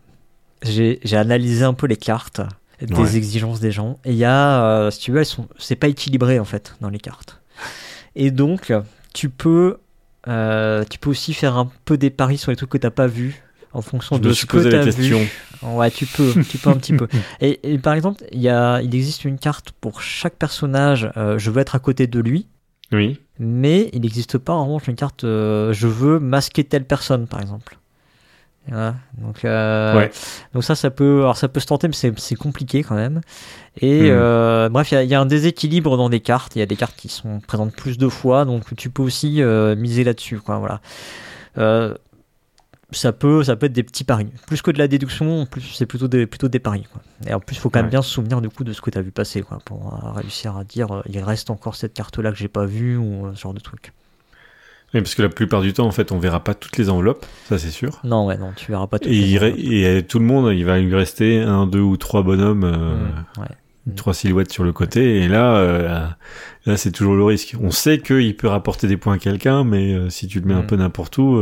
J'ai 0.64 1.00
analysé 1.16 1.64
un 1.64 1.74
peu 1.74 1.88
les 1.88 1.98
cartes 1.98 2.42
des 2.82 2.94
Ouais. 2.96 3.16
exigences 3.16 3.60
des 3.60 3.72
gens. 3.72 4.00
Et 4.06 4.12
il 4.12 4.18
y 4.18 4.26
a, 4.26 4.64
euh, 4.66 4.92
si 4.92 5.00
tu 5.00 5.12
veux, 5.12 5.20
elles 5.20 5.26
sont, 5.26 5.48
c'est 5.60 5.76
pas 5.76 5.88
équilibré 5.88 6.40
en 6.40 6.46
fait 6.46 6.76
dans 6.82 6.90
les 6.90 6.98
cartes. 7.00 7.40
Et 8.16 8.32
donc, 8.32 8.74
tu 9.14 9.30
peux, 9.30 9.78
euh, 10.28 10.84
tu 10.90 10.98
peux 10.98 11.10
aussi 11.12 11.34
faire 11.34 11.58
un 11.58 11.70
peu 11.86 11.98
des 11.98 12.10
paris 12.10 12.38
sur 12.40 12.50
les 12.52 12.58
trucs 12.58 12.70
que 12.72 12.78
t'as 12.80 12.90
pas 12.90 13.08
vus 13.08 13.44
en 13.74 13.82
fonction 13.82 14.16
Je 14.18 14.22
de 14.22 14.34
ce 14.34 14.46
que 14.48 14.58
t'as 14.70 14.84
question. 14.84 15.20
vu. 15.20 15.28
Ouais, 15.62 15.92
tu 15.92 16.06
peux, 16.08 16.34
tu 16.50 16.58
peux 16.58 16.70
un 16.72 16.78
petit 16.78 16.94
peu. 16.94 17.08
Et, 17.40 17.60
et 17.74 17.78
par 17.78 17.94
exemple, 17.94 18.24
il 18.32 18.42
y 18.42 18.50
a, 18.50 18.82
il 18.82 18.94
existe 18.96 19.26
une 19.26 19.38
carte 19.38 19.72
pour 19.80 20.02
chaque 20.02 20.36
personnage. 20.36 21.10
euh, 21.18 21.38
je 21.38 21.52
veux 21.52 21.62
être 21.62 21.76
à 21.76 21.80
côté 21.80 22.08
de 22.08 22.20
lui. 22.20 22.48
Oui. 22.92 23.20
Mais 23.40 23.90
il 23.94 24.02
n'existe 24.02 24.38
pas 24.38 24.54
en 24.54 24.66
revanche 24.66 24.88
une 24.88 24.96
carte 24.96 25.24
euh, 25.24 25.74
je 25.74 25.88
veux 25.88 26.20
masquer 26.20 26.64
telle 26.64 26.86
personne 26.86 27.28
par 27.28 27.42
exemple. 27.42 27.78
Voilà. 28.68 28.94
Donc, 29.18 29.44
euh, 29.44 29.98
Ouais. 29.98 30.12
donc 30.54 30.64
ça, 30.64 30.76
ça 30.76 30.92
peut, 30.92 31.22
alors 31.22 31.36
ça 31.36 31.48
peut 31.48 31.60
se 31.60 31.66
tenter, 31.66 31.88
mais 31.88 31.96
c'est 31.96 32.36
compliqué 32.36 32.84
quand 32.84 32.94
même. 32.96 33.22
Et 33.80 34.02
Mhm. 34.04 34.10
euh, 34.12 34.70
bref, 34.70 34.92
il 34.92 35.02
y 35.02 35.08
y, 35.08 35.16
a 35.16 35.20
un 35.20 35.26
déséquilibre 35.26 35.98
dans 35.98 36.10
des 36.10 36.20
cartes. 36.20 36.56
Il 36.56 36.60
y 36.60 36.62
a 36.62 36.68
des 36.68 36.76
cartes 36.76 36.96
qui 36.96 37.08
sont 37.10 37.40
présentes 37.40 37.74
plus 37.76 37.98
de 37.98 38.08
fois, 38.08 38.46
donc 38.46 38.76
tu 38.78 38.92
peux 38.92 39.02
aussi 39.02 39.42
euh, 39.42 39.76
miser 39.76 40.04
là-dessus. 40.04 40.38
Quoi, 40.38 40.60
voilà. 40.60 40.80
Ça 42.94 43.14
peut, 43.14 43.44
ça 43.44 43.56
peut 43.56 43.68
être 43.68 43.74
des 43.74 43.84
petits 43.84 44.04
paris. 44.04 44.28
Plus 44.48 44.62
que 44.62 44.70
de 44.72 44.78
la 44.78 44.88
déduction, 44.90 45.46
plus 45.46 45.62
c'est 45.62 45.86
plutôt 45.86 46.08
des, 46.10 46.26
plutôt 46.28 46.50
des 46.50 46.60
paris. 46.60 46.86
Quoi. 46.92 47.02
Et 47.26 47.34
en 47.34 47.40
plus, 47.40 47.56
il 47.56 47.60
faut 47.60 47.70
quand 47.70 47.80
même 47.80 47.86
Ouais. 47.86 47.92
bien 47.92 48.02
se 48.02 48.10
souvenir 48.10 48.42
du 48.42 48.50
coup 48.50 48.64
de 48.66 48.74
ce 48.74 48.82
que 48.82 48.90
tu 48.90 48.98
as 48.98 49.02
vu 49.02 49.12
passer, 49.12 49.42
quoi, 49.44 49.60
pour 49.64 49.94
euh, 50.04 50.12
réussir 50.12 50.58
à 50.58 50.64
dire 50.66 50.92
euh, 50.92 51.02
il 51.10 51.20
reste 51.24 51.50
encore 51.50 51.76
cette 51.76 51.94
carte-là 51.94 52.32
que 52.32 52.38
j'ai 52.38 52.50
pas 52.50 52.66
vue 52.66 52.98
ou 52.98 53.28
euh, 53.28 53.32
ce 53.36 53.42
genre 53.42 53.54
de 53.54 53.60
truc. 53.62 53.94
Oui, 54.94 55.00
parce 55.00 55.16
que 55.16 55.22
la 55.22 55.30
plupart 55.30 55.62
du 55.62 55.72
temps, 55.72 55.86
en 55.88 55.92
fait, 55.92 56.12
on 56.12 56.20
verra 56.20 56.44
pas 56.44 56.54
toutes 56.54 56.76
les 56.78 56.90
enveloppes, 56.90 57.26
ça 57.48 57.58
c'est 57.58 57.70
sûr. 57.72 58.02
Non, 58.04 58.26
ouais, 58.26 58.38
non, 58.38 58.52
tu 58.58 58.70
verras 58.72 58.88
pas 58.88 59.00
tout. 59.00 59.08
Et, 59.08 59.16
il 59.16 59.38
re- 59.38 59.56
et 59.58 60.04
tout 60.04 60.20
le 60.20 60.26
monde, 60.26 60.54
il 60.54 60.66
va 60.66 60.78
lui 60.80 60.94
rester 60.94 61.40
un, 61.42 61.66
deux 61.68 61.80
ou 61.80 61.96
trois 61.96 62.24
bonhommes, 62.24 62.66
euh, 62.66 63.42
ouais. 63.42 63.96
trois 63.96 64.14
silhouettes 64.14 64.52
sur 64.52 64.66
le 64.66 64.74
côté. 64.74 65.22
Et 65.22 65.30
là, 65.30 66.18
là, 66.66 66.76
c'est 66.76 66.92
toujours 66.92 67.16
le 67.16 67.24
risque. 67.24 67.56
On 67.62 67.72
sait 67.72 68.00
qu'il 68.00 68.36
peut 68.36 68.50
rapporter 68.50 68.88
des 68.90 68.98
points 68.98 69.14
à 69.14 69.18
quelqu'un, 69.18 69.64
mais 69.64 70.10
si 70.10 70.28
tu 70.28 70.42
le 70.42 70.46
mets 70.48 70.54
un 70.56 70.64
Mm. 70.64 70.68
peu 70.68 70.76
n'importe 70.76 71.18
où, 71.20 71.42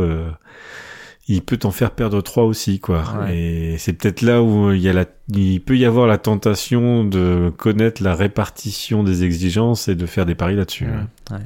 il 1.30 1.44
peut 1.44 1.58
t'en 1.58 1.70
faire 1.70 1.92
perdre 1.92 2.22
trois 2.22 2.44
aussi, 2.44 2.80
quoi. 2.80 3.04
Ouais. 3.20 3.38
Et 3.38 3.78
c'est 3.78 3.94
peut-être 3.94 4.24
là 4.24 4.42
où 4.42 4.72
il 4.72 4.82
y 4.82 4.90
a 4.90 4.94
la, 4.94 5.06
il 5.30 5.62
peut 5.62 5.78
y 5.78 5.86
avoir 5.86 6.08
la 6.08 6.18
tentation 6.18 7.04
de 7.04 7.54
connaître 7.56 8.02
la 8.02 8.16
répartition 8.16 9.04
des 9.04 9.24
exigences 9.24 9.88
et 9.88 9.96
de 9.96 10.08
faire 10.08 10.26
des 10.26 10.34
paris 10.34 10.56
là-dessus. 10.56 10.88
Ouais. 11.30 11.38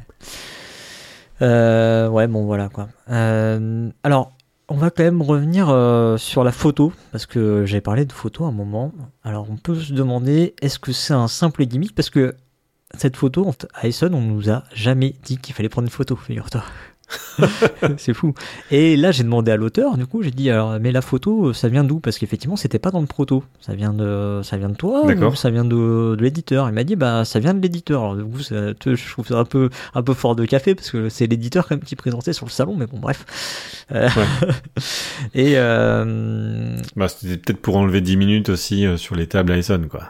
Euh, 1.41 2.07
ouais, 2.07 2.27
bon, 2.27 2.45
voilà 2.45 2.69
quoi. 2.69 2.87
Euh, 3.09 3.89
alors, 4.03 4.31
on 4.69 4.77
va 4.77 4.89
quand 4.89 5.03
même 5.03 5.21
revenir 5.21 5.69
euh, 5.69 6.15
sur 6.15 6.45
la 6.45 6.53
photo, 6.53 6.93
parce 7.11 7.25
que 7.25 7.65
j'avais 7.65 7.81
parlé 7.81 8.05
de 8.05 8.13
photo 8.13 8.45
à 8.45 8.47
un 8.47 8.53
moment. 8.53 8.93
Alors, 9.25 9.47
on 9.51 9.57
peut 9.57 9.75
se 9.75 9.91
demander, 9.91 10.53
est-ce 10.61 10.79
que 10.79 10.93
c'est 10.93 11.13
un 11.13 11.27
simple 11.27 11.65
gimmick? 11.65 11.93
Parce 11.93 12.09
que 12.09 12.35
cette 12.97 13.17
photo, 13.17 13.51
à 13.73 13.87
Essonne, 13.87 14.13
on 14.13 14.21
nous 14.21 14.49
a 14.49 14.63
jamais 14.73 15.13
dit 15.23 15.39
qu'il 15.39 15.53
fallait 15.53 15.67
prendre 15.67 15.87
une 15.87 15.91
photo, 15.91 16.15
figure-toi. 16.15 16.63
c'est 17.97 18.13
fou. 18.13 18.33
Et 18.71 18.95
là, 18.95 19.11
j'ai 19.11 19.23
demandé 19.23 19.51
à 19.51 19.57
l'auteur, 19.57 19.97
du 19.97 20.05
coup, 20.05 20.23
j'ai 20.23 20.31
dit, 20.31 20.49
alors, 20.49 20.79
mais 20.79 20.91
la 20.91 21.01
photo, 21.01 21.53
ça 21.53 21.67
vient 21.67 21.83
d'où? 21.83 21.99
Parce 21.99 22.17
qu'effectivement, 22.17 22.55
c'était 22.55 22.79
pas 22.79 22.91
dans 22.91 23.01
le 23.01 23.07
proto. 23.07 23.43
Ça 23.59 23.73
vient 23.75 23.93
de, 23.93 24.41
ça 24.43 24.57
vient 24.57 24.69
de 24.69 24.75
toi 24.75 25.03
D'accord. 25.05 25.33
ou 25.33 25.35
ça 25.35 25.49
vient 25.49 25.65
de, 25.65 26.15
de 26.15 26.23
l'éditeur? 26.23 26.67
Il 26.69 26.73
m'a 26.73 26.83
dit, 26.83 26.95
bah, 26.95 27.25
ça 27.25 27.39
vient 27.39 27.53
de 27.53 27.61
l'éditeur. 27.61 28.01
Alors, 28.01 28.15
du 28.15 28.23
coup, 28.23 28.39
ça- 28.39 28.73
je 28.85 29.11
trouve 29.11 29.27
ça 29.27 29.37
un 29.39 29.45
peu, 29.45 29.69
un 29.93 30.01
peu 30.03 30.13
fort 30.13 30.35
de 30.35 30.45
café 30.45 30.75
parce 30.75 30.89
que 30.91 31.09
c'est 31.09 31.27
l'éditeur 31.27 31.67
quand 31.67 31.75
même 31.75 31.83
qui 31.83 31.95
présentait 31.95 32.33
sur 32.33 32.45
le 32.45 32.51
salon, 32.51 32.75
mais 32.77 32.87
bon, 32.87 32.99
bref. 32.99 33.25
Euh, 33.91 34.07
et 35.35 35.53
euh, 35.57 36.77
Bah, 36.95 37.07
c'était 37.07 37.37
peut-être 37.37 37.61
pour 37.61 37.77
enlever 37.77 38.01
10 38.01 38.17
minutes 38.17 38.49
aussi 38.49 38.85
euh, 38.85 38.97
sur 38.97 39.15
les 39.15 39.27
tables 39.27 39.51
à 39.51 39.57
Essonne, 39.57 39.87
quoi. 39.87 40.03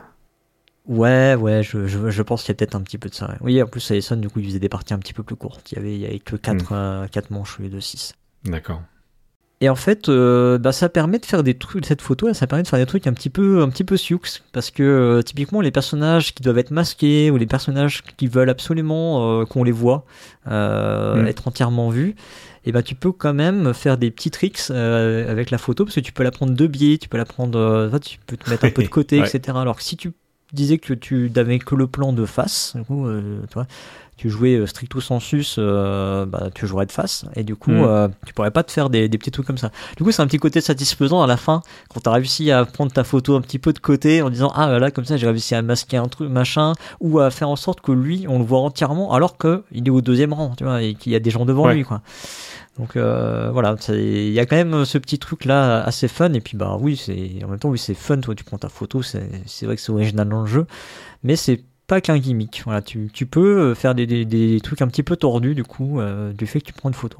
Ouais, 0.87 1.35
ouais, 1.35 1.63
je, 1.63 1.87
je, 1.87 2.09
je 2.09 2.21
pense 2.21 2.41
qu'il 2.43 2.49
y 2.49 2.51
a 2.51 2.55
peut-être 2.55 2.75
un 2.75 2.81
petit 2.81 2.97
peu 2.97 3.09
de 3.09 3.15
ça. 3.15 3.27
ouais. 3.29 3.37
Oui, 3.41 3.61
en 3.61 3.67
plus, 3.67 3.91
Essonne, 3.91 4.21
du 4.21 4.29
coup, 4.29 4.39
il 4.39 4.45
faisait 4.47 4.59
des 4.59 4.69
parties 4.69 4.93
un 4.93 4.99
petit 4.99 5.13
peu 5.13 5.23
plus 5.23 5.35
courtes. 5.35 5.71
Il 5.71 5.75
y 5.75 5.79
avait, 5.79 5.93
il 5.93 5.99
y 5.99 6.05
avait 6.05 6.19
que 6.19 6.35
4 6.35 7.07
quatre 7.11 7.31
manches 7.31 7.59
au 7.59 7.63
lieu 7.63 7.69
de 7.69 7.79
6. 7.79 8.13
D'accord. 8.45 8.81
Et 9.61 9.69
en 9.69 9.75
fait, 9.75 10.09
euh, 10.09 10.57
bah, 10.57 10.73
ça 10.73 10.89
permet 10.89 11.19
de 11.19 11.25
faire 11.25 11.41
des 11.41 11.53
trucs, 11.57 11.85
cette 11.85 12.01
photo, 12.01 12.27
là, 12.27 12.33
ça 12.33 12.47
permet 12.47 12.63
de 12.63 12.67
faire 12.67 12.79
des 12.79 12.85
trucs 12.85 13.07
un 13.07 13.13
petit 13.13 13.29
peu, 13.29 13.61
un 13.61 13.69
petit 13.69 13.85
peu 13.85 13.95
sioux, 13.95 14.19
parce 14.51 14.71
que 14.71 14.83
euh, 14.83 15.21
typiquement 15.21 15.61
les 15.61 15.71
personnages 15.71 16.33
qui 16.33 16.43
doivent 16.43 16.57
être 16.57 16.71
masqués 16.71 17.31
ou 17.31 17.37
les 17.37 17.45
personnages 17.45 18.01
qui 18.17 18.27
veulent 18.27 18.49
absolument 18.49 19.39
euh, 19.41 19.45
qu'on 19.45 19.63
les 19.63 19.71
voit 19.71 20.03
euh, 20.47 21.23
Mm. 21.23 21.27
être 21.27 21.47
entièrement 21.47 21.89
vus, 21.91 22.15
et 22.65 22.73
ben 22.73 22.81
tu 22.81 22.95
peux 22.95 23.13
quand 23.13 23.33
même 23.33 23.73
faire 23.73 23.97
des 23.97 24.11
petits 24.11 24.31
tricks 24.31 24.59
euh, 24.69 25.31
avec 25.31 25.49
la 25.49 25.57
photo, 25.57 25.85
parce 25.85 25.95
que 25.95 26.01
tu 26.01 26.11
peux 26.11 26.23
la 26.23 26.31
prendre 26.31 26.53
de 26.53 26.67
biais, 26.67 26.97
tu 26.97 27.07
peux 27.07 27.17
la 27.17 27.23
prendre, 27.25 27.57
euh, 27.57 27.99
tu 27.99 28.19
peux 28.27 28.35
te 28.35 28.49
mettre 28.49 28.65
un 28.65 28.69
peu 28.69 28.83
de 28.83 28.87
côté, 28.89 29.21
Ouais. 29.21 29.29
etc. 29.33 29.57
Alors 29.57 29.77
que 29.77 29.83
si 29.83 29.95
tu 29.95 30.11
disais 30.53 30.77
que 30.77 30.93
tu 30.93 31.31
n'avais 31.35 31.59
que 31.59 31.75
le 31.75 31.87
plan 31.87 32.13
de 32.13 32.25
face, 32.25 32.73
du 32.75 32.83
coup, 32.83 33.07
euh, 33.07 33.39
tu 34.15 34.29
jouais 34.29 34.55
euh, 34.55 34.67
stricto 34.67 35.01
sensus, 35.01 35.55
euh, 35.57 36.25
bah, 36.27 36.49
tu 36.53 36.67
jouerais 36.67 36.85
de 36.85 36.91
face, 36.91 37.25
et 37.35 37.43
du 37.43 37.55
coup, 37.55 37.71
Mm. 37.71 37.83
euh, 37.83 38.07
tu 38.27 38.33
pourrais 38.33 38.51
pas 38.51 38.63
te 38.63 38.71
faire 38.71 38.89
des, 38.91 39.09
des 39.09 39.17
petits 39.17 39.31
trucs 39.31 39.47
comme 39.47 39.57
ça. 39.57 39.71
Du 39.97 40.03
coup, 40.03 40.11
c'est 40.11 40.21
un 40.21 40.27
petit 40.27 40.37
côté 40.37 40.61
satisfaisant 40.61 41.21
à 41.23 41.27
la 41.27 41.35
fin, 41.35 41.61
quand 41.89 41.99
tu 41.99 42.07
as 42.09 42.11
réussi 42.11 42.51
à 42.51 42.63
prendre 42.65 42.91
ta 42.91 43.03
photo 43.03 43.35
un 43.35 43.41
petit 43.41 43.57
peu 43.59 43.73
de 43.73 43.79
côté 43.79 44.21
en 44.21 44.29
disant 44.29 44.51
Ah 44.55 44.77
là, 44.79 44.91
comme 44.91 45.05
ça, 45.05 45.17
j'ai 45.17 45.27
réussi 45.27 45.55
à 45.55 45.61
masquer 45.63 45.97
un 45.97 46.07
truc, 46.07 46.29
machin, 46.29 46.73
ou 47.01 47.19
à 47.19 47.31
faire 47.31 47.49
en 47.49 47.55
sorte 47.55 47.81
que 47.81 47.91
lui, 47.91 48.25
on 48.29 48.37
le 48.37 48.45
voit 48.45 48.59
entièrement, 48.59 49.13
alors 49.13 49.37
qu'il 49.37 49.87
est 49.87 49.89
au 49.89 50.01
deuxième 50.01 50.31
rang, 50.33 50.53
tu 50.55 50.63
vois, 50.63 50.83
et 50.83 50.93
qu'il 50.93 51.11
y 51.11 51.15
a 51.15 51.19
des 51.19 51.31
gens 51.31 51.45
devant 51.45 51.65
Ouais. 51.65 51.73
lui, 51.73 51.83
quoi. 51.83 52.01
Donc 52.77 52.95
euh, 52.95 53.51
voilà, 53.51 53.75
il 53.89 54.31
y 54.31 54.39
a 54.39 54.45
quand 54.47 54.55
même 54.55 54.83
ce 54.83 54.97
petit 54.97 55.19
truc 55.19 55.45
là 55.45 55.83
assez 55.83 56.07
fun 56.07 56.33
et 56.33 56.41
puis 56.41 56.57
bah 56.57 56.77
oui, 56.79 56.97
c'est 56.97 57.43
en 57.43 57.49
même 57.49 57.59
temps 57.59 57.69
oui 57.69 57.77
c'est 57.77 57.93
fun, 57.93 58.19
toi 58.19 58.33
tu 58.33 58.43
prends 58.43 58.57
ta 58.57 58.69
photo, 58.69 59.03
c'est 59.03 59.19
vrai 59.63 59.75
que 59.75 59.81
c'est 59.81 59.91
original 59.91 60.27
dans 60.27 60.41
le 60.41 60.47
jeu, 60.47 60.65
mais 61.23 61.35
c'est 61.35 61.63
pas 61.85 62.01
qu'un 62.01 62.17
gimmick. 62.17 62.63
Voilà, 62.65 62.81
tu, 62.81 63.09
peux 63.29 63.59
euh, 63.59 63.75
faire 63.75 63.93
des, 63.93 64.07
des, 64.07 64.25
des 64.25 64.59
trucs 64.61 64.81
un 64.81 64.87
petit 64.87 65.03
peu 65.03 65.15
tordus 65.17 65.53
du 65.53 65.63
coup 65.63 65.99
euh, 65.99 66.33
du 66.33 66.47
fait 66.47 66.61
que 66.61 66.65
tu 66.65 66.73
prends 66.73 66.89
une 66.89 66.95
photo. 66.95 67.19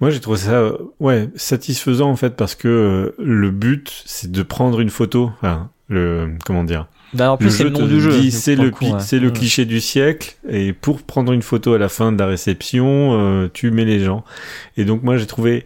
Moi, 0.00 0.10
j'ai 0.10 0.20
trouvé 0.20 0.38
ça, 0.38 0.54
euh, 0.54 0.76
ouais, 0.98 1.30
satisfaisant 1.36 2.10
en 2.10 2.16
fait 2.16 2.36
parce 2.36 2.54
que 2.54 2.68
euh, 2.68 3.14
le 3.18 3.50
but, 3.50 4.02
c'est 4.06 4.30
de 4.30 4.42
prendre 4.42 4.80
une 4.80 4.90
photo. 4.90 5.30
Enfin, 5.36 5.70
le, 5.88 6.36
comment 6.44 6.64
dire 6.64 6.88
Bah, 7.14 7.32
en 7.32 7.36
plus 7.36 7.50
c'est 7.50 7.64
le 7.64 7.70
nom 7.70 7.86
du 7.86 8.00
jeu. 8.00 8.30
c'est 8.30 8.56
le, 8.56 8.70
coup, 8.70 8.86
ouais. 8.86 9.00
c'est 9.00 9.18
le 9.18 9.30
cliché 9.30 9.64
du 9.64 9.80
siècle. 9.80 10.36
Et 10.48 10.72
pour 10.72 11.02
prendre 11.02 11.32
une 11.32 11.42
photo 11.42 11.74
à 11.74 11.78
la 11.78 11.88
fin 11.88 12.12
de 12.12 12.18
la 12.18 12.26
réception, 12.26 13.18
euh, 13.18 13.48
tu 13.52 13.70
mets 13.70 13.84
les 13.84 14.00
gens. 14.00 14.24
Et 14.76 14.84
donc 14.84 15.02
moi, 15.02 15.16
j'ai 15.16 15.26
trouvé, 15.26 15.64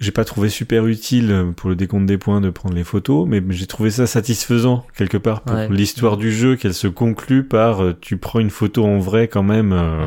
j'ai 0.00 0.10
pas 0.10 0.24
trouvé 0.24 0.48
super 0.48 0.86
utile 0.86 1.30
euh, 1.30 1.52
pour 1.52 1.70
le 1.70 1.76
décompte 1.76 2.06
des 2.06 2.18
points 2.18 2.40
de 2.40 2.50
prendre 2.50 2.74
les 2.74 2.84
photos, 2.84 3.26
mais 3.28 3.42
j'ai 3.50 3.66
trouvé 3.66 3.90
ça 3.90 4.06
satisfaisant 4.06 4.84
quelque 4.96 5.16
part 5.16 5.42
pour 5.42 5.56
Ouais. 5.56 5.68
l'histoire 5.70 6.16
du 6.16 6.32
jeu 6.32 6.56
qu'elle 6.56 6.74
se 6.74 6.88
conclut 6.88 7.44
par 7.44 7.82
euh, 7.82 7.96
tu 8.00 8.16
prends 8.16 8.40
une 8.40 8.50
photo 8.50 8.84
en 8.84 8.98
vrai 8.98 9.28
quand 9.28 9.42
même 9.44 9.72
euh, 9.72 10.04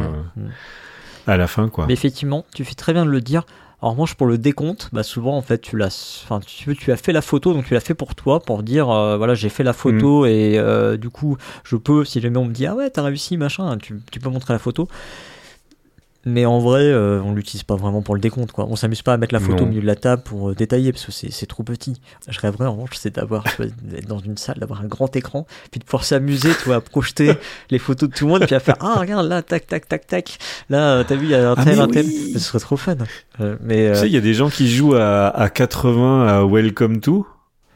à 1.27 1.37
la 1.37 1.47
fin 1.47 1.69
quoi. 1.69 1.85
Mais 1.87 1.93
effectivement, 1.93 2.45
tu 2.53 2.63
fais 2.65 2.75
très 2.75 2.93
bien 2.93 3.05
de 3.05 3.11
le 3.11 3.21
dire. 3.21 3.45
En 3.81 3.91
revanche, 3.91 4.15
pour 4.15 4.27
le 4.27 4.37
décompte, 4.37 4.89
bah 4.91 5.03
souvent 5.03 5.37
en 5.37 5.41
fait, 5.41 5.59
tu 5.61 5.77
l'as, 5.77 6.21
enfin, 6.25 6.41
tu, 6.45 6.75
tu 6.75 6.91
as 6.91 6.97
fait 6.97 7.13
la 7.13 7.21
photo, 7.21 7.53
donc 7.53 7.65
tu 7.65 7.73
l'as 7.73 7.79
fait 7.79 7.93
pour 7.93 8.13
toi, 8.13 8.41
pour 8.41 8.61
dire, 8.61 8.89
euh, 8.89 9.15
voilà, 9.15 9.35
j'ai 9.35 9.47
fait 9.47 9.63
la 9.63 9.71
photo 9.71 10.25
et 10.25 10.57
euh, 10.57 10.97
du 10.97 11.09
coup, 11.09 11.37
je 11.63 11.77
peux, 11.77 12.03
si 12.03 12.19
jamais 12.19 12.37
on 12.37 12.45
me 12.45 12.51
dit, 12.53 12.65
ah 12.65 12.75
ouais, 12.75 12.89
t'as 12.89 13.03
réussi, 13.03 13.37
machin, 13.37 13.77
tu, 13.77 14.01
tu 14.11 14.19
peux 14.19 14.29
montrer 14.29 14.53
la 14.53 14.59
photo. 14.59 14.89
Mais 16.25 16.45
en 16.45 16.59
vrai, 16.59 16.81
euh, 16.83 17.21
on 17.23 17.33
l'utilise 17.33 17.63
pas 17.63 17.75
vraiment 17.77 18.01
pour 18.01 18.13
le 18.13 18.19
décompte, 18.19 18.51
quoi. 18.51 18.65
On 18.69 18.75
s'amuse 18.75 19.01
pas 19.01 19.13
à 19.13 19.17
mettre 19.17 19.33
la 19.33 19.39
photo 19.39 19.55
Non. 19.59 19.63
au 19.63 19.65
milieu 19.67 19.81
de 19.81 19.85
la 19.87 19.95
table 19.95 20.21
pour 20.21 20.49
euh, 20.49 20.53
détailler, 20.55 20.91
parce 20.91 21.05
que 21.05 21.13
c'est 21.13 21.31
c'est 21.31 21.45
trop 21.45 21.63
petit. 21.63 22.01
Je 22.27 22.37
rêverais 22.39 22.65
en 22.65 22.73
revanche, 22.73 22.89
c'est 22.95 23.15
d'avoir, 23.15 23.43
d'être 23.83 24.05
dans 24.07 24.19
une 24.19 24.35
salle, 24.37 24.57
d'avoir 24.59 24.81
un 24.81 24.87
grand 24.87 25.15
écran, 25.15 25.47
puis 25.71 25.79
de 25.79 25.85
pouvoir 25.85 26.03
s'amuser, 26.03 26.49
tu 26.59 26.65
vois, 26.65 26.75
à 26.75 26.81
projeter 26.81 27.33
les 27.69 27.79
photos 27.79 28.09
de 28.09 28.13
tout 28.13 28.25
le 28.25 28.31
monde, 28.31 28.45
puis 28.45 28.53
à 28.55 28.59
faire, 28.59 28.75
ah 28.81 28.95
regarde 28.99 29.27
là, 29.29 29.41
tac, 29.41 29.65
tac, 29.65 29.87
tac, 29.87 30.07
tac. 30.07 30.37
Là, 30.69 30.97
euh, 30.97 31.03
t'as 31.07 31.15
vu, 31.15 31.27
il 31.27 31.31
y 31.31 31.35
a 31.35 31.51
un 31.51 31.55
Ah, 31.57 31.63
tel, 31.63 31.79
un 31.79 31.87
tel. 31.87 32.05
oui. 32.05 32.31
Ce 32.33 32.39
serait 32.39 32.59
trop 32.59 32.75
fun. 32.75 32.95
Euh, 33.39 33.55
mais 33.61 33.87
euh, 33.87 33.93
Tu 33.93 33.99
sais, 34.01 34.07
il 34.07 34.13
y 34.13 34.17
a 34.17 34.21
des 34.21 34.33
gens 34.33 34.49
qui 34.49 34.69
jouent 34.69 34.95
à, 34.95 35.27
à 35.29 35.49
80 35.49 36.27
à 36.27 36.43
Welcome 36.45 36.99
to 36.99 37.25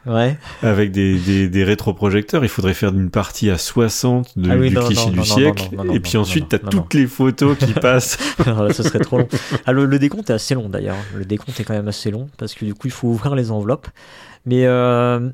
ouais. 0.05 0.37
avec 0.61 0.91
des, 0.91 1.17
des, 1.17 1.49
des 1.49 1.63
rétroprojecteurs. 1.63 2.43
Il 2.43 2.49
faudrait 2.49 2.73
faire 2.73 2.93
une 2.93 3.09
partie 3.09 3.49
à 3.49 3.57
60 3.57 4.37
de, 4.37 4.49
Ah 4.51 4.55
oui, 4.55 4.69
du 4.69 4.75
non, 4.75 4.85
cliché 4.85 5.05
non, 5.05 5.11
du 5.11 5.17
non, 5.17 5.23
siècle. 5.23 5.69
et 5.93 5.99
puis 5.99 6.17
ensuite, 6.17 6.49
t'as 6.49 6.59
toutes 6.59 6.93
les 6.93 7.07
photos 7.07 7.57
qui 7.57 7.73
passent. 7.81 8.17
Alors 8.45 8.63
là, 8.63 8.73
ce 8.73 8.83
serait 8.83 8.99
trop 8.99 9.17
long. 9.17 9.27
Ah, 9.65 9.71
le, 9.71 9.85
le 9.85 9.99
décompte 9.99 10.29
est 10.29 10.33
assez 10.33 10.55
long 10.55 10.69
d'ailleurs. 10.69 10.97
Le 11.15 11.25
décompte 11.25 11.59
est 11.59 11.63
quand 11.63 11.73
même 11.73 11.87
assez 11.87 12.11
long 12.11 12.29
parce 12.37 12.53
que 12.53 12.65
du 12.65 12.73
coup, 12.73 12.87
il 12.87 12.91
faut 12.91 13.07
ouvrir 13.07 13.35
les 13.35 13.51
enveloppes. 13.51 13.87
Mais 14.45 14.65
euh, 14.65 15.29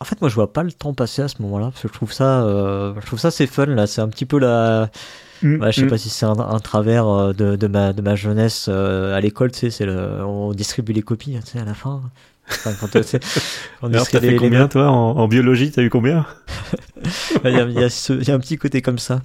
en 0.00 0.04
fait, 0.04 0.20
moi, 0.20 0.28
je 0.28 0.34
vois 0.34 0.52
pas 0.52 0.62
le 0.62 0.72
temps 0.72 0.94
passer 0.94 1.22
à 1.22 1.28
ce 1.28 1.40
moment-là 1.42 1.66
parce 1.66 1.82
que 1.82 1.88
je 1.88 1.92
trouve 1.92 2.12
ça, 2.12 2.42
euh, 2.44 2.94
je 3.00 3.06
trouve 3.06 3.18
ça 3.18 3.30
c'est 3.30 3.46
fun 3.46 3.66
là. 3.66 3.86
C'est 3.86 4.00
un 4.00 4.08
petit 4.08 4.26
peu 4.26 4.38
la, 4.38 4.90
Mm, 5.42 5.60
ouais, 5.60 5.72
je 5.72 5.80
sais 5.80 5.86
mm. 5.86 5.90
pas 5.90 5.98
si 5.98 6.08
c'est 6.08 6.26
un, 6.26 6.60
travers 6.60 7.08
euh, 7.08 7.32
de, 7.32 7.56
de, 7.56 7.66
ma, 7.66 7.92
de 7.92 8.00
ma 8.00 8.14
jeunesse 8.14 8.66
euh, 8.68 9.14
à 9.14 9.20
l'école, 9.20 9.50
tu 9.52 9.58
sais, 9.58 9.70
c'est 9.70 9.86
le, 9.86 10.24
on 10.24 10.52
distribue 10.52 10.92
les 10.92 11.02
copies, 11.02 11.36
tu 11.44 11.52
sais, 11.52 11.58
à 11.58 11.64
la 11.64 11.74
fin. 11.74 12.02
Enfin, 12.52 12.72
quand 12.80 12.88
t'as 12.90 13.02
fait 13.02 14.36
combien, 14.36 14.68
toi, 14.68 14.90
en, 14.90 15.16
en 15.16 15.28
biologie, 15.28 15.70
t'as 15.70 15.82
eu 15.82 15.90
combien? 15.90 16.26
Il, 17.44 17.50
y 17.50 17.56
a, 17.56 17.62
il, 17.62 17.72
y 17.72 17.82
a 17.82 18.06
il 18.10 18.28
y, 18.28 18.30
a 18.30 18.34
un 18.34 18.38
petit 18.38 18.56
côté 18.56 18.80
comme 18.80 18.98
ça, 18.98 19.22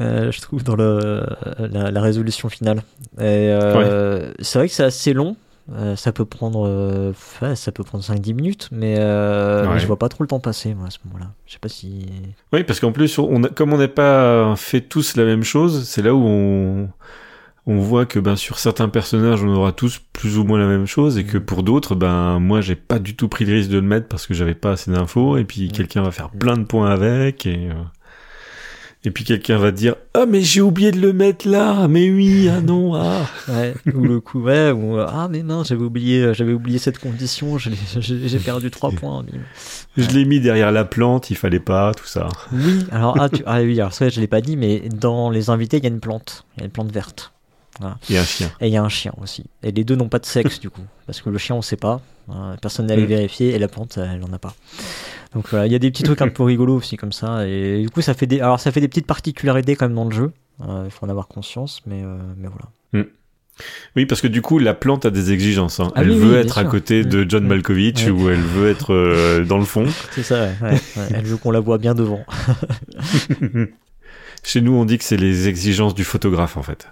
euh, 0.00 0.30
je 0.30 0.40
trouve, 0.42 0.62
dans 0.62 0.76
le, 0.76 1.24
la, 1.58 1.90
la 1.90 2.00
résolution 2.02 2.50
finale. 2.50 2.82
Euh, 3.20 4.32
c'est 4.40 4.58
vrai 4.58 4.68
que 4.68 4.74
c'est 4.74 4.84
assez 4.84 5.14
long, 5.14 5.36
euh, 5.72 5.94
ça 5.96 6.12
peut 6.12 6.24
prendre 6.24 7.12
ça 7.54 7.70
peut 7.72 7.84
prendre 7.84 8.02
5-10 8.02 8.34
minutes 8.34 8.68
mais, 8.72 8.98
euh, 8.98 9.78
je 9.78 9.86
vois 9.86 9.98
pas 9.98 10.08
trop 10.08 10.24
le 10.24 10.28
temps 10.28 10.40
passer 10.40 10.74
moi 10.74 10.88
à 10.88 10.90
ce 10.90 10.98
moment-là. 11.04 11.30
Je 11.46 11.52
sais 11.52 11.58
pas 11.60 11.68
si 11.68 12.06
oui 12.52 12.64
parce 12.64 12.80
qu'en 12.80 12.92
plus 12.92 13.18
on 13.18 13.42
comme 13.42 13.72
on 13.72 13.78
n'est 13.78 13.86
pas 13.86 14.54
fait 14.56 14.80
tous 14.80 15.16
la 15.16 15.24
même 15.24 15.44
chose 15.44 15.88
c'est 15.88 16.02
là 16.02 16.12
où 16.12 16.24
on 16.26 16.88
on 17.66 17.78
voit 17.78 18.06
que 18.06 18.18
ben 18.18 18.36
sur 18.36 18.58
certains 18.58 18.88
personnages 18.88 19.42
on 19.42 19.48
aura 19.48 19.72
tous 19.72 20.00
plus 20.12 20.38
ou 20.38 20.44
moins 20.44 20.58
la 20.58 20.66
même 20.66 20.86
chose 20.86 21.18
et 21.18 21.24
que 21.24 21.38
mm. 21.38 21.44
pour 21.44 21.62
d'autres 21.62 21.94
ben 21.94 22.38
moi 22.38 22.60
j'ai 22.60 22.76
pas 22.76 22.98
du 22.98 23.16
tout 23.16 23.28
pris 23.28 23.44
le 23.44 23.54
risque 23.54 23.70
de 23.70 23.78
le 23.78 23.86
mettre 23.86 24.08
parce 24.08 24.26
que 24.26 24.34
j'avais 24.34 24.54
pas 24.54 24.72
assez 24.72 24.90
d'infos 24.90 25.36
et 25.36 25.44
puis 25.44 25.68
mm. 25.68 25.72
quelqu'un 25.72 26.02
va 26.02 26.10
faire 26.10 26.30
plein 26.30 26.56
de 26.56 26.64
points 26.64 26.90
avec 26.90 27.46
et 27.46 27.68
et 29.02 29.10
puis 29.10 29.24
quelqu'un 29.24 29.56
va 29.56 29.70
dire 29.70 29.94
ah 30.12 30.26
mais 30.26 30.42
j'ai 30.42 30.60
oublié 30.60 30.90
de 30.90 31.00
le 31.00 31.14
mettre 31.14 31.48
là 31.48 31.88
mais 31.88 32.10
oui 32.10 32.50
ah 32.50 32.60
non 32.60 32.94
ah 32.94 33.26
ouais, 33.48 33.74
ou 33.94 34.00
le 34.00 34.20
coup 34.20 34.42
ouais 34.42 34.72
ou 34.72 34.98
ah 34.98 35.26
mais 35.30 35.42
non 35.42 35.64
j'avais 35.64 35.82
oublié 35.82 36.34
j'avais 36.34 36.52
oublié 36.52 36.78
cette 36.78 36.98
condition 36.98 37.56
j'ai 37.56 38.38
perdu 38.38 38.70
trois 38.70 38.90
points 38.90 39.24
je 39.96 40.08
l'ai 40.10 40.24
mis 40.24 40.40
derrière 40.40 40.70
la 40.70 40.84
plante 40.84 41.30
il 41.30 41.36
fallait 41.36 41.60
pas 41.60 41.94
tout 41.94 42.06
ça. 42.06 42.28
Oui 42.52 42.86
alors 42.92 43.16
ah, 43.18 43.28
tu, 43.28 43.42
ah 43.46 43.60
oui 43.62 43.80
alors 43.80 43.92
ça 43.92 44.08
je 44.08 44.20
l'ai 44.20 44.26
pas 44.26 44.40
dit 44.40 44.56
mais 44.56 44.88
dans 44.88 45.30
les 45.30 45.50
invités 45.50 45.78
il 45.78 45.84
y 45.84 45.86
a 45.86 45.90
une 45.90 46.00
plante. 46.00 46.44
Il 46.56 46.60
y 46.60 46.62
a 46.62 46.66
une 46.66 46.72
plante 46.72 46.92
verte 46.92 47.32
voilà. 47.78 47.98
Et 48.10 48.18
un 48.18 48.24
chien. 48.24 48.50
Et 48.60 48.66
il 48.66 48.72
y 48.72 48.76
a 48.76 48.82
un 48.82 48.88
chien 48.88 49.12
aussi. 49.20 49.44
Et 49.62 49.70
les 49.70 49.84
deux 49.84 49.96
n'ont 49.96 50.08
pas 50.08 50.18
de 50.18 50.26
sexe 50.26 50.60
du 50.60 50.70
coup. 50.70 50.84
Parce 51.06 51.20
que 51.20 51.30
le 51.30 51.38
chien 51.38 51.56
on 51.56 51.62
sait 51.62 51.76
pas. 51.76 52.00
Hein, 52.28 52.56
personne 52.60 52.86
n'allait 52.86 53.02
mm. 53.02 53.06
vérifier 53.06 53.54
et 53.54 53.58
la 53.58 53.68
plante 53.68 53.98
elle 53.98 54.22
en 54.24 54.32
a 54.32 54.38
pas. 54.38 54.54
Donc 55.34 55.48
voilà, 55.48 55.66
il 55.66 55.72
y 55.72 55.76
a 55.76 55.78
des 55.78 55.90
petits 55.90 56.02
trucs 56.02 56.22
un 56.22 56.28
peu 56.28 56.42
rigolos 56.42 56.76
aussi 56.76 56.96
comme 56.96 57.12
ça. 57.12 57.46
Et 57.46 57.82
du 57.82 57.90
coup, 57.90 58.02
ça 58.02 58.14
fait 58.14 58.26
des, 58.26 58.40
alors 58.40 58.58
ça 58.58 58.72
fait 58.72 58.80
des 58.80 58.88
petites 58.88 59.06
particularités 59.06 59.76
quand 59.76 59.86
même 59.86 59.94
dans 59.94 60.06
le 60.06 60.14
jeu. 60.14 60.32
Euh, 60.62 60.82
il 60.84 60.90
faut 60.90 61.06
en 61.06 61.08
avoir 61.08 61.28
conscience, 61.28 61.82
mais, 61.86 62.02
euh, 62.02 62.18
mais 62.36 62.48
voilà. 62.48 62.70
Hmm. 62.92 63.08
Oui, 63.94 64.06
parce 64.06 64.20
que 64.20 64.26
du 64.26 64.42
coup, 64.42 64.58
la 64.58 64.74
plante 64.74 65.06
a 65.06 65.10
des 65.10 65.32
exigences. 65.32 65.80
Hein. 65.80 65.92
Ah 65.94 66.00
elle 66.02 66.10
veut 66.10 66.36
être 66.36 66.58
à 66.58 66.64
côté 66.64 67.04
de 67.04 67.28
John 67.28 67.46
Malkovich 67.46 68.08
ou 68.08 68.30
elle 68.30 68.40
veut 68.40 68.70
être 68.70 68.92
euh, 68.94 69.44
dans 69.44 69.58
le 69.58 69.64
fond. 69.64 69.86
C'est 70.12 70.22
ça, 70.22 70.48
ouais, 70.62 70.80
elle 71.14 71.24
veut 71.24 71.36
qu'on 71.36 71.50
la 71.50 71.60
voit 71.60 71.78
bien 71.78 71.94
devant. 71.94 72.24
Chez 74.42 74.62
nous, 74.62 74.72
on 74.72 74.86
dit 74.86 74.96
que 74.96 75.04
c'est 75.04 75.18
les 75.18 75.48
exigences 75.48 75.94
du 75.94 76.02
photographe, 76.02 76.56
en 76.56 76.62
fait. 76.62 76.88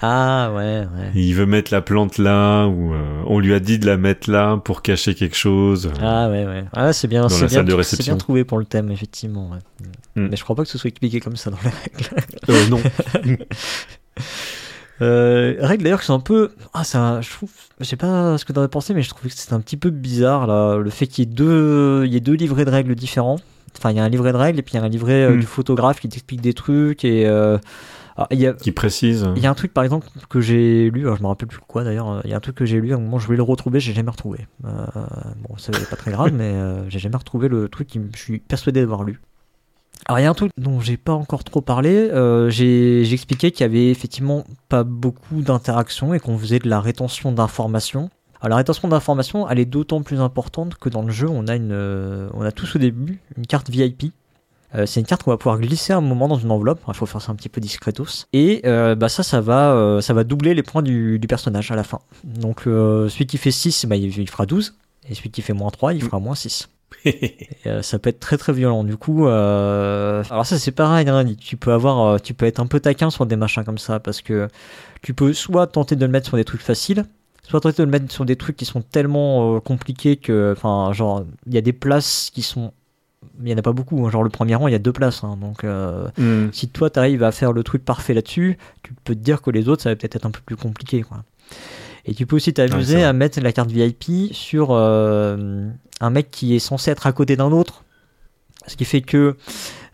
Ah 0.00 0.52
ouais, 0.54 0.80
ouais. 0.80 1.10
Il 1.14 1.34
veut 1.34 1.46
mettre 1.46 1.72
la 1.72 1.80
plante 1.80 2.18
là, 2.18 2.66
ou 2.66 2.92
euh, 2.92 3.22
on 3.26 3.40
lui 3.40 3.52
a 3.52 3.58
dit 3.58 3.78
de 3.80 3.86
la 3.86 3.96
mettre 3.96 4.30
là 4.30 4.56
pour 4.56 4.82
cacher 4.82 5.14
quelque 5.14 5.36
chose. 5.36 5.90
Ah 6.00 6.30
ouais, 6.30 6.46
ouais. 6.46 6.64
Ah 6.72 6.92
c'est 6.92 7.08
bien, 7.08 7.28
c'est 7.28 7.46
bien, 7.46 7.64
bien, 7.64 8.16
trouvé 8.16 8.44
pour 8.44 8.58
le 8.58 8.64
thème, 8.64 8.92
effectivement. 8.92 9.50
Hmm. 10.14 10.28
Mais 10.28 10.36
je 10.36 10.44
crois 10.44 10.54
pas 10.54 10.62
que 10.62 10.68
ce 10.68 10.78
soit 10.78 10.88
expliqué 10.88 11.18
comme 11.20 11.36
ça 11.36 11.50
dans 11.50 11.58
les 11.64 11.70
règles. 11.70 12.28
Euh, 12.48 12.68
non. 12.68 12.80
euh, 15.02 15.56
règles 15.58 15.82
d'ailleurs 15.82 16.00
qui 16.00 16.06
sont 16.06 16.14
un 16.14 16.20
peu, 16.20 16.52
ah 16.74 16.84
ça, 16.84 17.20
je 17.20 17.30
trouve, 17.30 17.50
je 17.80 17.84
sais 17.84 17.96
pas 17.96 18.38
ce 18.38 18.44
que 18.44 18.52
t'en 18.52 18.62
as 18.62 18.68
pensé, 18.68 18.94
mais 18.94 19.02
je 19.02 19.08
trouve 19.08 19.22
que 19.22 19.36
c'est 19.36 19.52
un 19.52 19.60
petit 19.60 19.76
peu 19.76 19.90
bizarre 19.90 20.46
là, 20.46 20.76
le 20.76 20.90
fait 20.90 21.08
qu'il 21.08 21.24
y 21.24 21.28
ait 21.28 21.34
deux, 21.34 22.04
il 22.06 22.12
y 22.12 22.16
ait 22.16 22.20
deux 22.20 22.34
livrets 22.34 22.64
de 22.64 22.70
règles 22.70 22.94
différents. 22.94 23.40
Enfin, 23.76 23.90
il 23.90 23.96
y 23.96 24.00
a 24.00 24.04
un 24.04 24.08
livret 24.08 24.32
de 24.32 24.36
règles 24.36 24.58
et 24.60 24.62
puis 24.62 24.74
il 24.74 24.76
y 24.78 24.80
a 24.80 24.84
un 24.84 24.88
livret 24.88 25.24
euh, 25.24 25.34
hmm. 25.34 25.40
du 25.40 25.46
photographe 25.46 25.98
qui 25.98 26.08
t'explique 26.08 26.40
des 26.40 26.54
trucs 26.54 27.04
et 27.04 27.28
ah, 28.20 28.26
y 28.32 28.46
a, 28.46 28.52
qui 28.52 28.72
précise. 28.72 29.28
Il 29.36 29.42
y 29.42 29.46
a 29.46 29.50
un 29.50 29.54
truc 29.54 29.72
par 29.72 29.84
exemple 29.84 30.08
que 30.28 30.40
j'ai 30.40 30.90
lu, 30.90 31.02
alors 31.02 31.16
je 31.16 31.22
me 31.22 31.28
rappelle 31.28 31.46
plus 31.46 31.60
quoi 31.60 31.84
d'ailleurs. 31.84 32.20
Il 32.24 32.30
y 32.30 32.34
a 32.34 32.36
un 32.36 32.40
truc 32.40 32.56
que 32.56 32.66
j'ai 32.66 32.80
lu 32.80 32.92
à 32.92 32.96
un 32.96 32.98
moment, 32.98 33.20
je 33.20 33.26
voulais 33.26 33.36
le 33.36 33.44
retrouver, 33.44 33.78
j'ai 33.78 33.92
jamais 33.92 34.10
retrouvé. 34.10 34.48
Euh, 34.64 34.86
bon, 35.48 35.54
c'est 35.56 35.88
pas 35.88 35.94
très 35.94 36.10
grave, 36.10 36.32
mais 36.34 36.52
euh, 36.52 36.90
j'ai 36.90 36.98
jamais 36.98 37.16
retrouvé 37.16 37.46
le 37.46 37.68
truc 37.68 37.86
qui 37.86 38.00
je 38.16 38.18
suis 38.18 38.40
persuadé 38.40 38.80
d'avoir 38.80 39.04
lu. 39.04 39.20
Alors 40.06 40.18
il 40.18 40.22
y 40.22 40.26
a 40.26 40.30
un 40.30 40.34
truc 40.34 40.50
dont 40.58 40.80
j'ai 40.80 40.96
pas 40.96 41.12
encore 41.12 41.44
trop 41.44 41.60
parlé. 41.60 42.10
Euh, 42.10 42.50
j'ai 42.50 43.12
expliqué 43.12 43.52
qu'il 43.52 43.60
y 43.60 43.64
avait 43.64 43.88
effectivement 43.90 44.44
pas 44.68 44.82
beaucoup 44.82 45.40
d'interactions 45.42 46.12
et 46.12 46.18
qu'on 46.18 46.36
faisait 46.38 46.58
de 46.58 46.68
la 46.68 46.80
rétention 46.80 47.30
d'informations. 47.30 48.10
Alors 48.40 48.50
la 48.50 48.56
rétention 48.56 48.88
d'informations, 48.88 49.48
elle 49.48 49.60
est 49.60 49.64
d'autant 49.64 50.02
plus 50.02 50.20
importante 50.20 50.74
que 50.74 50.88
dans 50.88 51.02
le 51.02 51.12
jeu, 51.12 51.28
on 51.28 51.46
a 51.46 51.54
une, 51.54 52.28
on 52.34 52.42
a 52.42 52.50
tous 52.50 52.74
au 52.74 52.78
début 52.80 53.20
une 53.36 53.46
carte 53.46 53.70
VIP 53.70 54.12
euh, 54.74 54.84
c'est 54.86 55.00
une 55.00 55.06
carte 55.06 55.22
qu'on 55.22 55.30
va 55.30 55.38
pouvoir 55.38 55.58
glisser 55.58 55.92
un 55.92 56.00
moment 56.00 56.28
dans 56.28 56.38
une 56.38 56.50
enveloppe. 56.50 56.80
Il 56.88 56.94
faut 56.94 57.06
faire 57.06 57.22
ça 57.22 57.32
un 57.32 57.34
petit 57.34 57.48
peu 57.48 57.60
discretos. 57.60 58.26
Et 58.32 58.62
euh, 58.66 58.94
bah 58.94 59.08
ça, 59.08 59.22
ça 59.22 59.40
va, 59.40 59.72
euh, 59.72 60.00
ça 60.00 60.12
va 60.12 60.24
doubler 60.24 60.54
les 60.54 60.62
points 60.62 60.82
du, 60.82 61.20
personnage 61.28 61.70
à 61.70 61.76
la 61.76 61.84
fin. 61.84 62.00
Donc 62.24 62.62
celui 62.64 63.26
qui 63.26 63.38
fait 63.38 63.50
6, 63.50 63.86
bah, 63.86 63.96
il, 63.96 64.30
fera 64.30 64.46
12. 64.46 64.74
Et 65.08 65.14
celui 65.14 65.30
qui 65.30 65.42
fait 65.42 65.52
moins 65.52 65.70
3, 65.70 65.94
il 65.94 66.02
fera 66.02 66.18
moins 66.18 66.34
6. 66.34 66.68
ça 67.82 67.98
peut 67.98 68.10
être 68.10 68.20
très 68.20 68.36
très 68.36 68.52
violent. 68.52 68.84
Du 68.84 68.96
coup, 68.96 69.26
alors 69.26 70.46
ça 70.46 70.58
c'est 70.58 70.72
pareil. 70.72 71.08
Hein, 71.08 71.24
tu 71.38 71.56
peux 71.56 71.72
avoir, 71.72 72.20
tu 72.20 72.34
peux 72.34 72.46
être 72.46 72.60
un 72.60 72.66
peu 72.66 72.80
taquin 72.80 73.10
sur 73.10 73.24
des 73.26 73.36
machins 73.36 73.64
comme 73.64 73.78
ça 73.78 74.00
parce 74.00 74.20
que 74.20 74.48
tu 75.02 75.14
peux 75.14 75.32
soit 75.32 75.66
tenter 75.66 75.96
de 75.96 76.04
le 76.04 76.10
mettre 76.10 76.26
sur 76.26 76.36
des 76.36 76.44
trucs 76.44 76.62
faciles, 76.62 77.04
soit 77.42 77.60
tenter 77.60 77.82
de 77.82 77.84
le 77.84 77.90
mettre 77.90 78.12
sur 78.12 78.24
des 78.24 78.36
trucs 78.36 78.56
qui 78.56 78.64
sont 78.64 78.82
tellement 78.82 79.60
compliqués 79.60 80.16
que, 80.16 80.54
enfin, 80.56 80.92
genre, 80.92 81.24
il 81.46 81.54
y 81.54 81.58
a 81.58 81.62
des 81.62 81.72
places 81.72 82.30
qui 82.34 82.42
sont 82.42 82.72
il 83.38 83.44
n'y 83.44 83.54
en 83.54 83.58
a 83.58 83.62
pas 83.62 83.72
beaucoup. 83.72 84.06
Hein. 84.06 84.10
Genre 84.10 84.22
le 84.22 84.30
premier 84.30 84.54
rang, 84.54 84.68
il 84.68 84.72
y 84.72 84.74
a 84.74 84.80
deux 84.80 84.92
places. 84.92 85.24
Hein. 85.24 85.36
Donc 85.40 85.64
euh, 85.64 86.08
hmm. 86.18 86.52
si 86.52 86.68
toi, 86.68 86.90
tu 86.90 86.98
arrives 86.98 87.22
à 87.22 87.32
faire 87.32 87.52
le 87.52 87.62
truc 87.62 87.84
parfait 87.84 88.14
là-dessus, 88.14 88.58
tu 88.82 88.92
peux 89.04 89.14
te 89.14 89.20
dire 89.20 89.42
que 89.42 89.50
les 89.50 89.68
autres, 89.68 89.82
ça 89.82 89.90
va 89.90 89.96
peut-être 89.96 90.16
être 90.16 90.26
un 90.26 90.30
peu 90.30 90.40
plus 90.44 90.56
compliqué. 90.56 91.02
Quoi. 91.02 91.24
Et 92.04 92.14
tu 92.14 92.26
peux 92.26 92.36
aussi 92.36 92.52
t'amuser 92.52 93.04
à 93.04 93.12
mettre 93.12 93.40
la 93.40 93.52
carte 93.52 93.70
VIP 93.70 94.32
sur 94.32 94.68
euh, 94.70 95.68
un 96.00 96.10
mec 96.10 96.30
qui 96.30 96.54
est 96.54 96.58
censé 96.58 96.90
être 96.90 97.06
à 97.06 97.12
côté 97.12 97.36
d'un 97.36 97.52
autre. 97.52 97.84
Ce 98.66 98.76
qui 98.76 98.84
fait 98.84 99.00
que 99.00 99.36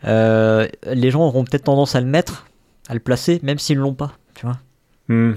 euh, 0.05 0.67
les 0.91 1.11
gens 1.11 1.21
auront 1.21 1.43
peut-être 1.43 1.65
tendance 1.65 1.95
à 1.95 2.01
le 2.01 2.07
mettre, 2.07 2.45
à 2.89 2.93
le 2.93 2.99
placer, 2.99 3.39
même 3.43 3.59
s'ils 3.59 3.77
ne 3.77 3.83
l'ont 3.83 3.93
pas. 3.93 4.13
Tu 4.33 4.45
vois 4.45 4.59
hmm. 5.07 5.35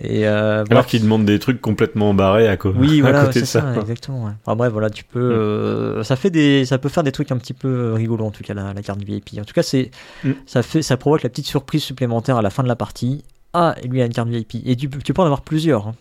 Et 0.00 0.28
euh, 0.28 0.64
Alors 0.70 0.86
qu'ils 0.86 1.02
demandent 1.02 1.24
des 1.24 1.40
trucs 1.40 1.60
complètement 1.60 2.14
barrés 2.14 2.46
à, 2.46 2.56
co 2.56 2.70
oui, 2.70 3.00
voilà, 3.02 3.22
à 3.22 3.26
côté 3.26 3.40
de 3.40 3.46
ça. 3.46 3.74
exactement. 3.80 4.26
Ouais. 4.26 4.32
Enfin 4.44 4.54
bref, 4.54 4.72
voilà, 4.72 4.90
tu 4.90 5.02
peux, 5.02 5.18
mm. 5.18 5.32
euh, 5.32 6.02
ça 6.04 6.14
fait 6.14 6.30
des, 6.30 6.64
ça 6.64 6.78
peut 6.78 6.88
faire 6.88 7.02
des 7.02 7.10
trucs 7.10 7.32
un 7.32 7.36
petit 7.36 7.52
peu 7.52 7.94
rigolos 7.94 8.26
en 8.26 8.30
tout 8.30 8.44
cas 8.44 8.54
la, 8.54 8.72
la 8.72 8.82
carte 8.82 9.02
VIP. 9.02 9.30
En 9.40 9.44
tout 9.44 9.54
cas, 9.54 9.64
c'est, 9.64 9.90
mm. 10.22 10.32
ça 10.46 10.62
fait, 10.62 10.82
ça 10.82 10.96
provoque 10.96 11.22
la 11.22 11.28
petite 11.28 11.46
surprise 11.46 11.82
supplémentaire 11.82 12.36
à 12.36 12.42
la 12.42 12.50
fin 12.50 12.62
de 12.62 12.68
la 12.68 12.76
partie. 12.76 13.24
Ah, 13.52 13.74
lui 13.84 14.00
a 14.00 14.04
une 14.04 14.12
carte 14.12 14.28
VIP. 14.28 14.56
Et 14.64 14.76
tu, 14.76 14.88
tu 14.88 15.12
peux 15.12 15.22
en 15.22 15.24
avoir 15.24 15.42
plusieurs. 15.42 15.88
Hein. 15.88 15.94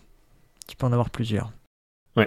Tu 0.67 0.75
peux 0.75 0.85
en 0.85 0.91
avoir 0.91 1.09
plusieurs. 1.09 1.51
Ouais. 2.15 2.25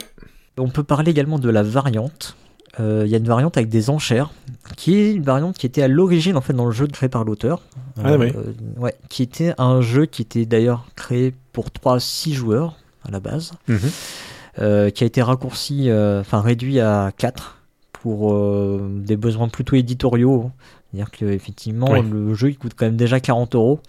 On 0.58 0.68
peut 0.68 0.82
parler 0.82 1.10
également 1.10 1.38
de 1.38 1.50
la 1.50 1.62
variante. 1.62 2.36
Euh, 2.78 3.02
il 3.04 3.10
y 3.10 3.14
a 3.14 3.18
une 3.18 3.26
variante 3.26 3.56
avec 3.56 3.68
des 3.68 3.90
enchères, 3.90 4.30
qui 4.76 4.94
est 4.94 5.12
une 5.12 5.24
variante 5.24 5.58
qui 5.58 5.66
était 5.66 5.82
à 5.82 5.88
l'origine 5.88 6.36
en 6.36 6.40
fait 6.40 6.52
dans 6.52 6.66
le 6.66 6.72
jeu 6.72 6.86
créé 6.86 7.08
par 7.08 7.24
l'auteur. 7.24 7.62
Ah, 8.02 8.16
oui. 8.16 8.32
Euh, 8.36 8.52
ouais, 8.80 8.94
qui 9.08 9.22
était 9.22 9.54
un 9.58 9.80
jeu 9.80 10.06
qui 10.06 10.22
était 10.22 10.46
d'ailleurs 10.46 10.86
créé 10.94 11.34
pour 11.52 11.70
3 11.70 11.98
6 11.98 12.34
joueurs 12.34 12.76
à 13.04 13.10
la 13.10 13.18
base, 13.18 13.52
mhm. 13.66 13.78
euh, 14.60 14.90
qui 14.90 15.02
a 15.02 15.06
été 15.06 15.20
raccourci, 15.20 15.90
enfin 15.92 16.40
réduit 16.40 16.80
à 16.80 17.10
4 17.16 17.56
pour 17.92 18.38
des 18.80 19.16
besoins 19.16 19.48
plutôt 19.48 19.76
éditoriaux. 19.76 20.50
C'est-à-dire 20.92 21.10
qu'effectivement, 21.10 22.00
le 22.00 22.34
jeu 22.34 22.50
il 22.50 22.58
coûte 22.58 22.72
quand 22.76 22.86
même 22.86 22.96
déjà 22.96 23.20
40 23.20 23.54
euros. 23.56 23.80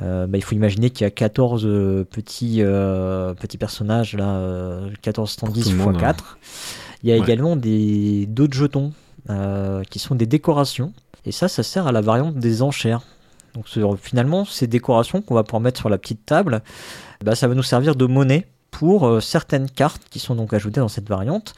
Bah, 0.00 0.26
il 0.34 0.42
faut 0.42 0.54
imaginer 0.54 0.90
qu'il 0.90 1.04
y 1.04 1.06
a 1.06 1.10
14 1.10 1.62
petits, 2.10 2.62
petits 2.62 3.58
personnages, 3.58 4.14
là, 4.14 4.80
14 5.00 5.30
standis 5.30 5.60
x 5.60 5.74
4. 5.98 6.38
Il 7.02 7.10
y 7.10 7.12
a 7.12 7.16
également 7.16 7.56
des 7.56 8.26
d'autres 8.26 8.54
jetons 8.54 8.92
euh, 9.30 9.82
qui 9.90 9.98
sont 9.98 10.14
des 10.14 10.26
décorations. 10.26 10.92
Et 11.24 11.32
ça, 11.32 11.48
ça 11.48 11.62
sert 11.62 11.86
à 11.86 11.92
la 11.92 12.00
variante 12.00 12.36
des 12.36 12.62
enchères. 12.62 13.02
Donc 13.54 13.66
finalement, 14.00 14.44
ces 14.44 14.66
décorations 14.66 15.20
qu'on 15.20 15.34
va 15.34 15.44
pouvoir 15.44 15.60
mettre 15.60 15.78
sur 15.78 15.88
la 15.88 15.98
petite 15.98 16.24
table, 16.24 16.62
bah, 17.22 17.34
ça 17.34 17.48
va 17.48 17.54
nous 17.54 17.62
servir 17.62 17.96
de 17.96 18.06
monnaie 18.06 18.46
pour 18.70 19.06
euh, 19.06 19.20
certaines 19.20 19.68
cartes 19.68 20.02
qui 20.10 20.18
sont 20.18 20.34
donc 20.34 20.54
ajoutées 20.54 20.80
dans 20.80 20.88
cette 20.88 21.08
variante. 21.08 21.54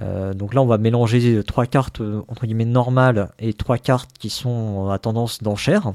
Euh, 0.00 0.34
donc 0.34 0.54
là, 0.54 0.62
on 0.62 0.66
va 0.66 0.78
mélanger 0.78 1.42
trois 1.44 1.66
cartes 1.66 2.00
entre 2.28 2.46
guillemets 2.46 2.64
normales 2.64 3.30
et 3.38 3.54
trois 3.54 3.78
cartes 3.78 4.10
qui 4.18 4.30
sont 4.30 4.90
à 4.90 4.98
tendance 4.98 5.42
d'enchères. 5.42 5.92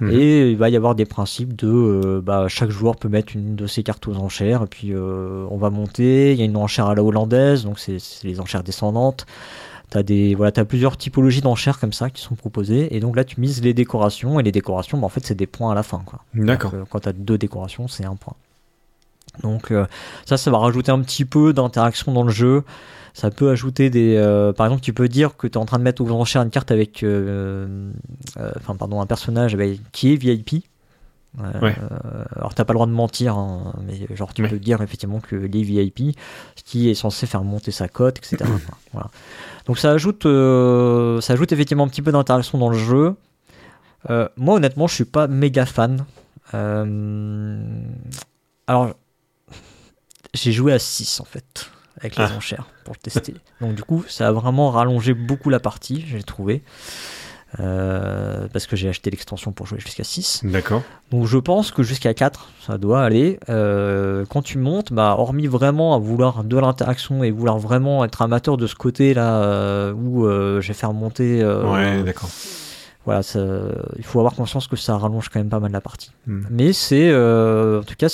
Mhm. 0.00 0.10
Et 0.10 0.50
il 0.50 0.56
va 0.56 0.68
y 0.68 0.76
avoir 0.76 0.94
des 0.94 1.06
principes 1.06 1.56
de 1.56 1.68
euh, 1.68 2.20
bah, 2.22 2.46
chaque 2.48 2.70
joueur 2.70 2.96
peut 2.96 3.08
mettre 3.08 3.34
une 3.34 3.56
de 3.56 3.66
ses 3.66 3.82
cartes 3.82 4.06
aux 4.08 4.16
enchères, 4.16 4.62
et 4.62 4.66
puis 4.66 4.92
euh, 4.92 5.46
on 5.50 5.56
va 5.56 5.70
monter. 5.70 6.32
Il 6.32 6.38
y 6.38 6.42
a 6.42 6.44
une 6.44 6.56
enchère 6.56 6.86
à 6.86 6.94
la 6.94 7.02
hollandaise, 7.02 7.64
donc 7.64 7.78
c'est 7.78 7.98
les 8.24 8.40
enchères 8.40 8.62
descendantes. 8.62 9.26
T'as 9.90 10.02
des 10.02 10.34
voilà, 10.34 10.52
as 10.56 10.64
plusieurs 10.64 10.96
typologies 10.96 11.42
d'enchères 11.42 11.78
comme 11.78 11.92
ça 11.92 12.10
qui 12.10 12.20
sont 12.20 12.34
proposées, 12.34 12.94
et 12.96 13.00
donc 13.00 13.14
là 13.16 13.24
tu 13.24 13.40
mises 13.40 13.62
les 13.62 13.72
décorations, 13.72 14.40
et 14.40 14.42
les 14.42 14.52
décorations, 14.52 14.98
bah, 14.98 15.06
en 15.06 15.10
fait 15.10 15.24
c'est 15.24 15.36
des 15.36 15.46
points 15.46 15.72
à 15.72 15.74
la 15.74 15.82
fin. 15.82 16.02
D'accord. 16.34 16.72
Euh, 16.74 16.84
quand 16.90 17.00
tu 17.00 17.08
as 17.08 17.12
deux 17.12 17.38
décorations, 17.38 17.86
c'est 17.86 18.04
un 18.04 18.16
point. 18.16 18.34
Donc 19.42 19.70
euh, 19.70 19.86
ça, 20.24 20.36
ça 20.36 20.50
va 20.50 20.58
rajouter 20.58 20.90
un 20.90 21.00
petit 21.00 21.24
peu 21.24 21.52
d'interaction 21.52 22.12
dans 22.12 22.22
le 22.22 22.32
jeu. 22.32 22.64
Ça 23.18 23.30
peut 23.30 23.48
ajouter 23.50 23.88
des... 23.88 24.14
euh, 24.16 24.52
par 24.52 24.66
exemple, 24.66 24.82
tu 24.82 24.92
peux 24.92 25.08
dire 25.08 25.38
que 25.38 25.46
tu 25.46 25.54
es 25.54 25.56
en 25.56 25.64
train 25.64 25.78
de 25.78 25.82
mettre 25.82 26.02
aux 26.02 26.10
enchères 26.10 26.42
une 26.42 26.50
carte 26.50 26.70
avec... 26.70 27.02
euh, 27.02 27.90
euh, 28.36 28.52
Enfin, 28.58 28.76
pardon, 28.76 29.00
un 29.00 29.06
personnage 29.06 29.54
avec, 29.54 29.80
qui 29.92 30.12
est 30.12 30.16
VIP. 30.16 30.64
Ouais. 31.38 31.74
alors 32.34 32.54
t'as 32.54 32.64
pas 32.64 32.72
le 32.72 32.76
droit 32.76 32.86
de 32.86 32.92
mentir, 32.92 33.36
hein, 33.36 33.74
mais 33.86 34.06
genre 34.16 34.32
tu 34.34 34.42
Ouais. 34.42 34.48
peux 34.50 34.58
dire 34.58 34.80
effectivement 34.82 35.20
que 35.20 35.34
les 35.36 35.62
VIP, 35.62 36.14
ce 36.56 36.62
qui 36.62 36.90
est 36.90 36.94
censé 36.94 37.26
faire 37.26 37.42
monter 37.42 37.70
sa 37.70 37.88
cote, 37.88 38.18
etc. 38.18 38.38
voilà. 38.92 39.10
Donc 39.66 39.78
ça 39.78 39.92
ajoute, 39.92 40.24
ça 40.24 41.32
ajoute 41.32 41.52
effectivement 41.52 41.84
un 41.84 41.88
petit 41.88 42.02
peu 42.02 42.12
d'interaction 42.12 42.58
dans 42.58 42.68
le 42.70 42.76
jeu. 42.78 43.14
Moi 44.08 44.54
honnêtement, 44.56 44.86
je 44.88 44.94
suis 44.94 45.04
pas 45.06 45.26
méga 45.26 45.64
fan. 45.66 46.04
Alors 48.66 48.94
j'ai 50.34 50.52
joué 50.52 50.72
à 50.72 50.78
6 50.78 51.20
en 51.20 51.24
fait 51.24 51.70
avec 51.98 52.16
les 52.16 52.24
Ah. 52.24 52.36
enchères 52.36 52.66
pour 52.84 52.94
le 52.94 53.00
tester. 53.00 53.34
Donc 53.60 53.74
du 53.74 53.82
coup, 53.82 54.04
ça 54.08 54.28
a 54.28 54.32
vraiment 54.32 54.70
rallongé 54.70 55.14
beaucoup 55.14 55.50
la 55.50 55.60
partie, 55.60 56.04
j'ai 56.08 56.22
trouvé. 56.22 56.62
Euh, 57.60 58.48
parce 58.52 58.66
que 58.66 58.76
j'ai 58.76 58.88
acheté 58.88 59.10
l'extension 59.10 59.52
pour 59.52 59.66
jouer 59.66 59.78
jusqu'à 59.78 60.04
6. 60.04 60.40
D'accord. 60.44 60.82
Donc 61.10 61.26
je 61.26 61.38
pense 61.38 61.70
que 61.70 61.82
jusqu'à 61.82 62.12
4, 62.12 62.48
ça 62.66 62.76
doit 62.76 63.02
aller. 63.02 63.38
Euh, 63.48 64.26
quand 64.28 64.42
tu 64.42 64.58
montes, 64.58 64.92
bah, 64.92 65.14
hormis 65.16 65.46
vraiment 65.46 65.94
à 65.94 65.98
vouloir 65.98 66.44
de 66.44 66.58
l'interaction 66.58 67.22
et 67.24 67.30
vouloir 67.30 67.58
vraiment 67.58 68.04
être 68.04 68.20
amateur 68.20 68.56
de 68.56 68.66
ce 68.66 68.74
côté-là 68.74 69.36
euh, 69.42 69.92
où 69.94 70.24
je 70.26 70.66
vais 70.68 70.74
faire 70.74 70.92
monter... 70.92 71.42
ouais, 71.44 72.02
d'accord. 72.02 72.28
voilà, 73.06 73.22
ça- 73.22 73.40
il 73.96 74.04
faut 74.04 74.18
avoir 74.18 74.34
conscience 74.34 74.66
que 74.66 74.76
ça 74.76 74.98
rallonge 74.98 75.28
quand 75.30 75.38
même 75.38 75.48
pas 75.48 75.60
mal 75.60 75.72
la 75.72 75.80
partie. 75.80 76.10
Hmm. 76.26 76.42
Mais 76.50 76.72
c'est, 76.74 77.10
en 77.14 77.82
tout 77.84 77.94
cas, 77.96 78.08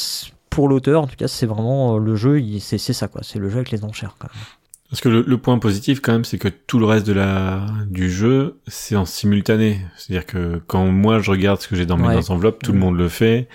pour 0.55 0.69
l'auteur, 0.69 1.03
en 1.03 1.07
tout 1.07 1.17
cas, 1.17 1.29
c'est 1.29 1.47
vraiment 1.47 1.97
euh, 1.97 1.99
le 1.99 2.15
jeu, 2.15 2.41
c'est 2.61 2.79
ça 2.79 3.09
quoi, 3.09 3.23
c'est 3.25 3.39
le 3.39 3.49
jeu 3.49 3.57
avec 3.57 3.71
les 3.71 3.85
enchères 3.85 4.15
quand 4.19 4.29
même. 4.33 4.45
Parce 4.91 5.01
que 5.01 5.09
le, 5.09 5.25
le 5.27 5.39
point 5.39 5.59
positif 5.59 6.01
quand 6.03 6.13
même, 6.13 6.25
c'est 6.27 6.37
que 6.39 6.49
tout 6.49 6.79
le 6.79 6.85
reste 6.85 7.07
de 7.07 7.15
la 7.15 7.65
du 7.87 8.11
jeu, 8.11 8.59
c'est 8.67 8.95
en 8.95 9.07
simultané. 9.07 9.81
C'est-à-dire 9.97 10.27
que 10.27 10.61
quand 10.67 10.85
moi 10.87 11.19
je 11.19 11.31
regarde 11.31 11.61
ce 11.63 11.69
que 11.69 11.77
j'ai 11.77 11.87
dans 11.87 11.97
mes 11.97 12.07
Ouais. 12.09 12.31
enveloppes, 12.31 12.63
tout 12.63 12.73
le 12.73 12.79
Mhm. 12.79 12.85
monde 12.85 12.97
le 12.99 13.09
fait. 13.09 13.49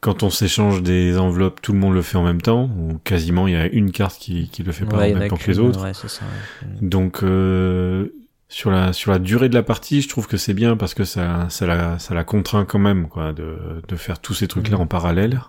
Quand 0.00 0.24
on 0.24 0.30
s'échange 0.30 0.82
des 0.82 1.18
enveloppes, 1.18 1.62
tout 1.62 1.72
le 1.72 1.78
monde 1.78 1.94
le 1.94 2.02
fait 2.02 2.18
en 2.18 2.24
même 2.24 2.42
temps. 2.42 2.68
Ou 2.78 2.98
quasiment, 3.04 3.46
il 3.46 3.52
y 3.54 3.56
a 3.56 3.66
une 3.66 3.92
carte 3.92 4.18
qui, 4.18 4.48
qui 4.50 4.62
le 4.64 4.72
fait 4.72 4.84
pas 4.86 4.98
Ouais, 4.98 5.14
en 5.14 5.18
même 5.20 5.28
temps 5.28 5.36
que 5.36 5.50
les 5.50 5.58
autres. 5.60 5.82
ouais, 5.84 5.94
ça, 5.94 6.06
ouais. 6.06 6.68
Donc 6.82 7.22
euh, 7.22 8.08
sur 8.48 8.70
la 8.72 8.92
sur 8.92 9.12
la 9.12 9.18
durée 9.20 9.48
de 9.48 9.54
la 9.54 9.62
partie, 9.62 10.02
je 10.02 10.08
trouve 10.08 10.26
que 10.26 10.36
c'est 10.36 10.54
bien 10.54 10.76
parce 10.76 10.94
que 10.94 11.04
ça 11.04 11.46
ça 11.48 11.66
la 11.66 11.98
ça 12.00 12.12
la 12.14 12.24
contraint 12.24 12.64
quand 12.64 12.78
même 12.80 13.06
quoi 13.08 13.32
de 13.32 13.56
de 13.86 13.96
faire 13.96 14.18
tous 14.18 14.34
ces 14.34 14.48
trucs 14.48 14.68
là 14.68 14.76
Mhm. 14.78 14.82
en 14.82 14.86
parallèle. 14.86 15.40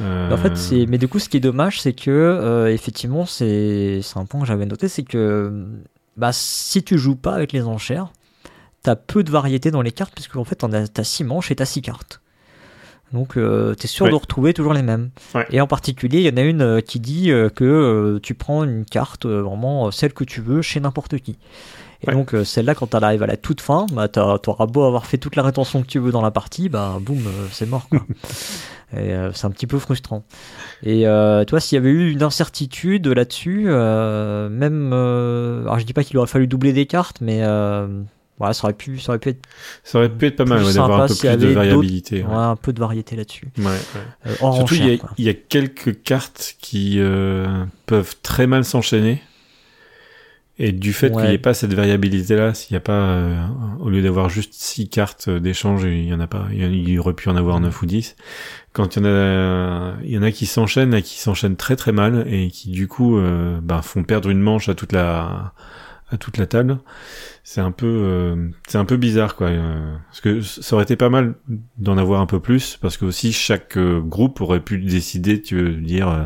Euh, 0.00 0.30
En 0.32 0.36
fait, 0.36 0.56
c'est. 0.56 0.86
Mais 0.86 0.98
du 0.98 1.08
coup, 1.08 1.18
ce 1.18 1.28
qui 1.28 1.36
est 1.36 1.40
dommage, 1.40 1.80
c'est 1.80 1.92
que 1.92 2.10
euh, 2.10 2.72
effectivement, 2.72 3.26
c'est 3.26 4.00
un 4.16 4.24
point 4.24 4.40
que 4.40 4.46
j'avais 4.46 4.66
noté, 4.66 4.88
c'est 4.88 5.02
que 5.02 5.66
bah, 6.16 6.30
si 6.32 6.82
tu 6.82 6.98
joues 6.98 7.16
pas 7.16 7.34
avec 7.34 7.52
les 7.52 7.62
enchères, 7.62 8.12
t'as 8.82 8.96
peu 8.96 9.22
de 9.22 9.30
variété 9.30 9.70
dans 9.70 9.82
les 9.82 9.92
cartes, 9.92 10.12
puisque 10.14 10.36
en 10.36 10.44
fait, 10.44 10.64
t'as 10.92 11.04
6 11.04 11.24
manches 11.24 11.50
et 11.50 11.56
t'as 11.56 11.64
6 11.66 11.82
cartes. 11.82 12.20
Donc, 13.12 13.36
euh, 13.36 13.74
t'es 13.74 13.88
sûr 13.88 14.06
Ouais. 14.06 14.10
de 14.10 14.16
retrouver 14.16 14.54
toujours 14.54 14.72
les 14.72 14.82
mêmes. 14.82 15.10
Ouais. 15.34 15.46
Et 15.50 15.60
en 15.60 15.66
particulier, 15.66 16.20
il 16.20 16.24
y 16.24 16.30
en 16.32 16.36
a 16.38 16.42
une 16.46 16.62
euh, 16.62 16.80
qui 16.80 16.98
dit 16.98 17.26
que 17.54 17.64
euh, 17.64 18.18
tu 18.22 18.32
prends 18.34 18.64
une 18.64 18.86
carte, 18.86 19.26
vraiment 19.26 19.90
celle 19.90 20.14
que 20.14 20.24
tu 20.24 20.40
veux, 20.40 20.62
chez 20.62 20.80
n'importe 20.80 21.18
qui. 21.18 21.36
Et 22.04 22.08
Ouais. 22.08 22.14
donc, 22.14 22.34
euh, 22.34 22.44
celle-là, 22.44 22.74
quand 22.74 22.94
elle 22.94 23.04
arrive 23.04 23.22
à 23.22 23.26
la 23.26 23.36
toute 23.36 23.60
fin, 23.60 23.86
bah, 23.92 24.08
t'auras 24.08 24.66
beau 24.66 24.82
avoir 24.84 25.06
fait 25.06 25.18
toute 25.18 25.36
la 25.36 25.42
rétention 25.42 25.82
que 25.82 25.86
tu 25.86 25.98
veux 25.98 26.10
dans 26.12 26.22
la 26.22 26.30
partie, 26.32 26.68
bah, 26.68 26.98
boum, 27.00 27.18
euh, 27.26 27.46
c'est 27.52 27.66
mort, 27.68 27.88
quoi. 27.88 28.04
Et 28.94 29.14
euh, 29.14 29.32
c'est 29.32 29.46
un 29.46 29.50
petit 29.50 29.66
peu 29.66 29.78
frustrant. 29.78 30.22
Et 30.82 31.06
euh, 31.06 31.44
toi, 31.46 31.60
s'il 31.60 31.76
y 31.76 31.78
avait 31.78 31.88
eu 31.88 32.10
une 32.10 32.22
incertitude 32.22 33.06
là-dessus, 33.06 33.64
euh, 33.68 34.50
même, 34.50 34.92
alors 34.92 35.78
je 35.78 35.86
dis 35.86 35.94
pas 35.94 36.04
qu'il 36.04 36.18
aurait 36.18 36.26
fallu 36.26 36.46
doubler 36.46 36.74
des 36.74 36.84
cartes, 36.84 37.22
mais 37.22 37.38
voilà, 38.38 38.52
ça 38.54 38.64
aurait 38.64 38.74
pu, 38.74 38.98
ça 38.98 39.12
aurait 39.12 39.18
pu 39.18 39.30
être 39.30 39.40
ça 39.84 39.98
aurait 39.98 40.08
pu 40.10 40.26
être 40.26 40.36
pas 40.36 40.44
mal 40.44 40.62
ouais, 40.62 40.74
d'avoir 40.74 41.02
un 41.02 41.06
peu 41.06 41.14
plus 41.14 41.36
de 41.38 41.46
variabilité. 41.54 42.22
ouais, 42.22 42.28
ouais. 42.28 42.34
un 42.34 42.56
peu 42.56 42.72
de 42.74 42.80
variété 42.80 43.16
là-dessus. 43.16 43.48
Surtout, 44.40 44.74
il 44.74 45.00
y, 45.18 45.28
a, 45.28 45.30
y 45.30 45.36
quelques 45.48 46.02
cartes 46.02 46.56
qui 46.60 47.00
peuvent 47.86 48.16
très 48.22 48.46
mal 48.46 48.64
s'enchaîner. 48.66 49.22
Et 50.58 50.70
du 50.72 50.92
fait 50.92 51.08
Ouais. 51.10 51.12
qu'il 51.22 51.28
n'y 51.30 51.34
ait 51.34 51.38
pas 51.38 51.54
cette 51.54 51.72
variabilité-là, 51.72 52.52
s'il 52.52 52.74
n'y 52.74 52.76
a 52.76 52.80
pas, 52.80 52.92
euh, 52.92 53.36
au 53.80 53.88
lieu 53.88 54.02
d'avoir 54.02 54.28
juste 54.28 54.52
six 54.52 54.88
cartes 54.88 55.30
d'échange, 55.30 55.84
il 55.84 56.04
y 56.06 56.12
en 56.12 56.20
a 56.20 56.26
pas, 56.26 56.46
il 56.52 56.88
y 56.90 56.98
aurait 56.98 57.14
pu 57.14 57.28
en 57.30 57.36
avoir 57.36 57.58
9 57.58 57.80
ou 57.82 57.86
10. 57.86 58.16
Quand 58.74 58.94
il 58.96 59.02
y 59.02 59.06
en 59.06 59.08
a, 59.08 59.94
il 60.04 60.10
y 60.10 60.18
en 60.18 60.22
a 60.22 60.30
qui 60.30 60.44
s'enchaînent, 60.46 60.92
et 60.94 61.02
qui 61.02 61.18
s'enchaînent 61.18 61.56
très 61.56 61.74
très 61.74 61.92
mal, 61.92 62.26
et 62.28 62.48
qui 62.48 62.70
du 62.70 62.86
coup, 62.86 63.16
euh, 63.18 63.60
bah, 63.62 63.80
font 63.82 64.04
perdre 64.04 64.28
une 64.28 64.40
manche 64.40 64.68
à 64.68 64.74
toute 64.74 64.92
la, 64.92 65.52
à 66.10 66.16
toute 66.18 66.36
la 66.36 66.46
table. 66.46 66.78
C'est 67.44 67.62
un 67.62 67.72
peu, 67.72 67.86
euh, 67.86 68.48
c'est 68.68 68.78
un 68.78 68.84
peu 68.84 68.98
bizarre, 68.98 69.36
quoi. 69.36 69.48
euh, 69.48 69.94
parce 70.08 70.20
que 70.20 70.42
ça 70.42 70.76
aurait 70.76 70.84
été 70.84 70.96
pas 70.96 71.08
mal 71.08 71.34
d'en 71.78 71.96
avoir 71.96 72.20
un 72.20 72.26
peu 72.26 72.40
plus, 72.40 72.76
parce 72.80 72.98
que 72.98 73.06
aussi 73.06 73.32
chaque 73.32 73.78
euh, 73.78 74.00
groupe 74.00 74.40
aurait 74.42 74.60
pu 74.60 74.78
décider, 74.78 75.40
tu 75.40 75.56
veux 75.56 75.70
dire, 75.72 76.08
euh, 76.08 76.24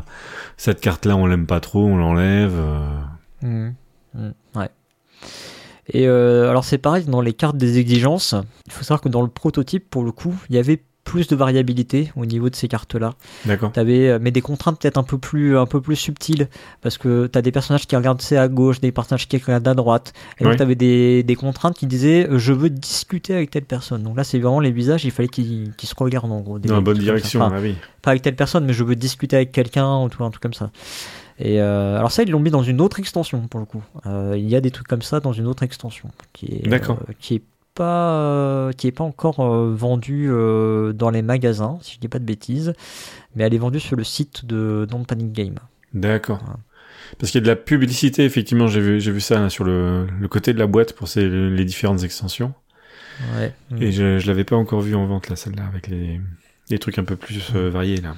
cette 0.57 0.81
carte-là, 0.81 1.17
on 1.17 1.27
l'aime 1.27 1.47
pas 1.47 1.61
trop, 1.61 1.87
on 1.87 1.97
l'enlève. 1.97 2.53
euh. 3.45 3.71
Mhm. 4.17 4.35
Ouais. 4.57 4.69
Et 5.93 6.09
euh, 6.09 6.51
alors 6.51 6.65
c'est 6.65 6.79
pareil 6.79 7.05
dans 7.05 7.21
les 7.21 7.33
cartes 7.33 7.57
des 7.57 7.79
exigences. 7.79 8.35
Il 8.67 8.73
faut 8.73 8.83
savoir 8.83 9.01
que 9.01 9.09
dans 9.09 9.23
le 9.23 9.29
prototype, 9.29 9.89
pour 9.89 10.03
le 10.03 10.11
coup, 10.13 10.35
il 10.51 10.57
y 10.57 10.59
avait 10.59 10.83
plus 11.05 11.29
de 11.29 11.37
variabilité 11.37 12.11
au 12.17 12.27
niveau 12.27 12.51
de 12.51 12.57
ces 12.57 12.67
cartes-là. 12.67 13.15
D'accord. 13.45 13.71
T'avais 13.71 14.09
euh, 14.09 14.19
mais 14.21 14.33
des 14.33 14.41
contraintes 14.41 14.81
peut-être 14.81 14.99
un 14.99 15.05
peu 15.05 15.19
plus 15.19 15.57
un 15.57 15.67
peu 15.67 15.81
plus 15.81 15.95
subtiles 15.95 16.49
parce 16.83 16.99
que 16.99 17.29
t'as 17.29 17.43
des 17.43 17.53
personnages 17.53 17.87
qui 17.87 17.95
regardent 17.95 18.21
c'est 18.21 18.37
à 18.37 18.49
gauche, 18.49 18.81
des 18.81 18.91
personnages 18.91 19.29
qui 19.29 19.37
regardent 19.37 19.69
à 19.69 19.75
droite. 19.75 20.13
Et 20.41 20.43
donc 20.45 20.57
t'avais 20.57 20.75
des, 20.75 21.23
des 21.23 21.35
contraintes 21.37 21.77
qui 21.79 21.87
disaient 21.87 22.29
euh, 22.29 22.39
je 22.39 22.53
veux 22.53 22.71
discuter 22.71 23.35
avec 23.35 23.53
telle 23.53 23.67
personne. 23.67 24.03
Donc 24.03 24.17
là 24.17 24.25
c'est 24.25 24.41
vraiment 24.41 24.59
les 24.59 24.73
visages, 24.73 25.05
il 25.05 25.13
fallait 25.13 25.29
qu'ils 25.29 25.73
qu'ils 25.77 25.89
se 25.89 25.95
regardent 25.97 26.33
en 26.33 26.41
gros. 26.41 26.59
des- 26.59 26.69
Dans 26.71 26.75
la 26.75 26.81
bonne 26.81 26.99
direction, 26.99 27.41
Enfin, 27.41 27.55
ah 27.57 27.61
oui. 27.63 27.77
pas 28.03 28.11
avec 28.11 28.23
telle 28.23 28.35
personne, 28.35 28.65
mais 28.65 28.73
je 28.73 28.83
veux 28.83 28.97
discuter 28.97 29.37
avec 29.37 29.53
quelqu'un 29.53 30.03
ou 30.03 30.09
tout 30.09 30.25
un 30.25 30.31
truc 30.31 30.43
comme 30.43 30.55
ça. 30.55 30.73
Et 31.39 31.61
euh, 31.61 31.99
alors 31.99 32.11
ça, 32.11 32.23
ils 32.23 32.31
l'ont 32.31 32.41
mis 32.41 32.51
dans 32.51 32.63
une 32.63 32.81
autre 32.81 32.99
extension 32.99 33.47
pour 33.49 33.61
le 33.61 33.67
coup. 33.67 33.83
Euh, 34.07 34.35
il 34.37 34.49
y 34.49 34.57
a 34.57 34.61
des 34.61 34.71
trucs 34.71 34.89
comme 34.89 35.03
ça 35.03 35.21
dans 35.21 35.33
une 35.33 35.47
autre 35.47 35.63
extension 35.63 36.11
qui 36.33 36.47
est 36.47 36.73
euh, 36.73 36.95
qui 37.21 37.35
est 37.35 37.43
pas 37.75 38.71
qui 38.77 38.87
est 38.87 38.93
pas 38.93 39.05
encore 39.05 39.45
vendue 39.71 40.29
dans 40.95 41.11
les 41.11 41.23
magasins, 41.23 41.79
si 41.83 41.95
je 41.95 42.01
dis 42.01 42.09
pas 42.09 42.19
de 42.19 42.25
bêtises, 42.25 42.73
mais 43.35 43.45
elle 43.45 43.53
est 43.53 43.59
vendue 43.59 43.81
sur 43.81 43.97
le 43.97 44.05
site 44.05 44.47
de 44.47 44.87
Don't 44.91 45.05
Panic 45.05 45.33
Game. 45.33 45.57
D'accord. 45.93 46.39
Voilà. 46.43 46.59
Parce 47.19 47.31
qu'il 47.31 47.41
y 47.41 47.43
a 47.43 47.45
de 47.45 47.51
la 47.51 47.57
publicité, 47.57 48.25
effectivement, 48.25 48.67
j'ai 48.67 48.81
vu, 48.81 49.01
j'ai 49.01 49.13
vu 49.13 49.21
ça 49.21 49.39
là, 49.41 49.51
sur 49.51 49.65
le, 49.65 50.07
le 50.07 50.29
côté 50.29 50.53
de 50.53 50.59
la 50.59 50.67
boîte 50.67 50.95
pour 50.95 51.07
ces, 51.07 51.29
les 51.29 51.65
différentes 51.65 52.03
extensions. 52.03 52.53
Ouais. 53.37 53.53
Mm. 53.71 53.83
Et 53.83 53.93
je, 53.93 54.19
je 54.19 54.27
l'avais 54.27 54.45
pas 54.45 54.57
encore 54.57 54.81
vu 54.81 54.95
en 54.95 55.07
vente, 55.07 55.29
là, 55.29 55.37
celle-là, 55.37 55.67
avec 55.67 55.87
les, 55.87 56.21
les 56.71 56.79
trucs 56.79 56.99
un 56.99 57.05
peu 57.05 57.17
plus 57.17 57.53
variés, 57.53 58.01
là. 58.01 58.17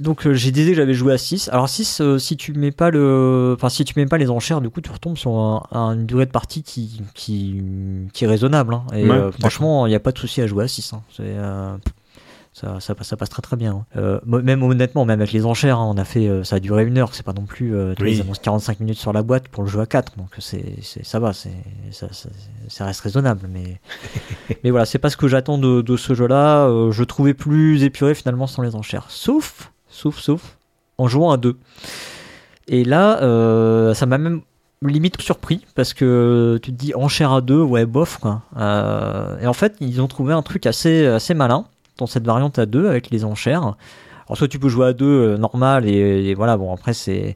Donc 0.00 0.26
euh, 0.26 0.34
j'ai 0.34 0.50
dit 0.50 0.66
que 0.66 0.74
j'avais 0.74 0.94
joué 0.94 1.12
à 1.12 1.18
6. 1.18 1.48
Alors 1.52 1.68
6, 1.68 2.00
euh, 2.00 2.18
si 2.18 2.36
tu 2.36 2.52
mets 2.54 2.70
pas 2.72 2.90
le, 2.90 3.54
enfin 3.56 3.68
si 3.68 3.84
tu 3.84 3.92
mets 3.96 4.06
pas 4.06 4.18
les 4.18 4.30
enchères, 4.30 4.60
du 4.60 4.70
coup 4.70 4.80
tu 4.80 4.90
retombes 4.90 5.16
sur 5.18 5.32
un- 5.32 5.62
un- 5.72 5.92
une 5.94 6.06
durée 6.06 6.26
de 6.26 6.30
partie 6.30 6.62
qui 6.62 7.02
qui, 7.14 7.62
qui 8.12 8.24
est 8.24 8.28
raisonnable. 8.28 8.74
hein. 8.74 8.84
Et 8.94 9.04
Ouais, 9.08 9.16
euh, 9.16 9.30
franchement, 9.32 9.86
il 9.86 9.90
n'y 9.90 9.94
a 9.96 10.00
pas 10.00 10.12
de 10.12 10.18
souci 10.18 10.40
à 10.40 10.46
jouer 10.46 10.64
à 10.64 10.68
6. 10.68 10.92
hein. 10.94 11.02
C'est 11.16 11.22
euh, 11.26 11.76
ça, 12.52 12.80
ça, 12.80 12.94
passe- 12.96 13.06
ça 13.08 13.16
passe 13.16 13.28
très 13.28 13.42
très 13.42 13.56
bien. 13.56 13.84
hein. 13.94 14.20
Même 14.26 14.62
honnêtement, 14.64 15.04
même 15.04 15.20
avec 15.20 15.32
les 15.32 15.46
enchères, 15.46 15.78
on 15.78 15.96
a 15.96 16.04
fait, 16.04 16.28
ça 16.44 16.56
a 16.56 16.60
duré 16.60 16.84
une 16.84 16.98
heure. 16.98 17.14
C'est 17.14 17.22
pas 17.24 17.32
non 17.32 17.44
plus, 17.46 17.74
Oui. 18.00 18.12
ils 18.16 18.20
annoncent 18.22 18.40
45 18.42 18.80
minutes 18.80 18.98
sur 18.98 19.12
la 19.12 19.22
boîte 19.22 19.46
pour 19.48 19.62
le 19.62 19.68
jeu 19.68 19.80
à 19.80 19.86
4. 19.86 20.16
Donc 20.18 20.30
c'est, 20.40 20.64
ça 20.82 21.20
va, 21.20 21.32
c'est, 21.32 21.52
ça, 22.68 22.84
reste 22.86 23.00
raisonnable. 23.02 23.48
Mais, 23.52 23.80
mais 24.64 24.70
voilà, 24.70 24.84
c'est 24.84 24.98
pas 24.98 25.10
ce 25.10 25.16
que 25.16 25.28
j'attends 25.28 25.58
de, 25.58 25.80
de 25.80 25.96
ce 25.96 26.12
jeu-là. 26.14 26.68
Je 26.90 27.04
trouvais 27.04 27.34
plus 27.34 27.84
épuré 27.84 28.14
finalement 28.14 28.46
sans 28.48 28.62
les 28.62 28.74
enchères. 28.74 29.06
Sauf, 29.10 29.70
sauf, 30.00 30.18
sauf, 30.18 30.56
en 30.98 31.08
jouant 31.08 31.30
à 31.30 31.36
deux. 31.36 31.56
Et 32.68 32.84
là, 32.84 33.22
euh, 33.22 33.94
ça 33.94 34.06
m'a 34.06 34.18
même 34.18 34.40
limite 34.82 35.20
surpris 35.20 35.66
parce 35.74 35.92
que 35.92 36.58
tu 36.62 36.72
te 36.72 36.76
dis 36.76 36.94
enchère 36.94 37.32
à 37.32 37.40
deux, 37.40 37.60
ouais, 37.60 37.84
bof 37.84 38.18
quoi. 38.18 38.42
Euh, 38.56 39.38
et 39.40 39.46
en 39.46 39.52
fait, 39.52 39.74
ils 39.80 40.00
ont 40.00 40.08
trouvé 40.08 40.32
un 40.32 40.42
truc 40.42 40.66
assez, 40.66 41.06
assez 41.06 41.34
malin 41.34 41.66
dans 41.98 42.06
cette 42.06 42.24
variante 42.24 42.58
à 42.58 42.66
deux 42.66 42.88
avec 42.88 43.10
les 43.10 43.24
enchères. 43.24 43.74
Alors, 44.26 44.36
soit 44.38 44.48
tu 44.48 44.58
peux 44.58 44.68
jouer 44.68 44.86
à 44.86 44.92
deux 44.92 45.06
euh, 45.06 45.36
normal 45.36 45.86
et, 45.86 46.28
et 46.30 46.34
voilà, 46.34 46.56
bon, 46.56 46.72
après, 46.72 46.94
c'est. 46.94 47.34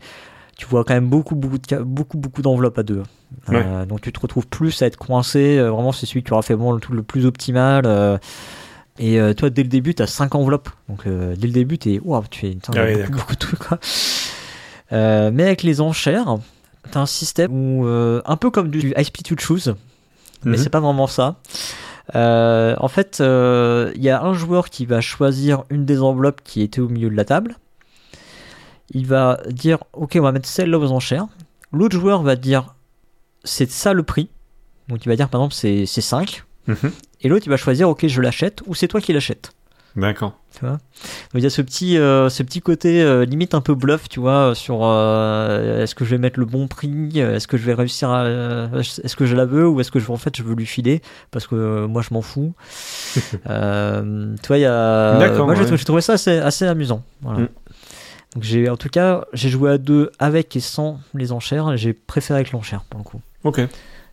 Tu 0.56 0.66
vois 0.66 0.84
quand 0.84 0.94
même 0.94 1.08
beaucoup, 1.08 1.34
beaucoup, 1.34 1.58
de, 1.58 1.76
beaucoup, 1.82 2.16
beaucoup 2.16 2.40
d'enveloppes 2.40 2.78
à 2.78 2.84
deux. 2.84 3.02
Euh, 3.50 3.84
donc 3.86 4.00
tu 4.00 4.12
te 4.12 4.20
retrouves 4.20 4.46
plus 4.46 4.80
à 4.82 4.86
être 4.86 4.96
coincé. 4.96 5.58
euh, 5.58 5.70
vraiment, 5.72 5.90
c'est 5.90 6.06
celui 6.06 6.22
qui 6.22 6.32
aura 6.32 6.42
fait 6.42 6.56
le 6.56 7.02
plus 7.02 7.26
optimal. 7.26 7.82
euh, 7.86 8.16
et 8.98 9.18
euh, 9.20 9.34
toi, 9.34 9.50
dès 9.50 9.62
le 9.62 9.68
début, 9.68 9.94
tu 9.94 10.02
as 10.02 10.06
5 10.06 10.34
enveloppes. 10.34 10.68
Donc, 10.88 11.06
euh, 11.06 11.34
dès 11.36 11.46
le 11.48 11.52
début, 11.52 11.78
tu 11.78 11.94
es. 11.94 12.00
Waouh, 12.00 12.24
tu 12.30 12.46
a 12.46 12.50
Ah 12.76 12.84
oui, 12.84 12.96
beaucoup, 13.02 13.12
beaucoup 13.18 13.32
de 13.34 13.38
trucs. 13.38 13.58
quoi. 13.58 13.78
Euh, 14.92 15.30
mais 15.32 15.44
avec 15.44 15.62
les 15.62 15.80
enchères, 15.80 16.36
tu 16.92 16.98
as 16.98 17.00
un 17.00 17.06
système 17.06 17.52
où, 17.52 17.86
un 17.86 18.36
peu 18.36 18.50
comme 18.50 18.68
du 18.70 18.92
I 18.96 19.04
Split 19.04 19.24
You 19.30 19.36
Choose, 19.38 19.74
mais 20.44 20.56
Mhm. 20.56 20.62
c'est 20.62 20.70
pas 20.70 20.80
vraiment 20.80 21.06
ça. 21.06 21.36
En 22.14 22.88
fait, 22.88 23.16
il 23.20 24.02
y 24.02 24.10
a 24.10 24.22
un 24.22 24.34
joueur 24.34 24.68
qui 24.70 24.86
va 24.86 25.00
choisir 25.00 25.64
une 25.70 25.84
des 25.84 26.00
enveloppes 26.00 26.42
qui 26.44 26.62
était 26.62 26.80
au 26.80 26.88
milieu 26.88 27.08
de 27.10 27.16
la 27.16 27.24
table. 27.24 27.56
Il 28.90 29.06
va 29.06 29.40
dire 29.48 29.78
Ok, 29.94 30.12
on 30.20 30.22
va 30.22 30.30
mettre 30.32 30.48
celle-là 30.48 30.78
aux 30.78 30.92
enchères. 30.92 31.26
L'autre 31.72 31.98
joueur 31.98 32.22
va 32.22 32.36
dire 32.36 32.74
C'est 33.42 33.70
ça 33.70 33.92
le 33.94 34.02
prix. 34.02 34.28
Donc 34.88 35.04
il 35.06 35.08
va 35.08 35.16
dire 35.16 35.28
par 35.30 35.40
exemple 35.40 35.54
c'est 35.54 35.86
5. 35.86 36.44
Mhm. 36.66 36.90
Et 37.22 37.28
l'autre 37.28 37.46
il 37.46 37.50
va 37.50 37.56
choisir 37.56 37.88
Ok, 37.88 38.06
je 38.06 38.20
l'achète 38.20 38.62
ou 38.66 38.74
c'est 38.74 38.88
toi 38.88 39.00
qui 39.00 39.12
l'achètes. 39.12 39.52
D'accord. 39.96 40.36
Tu 40.52 40.60
vois? 40.60 40.72
Donc 40.72 40.80
il 41.34 41.42
y 41.42 41.46
a 41.46 41.50
ce 41.50 41.62
petit, 41.62 41.98
euh, 41.98 42.28
ce 42.28 42.42
petit 42.42 42.60
côté 42.60 43.00
euh, 43.00 43.24
limite 43.24 43.54
un 43.54 43.60
peu 43.60 43.76
bluff, 43.76 44.08
tu 44.08 44.18
vois, 44.18 44.52
sur 44.56 44.80
euh, 44.82 45.82
est-ce 45.84 45.94
que 45.94 46.04
je 46.04 46.10
vais 46.10 46.18
mettre 46.18 46.40
le 46.40 46.46
bon 46.46 46.66
prix, 46.66 47.20
est-ce 47.20 47.46
que 47.46 47.56
je 47.56 47.62
vais 47.64 47.74
réussir 47.74 48.10
à, 48.10 48.26
est-ce 48.80 49.14
que 49.14 49.24
je 49.24 49.36
la 49.36 49.44
veux 49.44 49.68
ou 49.68 49.80
est-ce 49.80 49.92
que 49.92 50.00
je 50.00 50.06
veux 50.06 50.10
en 50.12 50.16
fait 50.16 50.36
je 50.36 50.42
veux 50.42 50.54
lui 50.56 50.66
filer 50.66 51.00
parce 51.30 51.46
que 51.46 51.86
moi 51.86 52.02
je 52.02 52.12
m'en 52.12 52.22
fous. 52.22 52.54
Tu 53.14 54.46
vois, 54.48 54.58
il 54.58 54.62
y 54.62 54.64
a, 54.64 55.18
D'accord, 55.18 55.46
moi 55.46 55.54
j'ai 55.54 55.60
ouais. 55.62 55.66
trou- 55.68 55.76
j'ai 55.76 55.84
trouvé 55.84 56.00
ça 56.00 56.14
assez, 56.14 56.38
assez 56.38 56.66
amusant. 56.66 57.02
Voilà. 57.22 57.40
Mm. 57.40 57.48
Donc 58.34 58.42
j'ai, 58.42 58.68
en 58.68 58.76
tout 58.76 58.88
cas, 58.88 59.24
j'ai 59.32 59.48
joué 59.48 59.70
à 59.70 59.78
deux 59.78 60.10
avec 60.18 60.56
et 60.56 60.60
sans 60.60 60.98
les 61.14 61.30
enchères 61.30 61.76
j'ai 61.76 61.92
préféré 61.92 62.40
avec 62.40 62.50
l'enchère 62.52 62.82
pour 62.90 62.98
le 62.98 63.04
coup. 63.04 63.20
Ok. 63.44 63.60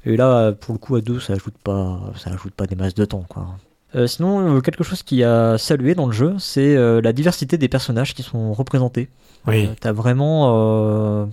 Et 0.06 0.18
là, 0.18 0.52
pour 0.52 0.74
le 0.74 0.80
coup, 0.80 0.96
à 0.96 1.02
deux, 1.02 1.20
ça 1.20 1.34
ajoute 1.34 1.54
pas, 1.64 2.00
ça 2.18 2.32
ajoute 2.32 2.54
pas 2.54 2.66
des 2.66 2.76
masses 2.76 2.96
de 2.96 3.06
temps, 3.06 3.24
quoi. 3.30 3.48
Euh, 3.96 4.08
sinon, 4.08 4.56
euh, 4.58 4.62
quelque 4.62 4.84
chose 4.84 5.04
qui 5.04 5.24
a 5.24 5.58
salué 5.58 5.96
dans 5.96 6.06
le 6.08 6.14
jeu, 6.14 6.36
c'est 6.40 6.76
euh, 6.78 7.02
la 7.02 7.12
diversité 7.14 7.58
des 7.58 7.68
personnages 7.68 8.14
qui 8.14 8.24
sont 8.24 8.54
représentés. 8.54 9.10
Oui. 9.48 9.66
Euh, 9.66 9.74
t'as 9.80 9.92
vraiment, 9.92 10.54
euh, 10.56 11.26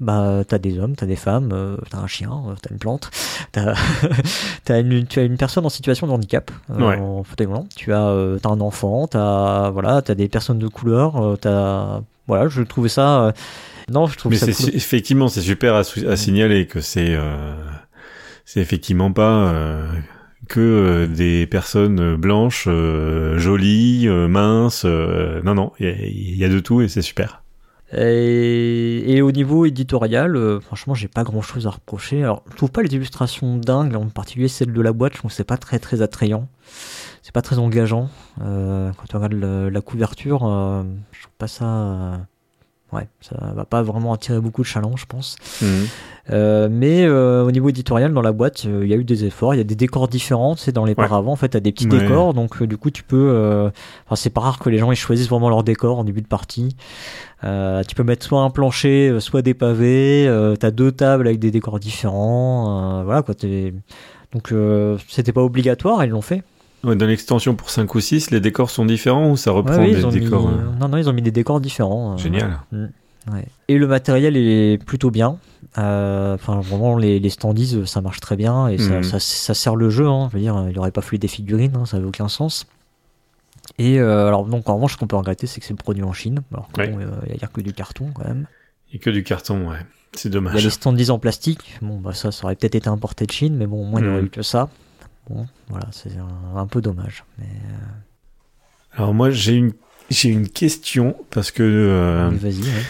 bah, 0.00 0.42
t'as 0.48 0.58
des 0.58 0.78
hommes, 0.78 0.96
t'as 0.96 1.04
des 1.06 1.16
femmes, 1.16 1.50
euh, 1.52 1.76
t'as 1.90 1.98
un 1.98 2.06
chien, 2.06 2.30
euh, 2.48 2.54
t'as 2.62 2.70
une 2.70 2.78
plante, 2.78 3.10
t'as, 3.52 3.74
t'as 4.64 4.80
une, 4.80 5.06
tu 5.06 5.20
as 5.20 5.24
une 5.24 5.36
personne 5.36 5.66
en 5.66 5.68
situation 5.68 6.06
de 6.06 6.12
handicap, 6.12 6.50
euh, 6.70 6.88
Ouais. 6.88 6.98
en 6.98 7.22
fauteuil 7.24 7.46
roulant. 7.46 7.66
Tu 7.76 7.92
as, 7.92 8.06
euh, 8.08 8.38
t'as 8.42 8.48
un 8.50 8.60
enfant, 8.60 9.06
t'as, 9.06 9.70
voilà, 9.70 10.00
t'as 10.02 10.14
des 10.14 10.28
personnes 10.28 10.58
de 10.58 10.68
couleur, 10.68 11.16
euh, 11.22 11.36
t'as, 11.36 12.00
voilà, 12.26 12.48
je 12.48 12.62
trouvais 12.62 12.88
ça. 12.88 13.24
euh, 13.26 13.32
non, 13.90 14.06
je 14.06 14.16
trouve 14.18 14.32
Mais 14.32 14.38
ça 14.38 14.46
c'est 14.46 14.52
cool. 14.54 14.66
su- 14.70 14.76
effectivement, 14.76 15.28
c'est 15.28 15.40
super 15.40 15.74
à, 15.74 15.84
sou- 15.84 16.06
à 16.08 16.16
signaler 16.16 16.66
que 16.66 16.80
c'est 16.80 17.14
euh, 17.14 17.54
c'est 18.48 18.60
effectivement 18.60 19.12
pas 19.12 19.52
euh, 19.52 19.86
que 20.48 20.58
euh, 20.58 21.06
des 21.06 21.46
personnes 21.46 22.00
euh, 22.00 22.16
blanches, 22.16 22.66
jolies, 23.36 24.08
minces. 24.08 24.86
non, 24.86 25.54
non, 25.54 25.72
il 25.78 26.34
y, 26.34 26.44
a- 26.44 26.48
de 26.48 26.58
tout 26.58 26.80
et 26.80 26.88
c'est 26.88 27.02
super. 27.02 27.42
Et, 27.92 29.20
au 29.20 29.32
niveau 29.32 29.66
éditorial, 29.66 30.60
franchement, 30.62 30.94
j'ai 30.94 31.08
pas 31.08 31.24
grand 31.24 31.42
chose 31.42 31.66
à 31.66 31.70
reprocher. 31.70 32.22
Alors, 32.22 32.42
je 32.50 32.56
trouve 32.56 32.70
pas 32.70 32.82
les 32.82 32.94
illustrations 32.94 33.58
dingues, 33.58 33.94
en 33.94 34.08
particulier 34.08 34.48
celle 34.48 34.72
de 34.72 34.80
la 34.80 34.94
boîte, 34.94 35.12
je 35.12 35.18
trouve 35.18 35.30
c'est 35.30 35.44
pas 35.44 35.58
très 35.58 35.78
très 35.78 36.00
attrayant. 36.00 36.48
C'est 37.22 37.32
pas 37.32 37.42
très 37.42 37.58
engageant. 37.58 38.08
Quand 38.38 39.04
tu 39.10 39.16
regardes 39.16 39.34
le- 39.34 39.68
la 39.68 39.80
couverture, 39.82 40.40
je 41.12 41.20
trouve 41.20 41.34
pas 41.36 41.48
ça. 41.48 42.26
Ouais, 42.92 43.08
ça 43.20 43.36
va 43.54 43.64
pas 43.64 43.82
vraiment 43.82 44.12
attirer 44.12 44.40
beaucoup 44.40 44.62
de 44.62 44.66
chaland, 44.66 44.96
je 44.96 45.06
pense. 45.06 45.36
Euh, 46.30 46.68
mais 46.70 47.04
euh, 47.06 47.42
au 47.44 47.50
niveau 47.50 47.70
éditorial, 47.70 48.12
dans 48.12 48.20
la 48.20 48.32
boîte, 48.32 48.64
euh, 48.66 48.80
il 48.84 48.90
y 48.90 48.92
a 48.92 48.96
eu 48.96 49.04
des 49.04 49.24
efforts. 49.24 49.54
Il 49.54 49.58
y 49.58 49.60
a 49.62 49.64
des 49.64 49.74
décors 49.76 50.08
différents. 50.08 50.56
C'est 50.56 50.72
dans 50.72 50.84
les 50.84 50.90
Ouais. 50.90 50.94
paravents, 50.96 51.32
en 51.32 51.36
fait, 51.36 51.48
t'as 51.50 51.60
des 51.60 51.72
petits 51.72 51.88
Ouais. 51.88 52.00
décors. 52.00 52.34
Donc, 52.34 52.62
du 52.62 52.76
coup, 52.76 52.90
tu 52.90 53.02
peux. 53.02 53.70
Enfin, 54.06 54.16
c'est 54.16 54.30
pas 54.30 54.42
rare 54.42 54.58
que 54.58 54.68
les 54.68 54.76
gens 54.78 54.90
ils 54.92 54.96
choisissent 54.96 55.28
vraiment 55.30 55.48
leur 55.48 55.62
décor 55.64 55.98
en 55.98 56.04
début 56.04 56.20
de 56.22 56.26
partie. 56.26 56.76
Tu 57.42 57.94
peux 57.96 58.02
mettre 58.04 58.26
soit 58.26 58.42
un 58.42 58.50
plancher, 58.50 59.16
soit 59.20 59.40
des 59.42 59.54
pavés. 59.54 60.30
T'as 60.60 60.70
deux 60.70 60.92
tables 60.92 61.26
avec 61.28 61.38
des 61.38 61.50
décors 61.50 61.80
différents. 61.80 63.02
Voilà 63.04 63.22
quoi. 63.22 63.34
Donc, 64.32 64.52
c'était 65.08 65.32
pas 65.32 65.42
obligatoire. 65.42 66.04
Ils 66.04 66.10
l'ont 66.10 66.20
fait. 66.20 66.42
Ouais, 66.84 66.94
dans 66.96 67.06
l'extension 67.06 67.54
pour 67.54 67.70
5 67.70 67.92
ou 67.94 68.00
6, 68.00 68.30
les 68.30 68.40
décors 68.40 68.70
sont 68.70 68.86
différents 68.86 69.30
ou 69.30 69.36
ça 69.36 69.50
reprend 69.50 69.76
Ouais, 69.78 69.94
oui, 69.96 70.10
des 70.12 70.20
décors 70.20 70.48
mis... 70.48 70.54
euh, 70.54 70.70
Non, 70.80 70.88
non, 70.88 70.96
ils 70.96 71.08
ont 71.08 71.12
mis 71.12 71.22
des 71.22 71.32
décors 71.32 71.60
différents. 71.60 72.14
euh, 72.14 72.16
Génial. 72.16 72.58
Ouais. 72.72 73.44
Et 73.66 73.76
le 73.78 73.86
matériel 73.86 74.36
est 74.36 74.82
plutôt 74.84 75.10
bien. 75.10 75.38
Euh, 75.76 76.34
Enfin, 76.34 76.60
vraiment, 76.60 76.96
les, 76.96 77.18
les 77.18 77.30
standees, 77.30 77.84
ça 77.86 78.00
marche 78.00 78.20
très 78.20 78.36
bien 78.36 78.68
et 78.68 78.78
ça, 78.78 79.02
ça, 79.02 79.18
ça 79.20 79.54
sert 79.54 79.74
le 79.76 79.90
jeu. 79.90 80.06
Hein. 80.06 80.28
Je 80.30 80.36
veux 80.36 80.42
dire, 80.42 80.66
il 80.70 80.78
aurait 80.78 80.92
pas 80.92 81.02
fallu 81.02 81.18
des 81.18 81.28
figurines, 81.28 81.76
hein, 81.76 81.84
ça 81.84 81.96
avait 81.98 82.06
aucun 82.06 82.28
sens. 82.28 82.66
Et 83.78 83.98
euh, 84.00 84.26
alors, 84.28 84.44
donc, 84.46 84.68
en 84.68 84.76
revanche, 84.76 84.92
ce 84.94 84.96
qu'on 84.98 85.06
peut 85.06 85.16
regretter, 85.16 85.46
c'est 85.46 85.60
que 85.60 85.66
c'est 85.66 85.74
produit 85.74 86.02
en 86.04 86.12
Chine. 86.12 86.40
Alors 86.52 86.68
qu'il 86.72 86.84
Ouais. 86.94 87.06
y 87.40 87.44
a 87.44 87.48
que 87.48 87.60
du 87.60 87.72
carton 87.72 88.10
quand 88.14 88.24
même. 88.24 88.46
et 88.92 88.98
que 88.98 89.10
du 89.10 89.22
carton, 89.24 89.68
ouais. 89.68 89.76
C'est 90.14 90.30
Il 90.30 90.32
y 90.34 90.36
a 90.38 90.40
les 90.40 90.46
dommage. 90.50 90.68
standees 90.70 91.10
en 91.10 91.18
plastique. 91.18 91.76
Bon, 91.82 91.98
bah, 91.98 92.14
ça, 92.14 92.32
ça 92.32 92.44
aurait 92.44 92.56
peut-être 92.56 92.76
été 92.76 92.88
importé 92.88 93.26
de 93.26 93.30
Chine, 93.32 93.56
mais 93.56 93.66
bon, 93.66 93.82
au 93.82 93.84
moins, 93.84 94.00
il 94.00 94.04
n'y 94.06 94.10
aurait 94.10 94.20
Mhm. 94.22 94.26
eu 94.26 94.30
que 94.30 94.42
ça. 94.42 94.70
Bon, 95.28 95.46
voilà, 95.68 95.86
c'est 95.92 96.16
un, 96.16 96.56
un 96.56 96.66
peu 96.66 96.80
dommage. 96.80 97.24
Mais, 97.38 97.46
Alors 98.92 99.12
moi, 99.14 99.30
j'ai 99.30 99.54
une 99.54 99.72
j'ai 100.10 100.30
une 100.30 100.48
question 100.48 101.16
parce 101.30 101.50
que 101.50 101.62
euh, 101.62 102.30
vas-y. 102.32 102.62
ouais. 102.62 102.82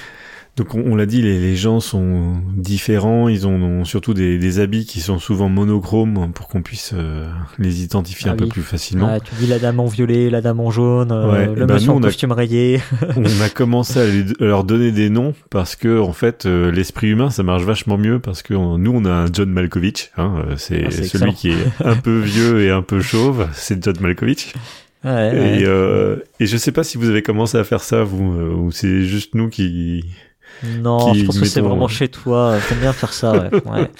Donc 0.59 0.75
on, 0.75 0.83
on 0.93 0.97
l'a 0.97 1.07
dit, 1.07 1.23
les, 1.23 1.39
les 1.41 1.57
gens 1.57 1.81
sont 1.81 2.37
différents, 2.57 3.29
ils 3.29 3.47
ont, 3.47 3.55
ont 3.63 3.85
surtout 3.85 4.13
des, 4.13 4.39
des 4.39 4.59
habits 4.59 4.85
qui 4.87 5.01
sont 5.01 5.19
souvent 5.19 5.49
monochromes 5.49 6.33
pour 6.35 6.49
qu'on 6.49 6.63
puisse 6.63 6.93
euh, 6.95 7.27
les 7.59 7.83
identifier 7.85 8.29
Ah 8.29 8.33
un 8.33 8.37
peu 8.37 8.45
oui. 8.45 8.51
plus 8.51 8.63
facilement. 8.63 9.09
Ah, 9.11 9.21
tu 9.21 9.35
dis 9.37 9.47
la 9.47 9.59
dame 9.59 9.79
en 9.81 9.87
violet, 9.87 10.29
la 10.31 10.41
dame 10.41 10.61
en 10.61 10.71
jaune, 10.71 11.13
euh, 11.13 11.31
Ouais, 11.33 11.47
le 11.55 11.65
ben, 11.67 11.75
monsieur 11.75 11.89
nous, 11.93 11.99
en 11.99 12.03
a- 12.03 12.07
costume 12.07 12.33
rayé. 12.33 12.81
on 13.17 13.41
a 13.41 13.49
commencé 13.49 14.01
à, 14.01 14.45
leur 14.45 14.65
donner 14.65 14.91
des 14.93 15.11
noms 15.11 15.33
parce 15.51 15.77
que 15.77 16.01
en 16.01 16.13
fait 16.13 16.45
euh, 16.47 16.71
l'esprit 16.73 17.09
humain 17.09 17.31
ça 17.31 17.43
marche 17.43 17.63
vachement 17.63 17.97
mieux 17.97 18.19
parce 18.19 18.43
que 18.43 18.55
on- 18.55 18.79
nous 18.79 18.93
on 18.93 19.05
a 19.05 19.11
un 19.13 19.27
John 19.33 19.51
Malkovich, 19.51 20.11
hein, 20.17 20.43
euh, 20.49 20.55
c'est 20.57 20.85
Ah, 20.87 20.91
c'est 20.91 21.05
celui 21.05 21.31
excellent. 21.31 21.33
qui 21.33 21.51
est 21.51 21.85
un 21.85 21.95
peu 21.97 22.19
vieux 22.21 22.63
et 22.63 22.71
un 22.71 22.83
peu 22.83 23.01
chauve, 23.01 23.47
c'est 23.53 23.83
John 23.85 23.97
Malkovich. 24.01 24.55
Ouais, 25.05 25.11
ouais. 25.13 25.61
Et, 25.61 25.65
euh, 25.65 26.17
et 26.41 26.47
je 26.47 26.57
sais 26.57 26.73
pas 26.73 26.83
si 26.83 26.99
vous 26.99 27.09
avez 27.09 27.23
commencé 27.23 27.57
à 27.57 27.63
faire 27.63 27.83
ça 27.83 28.03
vous 28.03 28.33
euh, 28.33 28.53
ou 28.53 28.73
c'est 28.73 29.03
juste 29.05 29.37
nous 29.37 29.49
qui 29.49 30.05
Non, 30.63 31.13
qui, 31.13 31.21
je 31.21 31.27
pense 31.27 31.39
que 31.39 31.47
c'est 31.47 31.61
vraiment 31.61 31.85
euh, 31.85 31.89
chez 31.89 32.09
toi. 32.09 32.39
euh, 32.53 32.61
T'aimes 32.69 32.81
bien 32.81 32.93
faire 32.93 33.13
ça, 33.13 33.33
ouais. 33.39 33.51
ouais. 33.65 33.91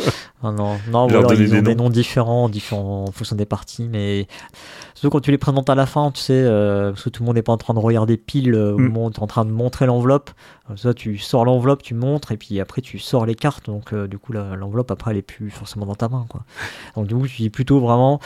Non, 0.43 0.53
non, 0.53 0.81
non 0.89 1.07
ou 1.07 1.11
Leur 1.11 1.21
alors 1.21 1.35
ils 1.35 1.55
ont 1.55 1.63
des 1.63 1.63
des 1.63 1.75
noms. 1.75 1.91
différents, 1.91 2.49
différents 2.49 3.05
en 3.09 3.13
fonction 3.13 3.37
des 3.37 3.47
parties, 3.47 3.89
mais 3.91 4.27
surtout 4.95 5.11
quand 5.11 5.21
tu 5.21 5.31
les 5.31 5.39
présentes 5.39 5.69
à 5.71 5.75
la 5.75 5.87
fin, 5.87 6.11
tu 6.11 6.21
sais, 6.21 6.33
euh, 6.35 6.91
parce 6.91 7.05
que 7.05 7.11
tout 7.11 7.23
le 7.23 7.27
monde 7.27 7.37
n'est 7.37 7.43
pas 7.43 7.53
en 7.53 7.57
train 7.59 7.75
de 7.75 7.79
regarder 7.79 8.17
pile 8.17 8.55
euh, 8.55 8.75
au 8.75 8.79
Mm. 8.79 8.89
moment 8.89 9.07
où 9.07 9.11
t'es 9.11 9.21
en 9.23 9.27
train 9.27 9.45
de 9.45 9.51
montrer 9.51 9.87
l'enveloppe. 9.87 10.31
Comme 10.67 10.77
ça, 10.77 10.95
tu 10.95 11.17
sors 11.19 11.45
l'enveloppe, 11.45 11.83
tu 11.83 11.95
montres, 11.95 12.33
et 12.33 12.37
puis 12.37 12.61
après 12.61 12.83
tu 12.83 12.99
sors 12.99 13.25
les 13.27 13.35
cartes. 13.35 13.67
Donc 13.67 13.93
euh, 13.93 14.07
du 14.09 14.19
coup, 14.19 14.33
l'enveloppe 14.33 14.91
après 14.91 15.13
elle 15.13 15.17
est 15.19 15.23
plus 15.23 15.51
forcément 15.51 15.87
dans 15.87 15.95
ta 15.95 16.09
main, 16.09 16.27
quoi. 16.29 16.43
Donc 16.97 17.07
du 17.07 17.15
coup, 17.15 17.27
tu 17.27 17.37
dis 17.43 17.51
plutôt 17.51 17.81
vraiment 17.81 18.21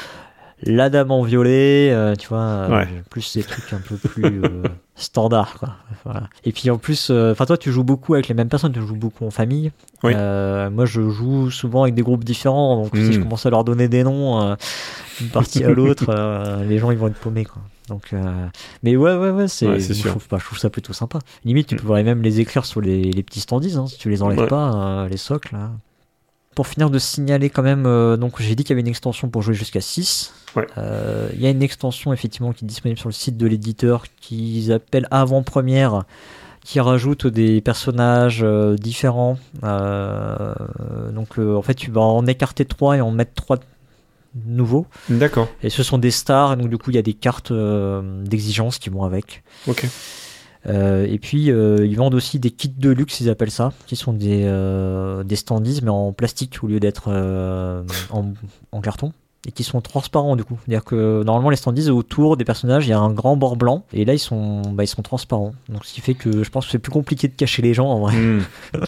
la 0.65 0.91
dame 0.91 1.11
en 1.11 1.23
violet, 1.23 1.91
euh, 1.93 2.15
tu 2.15 2.29
vois, 2.29 2.39
euh, 2.41 2.69
Ouais. 2.71 2.89
plus 3.11 3.37
des 3.37 3.43
trucs 3.43 3.73
un 3.73 3.79
peu 3.81 3.97
plus 3.97 4.43
euh, 4.45 4.63
standards, 4.97 5.55
quoi. 5.59 5.71
Voilà. 6.05 6.29
Et 6.45 6.53
puis 6.53 6.71
en 6.71 6.79
plus, 6.79 7.09
euh, 7.11 7.33
enfin 7.33 7.47
toi, 7.47 7.57
tu 7.57 7.71
joues 7.73 7.85
beaucoup 7.85 8.15
avec 8.15 8.29
les 8.29 8.35
mêmes 8.35 8.49
personnes, 8.49 8.73
tu 8.73 8.81
joues 8.81 8.95
beaucoup 8.97 9.25
en 9.27 9.31
famille. 9.31 9.73
Oui. 10.03 10.13
Euh, 10.15 10.71
moi, 10.71 10.85
je 10.87 11.09
joue 11.11 11.51
souvent 11.51 11.83
avec 11.83 11.95
des 11.95 12.03
groupes 12.03 12.25
différents, 12.25 12.83
donc 12.83 12.91
si 12.97 13.03
Mm. 13.03 13.13
je 13.13 13.19
commence 13.21 13.47
à 13.47 13.51
leur 13.51 13.65
donner 13.65 13.89
des 13.89 14.05
noms 14.05 14.43
euh, 14.43 14.55
d'une 15.19 15.29
partie 15.31 15.65
à 15.65 15.71
l'autre, 15.71 16.07
euh, 16.09 16.65
les 16.69 16.79
gens 16.79 16.91
ils 16.91 16.99
vont 16.99 17.09
être 17.09 17.19
paumés, 17.19 17.45
quoi. 17.45 17.63
Donc, 17.89 18.11
euh, 18.13 18.47
mais 18.85 18.97
ouais, 18.97 19.17
ouais, 19.17 19.31
ouais, 19.31 19.49
c'est, 19.49 19.67
Ouais, 19.67 19.81
c'est 19.81 19.93
je, 19.95 20.07
trouve, 20.09 20.25
bah, 20.31 20.39
je 20.41 20.45
trouve 20.47 20.59
ça 20.59 20.71
plutôt 20.71 20.93
sympa. 20.93 21.19
Limite, 21.45 21.67
tu 21.67 21.77
pourrais 21.77 22.05
même 22.05 22.23
les 22.23 22.41
écrire 22.41 22.65
sur 22.65 22.81
les, 22.81 23.03
les 23.03 23.23
petits 23.25 23.41
standees, 23.41 23.75
hein, 23.77 23.87
si 23.89 23.99
tu 23.99 24.09
les 24.09 24.23
enlèves 24.23 24.39
Ouais. 24.39 24.47
pas, 24.47 24.73
euh, 25.05 25.09
les 25.09 25.17
socles. 25.17 25.55
Là. 25.55 25.71
Pour 26.55 26.67
finir 26.67 26.91
de 26.91 26.99
signaler 26.99 27.49
quand 27.51 27.63
même, 27.63 27.87
euh, 27.87 28.17
donc 28.17 28.41
j'ai 28.41 28.55
dit 28.55 28.65
qu'il 28.65 28.71
y 28.71 28.75
avait 28.75 28.83
une 28.83 28.89
extension 28.89 29.29
pour 29.29 29.43
jouer 29.43 29.55
jusqu'à 29.55 29.81
6. 29.81 30.35
Ouais. 30.55 30.67
Euh, 30.77 31.31
Il 31.35 31.41
y 31.41 31.47
a 31.47 31.51
une 31.51 31.63
extension 31.63 32.13
effectivement 32.13 32.53
qui 32.53 32.65
est 32.65 32.69
disponible 32.69 32.99
sur 32.99 33.09
le 33.09 33.15
site 33.15 33.39
de 33.39 33.47
l'éditeur 33.47 34.05
qu'ils 34.21 34.71
appellent 34.71 35.09
avant-première, 35.11 36.05
qui 36.63 36.79
rajoute 36.79 37.27
des 37.27 37.61
personnages 37.63 38.43
euh, 38.43 38.77
différents. 38.77 39.39
Donc 39.63 41.39
en 41.39 41.63
fait 41.63 41.75
tu 41.75 41.91
vas 41.91 42.03
en 42.03 42.27
écarter 42.27 42.65
3 42.67 42.99
et 42.99 43.01
en 43.01 43.11
mettre 43.11 43.33
3 43.35 43.59
nouveaux. 44.47 44.87
D'accord. 45.09 45.49
Et 45.63 45.71
ce 45.71 45.83
sont 45.83 45.99
des 45.99 46.11
stars, 46.11 46.57
donc 46.59 46.69
du 46.69 46.77
coup 46.77 46.91
il 46.91 46.97
y 46.97 46.99
a 46.99 47.03
des 47.03 47.15
cartes 47.15 47.53
d'exigence 47.53 48.79
qui 48.79 48.91
vont 48.91 49.05
avec. 49.05 49.43
Ok. 49.67 49.87
Euh, 50.67 51.07
et 51.09 51.19
puis 51.19 51.51
euh, 51.51 51.85
ils 51.87 51.97
vendent 51.97 52.15
aussi 52.15 52.39
des 52.39 52.51
kits 52.51 52.69
de 52.69 52.91
luxe, 52.91 53.21
ils 53.21 53.31
appellent 53.31 53.51
ça, 53.51 53.73
qui 53.87 53.97
sont 53.97 54.13
des, 54.13 54.43
euh, 54.45 55.25
des 55.25 55.37
standees 55.37 55.81
mais 55.83 55.91
en 55.91 56.13
plastique 56.13 56.63
au 56.63 56.67
lieu 56.67 56.81
d'être 56.81 57.11
en, 58.11 58.33
en 58.71 58.81
carton. 58.81 59.13
Et 59.45 59.51
qui 59.51 59.65
sont 59.65 59.81
transparents 59.81 60.37
du 60.37 60.45
coup. 60.45 60.57
C'est-à-dire 60.65 60.85
que 60.85 61.25
normalement 61.25 61.51
les 61.51 61.57
standees 61.57 61.89
autour 61.89 62.37
des 62.37 62.45
personnages 62.45 62.87
il 62.87 62.91
y 62.91 62.93
a 62.93 63.01
un 63.01 63.11
grand 63.11 63.37
bord 63.37 63.57
blanc 63.57 63.85
et 63.93 64.05
là 64.05 64.15
ils 64.15 64.21
sont, 64.21 64.63
bah, 64.63 64.85
ils 64.85 64.89
sont 64.89 65.03
transparents. 65.03 65.53
Donc 65.69 65.85
ce 65.85 65.95
qui 65.95 66.01
fait 66.01 66.15
que 66.15 66.45
je 66.45 66.51
pense 66.51 66.67
que 66.67 66.71
c'est 66.71 66.79
plus 66.79 66.93
compliqué 66.93 67.27
de 67.27 67.35
cacher 67.35 67.61
les 67.61 67.75
gens 67.75 67.89
en 67.89 67.99
vrai. 67.99 68.15
Hmm. 68.17 68.43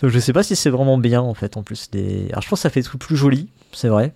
Donc 0.00 0.10
je 0.10 0.18
sais 0.20 0.32
pas 0.32 0.44
si 0.44 0.54
c'est 0.54 0.70
vraiment 0.70 0.98
bien 0.98 1.20
en 1.20 1.34
fait 1.34 1.56
en 1.56 1.64
plus 1.64 1.90
des. 1.90 2.28
Alors 2.30 2.42
je 2.42 2.48
pense 2.48 2.60
que 2.60 2.62
ça 2.62 2.70
fait 2.70 2.78
des 2.78 2.84
trucs 2.84 3.00
plus 3.00 3.16
jolis, 3.16 3.48
c'est 3.72 3.88
vrai. 3.88 4.14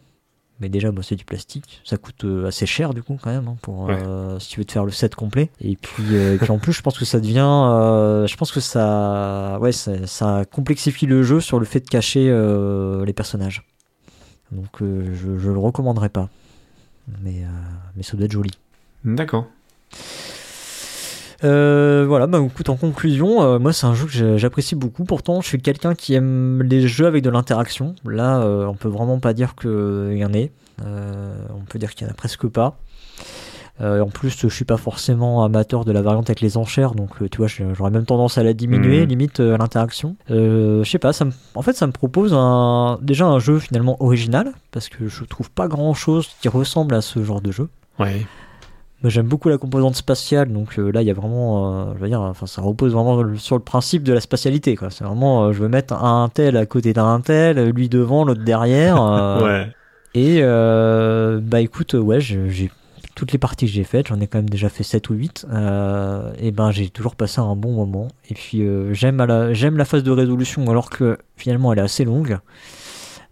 Mais 0.61 0.69
déjà 0.69 0.93
bah, 0.93 1.03
c'est 1.03 1.17
du 1.17 1.25
plastique, 1.25 1.81
ça 1.85 1.97
coûte 1.97 2.25
euh, 2.25 2.47
assez 2.47 2.67
cher 2.67 2.95
du 2.95 3.03
coup 3.03 3.19
quand 3.21 3.31
même 3.31 3.49
hein, 3.49 3.57
pour 3.63 3.91
euh, 3.91 4.39
si 4.39 4.51
tu 4.51 4.61
veux 4.61 4.65
te 4.65 4.73
faire 4.73 4.85
le 4.85 4.93
set 4.93 5.15
complet. 5.15 5.51
Et 5.61 5.77
puis, 5.77 6.05
euh, 6.13 6.35
et 6.35 6.39
puis 6.39 6.51
en 6.51 6.59
plus 6.59 6.73
je 6.73 6.83
pense 6.83 6.97
que 6.99 7.05
ça 7.05 7.19
devient, 7.19 7.39
je 8.29 8.37
pense 8.37 8.53
que 8.53 8.61
ça, 8.61 9.59
ouais 9.61 9.73
ça, 9.73 10.07
ça 10.07 10.45
complexifie 10.51 11.07
le 11.07 11.23
jeu 11.23 11.41
sur 11.41 11.59
le 11.59 11.65
fait 11.65 11.81
de 11.81 11.89
cacher 11.89 12.27
les 13.05 13.13
personnages. 13.13 13.65
Donc 14.53 14.81
je, 14.81 15.39
je 15.39 15.51
le 15.51 15.59
recommanderais 15.59 16.11
pas. 16.11 16.29
Mais, 17.23 17.43
mais 17.97 18.03
ça 18.05 18.17
doit 18.17 18.27
être 18.27 18.33
joli. 18.33 18.53
D'accord. 19.05 19.47
Euh, 21.45 22.05
voilà, 22.07 22.27
bah 22.27 22.41
écoute, 22.45 22.69
en 22.69 22.77
conclusion, 22.77 23.43
euh, 23.43 23.59
moi 23.59 23.73
c'est 23.73 23.87
un 23.87 23.95
jeu 23.95 24.07
que 24.07 24.37
j'apprécie 24.37 24.75
beaucoup. 24.75 25.05
Pourtant, 25.05 25.41
je 25.41 25.49
suis 25.49 25.61
quelqu'un 25.61 25.95
qui 25.95 26.15
aime 26.15 26.63
les 26.63 26.87
jeux 26.87 27.07
avec 27.07 27.23
de 27.23 27.31
l'interaction. 27.31 27.95
Là, 28.05 28.41
euh, 28.41 28.67
on 28.67 28.75
peut 28.75 28.89
vraiment 28.89 29.19
pas 29.19 29.33
dire 29.33 29.55
qu'il 29.55 30.17
y 30.17 30.25
en 30.25 30.33
ait. 30.33 30.53
on 30.81 31.65
peut 31.69 31.79
dire 31.79 31.95
qu'il 31.95 32.07
y 32.07 32.11
en 32.11 32.13
a 32.13 32.17
presque 32.17 32.47
pas. 32.47 32.79
en 33.81 34.09
plus, 34.09 34.37
je 34.39 34.49
suis 34.49 34.65
pas 34.65 34.77
forcément 34.77 35.45
amateur 35.45 35.85
de 35.85 35.93
la 35.93 36.03
variante 36.03 36.31
avec 36.31 36.41
les 36.41 36.57
enchères, 36.57 36.95
donc 36.95 37.29
tu 37.31 37.39
vois, 37.39 37.49
j'aurais 37.49 37.91
même 37.91 38.07
tendance 38.07 38.39
à 38.39 38.45
la 38.45 38.53
diminuer, 38.53 39.01
mhm. 39.03 39.09
limite 39.09 39.41
l'interaction. 39.41 40.17
je 40.29 40.83
sais 40.85 40.99
pas, 40.99 41.13
ça 41.13 41.27
en 41.55 41.63
fait, 41.63 41.75
ça 41.75 41.87
me 41.87 41.93
propose 41.93 42.35
un... 42.35 42.99
déjà 43.03 43.27
un 43.27 43.41
jeu 43.41 43.59
finalement 43.59 43.97
original, 44.01 44.53
parce 44.71 44.89
que 44.89 45.09
je 45.09 45.25
trouve 45.25 45.51
pas 45.51 45.67
grand 45.67 45.95
chose 45.95 46.29
qui 46.41 46.49
ressemble 46.49 46.95
à 46.95 47.01
ce 47.01 47.25
genre 47.25 47.41
de 47.41 47.51
jeu. 47.51 47.69
Ouais 47.99 48.27
j'aime 49.11 49.27
beaucoup 49.27 49.49
la 49.49 49.59
composante 49.59 49.97
spatiale, 49.97 50.53
donc 50.53 50.79
euh, 50.79 50.91
là 50.91 51.03
il 51.03 51.09
y 51.09 51.11
a 51.11 51.15
vraiment, 51.15 51.89
euh, 51.89 51.93
je 51.97 52.01
veux 52.01 52.09
dire, 52.09 52.21
enfin 52.21 52.47
ça 52.47 52.63
repose 52.63 52.93
vraiment 52.93 53.37
sur 53.37 53.57
le 53.57 53.63
principe 53.63 54.03
de 54.03 54.13
la 54.13 54.21
spatialité, 54.21 54.77
quoi. 54.77 54.91
C'est 54.91 55.05
vraiment, 55.05 55.45
euh, 55.45 55.53
je 55.53 55.61
veux 55.61 55.69
mettre 55.69 55.95
un 55.95 56.29
tel 56.33 56.57
à 56.57 56.67
côté 56.67 56.93
d'un 56.93 57.21
tel, 57.21 57.71
lui 57.71 57.89
devant, 57.89 58.25
l'autre 58.25 58.45
derrière. 58.45 59.03
ouais. 59.43 59.69
Et 60.15 60.43
bah 60.43 61.61
écoute, 61.61 61.95
ouais, 61.95 62.21
j'ai 62.21 62.71
toutes 63.15 63.33
les 63.33 63.39
parties 63.39 63.67
que 63.67 63.73
j'ai 63.73 63.85
faites, 63.85 64.09
j'en 64.09 64.21
ai 64.21 64.27
quand 64.27 64.39
même 64.39 64.49
déjà 64.49 64.69
fait 64.69 64.85
7 64.85 65.11
ou 65.11 65.15
8, 65.15 65.47
et 66.39 66.51
ben 66.51 66.71
j'ai 66.71 66.89
toujours 66.89 67.17
passé 67.17 67.41
un 67.41 67.57
bon 67.57 67.73
moment. 67.73 68.09
Et 68.29 68.35
puis 68.35 68.63
j'aime 68.93 69.25
la, 69.25 69.53
j'aime 69.53 69.77
la 69.77 69.85
phase 69.85 70.03
de 70.03 70.11
résolution 70.11 70.69
alors 70.71 70.91
que 70.91 71.19
finalement 71.37 71.73
elle 71.73 71.79
est 71.79 71.83
assez 71.83 72.05
longue. 72.05 72.39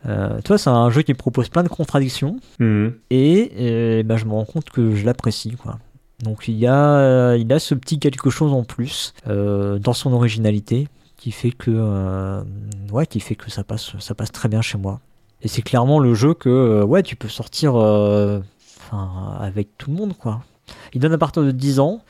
Euh, 0.07 0.41
toi, 0.43 0.57
c'est 0.59 0.71
un 0.71 0.91
jeu 0.91 1.03
qui 1.03 1.15
propose 1.15 1.49
plein 1.49 1.63
de 1.63 1.69
contradictions 1.69 2.37
mhm. 2.59 2.95
et, 3.11 4.03
ben, 4.05 4.17
je 4.17 4.25
me 4.25 4.33
rends 4.33 4.45
compte 4.45 4.71
que 4.71 4.95
je 4.95 5.05
l'apprécie. 5.05 5.53
Quoi. 5.53 5.79
Donc 6.23 6.49
il 6.49 6.57
y, 6.57 6.67
a, 6.67 6.97
euh, 6.97 7.39
il 7.39 7.53
a 7.53 7.59
ce 7.59 7.75
petit 7.75 7.99
quelque 7.99 8.31
chose 8.31 8.53
en 8.53 8.65
plus 8.65 9.15
euh, 9.27 9.79
dans 9.79 9.93
son 9.93 10.13
originalité 10.13 10.89
qui 11.17 11.33
fait 11.33 11.51
que, 11.51 11.71
euh, 11.71 12.43
ouais, 12.93 13.07
qui 13.07 13.21
fait 13.21 13.35
que 13.35 13.51
ça, 13.51 13.65
passe, 13.65 13.99
ça 13.99 14.15
passe 14.15 14.33
très 14.33 14.49
bien 14.49 14.63
chez 14.63 14.79
moi. 14.79 15.01
Et 15.43 15.49
c'est 15.49 15.63
clairement 15.63 15.99
le 15.99 16.15
jeu 16.15 16.35
que 16.35 16.83
ouais, 16.83 17.03
tu 17.03 17.17
peux 17.17 17.29
sortir 17.29 17.75
avec 19.41 19.77
tout 19.79 19.91
le 19.91 19.97
monde. 19.97 20.15
Quoi. 20.17 20.43
Il 20.93 21.01
donne 21.01 21.13
à 21.13 21.19
partir 21.19 21.43
de 21.43 21.51
10 21.51 21.81
ans. 21.81 22.01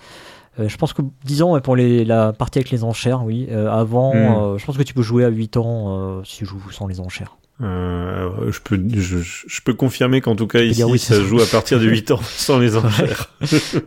je 0.59 0.77
pense 0.77 0.93
que 0.93 1.03
10 1.25 1.43
ans 1.43 1.61
pour 1.61 1.77
les, 1.77 2.05
la 2.05 2.33
partie 2.33 2.59
avec 2.59 2.71
les 2.71 2.83
enchères, 2.83 3.25
oui. 3.25 3.49
avant, 3.51 4.15
mhm. 4.15 4.59
je 4.59 4.65
pense 4.65 4.77
que 4.77 4.83
tu 4.83 4.95
peux 4.95 5.03
jouer 5.03 5.25
à 5.25 5.29
8 5.29 5.57
ans 5.57 6.25
si 6.25 6.39
tu 6.39 6.47
joues 6.47 6.71
sans 6.73 6.89
les 6.89 6.99
enchères. 6.99 7.37
Euh, 7.63 8.51
je 8.51 8.59
peux 8.61 8.81
je, 8.97 9.61
peux 9.61 9.75
confirmer 9.75 10.23
qu'en 10.23 10.35
tout 10.35 10.47
cas 10.47 10.63
ici 10.63 10.83
oui, 10.83 10.99
ça, 10.99 11.21
joue 11.21 11.41
à 11.41 11.47
partir 11.47 11.79
de 11.79 11.87
8 11.87 12.13
ans 12.13 12.21
sans 12.23 12.59
les 12.59 12.77
enchères. 12.77 13.31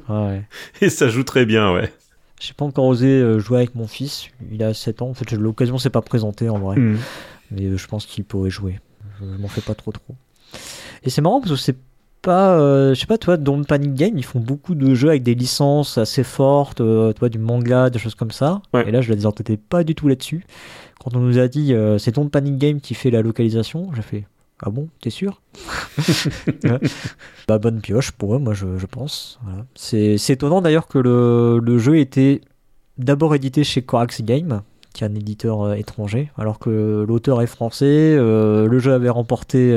ouais. 0.10 0.44
Et 0.82 0.90
ça 0.90 1.10
joue 1.10 1.24
très 1.24 1.46
bien, 1.46 1.74
ouais. 1.74 1.92
J'ai 2.40 2.54
pas 2.54 2.66
encore 2.66 2.86
osé 2.86 3.08
euh, 3.08 3.40
jouer 3.40 3.60
avec 3.60 3.74
mon 3.74 3.88
fils, 3.88 4.28
il 4.52 4.62
a 4.64 4.74
7 4.74 5.02
ans. 5.02 5.10
En 5.10 5.14
fait, 5.14 5.32
l'occasion 5.32 5.78
s'est 5.78 5.90
pas 5.90 6.02
présentée 6.02 6.50
en 6.50 6.60
vrai. 6.60 6.78
Hmm. 6.78 6.98
Mais 7.52 7.64
euh, 7.64 7.78
je 7.78 7.88
pense 7.88 8.06
qu'il 8.06 8.26
pourrait 8.26 8.50
jouer. 8.50 8.80
Je 9.20 9.26
m'en 9.26 9.48
fais 9.48 9.62
pas 9.62 9.76
trop 9.76 9.92
trop. 9.92 10.16
Et 11.04 11.10
c'est 11.10 11.22
marrant 11.22 11.40
parce 11.40 11.52
que 11.52 11.58
c'est 11.58 11.78
pas, 12.24 12.58
je 12.94 13.00
sais 13.00 13.06
pas, 13.06 13.20
toi, 13.20 13.38
dans 13.38 13.64
Panic 13.64 13.94
Game, 13.94 14.18
ils 14.18 14.26
font 14.26 14.40
beaucoup 14.40 14.74
de 14.74 14.96
jeux 14.96 15.10
avec 15.10 15.22
des 15.22 15.36
licences 15.36 16.00
assez 16.00 16.24
fortes, 16.24 16.78
toi, 16.78 17.30
du 17.30 17.38
manga, 17.38 17.92
des 17.92 18.00
choses 18.00 18.16
comme 18.16 18.32
ça. 18.32 18.62
Et 18.74 18.92
là, 18.92 19.02
je 19.02 19.10
la 19.10 19.16
désentêtais 19.16 19.58
pas 19.58 19.84
du 19.84 19.94
tout 19.94 20.08
là-dessus. 20.08 20.44
Quand 21.04 21.16
on 21.18 21.20
nous 21.20 21.38
a 21.38 21.48
dit 21.50 21.74
euh, 21.74 21.98
c'est 21.98 22.14
ton 22.14 22.30
Panic 22.30 22.58
Game 22.58 22.80
qui 22.80 22.94
fait 22.94 23.12
la 23.12 23.22
localisation, 23.22 23.92
j'ai 23.94 24.02
fait 24.02 24.26
ah 24.66 24.70
bon, 24.70 24.88
t'es 25.02 25.10
sûr? 25.10 25.42
Bah 27.50 27.58
bonne 27.58 27.82
pioche 27.82 28.12
pour 28.12 28.36
eux, 28.36 28.40
moi 28.40 28.54
je, 28.54 28.86
pense. 28.86 29.38
C'est 29.76 30.16
étonnant 30.30 30.62
d'ailleurs 30.62 30.88
que 30.88 31.00
le, 31.00 31.60
le, 31.62 31.78
jeu 31.78 31.98
était 31.98 32.40
d'abord 32.98 33.36
édité 33.36 33.66
chez 33.66 33.82
Corax 33.82 34.22
Game, 34.22 34.62
qui 34.94 35.04
est 35.04 35.08
un 35.08 35.16
éditeur 35.16 35.62
euh, 35.62 35.74
étranger, 35.74 36.32
alors 36.38 36.60
que 36.60 37.04
l'auteur 37.08 37.42
est 37.42 37.48
français, 37.48 37.86
euh, 37.88 38.68
le 38.68 38.80
jeu 38.80 38.94
avait 38.94 39.10
remporté 39.10 39.74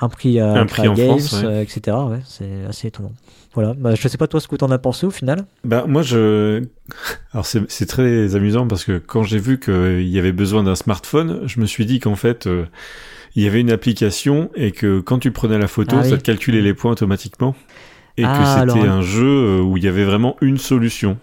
un 0.00 0.08
prix 0.08 0.40
à 0.40 0.52
un 0.54 0.66
prix 0.66 0.82
Games, 0.82 1.18
France, 1.18 1.44
etc. 1.44 1.96
c'est 2.24 2.64
assez 2.68 2.88
étonnant. 2.88 3.12
Voilà, 3.54 3.74
bah, 3.74 3.94
je 3.94 4.08
sais 4.08 4.18
pas 4.18 4.26
toi 4.26 4.40
ce 4.40 4.48
que 4.48 4.56
t'en 4.56 4.70
as 4.70 4.78
pensé 4.78 5.06
au 5.06 5.10
final? 5.10 5.46
Bah 5.64 5.84
moi 5.88 6.02
je, 6.02 6.62
alors 7.32 7.46
c'est 7.46 7.86
très 7.86 8.36
amusant 8.36 8.66
parce 8.66 8.84
que 8.84 8.98
quand 8.98 9.22
j'ai 9.22 9.38
vu 9.38 9.58
qu'il 9.58 10.08
y 10.08 10.18
avait 10.18 10.32
besoin 10.32 10.62
d'un 10.62 10.74
smartphone, 10.74 11.40
je 11.46 11.60
me 11.60 11.66
suis 11.66 11.86
dit 11.86 11.98
qu'en 11.98 12.14
fait 12.14 12.46
euh, 12.46 12.66
il 13.34 13.42
y 13.42 13.46
avait 13.46 13.60
une 13.60 13.70
application 13.70 14.50
et 14.54 14.72
que 14.72 15.00
quand 15.00 15.18
tu 15.18 15.32
prenais 15.32 15.58
la 15.58 15.68
photo, 15.68 15.96
ah 15.98 16.04
ça 16.04 16.18
te 16.18 16.22
calculait 16.22 16.60
les 16.60 16.74
points 16.74 16.92
automatiquement 16.92 17.54
et 18.16 18.22
que 18.22 18.28
ah, 18.28 18.64
c'était 18.66 18.86
un 18.86 19.00
jeu 19.00 19.26
euh, 19.26 19.60
où 19.60 19.76
il 19.76 19.84
y 19.84 19.88
avait 19.88 20.04
vraiment 20.04 20.36
une 20.40 20.58
solution. 20.58 21.18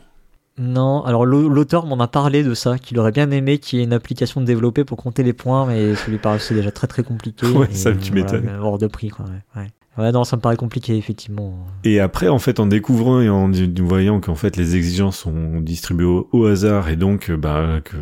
Non, 0.58 1.04
alors 1.04 1.26
l'auteur 1.26 1.86
m'en 1.86 2.00
a 2.00 2.08
parlé 2.08 2.44
de 2.44 2.54
ça, 2.54 2.78
qu'il 2.78 2.98
aurait 3.00 3.12
bien 3.12 3.30
aimé 3.32 3.58
qu'il 3.58 3.80
y 3.80 3.82
ait 3.82 3.86
une 3.86 3.94
application 3.94 4.42
développée 4.42 4.86
pour 4.86 4.98
compter 4.98 5.24
les 5.24 5.34
points, 5.34 5.66
mais 5.66 5.96
ça 5.96 6.10
lui 6.10 6.18
paraissait 6.18 6.56
déjà 6.56 6.72
très 6.72 6.88
très 6.88 7.04
compliqué. 7.04 7.46
Ouais, 7.48 7.72
ça 7.72 7.94
tu 7.94 8.14
m'étonnes. 8.14 8.50
Hors 8.62 8.78
de 8.78 8.88
prix, 8.88 9.10
quoi. 9.10 9.26
Ouais. 9.56 9.68
Ouais, 9.98 10.12
non, 10.12 10.26
ça 10.26 10.36
me 10.36 10.42
paraît 10.42 10.58
compliqué, 10.58 10.98
effectivement. 10.98 11.66
Et 11.86 12.02
après, 12.02 12.28
en 12.28 12.40
fait, 12.40 12.60
en 12.60 12.66
découvrant 12.66 13.22
et 13.22 13.30
en 13.30 13.50
voyant 13.80 14.20
qu'en 14.20 14.36
fait 14.36 14.58
les 14.58 14.76
exigences 14.76 15.20
sont 15.20 15.62
distribuées 15.62 16.24
au, 16.32 16.46
hasard 16.46 16.90
et 16.90 16.98
donc, 16.98 17.30
euh, 17.30 17.38
bah, 17.38 17.80
que 17.84 17.96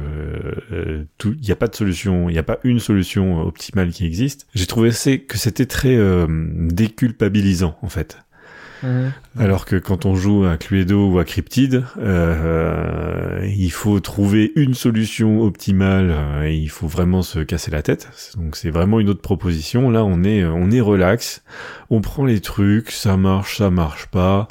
euh, 0.71 1.03
tout, 1.19 1.35
il 1.39 1.45
n'y 1.45 1.51
a 1.51 1.55
pas 1.55 1.67
de 1.67 1.75
solution, 1.75 2.29
il 2.29 2.33
n'y 2.33 2.39
a 2.39 2.43
pas 2.43 2.57
une 2.63 2.79
solution 2.79 3.41
optimale 3.41 3.91
qui 3.91 4.05
existe. 4.05 4.47
J'ai 4.55 4.65
trouvé 4.65 4.89
que 4.89 5.37
c'était 5.37 5.67
très 5.67 5.95
euh, 5.95 6.25
déculpabilisant, 6.27 7.77
en 7.83 7.89
fait. 7.89 8.17
Mhm. 8.83 9.13
Alors 9.39 9.65
que 9.65 9.77
quand 9.77 10.05
on 10.05 10.15
joue 10.15 10.45
à 10.45 10.57
Cluedo 10.57 11.09
ou 11.09 11.19
à 11.19 11.25
Cryptid, 11.25 11.83
euh, 11.97 13.39
il 13.55 13.71
faut 13.71 13.99
trouver 13.99 14.51
une 14.55 14.73
solution 14.73 15.41
optimale 15.41 16.11
euh, 16.11 16.43
et 16.43 16.55
il 16.55 16.69
faut 16.69 16.87
vraiment 16.87 17.21
se 17.21 17.39
casser 17.39 17.71
la 17.71 17.81
tête. 17.81 18.09
Donc 18.37 18.55
c'est 18.55 18.69
vraiment 18.69 18.99
une 18.99 19.09
autre 19.09 19.21
proposition. 19.21 19.89
Là, 19.89 20.03
on 20.03 20.23
est 20.23 20.43
on 20.43 20.69
est 20.69 20.81
relax, 20.81 21.43
on 21.89 22.01
prend 22.01 22.25
les 22.25 22.41
trucs, 22.41 22.91
ça 22.91 23.17
marche, 23.17 23.57
ça 23.57 23.69
marche 23.69 24.07
pas. 24.07 24.47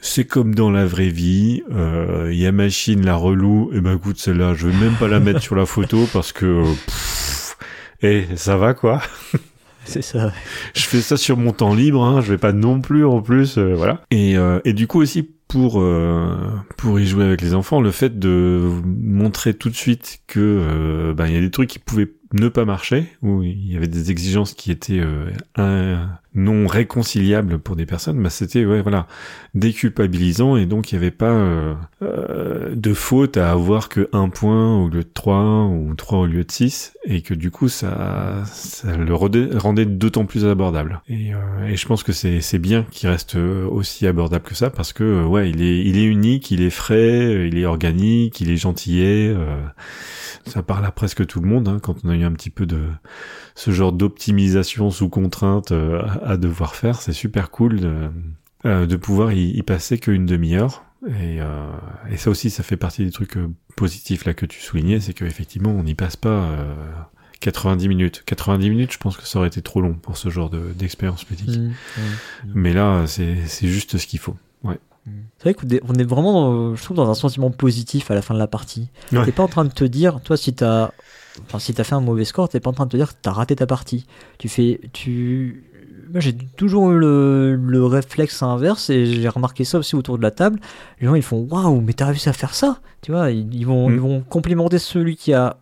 C'est 0.00 0.26
comme 0.26 0.54
dans 0.54 0.70
la 0.70 0.84
vraie 0.84 1.08
vie. 1.08 1.62
Euh, 1.72 2.30
y 2.30 2.46
a 2.46 2.52
machine 2.52 3.04
la 3.04 3.16
relou. 3.16 3.70
Et 3.72 3.78
eh 3.78 3.80
ben 3.80 3.96
écoute, 3.96 4.18
celle-là, 4.18 4.52
je 4.54 4.68
vais 4.68 4.78
même 4.78 4.94
pas 4.94 5.08
la 5.08 5.18
mettre 5.18 5.40
sur 5.40 5.56
la 5.56 5.64
photo 5.64 6.06
parce 6.12 6.32
que 6.32 6.62
et 8.02 8.26
eh, 8.30 8.36
ça 8.36 8.58
va 8.58 8.74
quoi. 8.74 9.00
C'est 9.84 10.02
ça. 10.02 10.32
Je 10.74 10.82
fais 10.82 11.00
ça 11.00 11.16
sur 11.16 11.36
mon 11.36 11.52
temps 11.52 11.74
libre, 11.74 12.02
hein, 12.02 12.20
je 12.20 12.32
vais 12.32 12.38
pas 12.38 12.52
non 12.52 12.80
plus 12.80 13.04
en 13.04 13.20
plus, 13.20 13.58
euh, 13.58 13.74
voilà. 13.74 14.02
Et, 14.10 14.36
euh, 14.36 14.60
et 14.64 14.72
du 14.72 14.86
coup 14.86 15.00
aussi 15.00 15.22
pour 15.48 15.80
euh, 15.80 16.36
pour 16.76 16.98
y 16.98 17.06
jouer 17.06 17.24
avec 17.24 17.42
les 17.42 17.54
enfants, 17.54 17.80
le 17.80 17.90
fait 17.90 18.18
de 18.18 18.70
montrer 18.84 19.54
tout 19.54 19.68
de 19.68 19.76
suite 19.76 20.20
que 20.26 21.12
ben 21.16 21.26
il 21.26 21.34
y 21.34 21.36
a 21.36 21.40
des 21.40 21.50
trucs 21.50 21.68
qui 21.68 21.78
pouvaient 21.78 22.10
ne 22.34 22.48
pas 22.48 22.64
marcher, 22.64 23.06
où 23.22 23.42
il 23.44 23.72
y 23.72 23.76
avait 23.76 23.86
des 23.86 24.10
exigences 24.10 24.54
qui 24.54 24.72
étaient 24.72 25.00
euh, 25.58 25.96
non 26.34 26.66
réconciliables 26.66 27.60
pour 27.60 27.76
des 27.76 27.86
personnes, 27.86 28.20
bah 28.20 28.28
c'était 28.28 28.64
ouais 28.64 28.82
voilà 28.82 29.06
déculpabilisant 29.54 30.56
et 30.56 30.66
donc 30.66 30.90
il 30.90 30.96
n'y 30.96 31.04
avait 31.04 31.12
pas 31.12 31.30
euh, 31.30 31.74
euh, 32.02 32.74
de 32.74 32.92
faute 32.92 33.36
à 33.36 33.52
avoir 33.52 33.88
que 33.88 34.08
un 34.12 34.28
point 34.28 34.76
au 34.76 34.88
lieu 34.88 35.04
de 35.04 35.08
trois 35.14 35.66
ou 35.66 35.94
trois 35.94 36.18
au 36.18 36.26
lieu 36.26 36.42
de 36.42 36.50
six 36.50 36.94
et 37.04 37.22
que 37.22 37.34
du 37.34 37.52
coup 37.52 37.68
ça 37.68 38.42
ça 38.46 38.96
le 38.96 39.14
rendait 39.14 39.86
d'autant 39.86 40.26
plus 40.26 40.44
abordable. 40.44 41.02
Et, 41.08 41.30
et 41.68 41.76
je 41.76 41.86
pense 41.86 42.02
que 42.02 42.12
c'est 42.12 42.58
bien 42.58 42.84
qu'il 42.90 43.08
reste 43.08 43.36
aussi 43.36 44.08
abordable 44.08 44.44
que 44.44 44.56
ça 44.56 44.70
parce 44.70 44.92
que 44.92 45.24
ouais 45.24 45.50
il 45.50 45.62
est 45.62 45.84
il 45.84 45.96
est 45.98 46.04
unique 46.04 46.50
il 46.50 46.62
est 46.62 46.70
frais 46.70 47.46
il 47.46 47.56
est 47.56 47.66
organique 47.66 48.40
il 48.40 48.50
est 48.50 48.56
gentillet 48.56 49.32
ça 50.46 50.62
parle 50.62 50.84
à 50.84 50.90
presque 50.90 51.26
tout 51.26 51.40
le 51.40 51.48
monde 51.48 51.68
hein, 51.68 51.78
quand 51.82 51.96
on 52.04 52.08
a 52.08 52.16
eu 52.16 52.24
un 52.24 52.32
petit 52.32 52.50
peu 52.50 52.66
de 52.66 52.86
ce 53.54 53.70
genre 53.70 53.92
d'optimisation 53.92 54.90
sous 54.90 55.08
contrainte 55.08 55.72
euh, 55.72 56.02
à 56.22 56.36
devoir 56.36 56.74
faire. 56.74 57.00
C'est 57.00 57.12
super 57.12 57.50
cool 57.50 57.80
de, 57.80 58.10
euh, 58.66 58.86
de 58.86 58.96
pouvoir 58.96 59.32
y, 59.32 59.62
passer 59.62 59.98
qu'une 59.98 60.26
demi-heure. 60.26 60.84
Et, 61.06 61.40
euh, 61.40 61.70
et, 62.10 62.16
ça 62.16 62.30
aussi, 62.30 62.50
ça 62.50 62.62
fait 62.62 62.76
partie 62.76 63.04
des 63.04 63.10
trucs 63.10 63.38
positifs 63.76 64.24
là 64.24 64.32
que 64.32 64.46
tu 64.46 64.60
soulignais, 64.60 65.00
c'est 65.00 65.12
qu'effectivement, 65.12 65.70
on 65.70 65.82
n'y 65.82 65.94
passe 65.94 66.16
pas 66.16 66.48
90 67.40 67.88
minutes. 67.88 68.22
90 68.24 68.70
minutes, 68.70 68.92
je 68.92 68.98
pense 68.98 69.16
que 69.16 69.26
ça 69.26 69.38
aurait 69.38 69.48
été 69.48 69.60
trop 69.60 69.82
long 69.82 69.94
pour 69.94 70.16
ce 70.16 70.30
genre 70.30 70.50
d'expérience 70.50 71.28
ludique. 71.28 71.58
Mmh, 71.58 71.68
mmh. 71.68 71.72
Mais 72.54 72.72
là, 72.72 73.04
c'est 73.06 73.68
juste 73.68 73.98
ce 73.98 74.06
qu'il 74.06 74.18
faut. 74.18 74.36
Ouais. 75.06 75.12
C'est 75.38 75.44
vrai 75.44 75.54
qu'on 75.54 75.94
est 75.94 76.04
vraiment, 76.04 76.32
dans, 76.32 76.74
je 76.74 76.82
trouve, 76.82 76.96
dans 76.96 77.10
un 77.10 77.14
sentiment 77.14 77.50
positif 77.50 78.10
à 78.10 78.14
la 78.14 78.22
fin 78.22 78.34
de 78.34 78.38
la 78.38 78.46
partie. 78.46 78.88
T'es 79.10 79.32
pas 79.32 79.42
en 79.42 79.48
train 79.48 79.64
de 79.64 79.72
te 79.72 79.84
dire, 79.84 80.20
toi, 80.20 80.36
si 80.36 80.54
t'as, 80.54 80.90
enfin, 81.46 81.58
si 81.58 81.74
t'as 81.74 81.84
fait 81.84 81.94
un 81.94 82.00
mauvais 82.00 82.24
score, 82.24 82.48
t'es 82.48 82.60
pas 82.60 82.70
en 82.70 82.74
train 82.74 82.86
de 82.86 82.90
te 82.90 82.96
dire 82.96 83.08
que 83.08 83.18
t'as 83.20 83.32
raté 83.32 83.56
ta 83.56 83.66
partie. 83.66 84.06
Tu 84.38 84.48
fais, 84.48 84.80
tu, 84.92 85.64
moi 86.10 86.20
j'ai 86.20 86.34
toujours 86.34 86.92
eu 86.92 86.98
le, 86.98 87.56
le, 87.56 87.84
réflexe 87.84 88.42
inverse 88.42 88.90
et 88.90 89.06
j'ai 89.06 89.28
remarqué 89.28 89.64
ça 89.64 89.78
aussi 89.78 89.96
autour 89.96 90.16
de 90.16 90.22
la 90.22 90.30
table. 90.30 90.60
Les 91.00 91.06
gens 91.06 91.14
ils 91.14 91.22
font 91.22 91.46
waouh, 91.50 91.80
mais 91.80 91.92
t'as 91.92 92.06
réussi 92.06 92.28
à 92.28 92.32
faire 92.32 92.54
ça, 92.54 92.80
tu 93.02 93.12
vois 93.12 93.30
Ils, 93.30 93.66
vont, 93.66 93.88
mm. 93.88 93.94
ils 93.94 94.00
vont 94.00 94.20
complimenter 94.20 94.78
celui 94.78 95.16
qui 95.16 95.32
a 95.34 95.56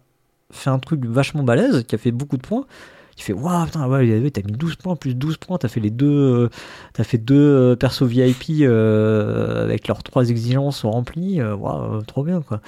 fait 0.50 0.70
un 0.70 0.78
truc 0.78 1.04
vachement 1.04 1.42
balèze, 1.42 1.84
qui 1.84 1.94
a 1.94 1.98
fait 1.98 2.12
beaucoup 2.12 2.36
de 2.36 2.42
points. 2.42 2.66
Tu 3.14 3.24
fais, 3.24 3.32
waouh, 3.34 3.66
putain, 3.66 3.86
ouais, 3.88 4.30
t'as 4.30 4.40
mis 4.42 4.52
12 4.52 4.76
points, 4.76 4.96
plus 4.96 5.14
12 5.14 5.36
points, 5.36 5.58
t'as 5.58 5.68
fait 5.68 5.80
les 5.80 5.90
deux, 5.90 6.06
euh, 6.08 6.48
t'as 6.94 7.04
fait 7.04 7.18
deux 7.18 7.34
euh, 7.36 7.76
persos 7.76 8.04
VIP 8.06 8.62
euh, 8.62 9.64
avec 9.64 9.86
leurs 9.86 10.02
trois 10.02 10.30
exigences 10.30 10.84
remplies, 10.84 11.42
waouh, 11.42 12.02
trop 12.02 12.24
bien, 12.24 12.40
quoi. 12.40 12.60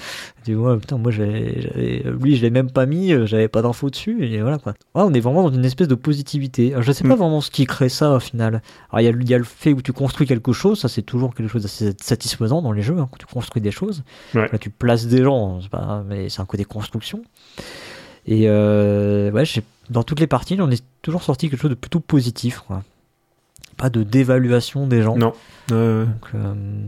Tu 0.45 0.55
ouais, 0.55 0.77
putain, 0.77 0.99
moi, 0.99 1.11
j'avais, 1.11 2.03
lui, 2.21 2.37
je 2.37 2.43
l'ai 2.43 2.51
même 2.51 2.71
pas 2.71 2.85
mis, 2.85 3.13
j'avais 3.27 3.49
pas 3.49 3.63
d'infos 3.63 3.89
dessus, 3.89 4.25
et 4.27 4.41
voilà, 4.43 4.59
quoi. 4.59 4.73
Ouais, 4.95 5.03
on 5.03 5.15
est 5.15 5.21
vraiment 5.21 5.45
dans 5.49 5.57
une 5.57 5.65
espèce 5.65 5.89
de 5.89 5.95
positivité. 5.95 6.73
Alors, 6.73 6.83
je 6.83 6.93
sais 6.93 7.05
pas 7.05 7.15
Mm. 7.15 7.19
vraiment 7.19 7.41
ce 7.41 7.51
qui 7.51 7.65
crée 7.65 7.89
ça, 7.89 8.13
au 8.13 8.21
final. 8.21 8.61
Alors, 8.91 9.01
il 9.01 9.05
y, 9.05 9.09
a 9.09 9.13
le- 9.13 9.23
il 9.23 9.31
y 9.31 9.35
a 9.35 9.39
le 9.39 9.45
fait 9.45 9.73
où 9.73 9.81
tu 9.81 9.93
construis 9.95 10.27
quelque 10.27 10.53
chose, 10.53 10.79
ça, 10.79 10.89
c'est 10.89 11.03
toujours 11.03 11.35
quelque 11.35 11.49
chose 11.49 11.63
d'assez 11.63 11.93
satisfaisant 12.03 12.61
dans 12.61 12.73
les 12.73 12.83
jeux, 12.83 12.99
hein, 12.99 13.09
quand 13.11 13.17
tu 13.19 13.27
construis 13.27 13.63
des 13.63 13.71
choses. 13.71 14.03
Ouais. 14.35 14.49
Là, 14.53 14.59
tu 14.59 14.69
places 14.69 15.07
des 15.07 15.23
gens, 15.23 15.61
c'est 15.63 15.71
pas, 15.71 16.05
mais 16.07 16.29
c'est 16.29 16.43
un 16.43 16.47
côté 16.47 16.65
construction. 16.65 17.23
Et 18.27 18.45
euh, 18.49 19.31
ouais, 19.33 19.45
j'ai- 19.45 19.63
dans 19.91 20.03
toutes 20.03 20.21
les 20.21 20.27
parties, 20.27 20.57
on 20.61 20.71
est 20.71 20.85
toujours 21.03 21.23
sorti 21.23 21.49
quelque 21.51 21.61
chose 21.61 21.71
de 21.71 21.77
plutôt 21.77 22.01
positif. 22.01 22.61
Quoi. 22.67 22.83
Pas 23.77 23.91
de 23.91 24.03
dévaluation 24.03 24.87
des 24.87 25.03
gens. 25.03 25.17
Non. 25.17 25.33
Euh, 25.73 26.05
Donc, 26.07 26.31
euh, 26.35 26.87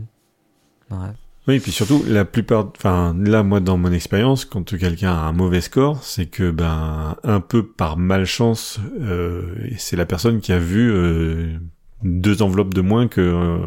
ouais. 0.91 1.09
Oui, 1.47 1.55
et 1.55 1.59
puis 1.61 1.71
surtout, 1.71 2.03
la 2.05 2.25
plupart, 2.25 2.71
enfin, 2.75 3.15
là, 3.17 3.41
moi, 3.41 3.61
dans 3.61 3.77
mon 3.77 3.93
expérience, 3.93 4.43
quand 4.43 4.77
quelqu'un 4.77 5.11
a 5.11 5.27
un 5.27 5.31
mauvais 5.31 5.61
score, 5.61 6.03
c'est 6.03 6.25
que, 6.25 6.51
ben, 6.51 7.15
un 7.23 7.39
peu 7.39 7.65
par 7.65 7.97
malchance, 7.97 8.81
euh, 8.99 9.55
c'est 9.77 9.95
la 9.95 10.05
personne 10.05 10.41
qui 10.41 10.51
a 10.51 10.59
vu 10.59 10.91
euh, 10.91 11.57
deux 12.03 12.41
enveloppes 12.41 12.73
de 12.73 12.81
moins 12.81 13.07
que 13.07 13.21
euh, 13.21 13.59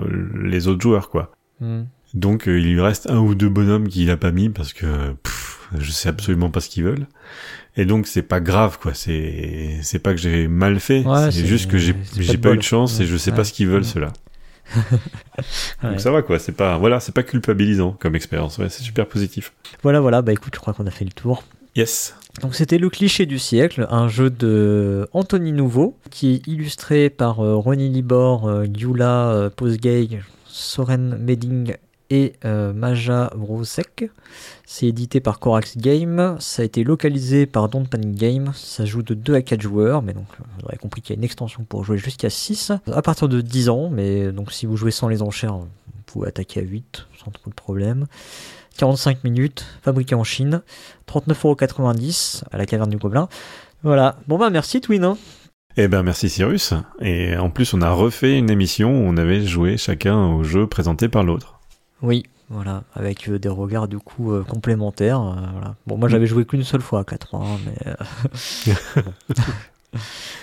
les 0.44 0.68
autres 0.68 0.82
joueurs, 0.82 1.08
quoi. 1.08 1.32
Hmm. 1.60 1.84
Donc, 2.12 2.44
il 2.46 2.74
lui 2.74 2.80
reste 2.82 3.08
un 3.08 3.18
ou 3.18 3.34
deux 3.34 3.48
bonhommes 3.48 3.88
qu'il 3.88 4.10
a 4.10 4.18
pas 4.18 4.30
mis 4.30 4.50
parce 4.50 4.74
que, 4.74 5.12
pff, 5.22 5.68
je 5.78 5.90
sais 5.90 6.10
absolument 6.10 6.50
pas 6.50 6.60
ce 6.60 6.68
qu'ils 6.68 6.84
veulent. 6.84 7.06
Et 7.76 7.84
donc, 7.84 8.06
c'est 8.06 8.22
pas 8.22 8.40
grave, 8.40 8.78
quoi. 8.80 8.94
C'est, 8.94 9.78
c'est 9.82 9.98
pas 10.00 10.12
que 10.12 10.18
j'ai 10.20 10.48
mal 10.48 10.80
fait. 10.80 11.04
Ouais, 11.04 11.30
c'est 11.30 11.46
juste 11.46 11.70
que 11.70 11.78
j'ai, 11.78 11.94
pas 12.36 12.52
eu 12.52 12.56
de 12.56 12.62
chance 12.62 13.00
et 13.00 13.06
je 13.06 13.16
sais 13.16 13.30
Ouais. 13.30 13.36
pas 13.36 13.44
ce 13.44 13.52
qu'ils 13.52 13.68
veulent, 13.68 13.84
ceux-là. 13.84 14.12
Donc 15.82 16.00
ça 16.00 16.10
va, 16.10 16.22
quoi. 16.22 16.38
C'est 16.38 16.52
pas, 16.52 16.78
voilà, 16.78 17.00
c'est 17.00 17.14
pas 17.14 17.22
culpabilisant 17.22 17.96
comme 17.98 18.14
expérience. 18.16 18.58
Ouais, 18.58 18.68
c'est 18.68 18.82
super 18.82 19.06
positif. 19.06 19.52
Voilà, 19.82 20.00
voilà, 20.00 20.22
bah 20.22 20.32
écoute, 20.32 20.54
je 20.54 20.60
crois 20.60 20.74
qu'on 20.74 20.86
a 20.86 20.90
fait 20.90 21.04
le 21.04 21.12
tour. 21.12 21.44
Yes. 21.76 22.14
Donc 22.42 22.54
c'était 22.54 22.78
le 22.78 22.88
cliché 22.90 23.26
du 23.26 23.38
siècle, 23.38 23.86
un 23.90 24.08
jeu 24.08 24.30
de 24.30 25.08
Anthony 25.12 25.52
Nouveau, 25.52 25.96
qui 26.10 26.34
est 26.34 26.46
illustré 26.46 27.10
par 27.10 27.40
euh, 27.40 27.54
Ronnie 27.56 27.88
Libor, 27.88 28.48
euh, 28.48 28.66
Gyula 28.72 29.30
euh, 29.30 29.50
Posgay, 29.50 30.08
Soren 30.46 31.16
Meding 31.18 31.74
et 32.10 32.34
euh, 32.44 32.72
Maja 32.72 33.30
Brosek. 33.36 34.10
C'est 34.66 34.86
édité 34.86 35.20
par 35.20 35.38
Corax 35.38 35.76
Game, 35.78 36.36
ça 36.38 36.62
a 36.62 36.64
été 36.64 36.84
localisé 36.84 37.46
par 37.46 37.68
Don't 37.68 37.86
Panic 37.88 38.14
Game, 38.14 38.52
ça 38.54 38.84
joue 38.84 39.02
de 39.02 39.14
2 39.14 39.34
à 39.34 39.42
4 39.42 39.60
joueurs, 39.60 40.02
mais 40.02 40.12
donc 40.12 40.26
vous 40.38 40.64
aurez 40.66 40.76
compris 40.76 41.00
qu'il 41.02 41.14
y 41.14 41.16
a 41.16 41.18
une 41.18 41.24
extension 41.24 41.64
pour 41.64 41.84
jouer 41.84 41.98
jusqu'à 41.98 42.30
6, 42.30 42.72
à 42.92 43.02
partir 43.02 43.28
de 43.28 43.40
10 43.40 43.68
ans, 43.68 43.88
mais 43.90 44.30
donc 44.32 44.52
si 44.52 44.66
vous 44.66 44.76
jouez 44.76 44.90
sans 44.92 45.08
les 45.08 45.22
enchères, 45.22 45.54
vous 45.54 45.68
pouvez 46.06 46.28
attaquer 46.28 46.60
à 46.60 46.62
8 46.64 47.06
sans 47.24 47.30
trop 47.30 47.50
de 47.50 47.54
problème. 47.54 48.06
45 48.78 49.24
minutes, 49.24 49.66
fabriqué 49.82 50.14
en 50.14 50.24
Chine, 50.24 50.62
39,90€ 51.08 52.44
à 52.50 52.56
la 52.58 52.66
caverne 52.66 52.90
du 52.90 52.96
Gobelin. 52.96 53.28
Voilà. 53.82 54.16
Bon 54.28 54.38
bah 54.38 54.50
merci 54.50 54.80
Twin. 54.80 55.04
hein. 55.04 55.18
Eh 55.76 55.88
ben 55.88 56.02
merci 56.02 56.28
Cyrus. 56.28 56.74
Et 57.00 57.36
en 57.36 57.50
plus, 57.50 57.74
on 57.74 57.82
a 57.82 57.90
refait 57.90 58.38
une 58.38 58.50
émission 58.50 58.90
où 58.90 59.04
on 59.06 59.16
avait 59.16 59.44
joué 59.46 59.76
chacun 59.76 60.26
au 60.28 60.42
jeu 60.44 60.66
présenté 60.66 61.08
par 61.08 61.24
l'autre. 61.24 61.59
Oui, 62.02 62.24
voilà, 62.48 62.84
avec 62.94 63.28
euh, 63.28 63.38
des 63.38 63.48
regards 63.48 63.88
du 63.88 63.98
coup 63.98 64.32
euh, 64.32 64.42
complémentaires. 64.42 65.20
euh, 65.20 65.34
voilà. 65.52 65.74
Bon, 65.86 65.96
moi 65.98 66.08
j'avais 66.08 66.26
joué 66.26 66.44
qu'une 66.44 66.64
seule 66.64 66.80
fois 66.80 67.00
à 67.00 67.04
4 67.04 67.34
ans, 67.34 67.58
mais. 67.64 67.74
euh, 67.92 67.94
bon. 68.96 69.12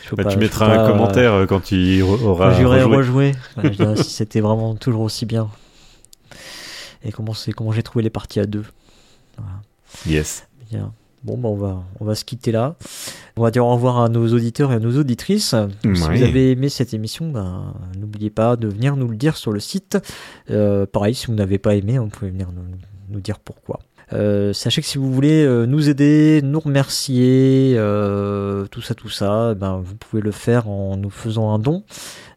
Je 0.03 0.09
peux 0.09 0.17
Bah, 0.17 0.23
pas- 0.23 0.29
tu 0.31 0.35
je 0.35 0.39
mettras 0.41 0.65
un 0.73 0.75
pas, 0.77 0.87
commentaire 0.91 1.33
euh, 1.33 1.45
quand 1.45 1.61
tu 1.61 1.75
re- 1.75 2.21
euh, 2.21 2.25
auras 2.25 2.49
rejoué. 2.97 3.33
je 3.63 3.69
dirais 3.69 3.95
si 3.95 4.09
c'était 4.11 4.41
vraiment 4.41 4.75
toujours 4.75 5.01
aussi 5.01 5.25
bien. 5.25 5.49
Et 7.03 7.11
comment 7.13 7.33
c'est 7.33 7.53
comment 7.53 7.71
j'ai 7.71 7.83
trouvé 7.83 8.03
les 8.03 8.09
parties 8.09 8.41
à 8.41 8.45
deux. 8.45 8.65
Yes. 10.05 10.47
Bien. 10.69 10.91
Bon, 11.23 11.37
bah, 11.37 11.49
on, 11.49 11.55
va, 11.55 11.83
on 11.99 12.05
va 12.05 12.15
se 12.15 12.23
quitter 12.23 12.51
là. 12.51 12.75
On 13.35 13.43
va 13.43 13.51
dire 13.51 13.65
au 13.65 13.73
revoir 13.73 13.99
à 13.99 14.09
nos 14.09 14.27
auditeurs 14.33 14.71
et 14.71 14.75
à 14.75 14.79
nos 14.79 14.97
auditrices. 14.97 15.55
Si 15.83 15.87
vous 15.87 16.23
avez 16.23 16.51
aimé 16.51 16.69
cette 16.69 16.93
émission, 16.93 17.29
ben, 17.29 17.73
n'oubliez 17.97 18.29
pas 18.29 18.55
de 18.55 18.67
venir 18.67 18.95
nous 18.95 19.07
le 19.07 19.17
dire 19.17 19.37
sur 19.37 19.51
le 19.51 19.59
site. 19.59 19.97
Euh, 20.49 20.85
pareil, 20.85 21.13
si 21.15 21.27
vous 21.27 21.33
n'avez 21.33 21.57
pas 21.57 21.75
aimé, 21.75 21.97
vous 21.99 22.07
pouvez 22.07 22.31
venir 22.31 22.49
nous, 22.51 22.63
nous 23.09 23.19
dire 23.19 23.39
pourquoi. 23.39 23.79
Euh, 24.13 24.53
sachez 24.53 24.81
que 24.81 24.87
si 24.87 24.97
vous 24.97 25.11
voulez 25.11 25.43
euh, 25.43 25.65
nous 25.65 25.89
aider, 25.89 26.41
nous 26.43 26.59
remercier, 26.59 27.73
euh, 27.75 28.65
tout 28.67 28.81
ça, 28.81 28.95
tout 28.95 29.09
ça, 29.09 29.53
ben, 29.53 29.81
vous 29.83 29.95
pouvez 29.95 30.21
le 30.21 30.31
faire 30.31 30.69
en 30.69 30.95
nous 30.97 31.09
faisant 31.09 31.53
un 31.53 31.59
don 31.59 31.83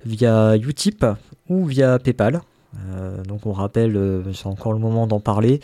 via 0.04 0.56
Utip 0.56 1.06
ou 1.48 1.64
via 1.64 1.98
PayPal. 1.98 2.40
Euh, 2.76 3.22
donc 3.24 3.46
on 3.46 3.52
rappelle, 3.52 3.96
euh, 3.96 4.32
c'est 4.32 4.46
encore 4.46 4.72
le 4.72 4.78
moment 4.78 5.06
d'en 5.06 5.18
parler, 5.20 5.60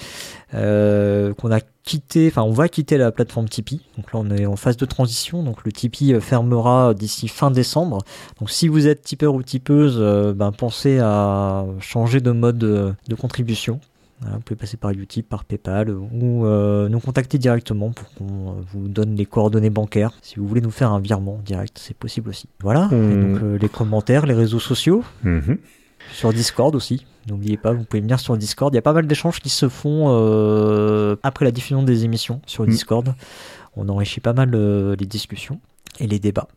euh, 0.55 1.33
qu'on 1.35 1.53
a 1.53 1.61
quitté, 1.85 2.27
enfin 2.28 2.43
on 2.43 2.51
va 2.51 2.69
quitter 2.69 2.99
la 2.99 3.12
plateforme 3.12 3.49
Tipeee. 3.49 3.81
Donc 3.97 4.12
là 4.12 4.20
on 4.20 4.31
est 4.31 4.45
en 4.47 4.57
phase 4.57 4.77
de 4.77 4.85
transition, 4.87 5.43
donc 5.45 5.65
le 5.65 5.70
Tipeee 5.70 6.20
fermera 6.20 6.95
d'ici 6.95 7.28
fin 7.28 7.51
décembre. 7.51 7.99
Donc 8.41 8.51
si 8.51 8.66
vous 8.66 8.89
êtes 8.89 9.03
tipeur 9.03 9.35
ou 9.35 9.43
tipeuse, 9.43 9.99
ben, 10.35 10.51
pensez 10.51 10.99
à 10.99 11.65
changer 11.81 12.20
de 12.20 12.33
mode 12.33 12.59
de 12.59 13.15
contribution. 13.15 13.78
Voilà, 14.20 14.37
vous 14.37 14.43
pouvez 14.43 14.57
passer 14.57 14.78
par 14.78 14.93
Utip, 14.93 15.28
par 15.28 15.45
PayPal 15.45 15.91
ou 15.91 16.09
nous 16.89 17.01
contacter 17.01 17.39
directement 17.39 17.91
pour 17.91 18.12
qu'on 18.15 18.57
vous 18.73 18.89
donne 18.89 19.15
les 19.15 19.27
coordonnées 19.27 19.70
bancaires. 19.70 20.12
Si 20.23 20.37
vous 20.41 20.47
voulez 20.49 20.62
nous 20.62 20.70
faire 20.70 20.91
un 20.91 21.01
virement 21.01 21.39
direct, 21.45 21.78
c'est 21.81 21.97
possible 21.97 22.31
aussi. 22.31 22.49
Voilà, 22.62 22.87
Hmm. 22.87 23.35
Donc 23.35 23.61
les 23.61 23.69
commentaires, 23.69 24.27
les 24.27 24.35
réseaux 24.35 24.59
sociaux, 24.59 25.05
Mhm. 25.23 25.59
Sur 26.12 26.33
Discord 26.33 26.74
aussi. 26.74 27.05
N'oubliez 27.28 27.57
pas, 27.57 27.73
vous 27.73 27.85
pouvez 27.85 28.01
venir 28.01 28.20
sur 28.20 28.37
Discord. 28.37 28.73
Il 28.73 28.77
y 28.77 28.78
a 28.78 28.83
pas 28.83 28.93
mal 28.93 29.07
d'échanges 29.07 29.41
qui 29.41 29.49
se 29.49 29.69
font 29.69 30.07
euh, 30.09 31.16
après 31.23 31.45
la 31.45 31.51
diffusion 31.51 31.83
des 31.83 32.05
émissions 32.05 32.41
sur 32.47 32.65
Mm. 32.65 32.70
Discord. 32.70 33.15
On 33.77 33.89
enrichit 33.89 34.20
pas 34.20 34.33
mal 34.33 34.53
euh, 34.55 34.95
les 34.99 35.07
discussions 35.07 35.61
et 35.99 36.07
les 36.07 36.19
débats. 36.19 36.49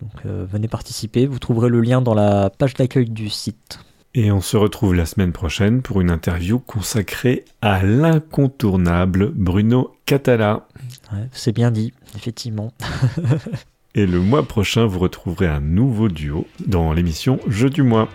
Donc 0.00 0.12
euh, 0.26 0.46
venez 0.50 0.68
participer. 0.68 1.26
Vous 1.26 1.38
trouverez 1.38 1.68
le 1.68 1.80
lien 1.80 2.00
dans 2.00 2.14
la 2.14 2.50
page 2.50 2.74
d'accueil 2.74 3.10
du 3.10 3.28
site. 3.28 3.80
Et 4.14 4.32
on 4.32 4.40
se 4.40 4.56
retrouve 4.56 4.94
la 4.94 5.04
semaine 5.06 5.32
prochaine 5.32 5.82
pour 5.82 6.00
une 6.00 6.10
interview 6.10 6.58
consacrée 6.58 7.44
à 7.60 7.82
l'incontournable 7.84 9.32
Bruno 9.34 9.94
Catala. 10.06 10.66
Ouais, 11.12 11.28
C'est 11.32 11.52
bien 11.52 11.70
dit, 11.70 11.92
effectivement. 12.16 12.72
Et 13.94 14.06
le 14.06 14.20
mois 14.20 14.44
prochain, 14.44 14.86
vous 14.86 14.98
retrouverez 14.98 15.46
un 15.46 15.60
nouveau 15.60 16.08
duo 16.08 16.46
dans 16.66 16.92
l'émission 16.92 17.38
Jeu 17.48 17.68
du 17.68 17.82
mois. 17.82 18.08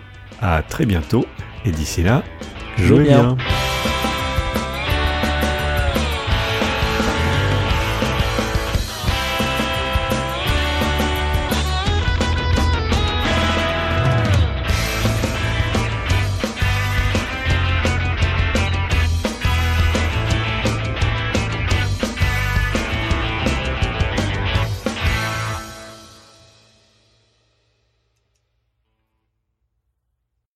À 0.46 0.60
très 0.60 0.84
bientôt, 0.84 1.24
et 1.64 1.70
d'ici 1.70 2.02
là, 2.02 2.22
jouez 2.76 3.04
bien. 3.04 3.34
bien. 3.34 3.44